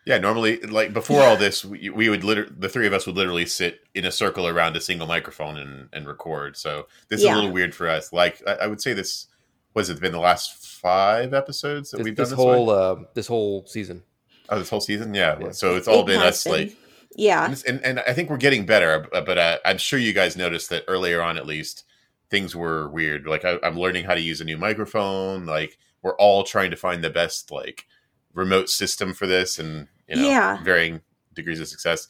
Yeah, 0.06 0.20
normally, 0.20 0.60
like 0.62 0.94
before 0.94 1.24
all 1.24 1.36
this, 1.36 1.66
we, 1.66 1.90
we 1.90 2.10
would 2.10 2.24
literally, 2.24 2.54
the 2.60 2.70
three 2.70 2.86
of 2.86 2.94
us 2.94 3.08
would 3.08 3.16
literally 3.16 3.48
sit 3.48 3.80
in 3.96 4.06
a 4.06 4.12
circle 4.12 4.48
around 4.48 4.76
a 4.78 4.82
single 4.82 5.08
microphone 5.08 5.58
and, 5.58 5.90
and 5.94 6.06
record. 6.08 6.58
So 6.58 6.86
this 7.10 7.22
is 7.22 7.26
Yeah. 7.26 7.34
a 7.34 7.38
little 7.38 7.52
weird 7.52 7.74
for 7.74 7.90
us. 7.90 8.14
Like, 8.14 8.40
I, 8.48 8.52
I 8.54 8.68
would 8.68 8.80
say 8.82 8.94
this, 8.94 9.26
was 9.74 9.90
it 9.90 10.00
been 10.00 10.12
the 10.12 10.20
last 10.20 10.64
five 10.64 11.34
episodes 11.34 11.90
that 11.90 11.98
This, 11.98 12.06
we've 12.06 12.16
done 12.16 12.24
this 12.24 12.30
this, 12.30 12.38
whole 12.38 12.68
way? 12.68 12.76
uh, 12.76 12.96
this 13.16 13.26
whole 13.28 13.66
season. 13.66 14.04
Oh, 14.50 14.60
this 14.60 14.70
whole 14.70 14.80
season? 14.82 15.16
Yeah. 15.16 15.38
Yeah. 15.42 15.52
So 15.52 15.76
it's 15.76 15.88
all 15.88 16.02
it 16.02 16.06
been 16.06 16.20
has 16.20 16.36
us, 16.36 16.44
been- 16.44 16.54
like, 16.54 16.78
yeah. 17.16 17.46
and, 17.46 17.64
and, 17.68 17.84
and 17.84 18.00
I 18.08 18.14
think 18.14 18.30
we're 18.30 18.38
getting 18.38 18.68
better, 18.68 19.08
but, 19.12 19.26
but 19.26 19.38
uh, 19.40 19.58
I'm 19.66 19.80
sure 19.80 19.98
you 19.98 20.14
guys 20.14 20.38
noticed 20.38 20.70
that 20.70 20.84
earlier 20.88 21.22
on, 21.24 21.36
at 21.38 21.48
least, 21.48 21.84
things 22.30 22.56
were 22.56 22.90
weird. 22.90 23.26
Like, 23.26 23.44
I, 23.44 23.58
I'm 23.64 23.80
learning 23.80 24.06
how 24.06 24.14
to 24.14 24.22
use 24.22 24.40
a 24.40 24.46
new 24.46 24.58
microphone. 24.58 25.48
Like, 25.48 25.80
we're 26.04 26.16
all 26.18 26.44
trying 26.44 26.70
to 26.70 26.78
find 26.78 27.04
the 27.04 27.10
best, 27.10 27.50
like, 27.50 27.88
remote 28.36 28.70
system 28.70 29.14
for 29.16 29.26
this 29.26 29.58
and, 29.58 29.88
you 30.08 30.16
know, 30.16 30.28
Yeah. 30.28 30.64
varying 30.64 31.02
degrees 31.34 31.60
of 31.60 31.68
success. 31.68 32.08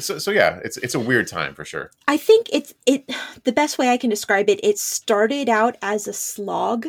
So, 0.00 0.18
so 0.18 0.30
yeah, 0.32 0.60
it's 0.64 0.76
it's 0.78 0.94
a 0.96 1.00
weird 1.00 1.28
time 1.28 1.54
for 1.54 1.64
sure. 1.64 1.90
I 2.08 2.16
think 2.16 2.48
it's 2.52 2.74
it 2.86 3.08
the 3.44 3.52
best 3.52 3.78
way 3.78 3.88
I 3.90 3.96
can 3.96 4.10
describe 4.10 4.48
it 4.50 4.60
it 4.64 4.78
started 4.78 5.48
out 5.48 5.76
as 5.80 6.08
a 6.08 6.12
slog 6.12 6.86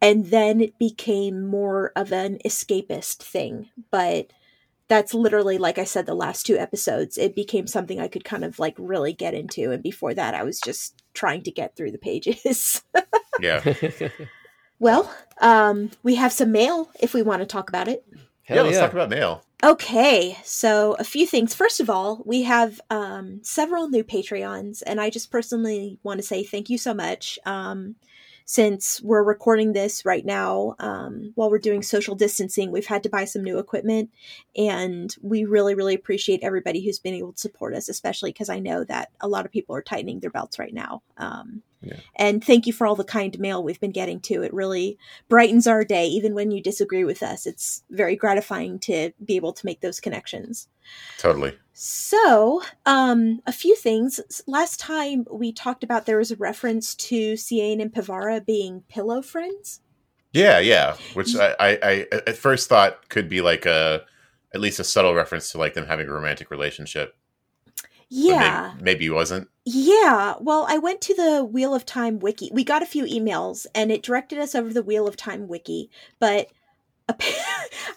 and 0.00 0.26
then 0.26 0.60
it 0.60 0.78
became 0.78 1.46
more 1.46 1.90
of 1.96 2.12
an 2.12 2.38
escapist 2.44 3.16
thing. 3.24 3.70
But 3.90 4.30
that's 4.88 5.14
literally 5.14 5.58
like 5.58 5.78
I 5.78 5.84
said 5.84 6.06
the 6.06 6.14
last 6.14 6.46
two 6.46 6.56
episodes 6.56 7.18
it 7.18 7.34
became 7.34 7.66
something 7.66 7.98
I 7.98 8.06
could 8.06 8.24
kind 8.24 8.44
of 8.44 8.60
like 8.60 8.76
really 8.78 9.12
get 9.12 9.34
into 9.34 9.72
and 9.72 9.82
before 9.82 10.14
that 10.14 10.34
I 10.34 10.44
was 10.44 10.60
just 10.60 11.02
trying 11.12 11.42
to 11.42 11.50
get 11.50 11.74
through 11.74 11.90
the 11.90 11.98
pages. 11.98 12.82
Yeah. 13.40 13.62
Well, 14.78 15.10
um, 15.40 15.90
we 16.02 16.16
have 16.16 16.32
some 16.32 16.52
mail 16.52 16.90
if 17.00 17.14
we 17.14 17.22
want 17.22 17.40
to 17.40 17.46
talk 17.46 17.70
about 17.70 17.88
it. 17.88 18.04
Hell 18.46 18.58
yeah, 18.58 18.62
let's 18.62 18.74
yeah. 18.74 18.80
talk 18.80 18.92
about 18.92 19.10
mail. 19.10 19.42
Okay, 19.64 20.38
so 20.44 20.94
a 20.98 21.04
few 21.04 21.26
things. 21.26 21.52
First 21.52 21.80
of 21.80 21.90
all, 21.90 22.22
we 22.24 22.42
have 22.42 22.80
um, 22.90 23.40
several 23.42 23.88
new 23.88 24.04
Patreons, 24.04 24.82
and 24.86 25.00
I 25.00 25.10
just 25.10 25.32
personally 25.32 25.98
want 26.04 26.20
to 26.20 26.26
say 26.26 26.44
thank 26.44 26.70
you 26.70 26.78
so 26.78 26.94
much. 26.94 27.40
Um, 27.44 27.96
since 28.44 29.02
we're 29.02 29.24
recording 29.24 29.72
this 29.72 30.04
right 30.04 30.24
now, 30.24 30.76
um, 30.78 31.32
while 31.34 31.50
we're 31.50 31.58
doing 31.58 31.82
social 31.82 32.14
distancing, 32.14 32.70
we've 32.70 32.86
had 32.86 33.02
to 33.02 33.08
buy 33.08 33.24
some 33.24 33.42
new 33.42 33.58
equipment, 33.58 34.10
and 34.54 35.12
we 35.20 35.44
really, 35.44 35.74
really 35.74 35.94
appreciate 35.94 36.44
everybody 36.44 36.84
who's 36.84 37.00
been 37.00 37.14
able 37.14 37.32
to 37.32 37.40
support 37.40 37.74
us, 37.74 37.88
especially 37.88 38.30
because 38.30 38.48
I 38.48 38.60
know 38.60 38.84
that 38.84 39.10
a 39.20 39.26
lot 39.26 39.44
of 39.44 39.50
people 39.50 39.74
are 39.74 39.82
tightening 39.82 40.20
their 40.20 40.30
belts 40.30 40.60
right 40.60 40.72
now. 40.72 41.02
Um, 41.16 41.62
Yeah. 41.82 42.00
And 42.16 42.42
thank 42.42 42.66
you 42.66 42.72
for 42.72 42.86
all 42.86 42.96
the 42.96 43.04
kind 43.04 43.38
mail 43.38 43.62
we've 43.62 43.80
been 43.80 43.92
getting 43.92 44.20
too. 44.20 44.42
It 44.42 44.52
really 44.52 44.98
brightens 45.28 45.66
our 45.66 45.84
day, 45.84 46.06
even 46.06 46.34
when 46.34 46.50
you 46.50 46.62
disagree 46.62 47.04
with 47.04 47.22
us. 47.22 47.46
It's 47.46 47.84
very 47.90 48.16
gratifying 48.16 48.78
to 48.80 49.12
be 49.24 49.36
able 49.36 49.52
to 49.52 49.66
make 49.66 49.80
those 49.80 50.00
connections. 50.00 50.68
Totally. 51.18 51.56
So, 51.72 52.62
um, 52.86 53.42
a 53.46 53.52
few 53.52 53.76
things. 53.76 54.42
Last 54.46 54.80
time 54.80 55.26
we 55.30 55.52
talked 55.52 55.84
about 55.84 56.06
there 56.06 56.18
was 56.18 56.30
a 56.30 56.36
reference 56.36 56.94
to 56.94 57.36
Seaine 57.36 57.80
and 57.80 57.92
Pevara 57.92 58.44
being 58.44 58.82
pillow 58.88 59.20
friends. 59.20 59.80
Yeah, 60.32 60.58
yeah. 60.58 60.96
Which 61.14 61.36
I, 61.36 61.54
I, 61.60 61.78
I 61.82 62.06
at 62.26 62.36
first 62.36 62.68
thought 62.68 63.08
could 63.08 63.28
be 63.28 63.40
like 63.40 63.66
a 63.66 64.02
at 64.54 64.60
least 64.60 64.80
a 64.80 64.84
subtle 64.84 65.14
reference 65.14 65.50
to 65.52 65.58
like 65.58 65.74
them 65.74 65.86
having 65.86 66.08
a 66.08 66.12
romantic 66.12 66.50
relationship. 66.50 67.14
Yeah. 68.08 68.72
Maybe, 68.74 68.84
maybe 68.84 69.04
he 69.04 69.10
wasn't. 69.10 69.48
Yeah, 69.64 70.34
well, 70.40 70.64
I 70.68 70.78
went 70.78 71.00
to 71.02 71.14
the 71.14 71.44
Wheel 71.44 71.74
of 71.74 71.84
Time 71.84 72.20
wiki. 72.20 72.50
We 72.52 72.62
got 72.62 72.82
a 72.82 72.86
few 72.86 73.04
emails, 73.04 73.66
and 73.74 73.90
it 73.90 74.02
directed 74.02 74.38
us 74.38 74.54
over 74.54 74.72
the 74.72 74.82
Wheel 74.82 75.08
of 75.08 75.16
Time 75.16 75.48
wiki. 75.48 75.90
But 76.20 76.50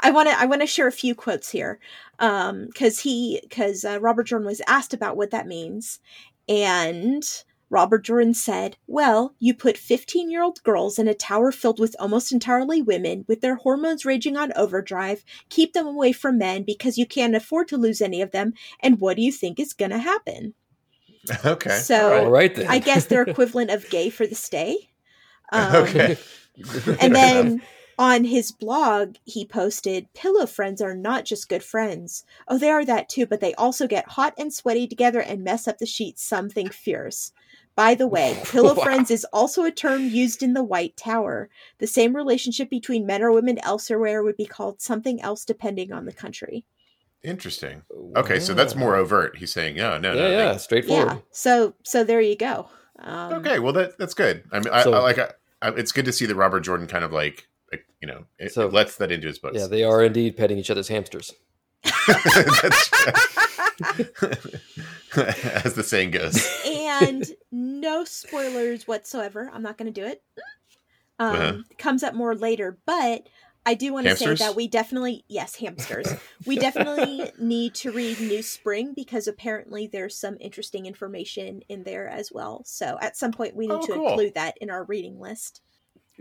I 0.01 0.12
want 0.12 0.30
to 0.30 0.39
I 0.39 0.45
want 0.45 0.62
to 0.62 0.68
share 0.68 0.88
a 0.88 0.91
few 0.91 1.14
quotes 1.14 1.49
here, 1.49 1.80
um 2.18 2.66
because 2.66 2.99
he 2.99 3.39
because 3.43 3.86
uh, 3.86 3.99
Robert 4.01 4.24
Jordan 4.24 4.47
was 4.47 4.62
asked 4.68 4.93
about 4.93 5.16
what 5.16 5.32
that 5.32 5.47
means, 5.47 5.99
and 6.47 7.24
Robert 7.70 8.03
Jordan 8.03 8.34
said, 8.34 8.78
"Well, 8.88 9.36
you 9.39 9.53
put 9.53 9.78
fifteen-year-old 9.78 10.63
girls 10.63 10.97
in 10.97 11.07
a 11.07 11.13
tower 11.13 11.51
filled 11.51 11.80
with 11.80 11.95
almost 11.99 12.32
entirely 12.32 12.82
women, 12.82 13.26
with 13.28 13.41
their 13.41 13.55
hormones 13.55 14.05
raging 14.05 14.36
on 14.38 14.53
overdrive. 14.55 15.24
Keep 15.49 15.74
them 15.74 15.86
away 15.86 16.11
from 16.11 16.38
men 16.38 16.63
because 16.63 16.97
you 16.97 17.05
can't 17.05 17.36
afford 17.36 17.67
to 17.70 17.78
lose 17.78 18.01
any 18.01 18.22
of 18.22 18.32
them. 18.32 18.53
And 18.80 18.99
what 18.99 19.17
do 19.17 19.22
you 19.22 19.32
think 19.32 19.59
is 19.59 19.74
going 19.74 19.91
to 19.91 19.99
happen?" 19.99 20.53
Okay. 21.45 21.78
So 21.78 22.26
All 22.26 22.32
right 22.32 22.53
then. 22.53 22.67
I 22.67 22.80
guess 22.80 23.05
they're 23.05 23.24
equivalent 23.24 23.72
of 23.72 23.89
gay 23.89 24.09
for 24.09 24.26
the 24.26 24.36
stay. 24.36 24.89
Um, 25.51 25.76
okay. 25.78 26.15
And 27.01 27.15
then 27.15 27.63
on 27.97 28.24
his 28.24 28.51
blog, 28.51 29.15
he 29.26 29.45
posted 29.45 30.13
pillow 30.13 30.45
friends 30.45 30.80
are 30.80 30.93
not 30.93 31.26
just 31.26 31.49
good 31.49 31.63
friends. 31.63 32.24
Oh, 32.47 32.59
they 32.59 32.70
are 32.70 32.86
that 32.86 33.09
too, 33.09 33.26
but 33.26 33.41
they 33.41 33.55
also 33.55 33.88
get 33.88 34.09
hot 34.09 34.34
and 34.38 34.53
sweaty 34.53 34.88
together 34.88 35.20
and 35.20 35.43
mess 35.43 35.67
up 35.67 35.80
the 35.80 35.88
sheets, 35.88 36.24
something 36.24 36.70
fierce. 36.70 37.32
By 37.80 37.95
the 37.95 38.07
way, 38.07 38.38
pillow 38.45 38.73
Wow. 38.73 38.84
friends 38.84 39.09
is 39.09 39.25
also 39.32 39.63
a 39.63 39.71
term 39.71 40.03
used 40.09 40.43
in 40.43 40.51
the 40.53 40.63
White 40.63 40.97
Tower. 40.97 41.49
The 41.77 41.88
same 41.88 42.13
relationship 42.13 42.69
between 42.69 43.05
men 43.05 43.23
or 43.23 43.32
women 43.32 43.57
elsewhere 43.63 44.21
would 44.21 44.36
be 44.36 44.45
called 44.45 44.82
something 44.82 45.21
else 45.21 45.45
depending 45.45 45.93
on 45.93 46.03
the 46.03 46.11
country. 46.11 46.65
Interesting. 47.23 47.84
Okay, 48.17 48.41
so 48.41 48.53
that's 48.53 48.75
more 48.75 48.97
overt. 48.97 49.38
He's 49.38 49.53
saying, 49.53 49.77
"Yeah, 49.77 49.97
no, 49.97 50.11
Yeah, 50.13 50.21
no." 50.21 50.30
yeah, 50.30 50.51
like- 50.51 50.59
straightforward. 50.59 51.07
Yeah. 51.13 51.17
So 51.32 51.73
so 51.84 52.03
there 52.03 52.19
you 52.19 52.36
go. 52.36 52.67
Um, 52.99 53.34
okay, 53.36 53.59
well 53.59 53.71
that 53.71 53.97
that's 53.97 54.13
good. 54.13 54.43
I 54.51 54.59
mean, 54.59 54.73
I, 54.73 54.84
So- 54.84 54.91
I 54.93 54.99
like. 54.99 55.17
I, 55.17 55.30
I, 55.61 55.69
it's 55.69 55.93
good 55.93 56.03
to 56.05 56.11
see 56.11 56.25
that 56.25 56.36
Robert 56.36 56.59
Jordan 56.61 56.86
kind 56.88 57.05
of 57.05 57.13
like, 57.13 57.47
like 57.71 57.86
you 58.01 58.09
know, 58.09 58.25
it, 58.39 58.51
So- 58.51 58.67
it 58.67 58.73
lets 58.73 58.97
that 58.97 59.09
into 59.09 59.27
his 59.27 59.39
books. 59.39 59.57
Yeah, 59.57 59.67
they 59.67 59.84
are 59.86 60.03
indeed 60.03 60.36
petting 60.36 60.57
each 60.57 60.69
other's 60.69 60.89
hamsters. 60.89 61.34
That's 62.07 62.89
as 65.15 65.73
the 65.73 65.84
saying 65.86 66.11
goes. 66.11 66.45
and 66.65 67.25
no 67.51 68.03
spoilers 68.05 68.88
whatsoever. 68.88 69.49
I'm 69.53 69.63
not 69.63 69.77
going 69.77 69.91
to 69.91 70.01
do 70.01 70.07
it. 70.07 70.21
Um, 71.19 71.36
Uh-huh. 71.36 71.57
Comes 71.77 72.03
up 72.03 72.13
more 72.13 72.36
later, 72.36 72.77
but 72.86 73.27
I 73.65 73.73
do 73.73 73.91
want 73.93 74.07
to 74.07 74.15
say 74.15 74.34
that 74.36 74.55
we 74.55 74.67
definitely, 74.67 75.25
yes, 75.27 75.55
hamsters. 75.55 76.07
we 76.45 76.57
definitely 76.57 77.32
need 77.39 77.75
to 77.75 77.91
read 77.91 78.19
New 78.19 78.41
Spring 78.41 78.93
because 78.95 79.27
apparently 79.27 79.88
there's 79.88 80.15
some 80.15 80.38
interesting 80.39 80.86
information 80.86 81.61
in 81.69 81.84
there 81.84 82.07
as 82.07 82.32
well. 82.32 82.63
So 82.65 82.97
at 83.01 83.17
some 83.17 83.32
point 83.32 83.55
we 83.55 83.67
need 83.67 83.73
Oh, 83.73 83.86
to 83.86 83.93
cool. 83.93 84.09
include 84.09 84.36
that 84.36 84.57
in 84.61 84.69
our 84.69 84.86
reading 84.86 85.19
list. 85.19 85.61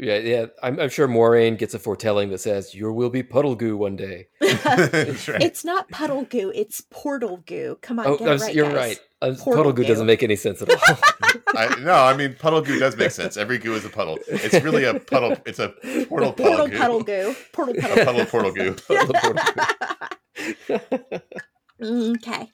Yeah, 0.01 0.19
yeah. 0.19 0.47
I'm, 0.63 0.79
I'm 0.79 0.89
sure 0.91 1.09
Moiraine 1.09 1.59
gets 1.59 1.75
a 1.75 1.79
foretelling 1.81 2.31
that 2.31 2.39
says 2.39 2.73
you 2.73 2.93
will 2.93 3.11
be 3.11 3.25
puddle 3.25 3.57
goo 3.57 3.77
one 3.77 3.97
day. 3.97 4.29
Right. 4.41 5.43
It's 5.43 5.65
not 5.65 5.89
puddle 5.91 6.23
goo; 6.25 6.53
it's 6.55 6.81
portal 6.91 7.39
goo. 7.47 7.79
Come 7.83 7.99
on, 7.99 8.07
oh, 8.07 8.17
get 8.17 8.29
I 8.29 8.35
it 8.35 8.41
right, 8.41 8.55
you're 8.55 8.67
guys. 8.67 8.75
right. 8.77 9.01
Uh, 9.21 9.35
Portal 9.35 9.55
puddle 9.55 9.73
goo 9.73 9.83
goo. 9.83 9.89
doesn't 9.89 10.07
make 10.07 10.23
any 10.23 10.37
sense 10.37 10.63
at 10.63 10.71
all. 10.71 10.99
I, 11.57 11.75
no, 11.81 11.93
I 11.95 12.17
mean 12.17 12.35
puddle 12.39 12.61
goo 12.63 12.79
does 12.79 12.97
make 12.97 13.11
sense. 13.11 13.37
Every 13.37 13.59
goo 13.59 13.75
is 13.75 13.85
a 13.85 13.89
puddle. 13.89 14.19
It's 14.29 14.63
really 14.65 14.85
a 14.85 15.01
puddle. 15.01 15.37
It's 15.45 15.59
a 15.59 15.71
portal 16.09 16.33
puddle 16.33 16.69
Portal 16.69 16.69
goo. 16.69 16.79
puddle 16.79 17.03
goo. 17.03 17.35
Portal 17.53 17.75
A 17.77 17.81
puddle. 17.81 18.05
puddle 18.05 18.27
portal 18.27 18.53
goo. 18.53 18.75
Puddle, 18.87 19.13
puddle 19.15 19.35
goo. 20.69 21.21
Okay. 22.15 22.49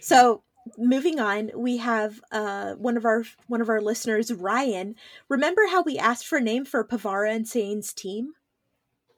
So 0.00 0.42
moving 0.78 1.18
on, 1.20 1.50
we 1.54 1.78
have 1.78 2.20
uh 2.32 2.74
one 2.74 2.96
of 2.96 3.04
our 3.04 3.24
one 3.46 3.60
of 3.60 3.68
our 3.68 3.80
listeners, 3.80 4.32
Ryan. 4.32 4.94
Remember 5.28 5.62
how 5.70 5.82
we 5.82 5.98
asked 5.98 6.26
for 6.26 6.38
a 6.38 6.42
name 6.42 6.64
for 6.64 6.84
Pevara 6.84 7.34
and 7.34 7.46
Seaine's 7.46 7.92
team? 7.92 8.32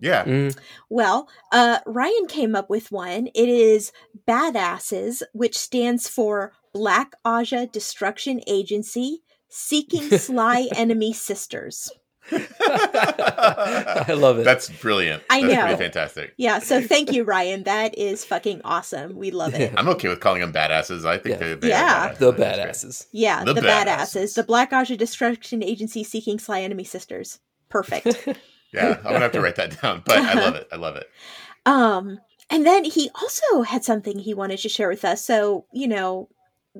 Yeah. 0.00 0.24
Mm, 0.24 0.56
Well, 0.88 1.28
uh 1.52 1.78
Ryan 1.86 2.26
came 2.28 2.54
up 2.54 2.70
with 2.70 2.92
one. 2.92 3.28
It 3.34 3.48
is 3.48 3.92
Badasses, 4.26 5.22
which 5.32 5.56
stands 5.58 6.08
for 6.08 6.52
Black 6.72 7.12
Ajah 7.24 7.70
Destruction 7.70 8.40
Agency 8.46 9.22
Seeking 9.48 10.10
Sly 10.18 10.68
Enemy 10.76 11.12
Sisters. 11.14 11.90
I 12.30 14.14
love 14.16 14.38
it. 14.38 14.44
That's 14.44 14.68
brilliant. 14.70 15.22
I 15.30 15.40
That's 15.42 15.54
know. 15.54 15.60
pretty 15.62 15.76
fantastic. 15.82 16.34
Yeah, 16.36 16.58
so 16.58 16.80
thank 16.82 17.12
you, 17.12 17.24
Ryan. 17.24 17.64
That 17.64 17.96
is 17.98 18.24
fucking 18.24 18.60
awesome. 18.64 19.16
We 19.16 19.30
love 19.30 19.54
it. 19.54 19.72
I'm 19.76 19.88
okay 19.90 20.08
with 20.08 20.20
calling 20.20 20.40
them 20.40 20.52
badasses. 20.52 21.04
I 21.06 21.18
think 21.18 21.40
Yeah. 21.40 21.46
they, 21.48 21.54
they 21.54 21.68
Yeah. 21.68 22.06
are 22.10 22.14
badasses. 22.14 22.18
the 22.18 22.32
badasses. 22.32 23.06
Yeah, 23.12 23.44
The 23.44 23.54
the, 23.54 23.60
badasses. 23.62 23.84
badasses. 23.86 24.34
The 24.34 24.42
Black 24.44 24.70
Ajah 24.72 24.96
Destruction 24.98 25.62
Agency 25.62 26.04
seeking 26.04 26.38
Sly 26.38 26.60
Enemy 26.62 26.84
Sisters. 26.84 27.38
Perfect. 27.68 28.28
Yeah, 28.70 28.96
I'm 28.98 29.02
gonna 29.02 29.20
have 29.20 29.32
to 29.32 29.40
write 29.40 29.56
that 29.56 29.80
down. 29.80 30.02
But 30.04 30.18
I 30.18 30.34
love 30.34 30.54
it. 30.54 30.68
I 30.70 30.76
love 30.76 30.96
it. 30.96 31.08
um, 31.66 32.18
and 32.50 32.66
then 32.66 32.84
he 32.84 33.08
also 33.14 33.62
had 33.62 33.82
something 33.82 34.18
he 34.18 34.34
wanted 34.34 34.58
to 34.58 34.68
share 34.68 34.90
with 34.90 35.06
us. 35.06 35.24
So, 35.24 35.64
you 35.72 35.88
know, 35.88 36.28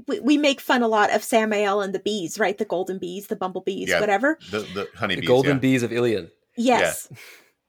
we, 0.06 0.20
we 0.20 0.36
make 0.38 0.60
fun 0.60 0.82
a 0.82 0.88
lot 0.88 1.10
of 1.14 1.22
Samael 1.24 1.80
and 1.80 1.94
the 1.94 1.98
bees, 1.98 2.38
right? 2.38 2.56
The 2.56 2.64
golden 2.64 2.98
bees, 2.98 3.26
the 3.26 3.36
bumblebees, 3.36 3.88
Yeah. 3.88 4.00
whatever. 4.00 4.38
The 4.50 4.60
the 4.60 4.88
honeybees. 4.96 5.22
The 5.22 5.26
golden 5.26 5.56
yeah. 5.56 5.60
bees 5.60 5.82
of 5.82 5.90
Illian. 5.90 6.30
Yes. 6.56 7.08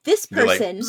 This 0.04 0.26
They're 0.28 0.46
like, 0.46 0.60
person 0.60 0.82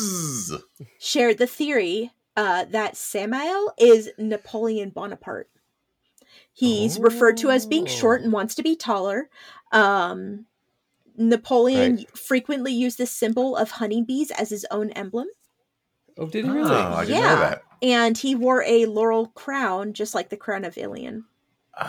shared 0.99 1.37
the 1.37 1.47
theory 1.47 2.11
uh, 2.37 2.65
that 2.65 2.95
Samael 2.95 3.73
is 3.77 4.09
Napoleon 4.17 4.89
Bonaparte. 4.89 5.49
He's 6.53 6.99
referred 6.99 7.37
to 7.37 7.49
as 7.51 7.65
being 7.65 7.85
short 7.85 8.21
and 8.21 8.31
wants 8.33 8.55
to 8.55 8.63
be 8.63 8.75
taller. 8.75 9.29
Um, 9.71 10.45
Napoleon 11.17 12.05
frequently 12.15 12.73
used 12.73 12.97
the 12.97 13.05
symbol 13.05 13.55
of 13.55 13.71
honeybees 13.71 14.31
as 14.31 14.49
his 14.49 14.65
own 14.71 14.89
emblem, 14.91 15.27
Oh, 16.17 16.27
did 16.27 16.45
he 16.45 16.51
Oh, 16.51 16.53
really? 16.53 16.71
I 16.71 17.05
didn't 17.05 17.21
Yeah. 17.21 17.33
know 17.35 17.39
that. 17.41 17.63
and 17.81 18.17
he 18.17 18.35
wore 18.35 18.63
a 18.63 18.85
laurel 18.85 19.27
crown, 19.27 19.93
just 19.93 20.13
like 20.15 20.29
the 20.29 20.37
crown 20.37 20.65
of 20.65 20.75
Illian. 20.75 21.23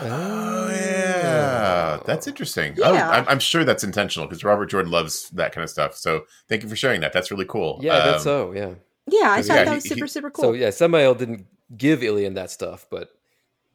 Oh 0.01 0.69
yeah, 0.69 1.99
that's 2.05 2.27
interesting. 2.27 2.73
Yeah. 2.77 2.85
Oh, 2.89 2.95
I'm, 2.95 3.27
I'm 3.27 3.39
sure 3.39 3.63
that's 3.63 3.83
intentional 3.83 4.27
because 4.27 4.43
Robert 4.43 4.67
Jordan 4.67 4.91
loves 4.91 5.29
that 5.31 5.51
kind 5.53 5.63
of 5.63 5.69
stuff. 5.69 5.95
So 5.95 6.25
thank 6.49 6.63
you 6.63 6.69
for 6.69 6.75
sharing 6.75 7.01
that. 7.01 7.13
That's 7.13 7.31
really 7.31 7.45
cool. 7.45 7.79
Yeah, 7.81 7.95
I 7.95 7.99
bet 8.05 8.13
Um, 8.15 8.19
so. 8.21 8.51
Yeah. 8.53 8.73
Yeah, 9.07 9.31
I 9.31 9.37
Yeah, 9.37 9.41
thought 9.41 9.47
that 9.47 9.67
he- 9.67 9.73
was 9.75 9.83
super, 9.83 10.05
he- 10.05 10.09
super 10.09 10.31
cool. 10.31 10.43
So 10.43 10.47
cool. 10.51 10.55
yeah, 10.55 10.69
Samael 10.69 11.13
didn't 11.15 11.45
give 11.75 11.99
Illian 11.99 12.35
that 12.35 12.51
stuff, 12.51 12.85
but 12.89 13.09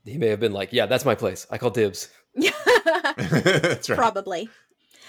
he 0.05 0.17
may 0.19 0.29
have 0.29 0.41
been 0.41 0.53
like, 0.53 0.73
"Yeah, 0.73 0.87
that's 0.87 1.05
my 1.05 1.15
place. 1.15 1.47
I 1.51 1.59
call 1.59 1.71
dibs." 1.71 2.09
that's 2.35 3.89
right. 3.91 3.97
Probably. 3.99 4.49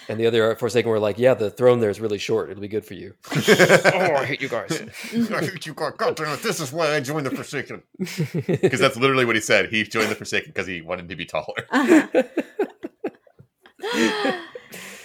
And 0.09 0.19
the 0.19 0.25
other 0.25 0.55
Forsaken 0.55 0.89
were 0.89 0.99
like, 0.99 1.19
"Yeah, 1.19 1.35
the 1.35 1.51
throne 1.51 1.79
there 1.79 1.89
is 1.91 2.01
really 2.01 2.17
short. 2.17 2.49
It'll 2.49 2.61
be 2.61 2.67
good 2.67 2.83
for 2.83 2.95
you." 2.95 3.13
oh, 3.31 4.15
I 4.15 4.25
hate 4.25 4.41
you 4.41 4.49
guys. 4.49 4.71
I 5.31 5.41
hate 5.45 5.65
you, 5.67 5.73
God. 5.75 5.97
God 5.97 6.15
damn 6.15 6.33
it, 6.33 6.41
This 6.41 6.59
is 6.59 6.73
why 6.73 6.95
I 6.95 6.99
joined 6.99 7.27
the 7.27 7.31
Forsaken. 7.31 7.83
Because 8.59 8.79
that's 8.79 8.97
literally 8.97 9.25
what 9.25 9.35
he 9.35 9.41
said. 9.41 9.69
He 9.69 9.83
joined 9.83 10.09
the 10.09 10.15
Forsaken 10.15 10.49
because 10.51 10.67
he 10.67 10.81
wanted 10.81 11.09
to 11.09 11.15
be 11.15 11.25
taller. 11.25 11.67
Uh-huh. 11.69 12.23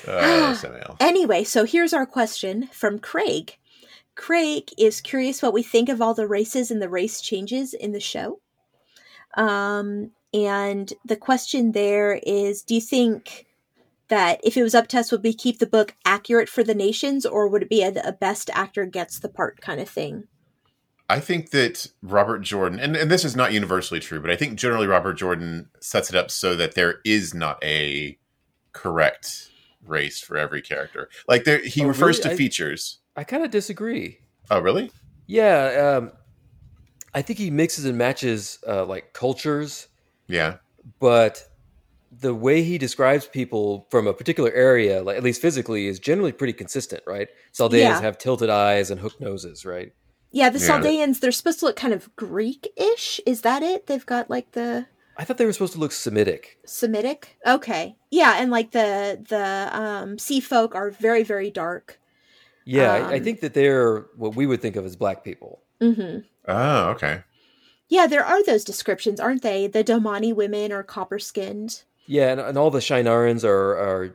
Uh, 0.07 0.95
Anyway, 1.01 1.45
so 1.45 1.65
here's 1.65 1.93
our 1.93 2.07
question 2.07 2.67
from 2.69 2.99
Craig. 2.99 3.57
Craig 4.17 4.71
is 4.79 5.01
curious 5.01 5.43
what 5.43 5.53
we 5.53 5.63
think 5.63 5.89
of 5.89 6.01
all 6.01 6.15
the 6.15 6.29
races 6.29 6.71
and 6.71 6.81
the 6.81 6.89
race 6.89 7.21
changes 7.21 7.75
in 7.75 7.93
the 7.93 8.01
show. 8.01 8.41
Um, 9.37 10.11
and 10.33 10.93
the 11.05 11.17
question 11.17 11.73
there 11.73 12.21
is 12.23 12.63
Do 12.63 12.75
you 12.75 12.81
think 12.81 13.47
that 14.15 14.41
if 14.45 14.57
it 14.57 14.63
was 14.63 14.77
up 14.77 14.87
to 14.89 14.99
us, 15.01 15.11
would 15.11 15.25
we 15.25 15.35
keep 15.35 15.59
the 15.59 15.67
book 15.67 15.97
accurate 16.05 16.49
for 16.49 16.63
the 16.63 16.75
nations, 16.75 17.27
or 17.27 17.49
would 17.49 17.63
it 17.63 17.69
be 17.69 17.83
a, 17.83 17.89
a 18.05 18.13
best 18.13 18.49
actor 18.55 18.87
gets 18.87 19.19
the 19.19 19.29
part 19.29 19.61
kind 19.61 19.81
of 19.81 19.89
thing? 19.89 20.25
I 21.11 21.19
think 21.19 21.51
that 21.51 21.89
Robert 22.01 22.39
Jordan, 22.39 22.79
and, 22.79 22.95
and 22.97 23.11
this 23.11 23.25
is 23.25 23.35
not 23.35 23.53
universally 23.53 23.99
true, 23.99 24.21
but 24.21 24.31
I 24.31 24.37
think 24.37 24.57
generally 24.57 24.87
Robert 24.87 25.15
Jordan 25.15 25.69
sets 25.81 26.11
it 26.11 26.15
up 26.17 26.31
so 26.31 26.55
that 26.55 26.77
there 26.77 27.01
is 27.05 27.35
not 27.35 27.63
a 27.65 28.17
correct 28.73 29.51
race 29.85 30.21
for 30.21 30.37
every 30.39 30.63
character. 30.63 31.09
Like 31.27 31.43
there, 31.43 31.59
he 31.59 31.83
Oh, 31.83 31.89
refers 31.89 32.19
really? 32.19 32.29
to 32.31 32.35
I- 32.35 32.37
features. 32.37 32.99
I 33.17 33.25
kind 33.25 33.45
of 33.45 33.51
disagree. 33.51 34.21
Oh, 34.49 34.61
really? 34.61 34.91
Yeah, 35.27 35.97
um, 35.99 36.13
I 37.15 37.23
think 37.23 37.39
he 37.41 37.51
mixes 37.51 37.85
and 37.85 37.99
matches 37.99 38.59
uh, 38.67 38.85
like 38.85 39.13
cultures, 39.13 39.89
Yeah. 40.29 40.59
but 41.01 41.49
the 42.21 42.35
way 42.35 42.63
he 42.63 42.79
describes 42.79 43.27
people 43.27 43.87
from 43.91 44.07
a 44.07 44.13
particular 44.13 44.51
area, 44.53 45.03
like 45.03 45.17
at 45.17 45.23
least 45.23 45.41
physically, 45.41 45.87
is 45.87 45.99
generally 45.99 46.33
pretty 46.33 46.53
consistent, 46.53 47.03
right? 47.07 47.29
Saldeans 47.53 47.79
Yeah. 47.79 48.01
have 48.01 48.19
tilted 48.19 48.51
eyes 48.51 48.91
and 48.91 49.01
hooked 49.01 49.21
noses, 49.21 49.65
right? 49.65 49.93
Yeah, 50.31 50.51
the 50.51 50.59
Yeah. 50.59 50.69
Saldeans, 50.69 51.21
they're 51.21 51.33
supposed 51.33 51.61
to 51.61 51.67
look 51.67 51.77
kind 51.77 51.95
of 51.95 52.15
Greek 52.17 52.69
ish. 52.77 53.21
Is 53.27 53.43
that 53.43 53.63
it? 53.63 53.87
They've 53.87 54.05
got 54.05 54.29
like 54.31 54.53
the. 54.53 54.87
I 55.17 55.25
thought 55.25 55.39
they 55.39 55.45
were 55.47 55.53
supposed 55.53 55.75
to 55.75 55.79
look 55.79 55.93
Semitic. 55.93 56.59
Semitic. 56.67 57.37
Okay. 57.47 57.97
Yeah, 58.11 58.35
and 58.39 58.51
like 58.51 58.73
the 58.73 59.25
the 59.29 59.71
um 59.73 60.19
sea 60.19 60.41
folk 60.41 60.75
are 60.75 60.91
very 60.91 61.23
very 61.23 61.51
dark. 61.51 62.01
Yeah, 62.65 62.93
I, 62.93 62.99
I 63.13 63.17
Um, 63.19 63.25
think 63.25 63.41
that 63.41 63.55
they're 63.55 64.07
what 64.17 64.35
we 64.35 64.47
would 64.47 64.61
think 64.61 64.75
of 64.77 64.85
as 64.85 64.97
black 64.97 65.23
people. 65.23 65.63
Mm-hmm. 65.81 66.21
Oh, 66.49 66.85
okay. 66.91 67.23
Yeah, 67.89 68.07
there 68.07 68.25
are 68.25 68.43
those 68.43 68.65
descriptions, 68.65 69.21
aren't 69.21 69.43
they? 69.43 69.67
The 69.67 69.85
Domani 69.85 70.33
women 70.33 70.73
are 70.73 70.83
copper 70.83 71.19
skinned. 71.19 71.83
Yeah, 72.07 72.33
and, 72.33 72.41
and 72.41 72.59
all 72.59 72.71
the 72.71 72.81
Shienarans 72.81 73.45
are, 73.45 73.73
are, 73.73 74.15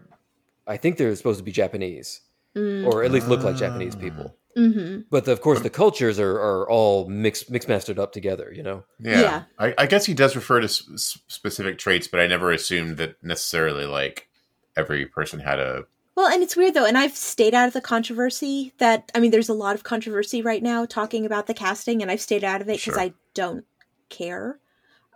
I 0.68 0.78
think 0.78 0.98
they're 0.98 1.16
supposed 1.16 1.40
to 1.40 1.44
be 1.44 1.52
Japanese, 1.52 2.22
Mm. 2.56 2.86
or 2.88 3.04
at 3.04 3.12
least 3.12 3.28
look 3.28 3.44
like 3.44 3.58
Japanese 3.58 3.96
people. 3.96 4.36
hmm 4.56 5.02
But 5.12 5.26
the, 5.26 5.32
of 5.32 5.42
course, 5.42 5.62
the 5.62 5.70
cultures 5.70 6.20
are, 6.20 6.32
are 6.40 6.68
all 6.70 7.08
mixed 7.08 7.52
mixed 7.52 7.70
mastered 7.70 8.00
up 8.00 8.12
together. 8.12 8.52
You 8.54 8.64
know. 8.64 8.84
Yeah. 9.00 9.22
Yeah. 9.22 9.44
I, 9.60 9.74
I 9.78 9.86
guess 9.86 10.06
he 10.06 10.14
does 10.16 10.36
refer 10.36 10.60
to 10.60 10.66
s- 10.66 10.84
s- 10.94 11.20
specific 11.28 11.78
traits, 11.78 12.08
but 12.08 12.20
I 12.20 12.26
never 12.28 12.52
assumed 12.52 12.98
that 12.98 13.24
necessarily 13.24 13.86
like 13.86 14.30
every 14.76 15.06
person 15.06 15.40
had 15.40 15.60
a. 15.60 15.84
Well, 16.16 16.28
and 16.28 16.42
it's 16.44 16.56
weird 16.58 16.74
though, 16.74 16.86
and 16.88 16.98
I've 16.98 17.16
stayed 17.16 17.54
out 17.54 17.68
of 17.68 17.74
the 17.74 17.82
controversy 17.82 18.74
that 18.80 19.12
I 19.14 19.20
mean, 19.20 19.30
there's 19.32 19.48
a 19.50 19.54
lot 19.54 19.76
of 19.76 19.84
controversy 19.84 20.42
right 20.42 20.64
now 20.64 20.86
talking 20.86 21.26
about 21.28 21.46
the 21.46 21.54
casting, 21.54 22.02
and 22.02 22.10
I've 22.10 22.20
stayed 22.22 22.44
out 22.44 22.62
of 22.62 22.68
it 22.68 22.78
because 22.78 22.96
Sure. 22.96 23.00
I 23.00 23.14
don't 23.36 23.64
care. 24.10 24.60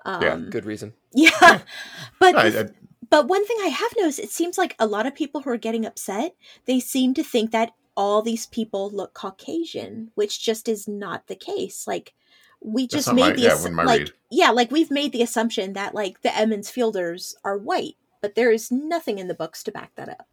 Um, 0.06 0.22
Yeah, 0.22 0.38
Good 0.38 0.66
reason. 0.66 0.94
Yeah, 1.14 1.60
but 2.20 2.36
I, 2.36 2.62
I, 2.62 2.66
But 3.10 3.28
one 3.28 3.46
thing 3.46 3.58
I 3.62 3.68
have 3.68 3.92
noticed, 3.98 4.20
it 4.20 4.30
seems 4.32 4.58
like 4.58 4.76
a 4.80 4.88
lot 4.88 5.06
of 5.06 5.14
people 5.16 5.42
who 5.42 5.50
are 5.52 5.58
getting 5.58 5.86
upset, 5.86 6.36
they 6.66 6.80
seem 6.80 7.14
to 7.16 7.24
think 7.24 7.52
that 7.52 7.72
all 7.96 8.22
these 8.24 8.48
people 8.48 8.90
look 8.90 9.14
Caucasian, 9.14 10.12
which 10.16 10.42
just 10.44 10.68
is 10.68 10.88
not 10.88 11.28
the 11.28 11.36
case. 11.36 11.86
Like 11.88 12.14
we 12.62 12.88
just 12.88 13.14
made 13.14 13.22
my- 13.22 13.32
the 13.34 13.42
yeah, 13.42 13.50
assu- 13.50 13.54
wasn't 13.54 13.76
like 13.76 14.00
read. 14.00 14.12
yeah, 14.32 14.50
like 14.50 14.72
we've 14.72 14.90
made 14.92 15.12
the 15.12 15.22
assumption 15.22 15.74
that 15.74 15.94
like 15.94 16.22
the 16.22 16.36
Emond's 16.36 16.72
Fielders 16.72 17.36
are 17.44 17.58
white, 17.58 17.96
but 18.22 18.34
there 18.36 18.52
is 18.52 18.72
nothing 18.72 19.20
in 19.20 19.28
the 19.28 19.36
books 19.36 19.64
to 19.64 19.72
back 19.72 19.92
that 19.96 20.10
up. 20.10 20.28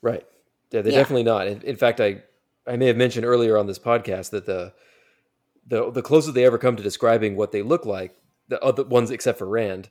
Right. 0.00 0.24
Yeah, 0.70 0.80
they're 0.82 0.92
Yeah. 0.92 0.98
definitely 1.00 1.24
not. 1.24 1.46
In, 1.46 1.60
in 1.62 1.76
fact, 1.76 2.00
I 2.00 2.22
I 2.66 2.76
may 2.76 2.86
have 2.86 2.96
mentioned 2.96 3.26
earlier 3.26 3.58
on 3.58 3.66
this 3.66 3.78
podcast 3.78 4.30
that 4.30 4.46
the 4.46 4.72
the 5.66 5.90
the 5.90 6.02
closest 6.02 6.34
they 6.34 6.44
ever 6.46 6.56
come 6.58 6.76
to 6.76 6.82
describing 6.82 7.36
what 7.36 7.52
they 7.52 7.62
look 7.62 7.84
like, 7.84 8.14
the 8.48 8.62
other 8.62 8.84
ones 8.84 9.10
except 9.10 9.38
for 9.38 9.46
Rand, 9.48 9.88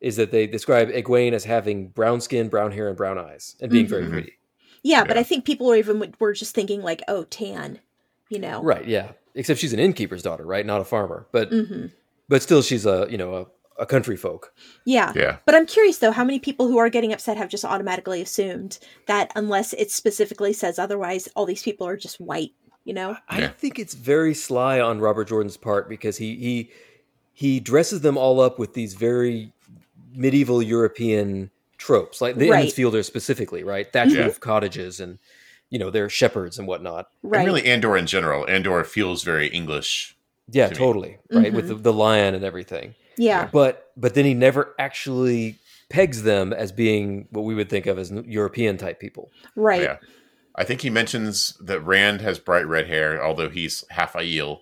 is 0.00 0.16
that 0.16 0.30
they 0.30 0.46
describe 0.46 0.88
Egwene 0.90 1.32
as 1.32 1.44
having 1.44 1.88
brown 1.88 2.20
skin, 2.20 2.48
brown 2.48 2.72
hair, 2.72 2.88
and 2.88 2.96
brown 2.96 3.18
eyes, 3.18 3.56
and 3.60 3.70
being 3.70 3.86
very 3.86 4.04
Mhm. 4.04 4.10
pretty. 4.10 4.32
Yeah, 4.82 5.04
but 5.04 5.16
I 5.16 5.22
think 5.22 5.44
people 5.46 5.70
are 5.72 5.76
even 5.76 6.12
were 6.18 6.34
just 6.34 6.54
thinking 6.54 6.82
like, 6.82 7.02
oh, 7.08 7.24
tan, 7.24 7.80
you 8.28 8.38
know? 8.38 8.62
Right. 8.62 8.86
Yeah. 8.86 9.12
Except 9.34 9.58
she's 9.58 9.72
an 9.72 9.80
innkeeper's 9.80 10.22
daughter, 10.22 10.44
right? 10.44 10.66
Not 10.66 10.80
a 10.80 10.84
farmer, 10.84 11.26
but 11.32 11.48
hmm 11.50 11.86
but 12.28 12.42
still, 12.42 12.62
she's 12.62 12.86
a 12.86 13.06
you 13.10 13.18
know 13.18 13.34
a, 13.34 13.82
a 13.82 13.86
country 13.86 14.16
folk. 14.16 14.52
Yeah. 14.86 15.12
yeah. 15.16 15.36
But 15.46 15.54
I'm 15.54 15.66
curious 15.66 15.98
though, 15.98 16.12
how 16.12 16.24
many 16.24 16.38
people 16.38 16.68
who 16.68 16.78
are 16.78 16.88
getting 16.88 17.12
upset 17.12 17.36
have 17.36 17.48
just 17.48 17.64
automatically 17.64 18.22
assumed 18.22 18.78
that 19.06 19.30
unless 19.36 19.72
it 19.74 19.90
specifically 19.90 20.52
says 20.52 20.78
otherwise, 20.78 21.28
all 21.34 21.44
these 21.46 21.62
people 21.62 21.86
are 21.86 21.96
just 21.96 22.20
white, 22.20 22.52
you 22.84 22.94
know? 22.94 23.16
I 23.28 23.40
Yeah. 23.40 23.48
think 23.48 23.78
it's 23.78 23.94
very 23.94 24.32
sly 24.34 24.80
on 24.80 25.00
Robert 25.00 25.28
Jordan's 25.28 25.56
part 25.56 25.88
because 25.88 26.16
he 26.18 26.36
he 26.36 26.70
he 27.34 27.60
dresses 27.60 28.00
them 28.00 28.16
all 28.16 28.40
up 28.40 28.58
with 28.58 28.74
these 28.74 28.94
very 28.94 29.52
medieval 30.14 30.62
European 30.62 31.50
tropes, 31.78 32.20
like 32.20 32.36
the 32.36 32.48
Right. 32.50 32.56
Emond's 32.58 32.74
Fielders 32.74 33.04
specifically, 33.06 33.62
right? 33.64 33.92
Thatch 33.92 34.10
Yeah. 34.12 34.24
roof 34.24 34.40
cottages 34.40 35.00
and 35.00 35.18
you 35.70 35.78
know 35.78 35.90
they're 35.90 36.08
shepherds 36.08 36.58
and 36.58 36.68
whatnot. 36.68 37.08
Right. 37.22 37.40
And 37.40 37.46
really, 37.46 37.64
Andor 37.66 37.96
in 37.96 38.06
general. 38.06 38.48
Andor 38.48 38.84
feels 38.84 39.24
very 39.24 39.48
English. 39.48 40.14
Yeah, 40.50 40.66
To 40.68 40.72
me. 40.72 40.76
totally, 40.78 41.16
right? 41.30 41.52
With 41.52 41.64
Mhm. 41.64 41.68
the, 41.68 41.74
the 41.76 41.92
lion 41.92 42.34
and 42.34 42.44
everything. 42.44 42.94
yeah. 43.16 43.48
But 43.52 43.90
but 43.96 44.14
then 44.14 44.24
he 44.24 44.34
never 44.34 44.74
actually 44.78 45.56
pegs 45.88 46.22
them 46.22 46.52
as 46.52 46.70
being 46.72 47.26
what 47.30 47.42
we 47.42 47.54
would 47.54 47.68
think 47.68 47.86
of 47.86 47.98
as 47.98 48.10
European 48.10 48.76
type 48.76 49.00
people. 49.00 49.30
Right. 49.56 49.82
Yeah. 49.82 49.96
I 50.56 50.62
think 50.64 50.82
he 50.82 50.90
mentions 50.90 51.54
that 51.60 51.80
Rand 51.80 52.20
has 52.20 52.38
bright 52.38 52.66
red 52.66 52.86
hair, 52.86 53.22
although 53.24 53.48
he's 53.48 53.84
half 53.90 54.12
Aiel. 54.14 54.60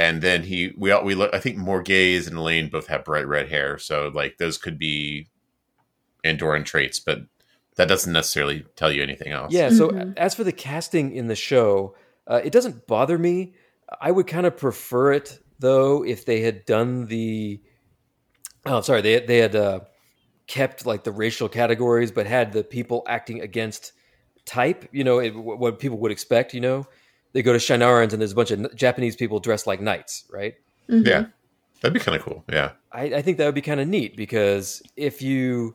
And 0.00 0.22
then 0.22 0.44
he, 0.44 0.72
we 0.78 0.90
all, 0.90 1.04
we 1.04 1.14
look, 1.14 1.34
I 1.34 1.38
think 1.40 1.58
Morgase 1.58 2.26
and 2.26 2.36
Elayne 2.36 2.70
both 2.70 2.86
have 2.86 3.04
bright 3.04 3.28
red 3.28 3.50
hair. 3.50 3.76
So, 3.76 4.10
like, 4.14 4.38
those 4.38 4.56
could 4.56 4.78
be 4.78 5.28
Andoran 6.24 6.64
traits, 6.64 6.98
but 6.98 7.18
that 7.76 7.86
doesn't 7.86 8.10
necessarily 8.10 8.64
tell 8.76 8.90
you 8.90 9.02
anything 9.02 9.30
else. 9.30 9.52
Yeah. 9.52 9.68
So 9.68 9.90
Mhm. 9.90 10.16
as 10.16 10.34
for 10.34 10.42
the 10.42 10.52
casting 10.52 11.14
in 11.14 11.26
the 11.26 11.34
show, 11.34 11.94
uh, 12.26 12.40
it 12.42 12.50
doesn't 12.50 12.86
bother 12.86 13.18
me. 13.18 13.52
I 14.00 14.10
would 14.10 14.26
kind 14.26 14.46
of 14.46 14.56
prefer 14.56 15.12
it 15.12 15.38
though 15.58 16.02
if 16.02 16.24
they 16.24 16.40
had 16.40 16.64
done 16.64 17.06
the. 17.06 17.60
Oh, 18.64 18.80
sorry. 18.80 19.02
They 19.02 19.20
they 19.20 19.38
had 19.38 19.54
uh, 19.54 19.80
kept 20.46 20.86
like 20.86 21.04
the 21.04 21.12
racial 21.12 21.48
categories, 21.48 22.10
but 22.10 22.26
had 22.26 22.52
the 22.52 22.64
people 22.64 23.02
acting 23.06 23.42
against 23.42 23.92
type. 24.46 24.88
You 24.92 25.04
know 25.04 25.18
it, 25.18 25.34
what 25.34 25.58
what 25.58 25.78
people 25.78 25.98
would 25.98 26.12
expect. 26.12 26.54
You 26.54 26.60
know, 26.60 26.86
they 27.32 27.42
go 27.42 27.52
to 27.52 27.58
Shienarans 27.58 28.12
and 28.12 28.20
there's 28.20 28.32
a 28.32 28.34
bunch 28.34 28.50
of 28.50 28.74
Japanese 28.74 29.16
people 29.16 29.38
dressed 29.38 29.66
like 29.66 29.80
knights, 29.80 30.24
right? 30.30 30.54
Mhm. 30.88 31.06
Yeah. 31.06 31.24
That'd 31.80 31.94
be 31.94 32.00
kind 32.00 32.16
of 32.16 32.22
cool. 32.22 32.44
Yeah. 32.52 32.72
I, 32.92 33.02
I 33.04 33.22
think 33.22 33.38
that 33.38 33.46
would 33.46 33.54
be 33.54 33.62
kind 33.62 33.80
of 33.80 33.88
neat 33.88 34.16
because 34.16 34.82
if 34.96 35.22
you 35.22 35.74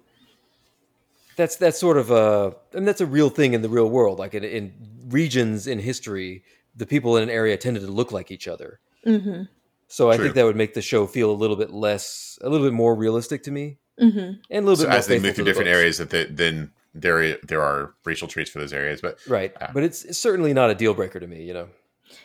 that's 1.35 1.55
that's 1.57 1.77
sort 1.79 1.97
of 1.97 2.11
a 2.11 2.55
and 2.73 2.87
that's 2.87 3.01
a 3.01 3.05
real 3.05 3.29
thing 3.29 3.53
in 3.53 3.61
the 3.61 3.69
real 3.69 3.89
world 3.89 4.19
like 4.19 4.33
in, 4.33 4.43
in 4.43 4.73
regions 5.09 5.67
in 5.67 5.79
history 5.79 6.43
the 6.75 6.85
people 6.85 7.17
in 7.17 7.23
an 7.23 7.29
area 7.29 7.57
tended 7.57 7.83
to 7.83 7.91
look 7.91 8.11
like 8.11 8.31
each 8.31 8.47
other 8.47 8.79
Mhm. 9.05 9.47
so 9.87 10.09
i 10.09 10.15
True. 10.15 10.25
think 10.25 10.35
that 10.35 10.45
would 10.45 10.55
make 10.55 10.73
the 10.73 10.81
show 10.81 11.05
feel 11.07 11.29
a 11.31 11.33
little 11.35 11.55
bit 11.57 11.71
less 11.71 12.39
a 12.41 12.49
little 12.49 12.65
bit 12.65 12.73
more 12.73 12.95
realistic 12.95 13.43
to 13.43 13.51
me 13.51 13.77
Mhm. 14.01 14.39
and 14.49 14.63
a 14.65 14.67
little 14.67 14.75
So 14.77 14.83
bit 14.83 14.89
more 14.89 14.97
as 14.97 15.07
they 15.07 15.15
move 15.19 15.27
to 15.31 15.33
through 15.35 15.45
different 15.45 15.67
books. 15.67 15.77
areas, 15.77 15.97
that 15.99 16.09
they, 16.09 16.23
then 16.25 16.71
there 16.95 17.37
there 17.43 17.61
are 17.61 17.93
racial 18.05 18.27
traits 18.27 18.49
for 18.49 18.59
those 18.59 18.73
areas. 18.73 19.01
But 19.01 19.19
right 19.27 19.51
Yeah. 19.59 19.71
but 19.73 19.83
it's, 19.83 20.03
it's 20.05 20.17
certainly 20.17 20.53
not 20.53 20.69
a 20.69 20.75
deal 20.75 20.93
breaker 20.93 21.19
to 21.19 21.27
me 21.27 21.43
you 21.43 21.53
know 21.53 21.67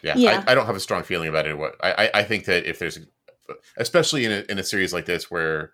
yeah, 0.03 0.15
Yeah. 0.17 0.45
I, 0.47 0.53
I 0.53 0.55
don't 0.55 0.67
have 0.67 0.77
a 0.77 0.81
strong 0.81 1.03
feeling 1.03 1.29
about 1.29 1.47
it. 1.47 1.59
What 1.59 1.75
I, 1.83 1.93
I, 1.93 2.11
I 2.21 2.23
think 2.23 2.45
that 2.45 2.65
if 2.69 2.79
there's, 2.79 2.99
especially 3.77 4.25
in 4.25 4.33
a, 4.33 4.45
in 4.49 4.59
a 4.59 4.63
series 4.63 4.93
like 4.93 5.07
this 5.07 5.31
where 5.31 5.73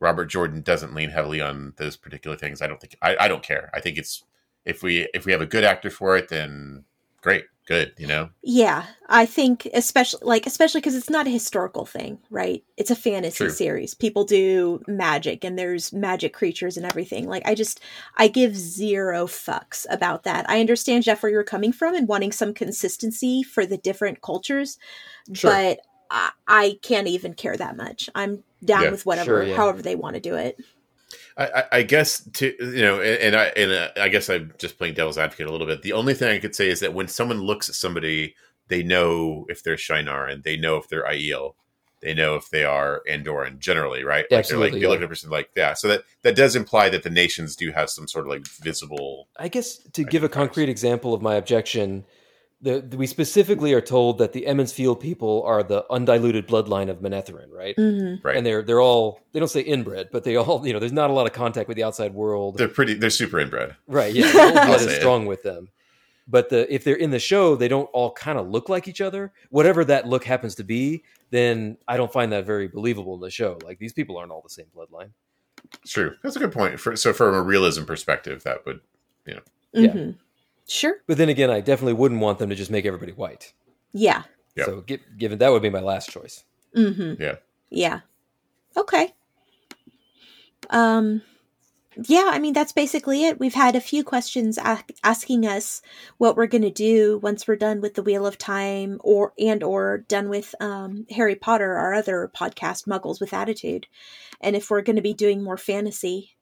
Robert 0.00 0.26
Jordan 0.26 0.62
doesn't 0.62 0.94
lean 0.94 1.10
heavily 1.10 1.40
on 1.40 1.74
those 1.76 1.96
particular 1.96 2.36
things, 2.36 2.60
I 2.60 2.66
don't 2.66 2.80
think 2.80 2.96
I, 3.02 3.16
I 3.20 3.28
don't 3.28 3.42
care. 3.42 3.70
I 3.72 3.80
think 3.80 3.98
it's 3.98 4.24
if 4.64 4.82
we 4.82 5.08
if 5.14 5.24
we 5.26 5.32
have 5.32 5.40
a 5.40 5.46
good 5.46 5.64
actor 5.64 5.90
for 5.90 6.16
it, 6.16 6.28
then 6.28 6.84
great, 7.22 7.44
good. 7.66 7.94
You 7.96 8.06
know, 8.06 8.28
Yeah, 8.42 8.84
I 9.08 9.24
think 9.26 9.66
especially 9.72 10.20
like 10.22 10.46
especially 10.46 10.80
because 10.80 10.94
it's 10.94 11.08
not 11.08 11.26
a 11.26 11.30
historical 11.30 11.86
thing, 11.86 12.18
right? 12.30 12.62
It's 12.76 12.90
a 12.90 12.96
fantasy 12.96 13.44
True. 13.44 13.50
series. 13.50 13.94
People 13.94 14.24
do 14.24 14.82
magic, 14.86 15.44
and 15.44 15.58
there's 15.58 15.92
magic 15.92 16.34
creatures 16.34 16.76
and 16.76 16.84
everything. 16.84 17.28
Like 17.28 17.42
I 17.46 17.54
just, 17.54 17.80
I 18.18 18.28
give 18.28 18.54
zero 18.56 19.26
fucks 19.26 19.86
about 19.88 20.24
that. 20.24 20.48
I 20.50 20.60
understand 20.60 21.04
Jeff 21.04 21.22
where 21.22 21.32
you're 21.32 21.44
coming 21.44 21.72
from 21.72 21.94
and 21.94 22.06
wanting 22.08 22.32
some 22.32 22.52
consistency 22.52 23.42
for 23.42 23.64
the 23.64 23.78
different 23.78 24.20
cultures, 24.20 24.78
Sure. 25.32 25.50
but 25.50 25.80
I, 26.10 26.30
I 26.46 26.78
can't 26.82 27.08
even 27.08 27.32
care 27.34 27.56
that 27.56 27.76
much. 27.76 28.10
I'm 28.14 28.44
down 28.64 28.82
Yeah, 28.84 28.90
with 28.90 29.06
whatever, 29.06 29.24
sure, 29.24 29.42
yeah. 29.44 29.56
however 29.56 29.80
they 29.82 29.96
want 29.96 30.14
to 30.14 30.20
do 30.20 30.34
it. 30.34 30.58
I, 31.36 31.64
I, 31.72 31.82
guess 31.82 32.22
to 32.34 32.54
you 32.60 32.82
know, 32.82 33.00
and, 33.00 33.18
and 33.20 33.36
I 33.36 33.44
and 33.56 33.72
uh, 33.72 33.88
I 33.96 34.08
guess 34.08 34.28
I'm 34.28 34.52
just 34.58 34.78
playing 34.78 34.94
devil's 34.94 35.18
advocate 35.18 35.46
a 35.46 35.52
little 35.52 35.66
bit. 35.66 35.82
The 35.82 35.92
only 35.92 36.14
thing 36.14 36.28
I 36.28 36.38
could 36.38 36.54
say 36.54 36.68
is 36.68 36.80
that 36.80 36.94
when 36.94 37.08
someone 37.08 37.40
looks 37.40 37.68
at 37.68 37.74
somebody, 37.74 38.34
they 38.68 38.82
know 38.82 39.46
if 39.48 39.62
they're 39.62 39.76
Shienar 39.76 40.30
and 40.30 40.42
they 40.42 40.56
know 40.56 40.76
if 40.76 40.88
they're 40.88 41.04
Aiel, 41.04 41.54
they 42.00 42.12
know 42.12 42.34
if 42.34 42.50
they 42.50 42.64
are 42.64 43.02
Andoran. 43.08 43.58
Generally, 43.58 44.04
right? 44.04 44.22
Like 44.22 44.28
they're 44.28 44.38
Absolutely, 44.40 44.70
like 44.70 44.74
they 44.74 44.80
yeah. 44.80 44.88
look 44.88 44.98
at 44.98 45.04
a 45.04 45.08
person 45.08 45.30
like 45.30 45.50
yeah. 45.56 45.74
So 45.74 45.88
that 45.88 46.04
that 46.22 46.36
does 46.36 46.54
imply 46.54 46.88
that 46.90 47.02
the 47.02 47.10
nations 47.10 47.56
do 47.56 47.72
have 47.72 47.88
some 47.88 48.06
sort 48.06 48.26
of 48.26 48.30
like 48.30 48.46
visible. 48.46 49.28
i 49.38 49.48
guess 49.48 49.78
to 49.78 50.04
give 50.04 50.24
a 50.24 50.28
concrete 50.28 50.68
example 50.68 51.14
of 51.14 51.22
my 51.22 51.34
objection 51.34 52.04
the, 52.62 52.80
the- 52.80 52.96
we 52.96 53.06
specifically 53.06 53.72
are 53.74 53.80
told 53.80 54.18
that 54.18 54.32
the 54.32 54.46
Emond's 54.46 54.72
Field 54.72 55.00
people 55.00 55.42
are 55.44 55.62
the 55.62 55.84
undiluted 55.90 56.46
bloodline 56.46 56.88
of 56.88 56.98
Manetheren, 57.00 57.50
right? 57.52 57.74
hmm 57.76 58.14
Right. 58.22 58.36
and 58.36 58.46
they're 58.46 58.62
they're 58.62 58.80
all 58.80 59.20
they 59.32 59.40
don't 59.40 59.48
say 59.48 59.60
inbred, 59.62 60.08
but 60.12 60.24
they 60.24 60.36
all 60.36 60.66
you 60.66 60.72
know 60.72 60.78
there's 60.78 60.92
not 60.92 61.10
a 61.10 61.12
lot 61.12 61.26
of 61.26 61.32
contact 61.32 61.66
with 61.68 61.76
the 61.76 61.84
outside 61.84 62.14
world. 62.14 62.56
They're 62.58 62.68
pretty. 62.68 62.94
They're 62.94 63.10
super 63.10 63.38
inbred. 63.40 63.76
right? 63.88 64.12
Yeah, 64.14 64.30
blood 64.52 64.80
say 64.80 64.86
is 64.86 64.92
it. 64.92 65.00
strong 65.00 65.26
with 65.26 65.42
them. 65.42 65.68
But 66.28 66.50
the 66.50 66.72
if 66.72 66.84
they're 66.84 66.94
in 66.94 67.10
the 67.10 67.18
show, 67.18 67.56
they 67.56 67.66
don't 67.68 67.90
all 67.92 68.12
kind 68.12 68.38
of 68.38 68.48
look 68.48 68.68
like 68.68 68.86
each 68.86 69.00
other. 69.00 69.32
Whatever 69.50 69.84
that 69.86 70.06
look 70.06 70.22
happens 70.24 70.54
to 70.54 70.64
be, 70.64 71.02
then 71.30 71.76
I 71.88 71.96
don't 71.96 72.12
find 72.12 72.30
that 72.32 72.46
very 72.46 72.68
believable 72.68 73.14
in 73.16 73.20
the 73.20 73.30
show. 73.30 73.58
Like 73.64 73.80
these 73.80 73.92
people 73.92 74.16
aren't 74.16 74.30
all 74.30 74.40
the 74.40 74.48
same 74.48 74.66
bloodline. 74.76 75.10
It's 75.82 75.90
true. 75.92 76.14
That's 76.22 76.36
a 76.36 76.38
good 76.38 76.52
point. 76.52 76.78
For, 76.78 76.94
so 76.94 77.12
from 77.12 77.34
a 77.34 77.42
realism 77.42 77.84
perspective, 77.84 78.44
that 78.44 78.64
would 78.66 78.80
you 79.26 79.34
know. 79.34 79.40
Yeah. 79.72 80.12
Sure. 80.68 80.96
But 81.06 81.18
then 81.18 81.28
again, 81.28 81.50
I 81.50 81.60
definitely 81.60 81.94
wouldn't 81.94 82.20
want 82.20 82.38
them 82.38 82.48
to 82.50 82.54
just 82.56 82.70
make 82.70 82.86
everybody 82.86 83.12
white. 83.12 83.52
Yeah. 83.92 84.22
Yep. 84.56 84.66
So 84.66 84.84
gi- 84.86 85.00
given 85.18 85.38
that 85.38 85.50
would 85.50 85.62
be 85.62 85.70
my 85.70 85.80
last 85.80 86.10
choice. 86.10 86.44
hmm 86.74 87.14
Yeah. 87.18 87.36
Yeah. 87.70 88.00
Okay. 88.76 89.12
Um 90.70 91.22
yeah, 92.08 92.30
I 92.32 92.38
mean 92.38 92.54
that's 92.54 92.72
basically 92.72 93.24
it. 93.26 93.38
We've 93.38 93.52
had 93.52 93.76
a 93.76 93.80
few 93.80 94.02
questions 94.02 94.56
a- 94.56 94.82
asking 95.04 95.46
us 95.46 95.82
what 96.16 96.36
we're 96.36 96.46
going 96.46 96.62
to 96.62 96.70
do 96.70 97.18
once 97.18 97.46
we're 97.46 97.56
done 97.56 97.82
with 97.82 97.94
the 97.94 98.02
Wheel 98.02 98.26
of 98.26 98.38
Time 98.38 98.98
or 99.04 99.34
and 99.38 99.62
or 99.62 99.98
done 100.08 100.30
with 100.30 100.54
um 100.60 101.06
Harry 101.10 101.34
Potter, 101.34 101.74
our 101.74 101.92
other 101.92 102.30
podcast 102.34 102.86
Muggles 102.86 103.20
with 103.20 103.34
Attitude, 103.34 103.88
and 104.40 104.56
if 104.56 104.70
we're 104.70 104.80
going 104.80 104.96
to 104.96 105.02
be 105.02 105.12
doing 105.14 105.42
more 105.42 105.58
fantasy. 105.58 106.34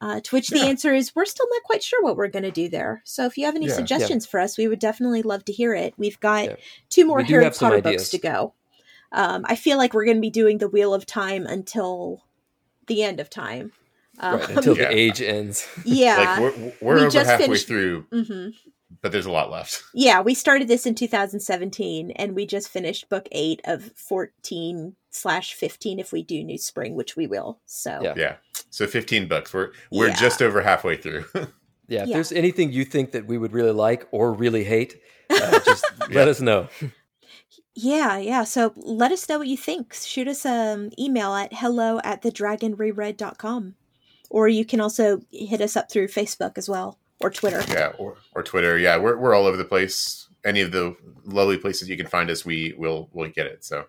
Uh, 0.00 0.20
to 0.20 0.34
which 0.34 0.48
the 0.48 0.58
Yeah. 0.58 0.66
answer 0.66 0.92
is 0.92 1.14
we're 1.14 1.24
still 1.24 1.46
not 1.48 1.62
quite 1.62 1.82
sure 1.82 2.02
what 2.02 2.16
we're 2.16 2.28
going 2.28 2.42
to 2.42 2.50
do 2.50 2.68
there. 2.68 3.00
So 3.04 3.24
if 3.26 3.38
you 3.38 3.46
have 3.46 3.54
any 3.54 3.66
Yeah. 3.66 3.70
Yeah. 3.72 3.76
suggestions 3.76 4.26
for 4.26 4.40
us, 4.40 4.58
we 4.58 4.68
would 4.68 4.78
definitely 4.80 5.22
love 5.22 5.44
to 5.46 5.52
hear 5.52 5.72
it. 5.74 5.94
We've 5.96 6.18
got 6.20 6.44
Yeah. 6.44 6.56
two 6.90 7.06
more 7.06 7.22
Harry 7.22 7.44
Potter 7.50 7.76
books 7.76 7.86
ideas. 7.86 8.08
to 8.10 8.18
go. 8.18 8.54
Um, 9.12 9.44
I 9.48 9.54
feel 9.56 9.78
like 9.78 9.94
we're 9.94 10.04
going 10.04 10.16
to 10.16 10.20
be 10.20 10.30
doing 10.30 10.58
the 10.58 10.68
Wheel 10.68 10.92
of 10.92 11.06
Time 11.06 11.46
until 11.46 12.24
the 12.88 13.02
end 13.02 13.20
of 13.20 13.30
time. 13.30 13.72
Um, 14.18 14.40
right, 14.40 14.48
until 14.56 14.74
the 14.74 14.90
age 14.90 15.22
ends. 15.22 15.66
yeah. 15.84 16.16
Like 16.16 16.40
we're, 16.40 16.72
we're 16.80 16.94
We 16.96 17.00
over 17.02 17.10
just 17.10 17.30
halfway 17.30 17.46
finished- 17.46 17.68
through, 17.68 18.06
hmm 18.12 18.48
but 19.00 19.10
there's 19.12 19.26
a 19.26 19.30
lot 19.30 19.50
left. 19.50 19.82
Yeah, 19.94 20.20
we 20.22 20.34
started 20.34 20.66
this 20.68 20.86
in 20.86 20.94
2017, 20.94 22.12
and 22.12 22.34
we 22.34 22.46
just 22.46 22.68
finished 22.68 23.08
book 23.08 23.28
eight 23.32 23.60
of 23.64 23.90
14 23.96 24.94
slash 25.10 25.52
15 25.54 25.98
if 25.98 26.12
we 26.12 26.22
do 26.22 26.42
New 26.42 26.58
Spring, 26.58 26.94
which 26.94 27.16
we 27.16 27.26
will. 27.26 27.58
So 27.66 28.00
Yeah. 28.16 28.36
Yeah. 28.80 28.86
So 28.86 28.90
15 28.90 29.28
books. 29.28 29.52
We're 29.54 29.70
we're 29.90 30.08
Yeah. 30.08 30.16
just 30.16 30.42
over 30.42 30.62
halfway 30.62 30.96
through. 30.96 31.24
Yeah, 31.86 32.04
if 32.04 32.08
Yeah. 32.08 32.14
there's 32.14 32.32
anything 32.32 32.72
you 32.72 32.86
think 32.86 33.12
that 33.12 33.26
we 33.26 33.36
would 33.36 33.52
really 33.52 33.70
like 33.72 34.08
or 34.10 34.32
really 34.32 34.64
hate, 34.64 34.98
uh, 35.28 35.60
just 35.66 35.84
let 36.10 36.28
us 36.28 36.40
know. 36.40 36.68
Yeah, 37.74 38.16
yeah. 38.16 38.44
So 38.44 38.72
let 38.76 39.12
us 39.12 39.28
know 39.28 39.36
what 39.38 39.48
you 39.48 39.58
think. 39.58 39.92
Shoot 39.92 40.26
us 40.26 40.46
an 40.46 40.92
email 40.98 41.34
at 41.34 41.52
hello 41.52 42.00
at 42.02 42.22
thedragonreread.com. 42.22 43.74
Or 44.30 44.48
you 44.48 44.64
can 44.64 44.80
also 44.80 45.20
hit 45.30 45.60
us 45.60 45.76
up 45.76 45.90
through 45.90 46.08
Facebook 46.08 46.56
as 46.56 46.70
well 46.70 46.98
or 47.20 47.28
Twitter. 47.30 47.62
yeah, 47.68 47.92
or, 47.98 48.16
or 48.34 48.42
Twitter. 48.42 48.78
Yeah, 48.78 48.96
we're 48.96 49.18
we're 49.18 49.34
all 49.34 49.44
over 49.44 49.58
the 49.58 49.64
place. 49.64 50.26
Any 50.42 50.62
of 50.62 50.72
the 50.72 50.96
lovely 51.24 51.58
places 51.58 51.90
you 51.90 51.98
can 51.98 52.06
find 52.06 52.30
us, 52.30 52.46
we 52.46 52.74
will 52.78 53.10
we'll 53.12 53.28
get 53.30 53.46
it. 53.46 53.62
So 53.62 53.84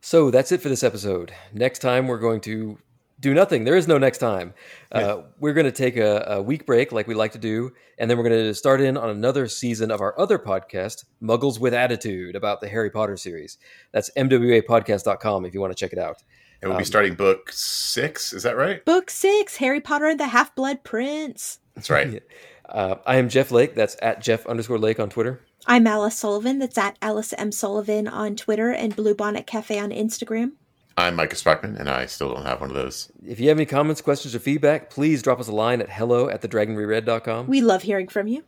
So 0.00 0.32
that's 0.32 0.50
it 0.50 0.60
for 0.60 0.68
this 0.68 0.82
episode. 0.82 1.32
Next 1.52 1.78
time, 1.78 2.08
we're 2.08 2.18
going 2.18 2.40
to 2.42 2.78
do 3.20 3.34
nothing. 3.34 3.64
There 3.64 3.76
is 3.76 3.86
no 3.86 3.98
next 3.98 4.18
time. 4.18 4.54
Uh, 4.90 5.22
we're 5.38 5.52
going 5.52 5.66
to 5.66 5.72
take 5.72 5.96
a, 5.96 6.24
a 6.26 6.42
week 6.42 6.64
break, 6.66 6.90
like 6.90 7.06
we 7.06 7.14
like 7.14 7.32
to 7.32 7.38
do, 7.38 7.70
and 7.98 8.10
then 8.10 8.16
we're 8.18 8.28
going 8.28 8.44
to 8.44 8.54
start 8.54 8.80
in 8.80 8.96
on 8.96 9.10
another 9.10 9.46
season 9.46 9.90
of 9.90 10.00
our 10.00 10.18
other 10.18 10.38
podcast, 10.38 11.04
Muggles 11.22 11.60
with 11.60 11.74
Attitude, 11.74 12.34
about 12.34 12.60
the 12.60 12.68
Harry 12.68 12.88
Potter 12.90 13.16
series. 13.16 13.58
That's 13.92 14.10
mwapodcast.com 14.16 15.44
if 15.44 15.54
you 15.54 15.60
want 15.60 15.70
to 15.76 15.76
check 15.78 15.92
it 15.92 15.98
out. 15.98 16.16
and 16.62 16.68
we'll 16.70 16.76
Um, 16.76 16.80
be 16.80 16.84
starting 16.84 17.14
book 17.14 17.52
six. 17.52 18.32
Is 18.32 18.42
that 18.42 18.56
right? 18.56 18.84
Book 18.84 19.10
six 19.10 19.56
Harry 19.56 19.80
Potter 19.80 20.06
and 20.06 20.18
the 20.20 20.28
Half 20.28 20.54
Blood 20.54 20.82
Prince. 20.84 21.58
That's 21.74 21.90
right. 21.90 22.22
Uh, 22.72 22.94
I 23.04 23.16
am 23.16 23.28
Jeff 23.28 23.50
Lake. 23.50 23.74
That's 23.74 23.96
at 24.00 24.22
Jeff 24.22 24.46
underscore 24.46 24.78
Lake 24.78 25.00
on 25.00 25.10
Twitter. 25.10 25.40
I'm 25.66 25.88
Alice 25.88 26.16
Sullivan. 26.16 26.60
That's 26.60 26.78
at 26.78 26.96
Alice 27.02 27.32
M. 27.32 27.50
Sullivan 27.50 28.06
on 28.06 28.36
Twitter 28.36 28.70
and 28.70 28.94
Blue 28.94 29.12
Bonnet 29.12 29.44
Cafe 29.44 29.76
on 29.76 29.90
Instagram. 29.90 30.52
I'm 31.00 31.16
Micah 31.16 31.36
Sparkman, 31.36 31.78
and 31.78 31.88
I 31.88 32.06
still 32.06 32.34
don't 32.34 32.44
have 32.44 32.60
one 32.60 32.70
of 32.70 32.76
those. 32.76 33.10
If 33.26 33.40
you 33.40 33.48
have 33.48 33.58
any 33.58 33.66
comments, 33.66 34.00
questions, 34.00 34.34
or 34.34 34.38
feedback, 34.38 34.90
please 34.90 35.22
drop 35.22 35.40
us 35.40 35.48
a 35.48 35.52
line 35.52 35.80
at 35.80 35.90
hello 35.90 36.28
at 36.28 36.42
thedragonreread.com. 36.42 37.46
We 37.46 37.60
love 37.62 37.82
hearing 37.82 38.08
from 38.08 38.26
you. 38.26 38.44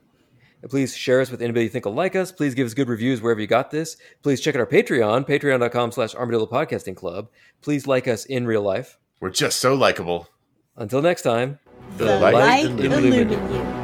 And 0.61 0.71
Please 0.71 0.95
share 0.97 1.21
us 1.21 1.31
with 1.31 1.43
anybody 1.43 1.65
you 1.65 1.71
think 1.71 1.87
will 1.87 1.95
like 1.95 2.15
us. 2.15 2.31
Please 2.31 2.55
give 2.55 2.67
us 2.67 2.75
good 2.75 2.89
reviews 2.89 3.21
wherever 3.21 3.41
you 3.41 3.47
got 3.47 3.71
this. 3.71 3.97
Please 4.23 4.41
check 4.41 4.55
out 4.55 4.61
our 4.61 4.67
Patreon, 4.67 5.27
patreon.com 5.27 5.93
slash 5.93 6.15
armadillo 6.15 6.47
podcasting 6.47 6.97
club. 6.97 7.29
Please 7.63 7.87
like 7.87 8.07
us 8.07 8.25
in 8.27 8.47
real 8.47 8.63
life. 8.63 8.99
We're 9.19 9.31
just 9.31 9.59
so 9.59 9.75
likable. 9.75 10.29
Until 10.77 11.03
next 11.03 11.23
time, 11.23 11.59
The 11.97 12.19
light 12.21 12.65
illumine 12.65 13.13
illumine 13.13 13.31
you. 13.33 13.82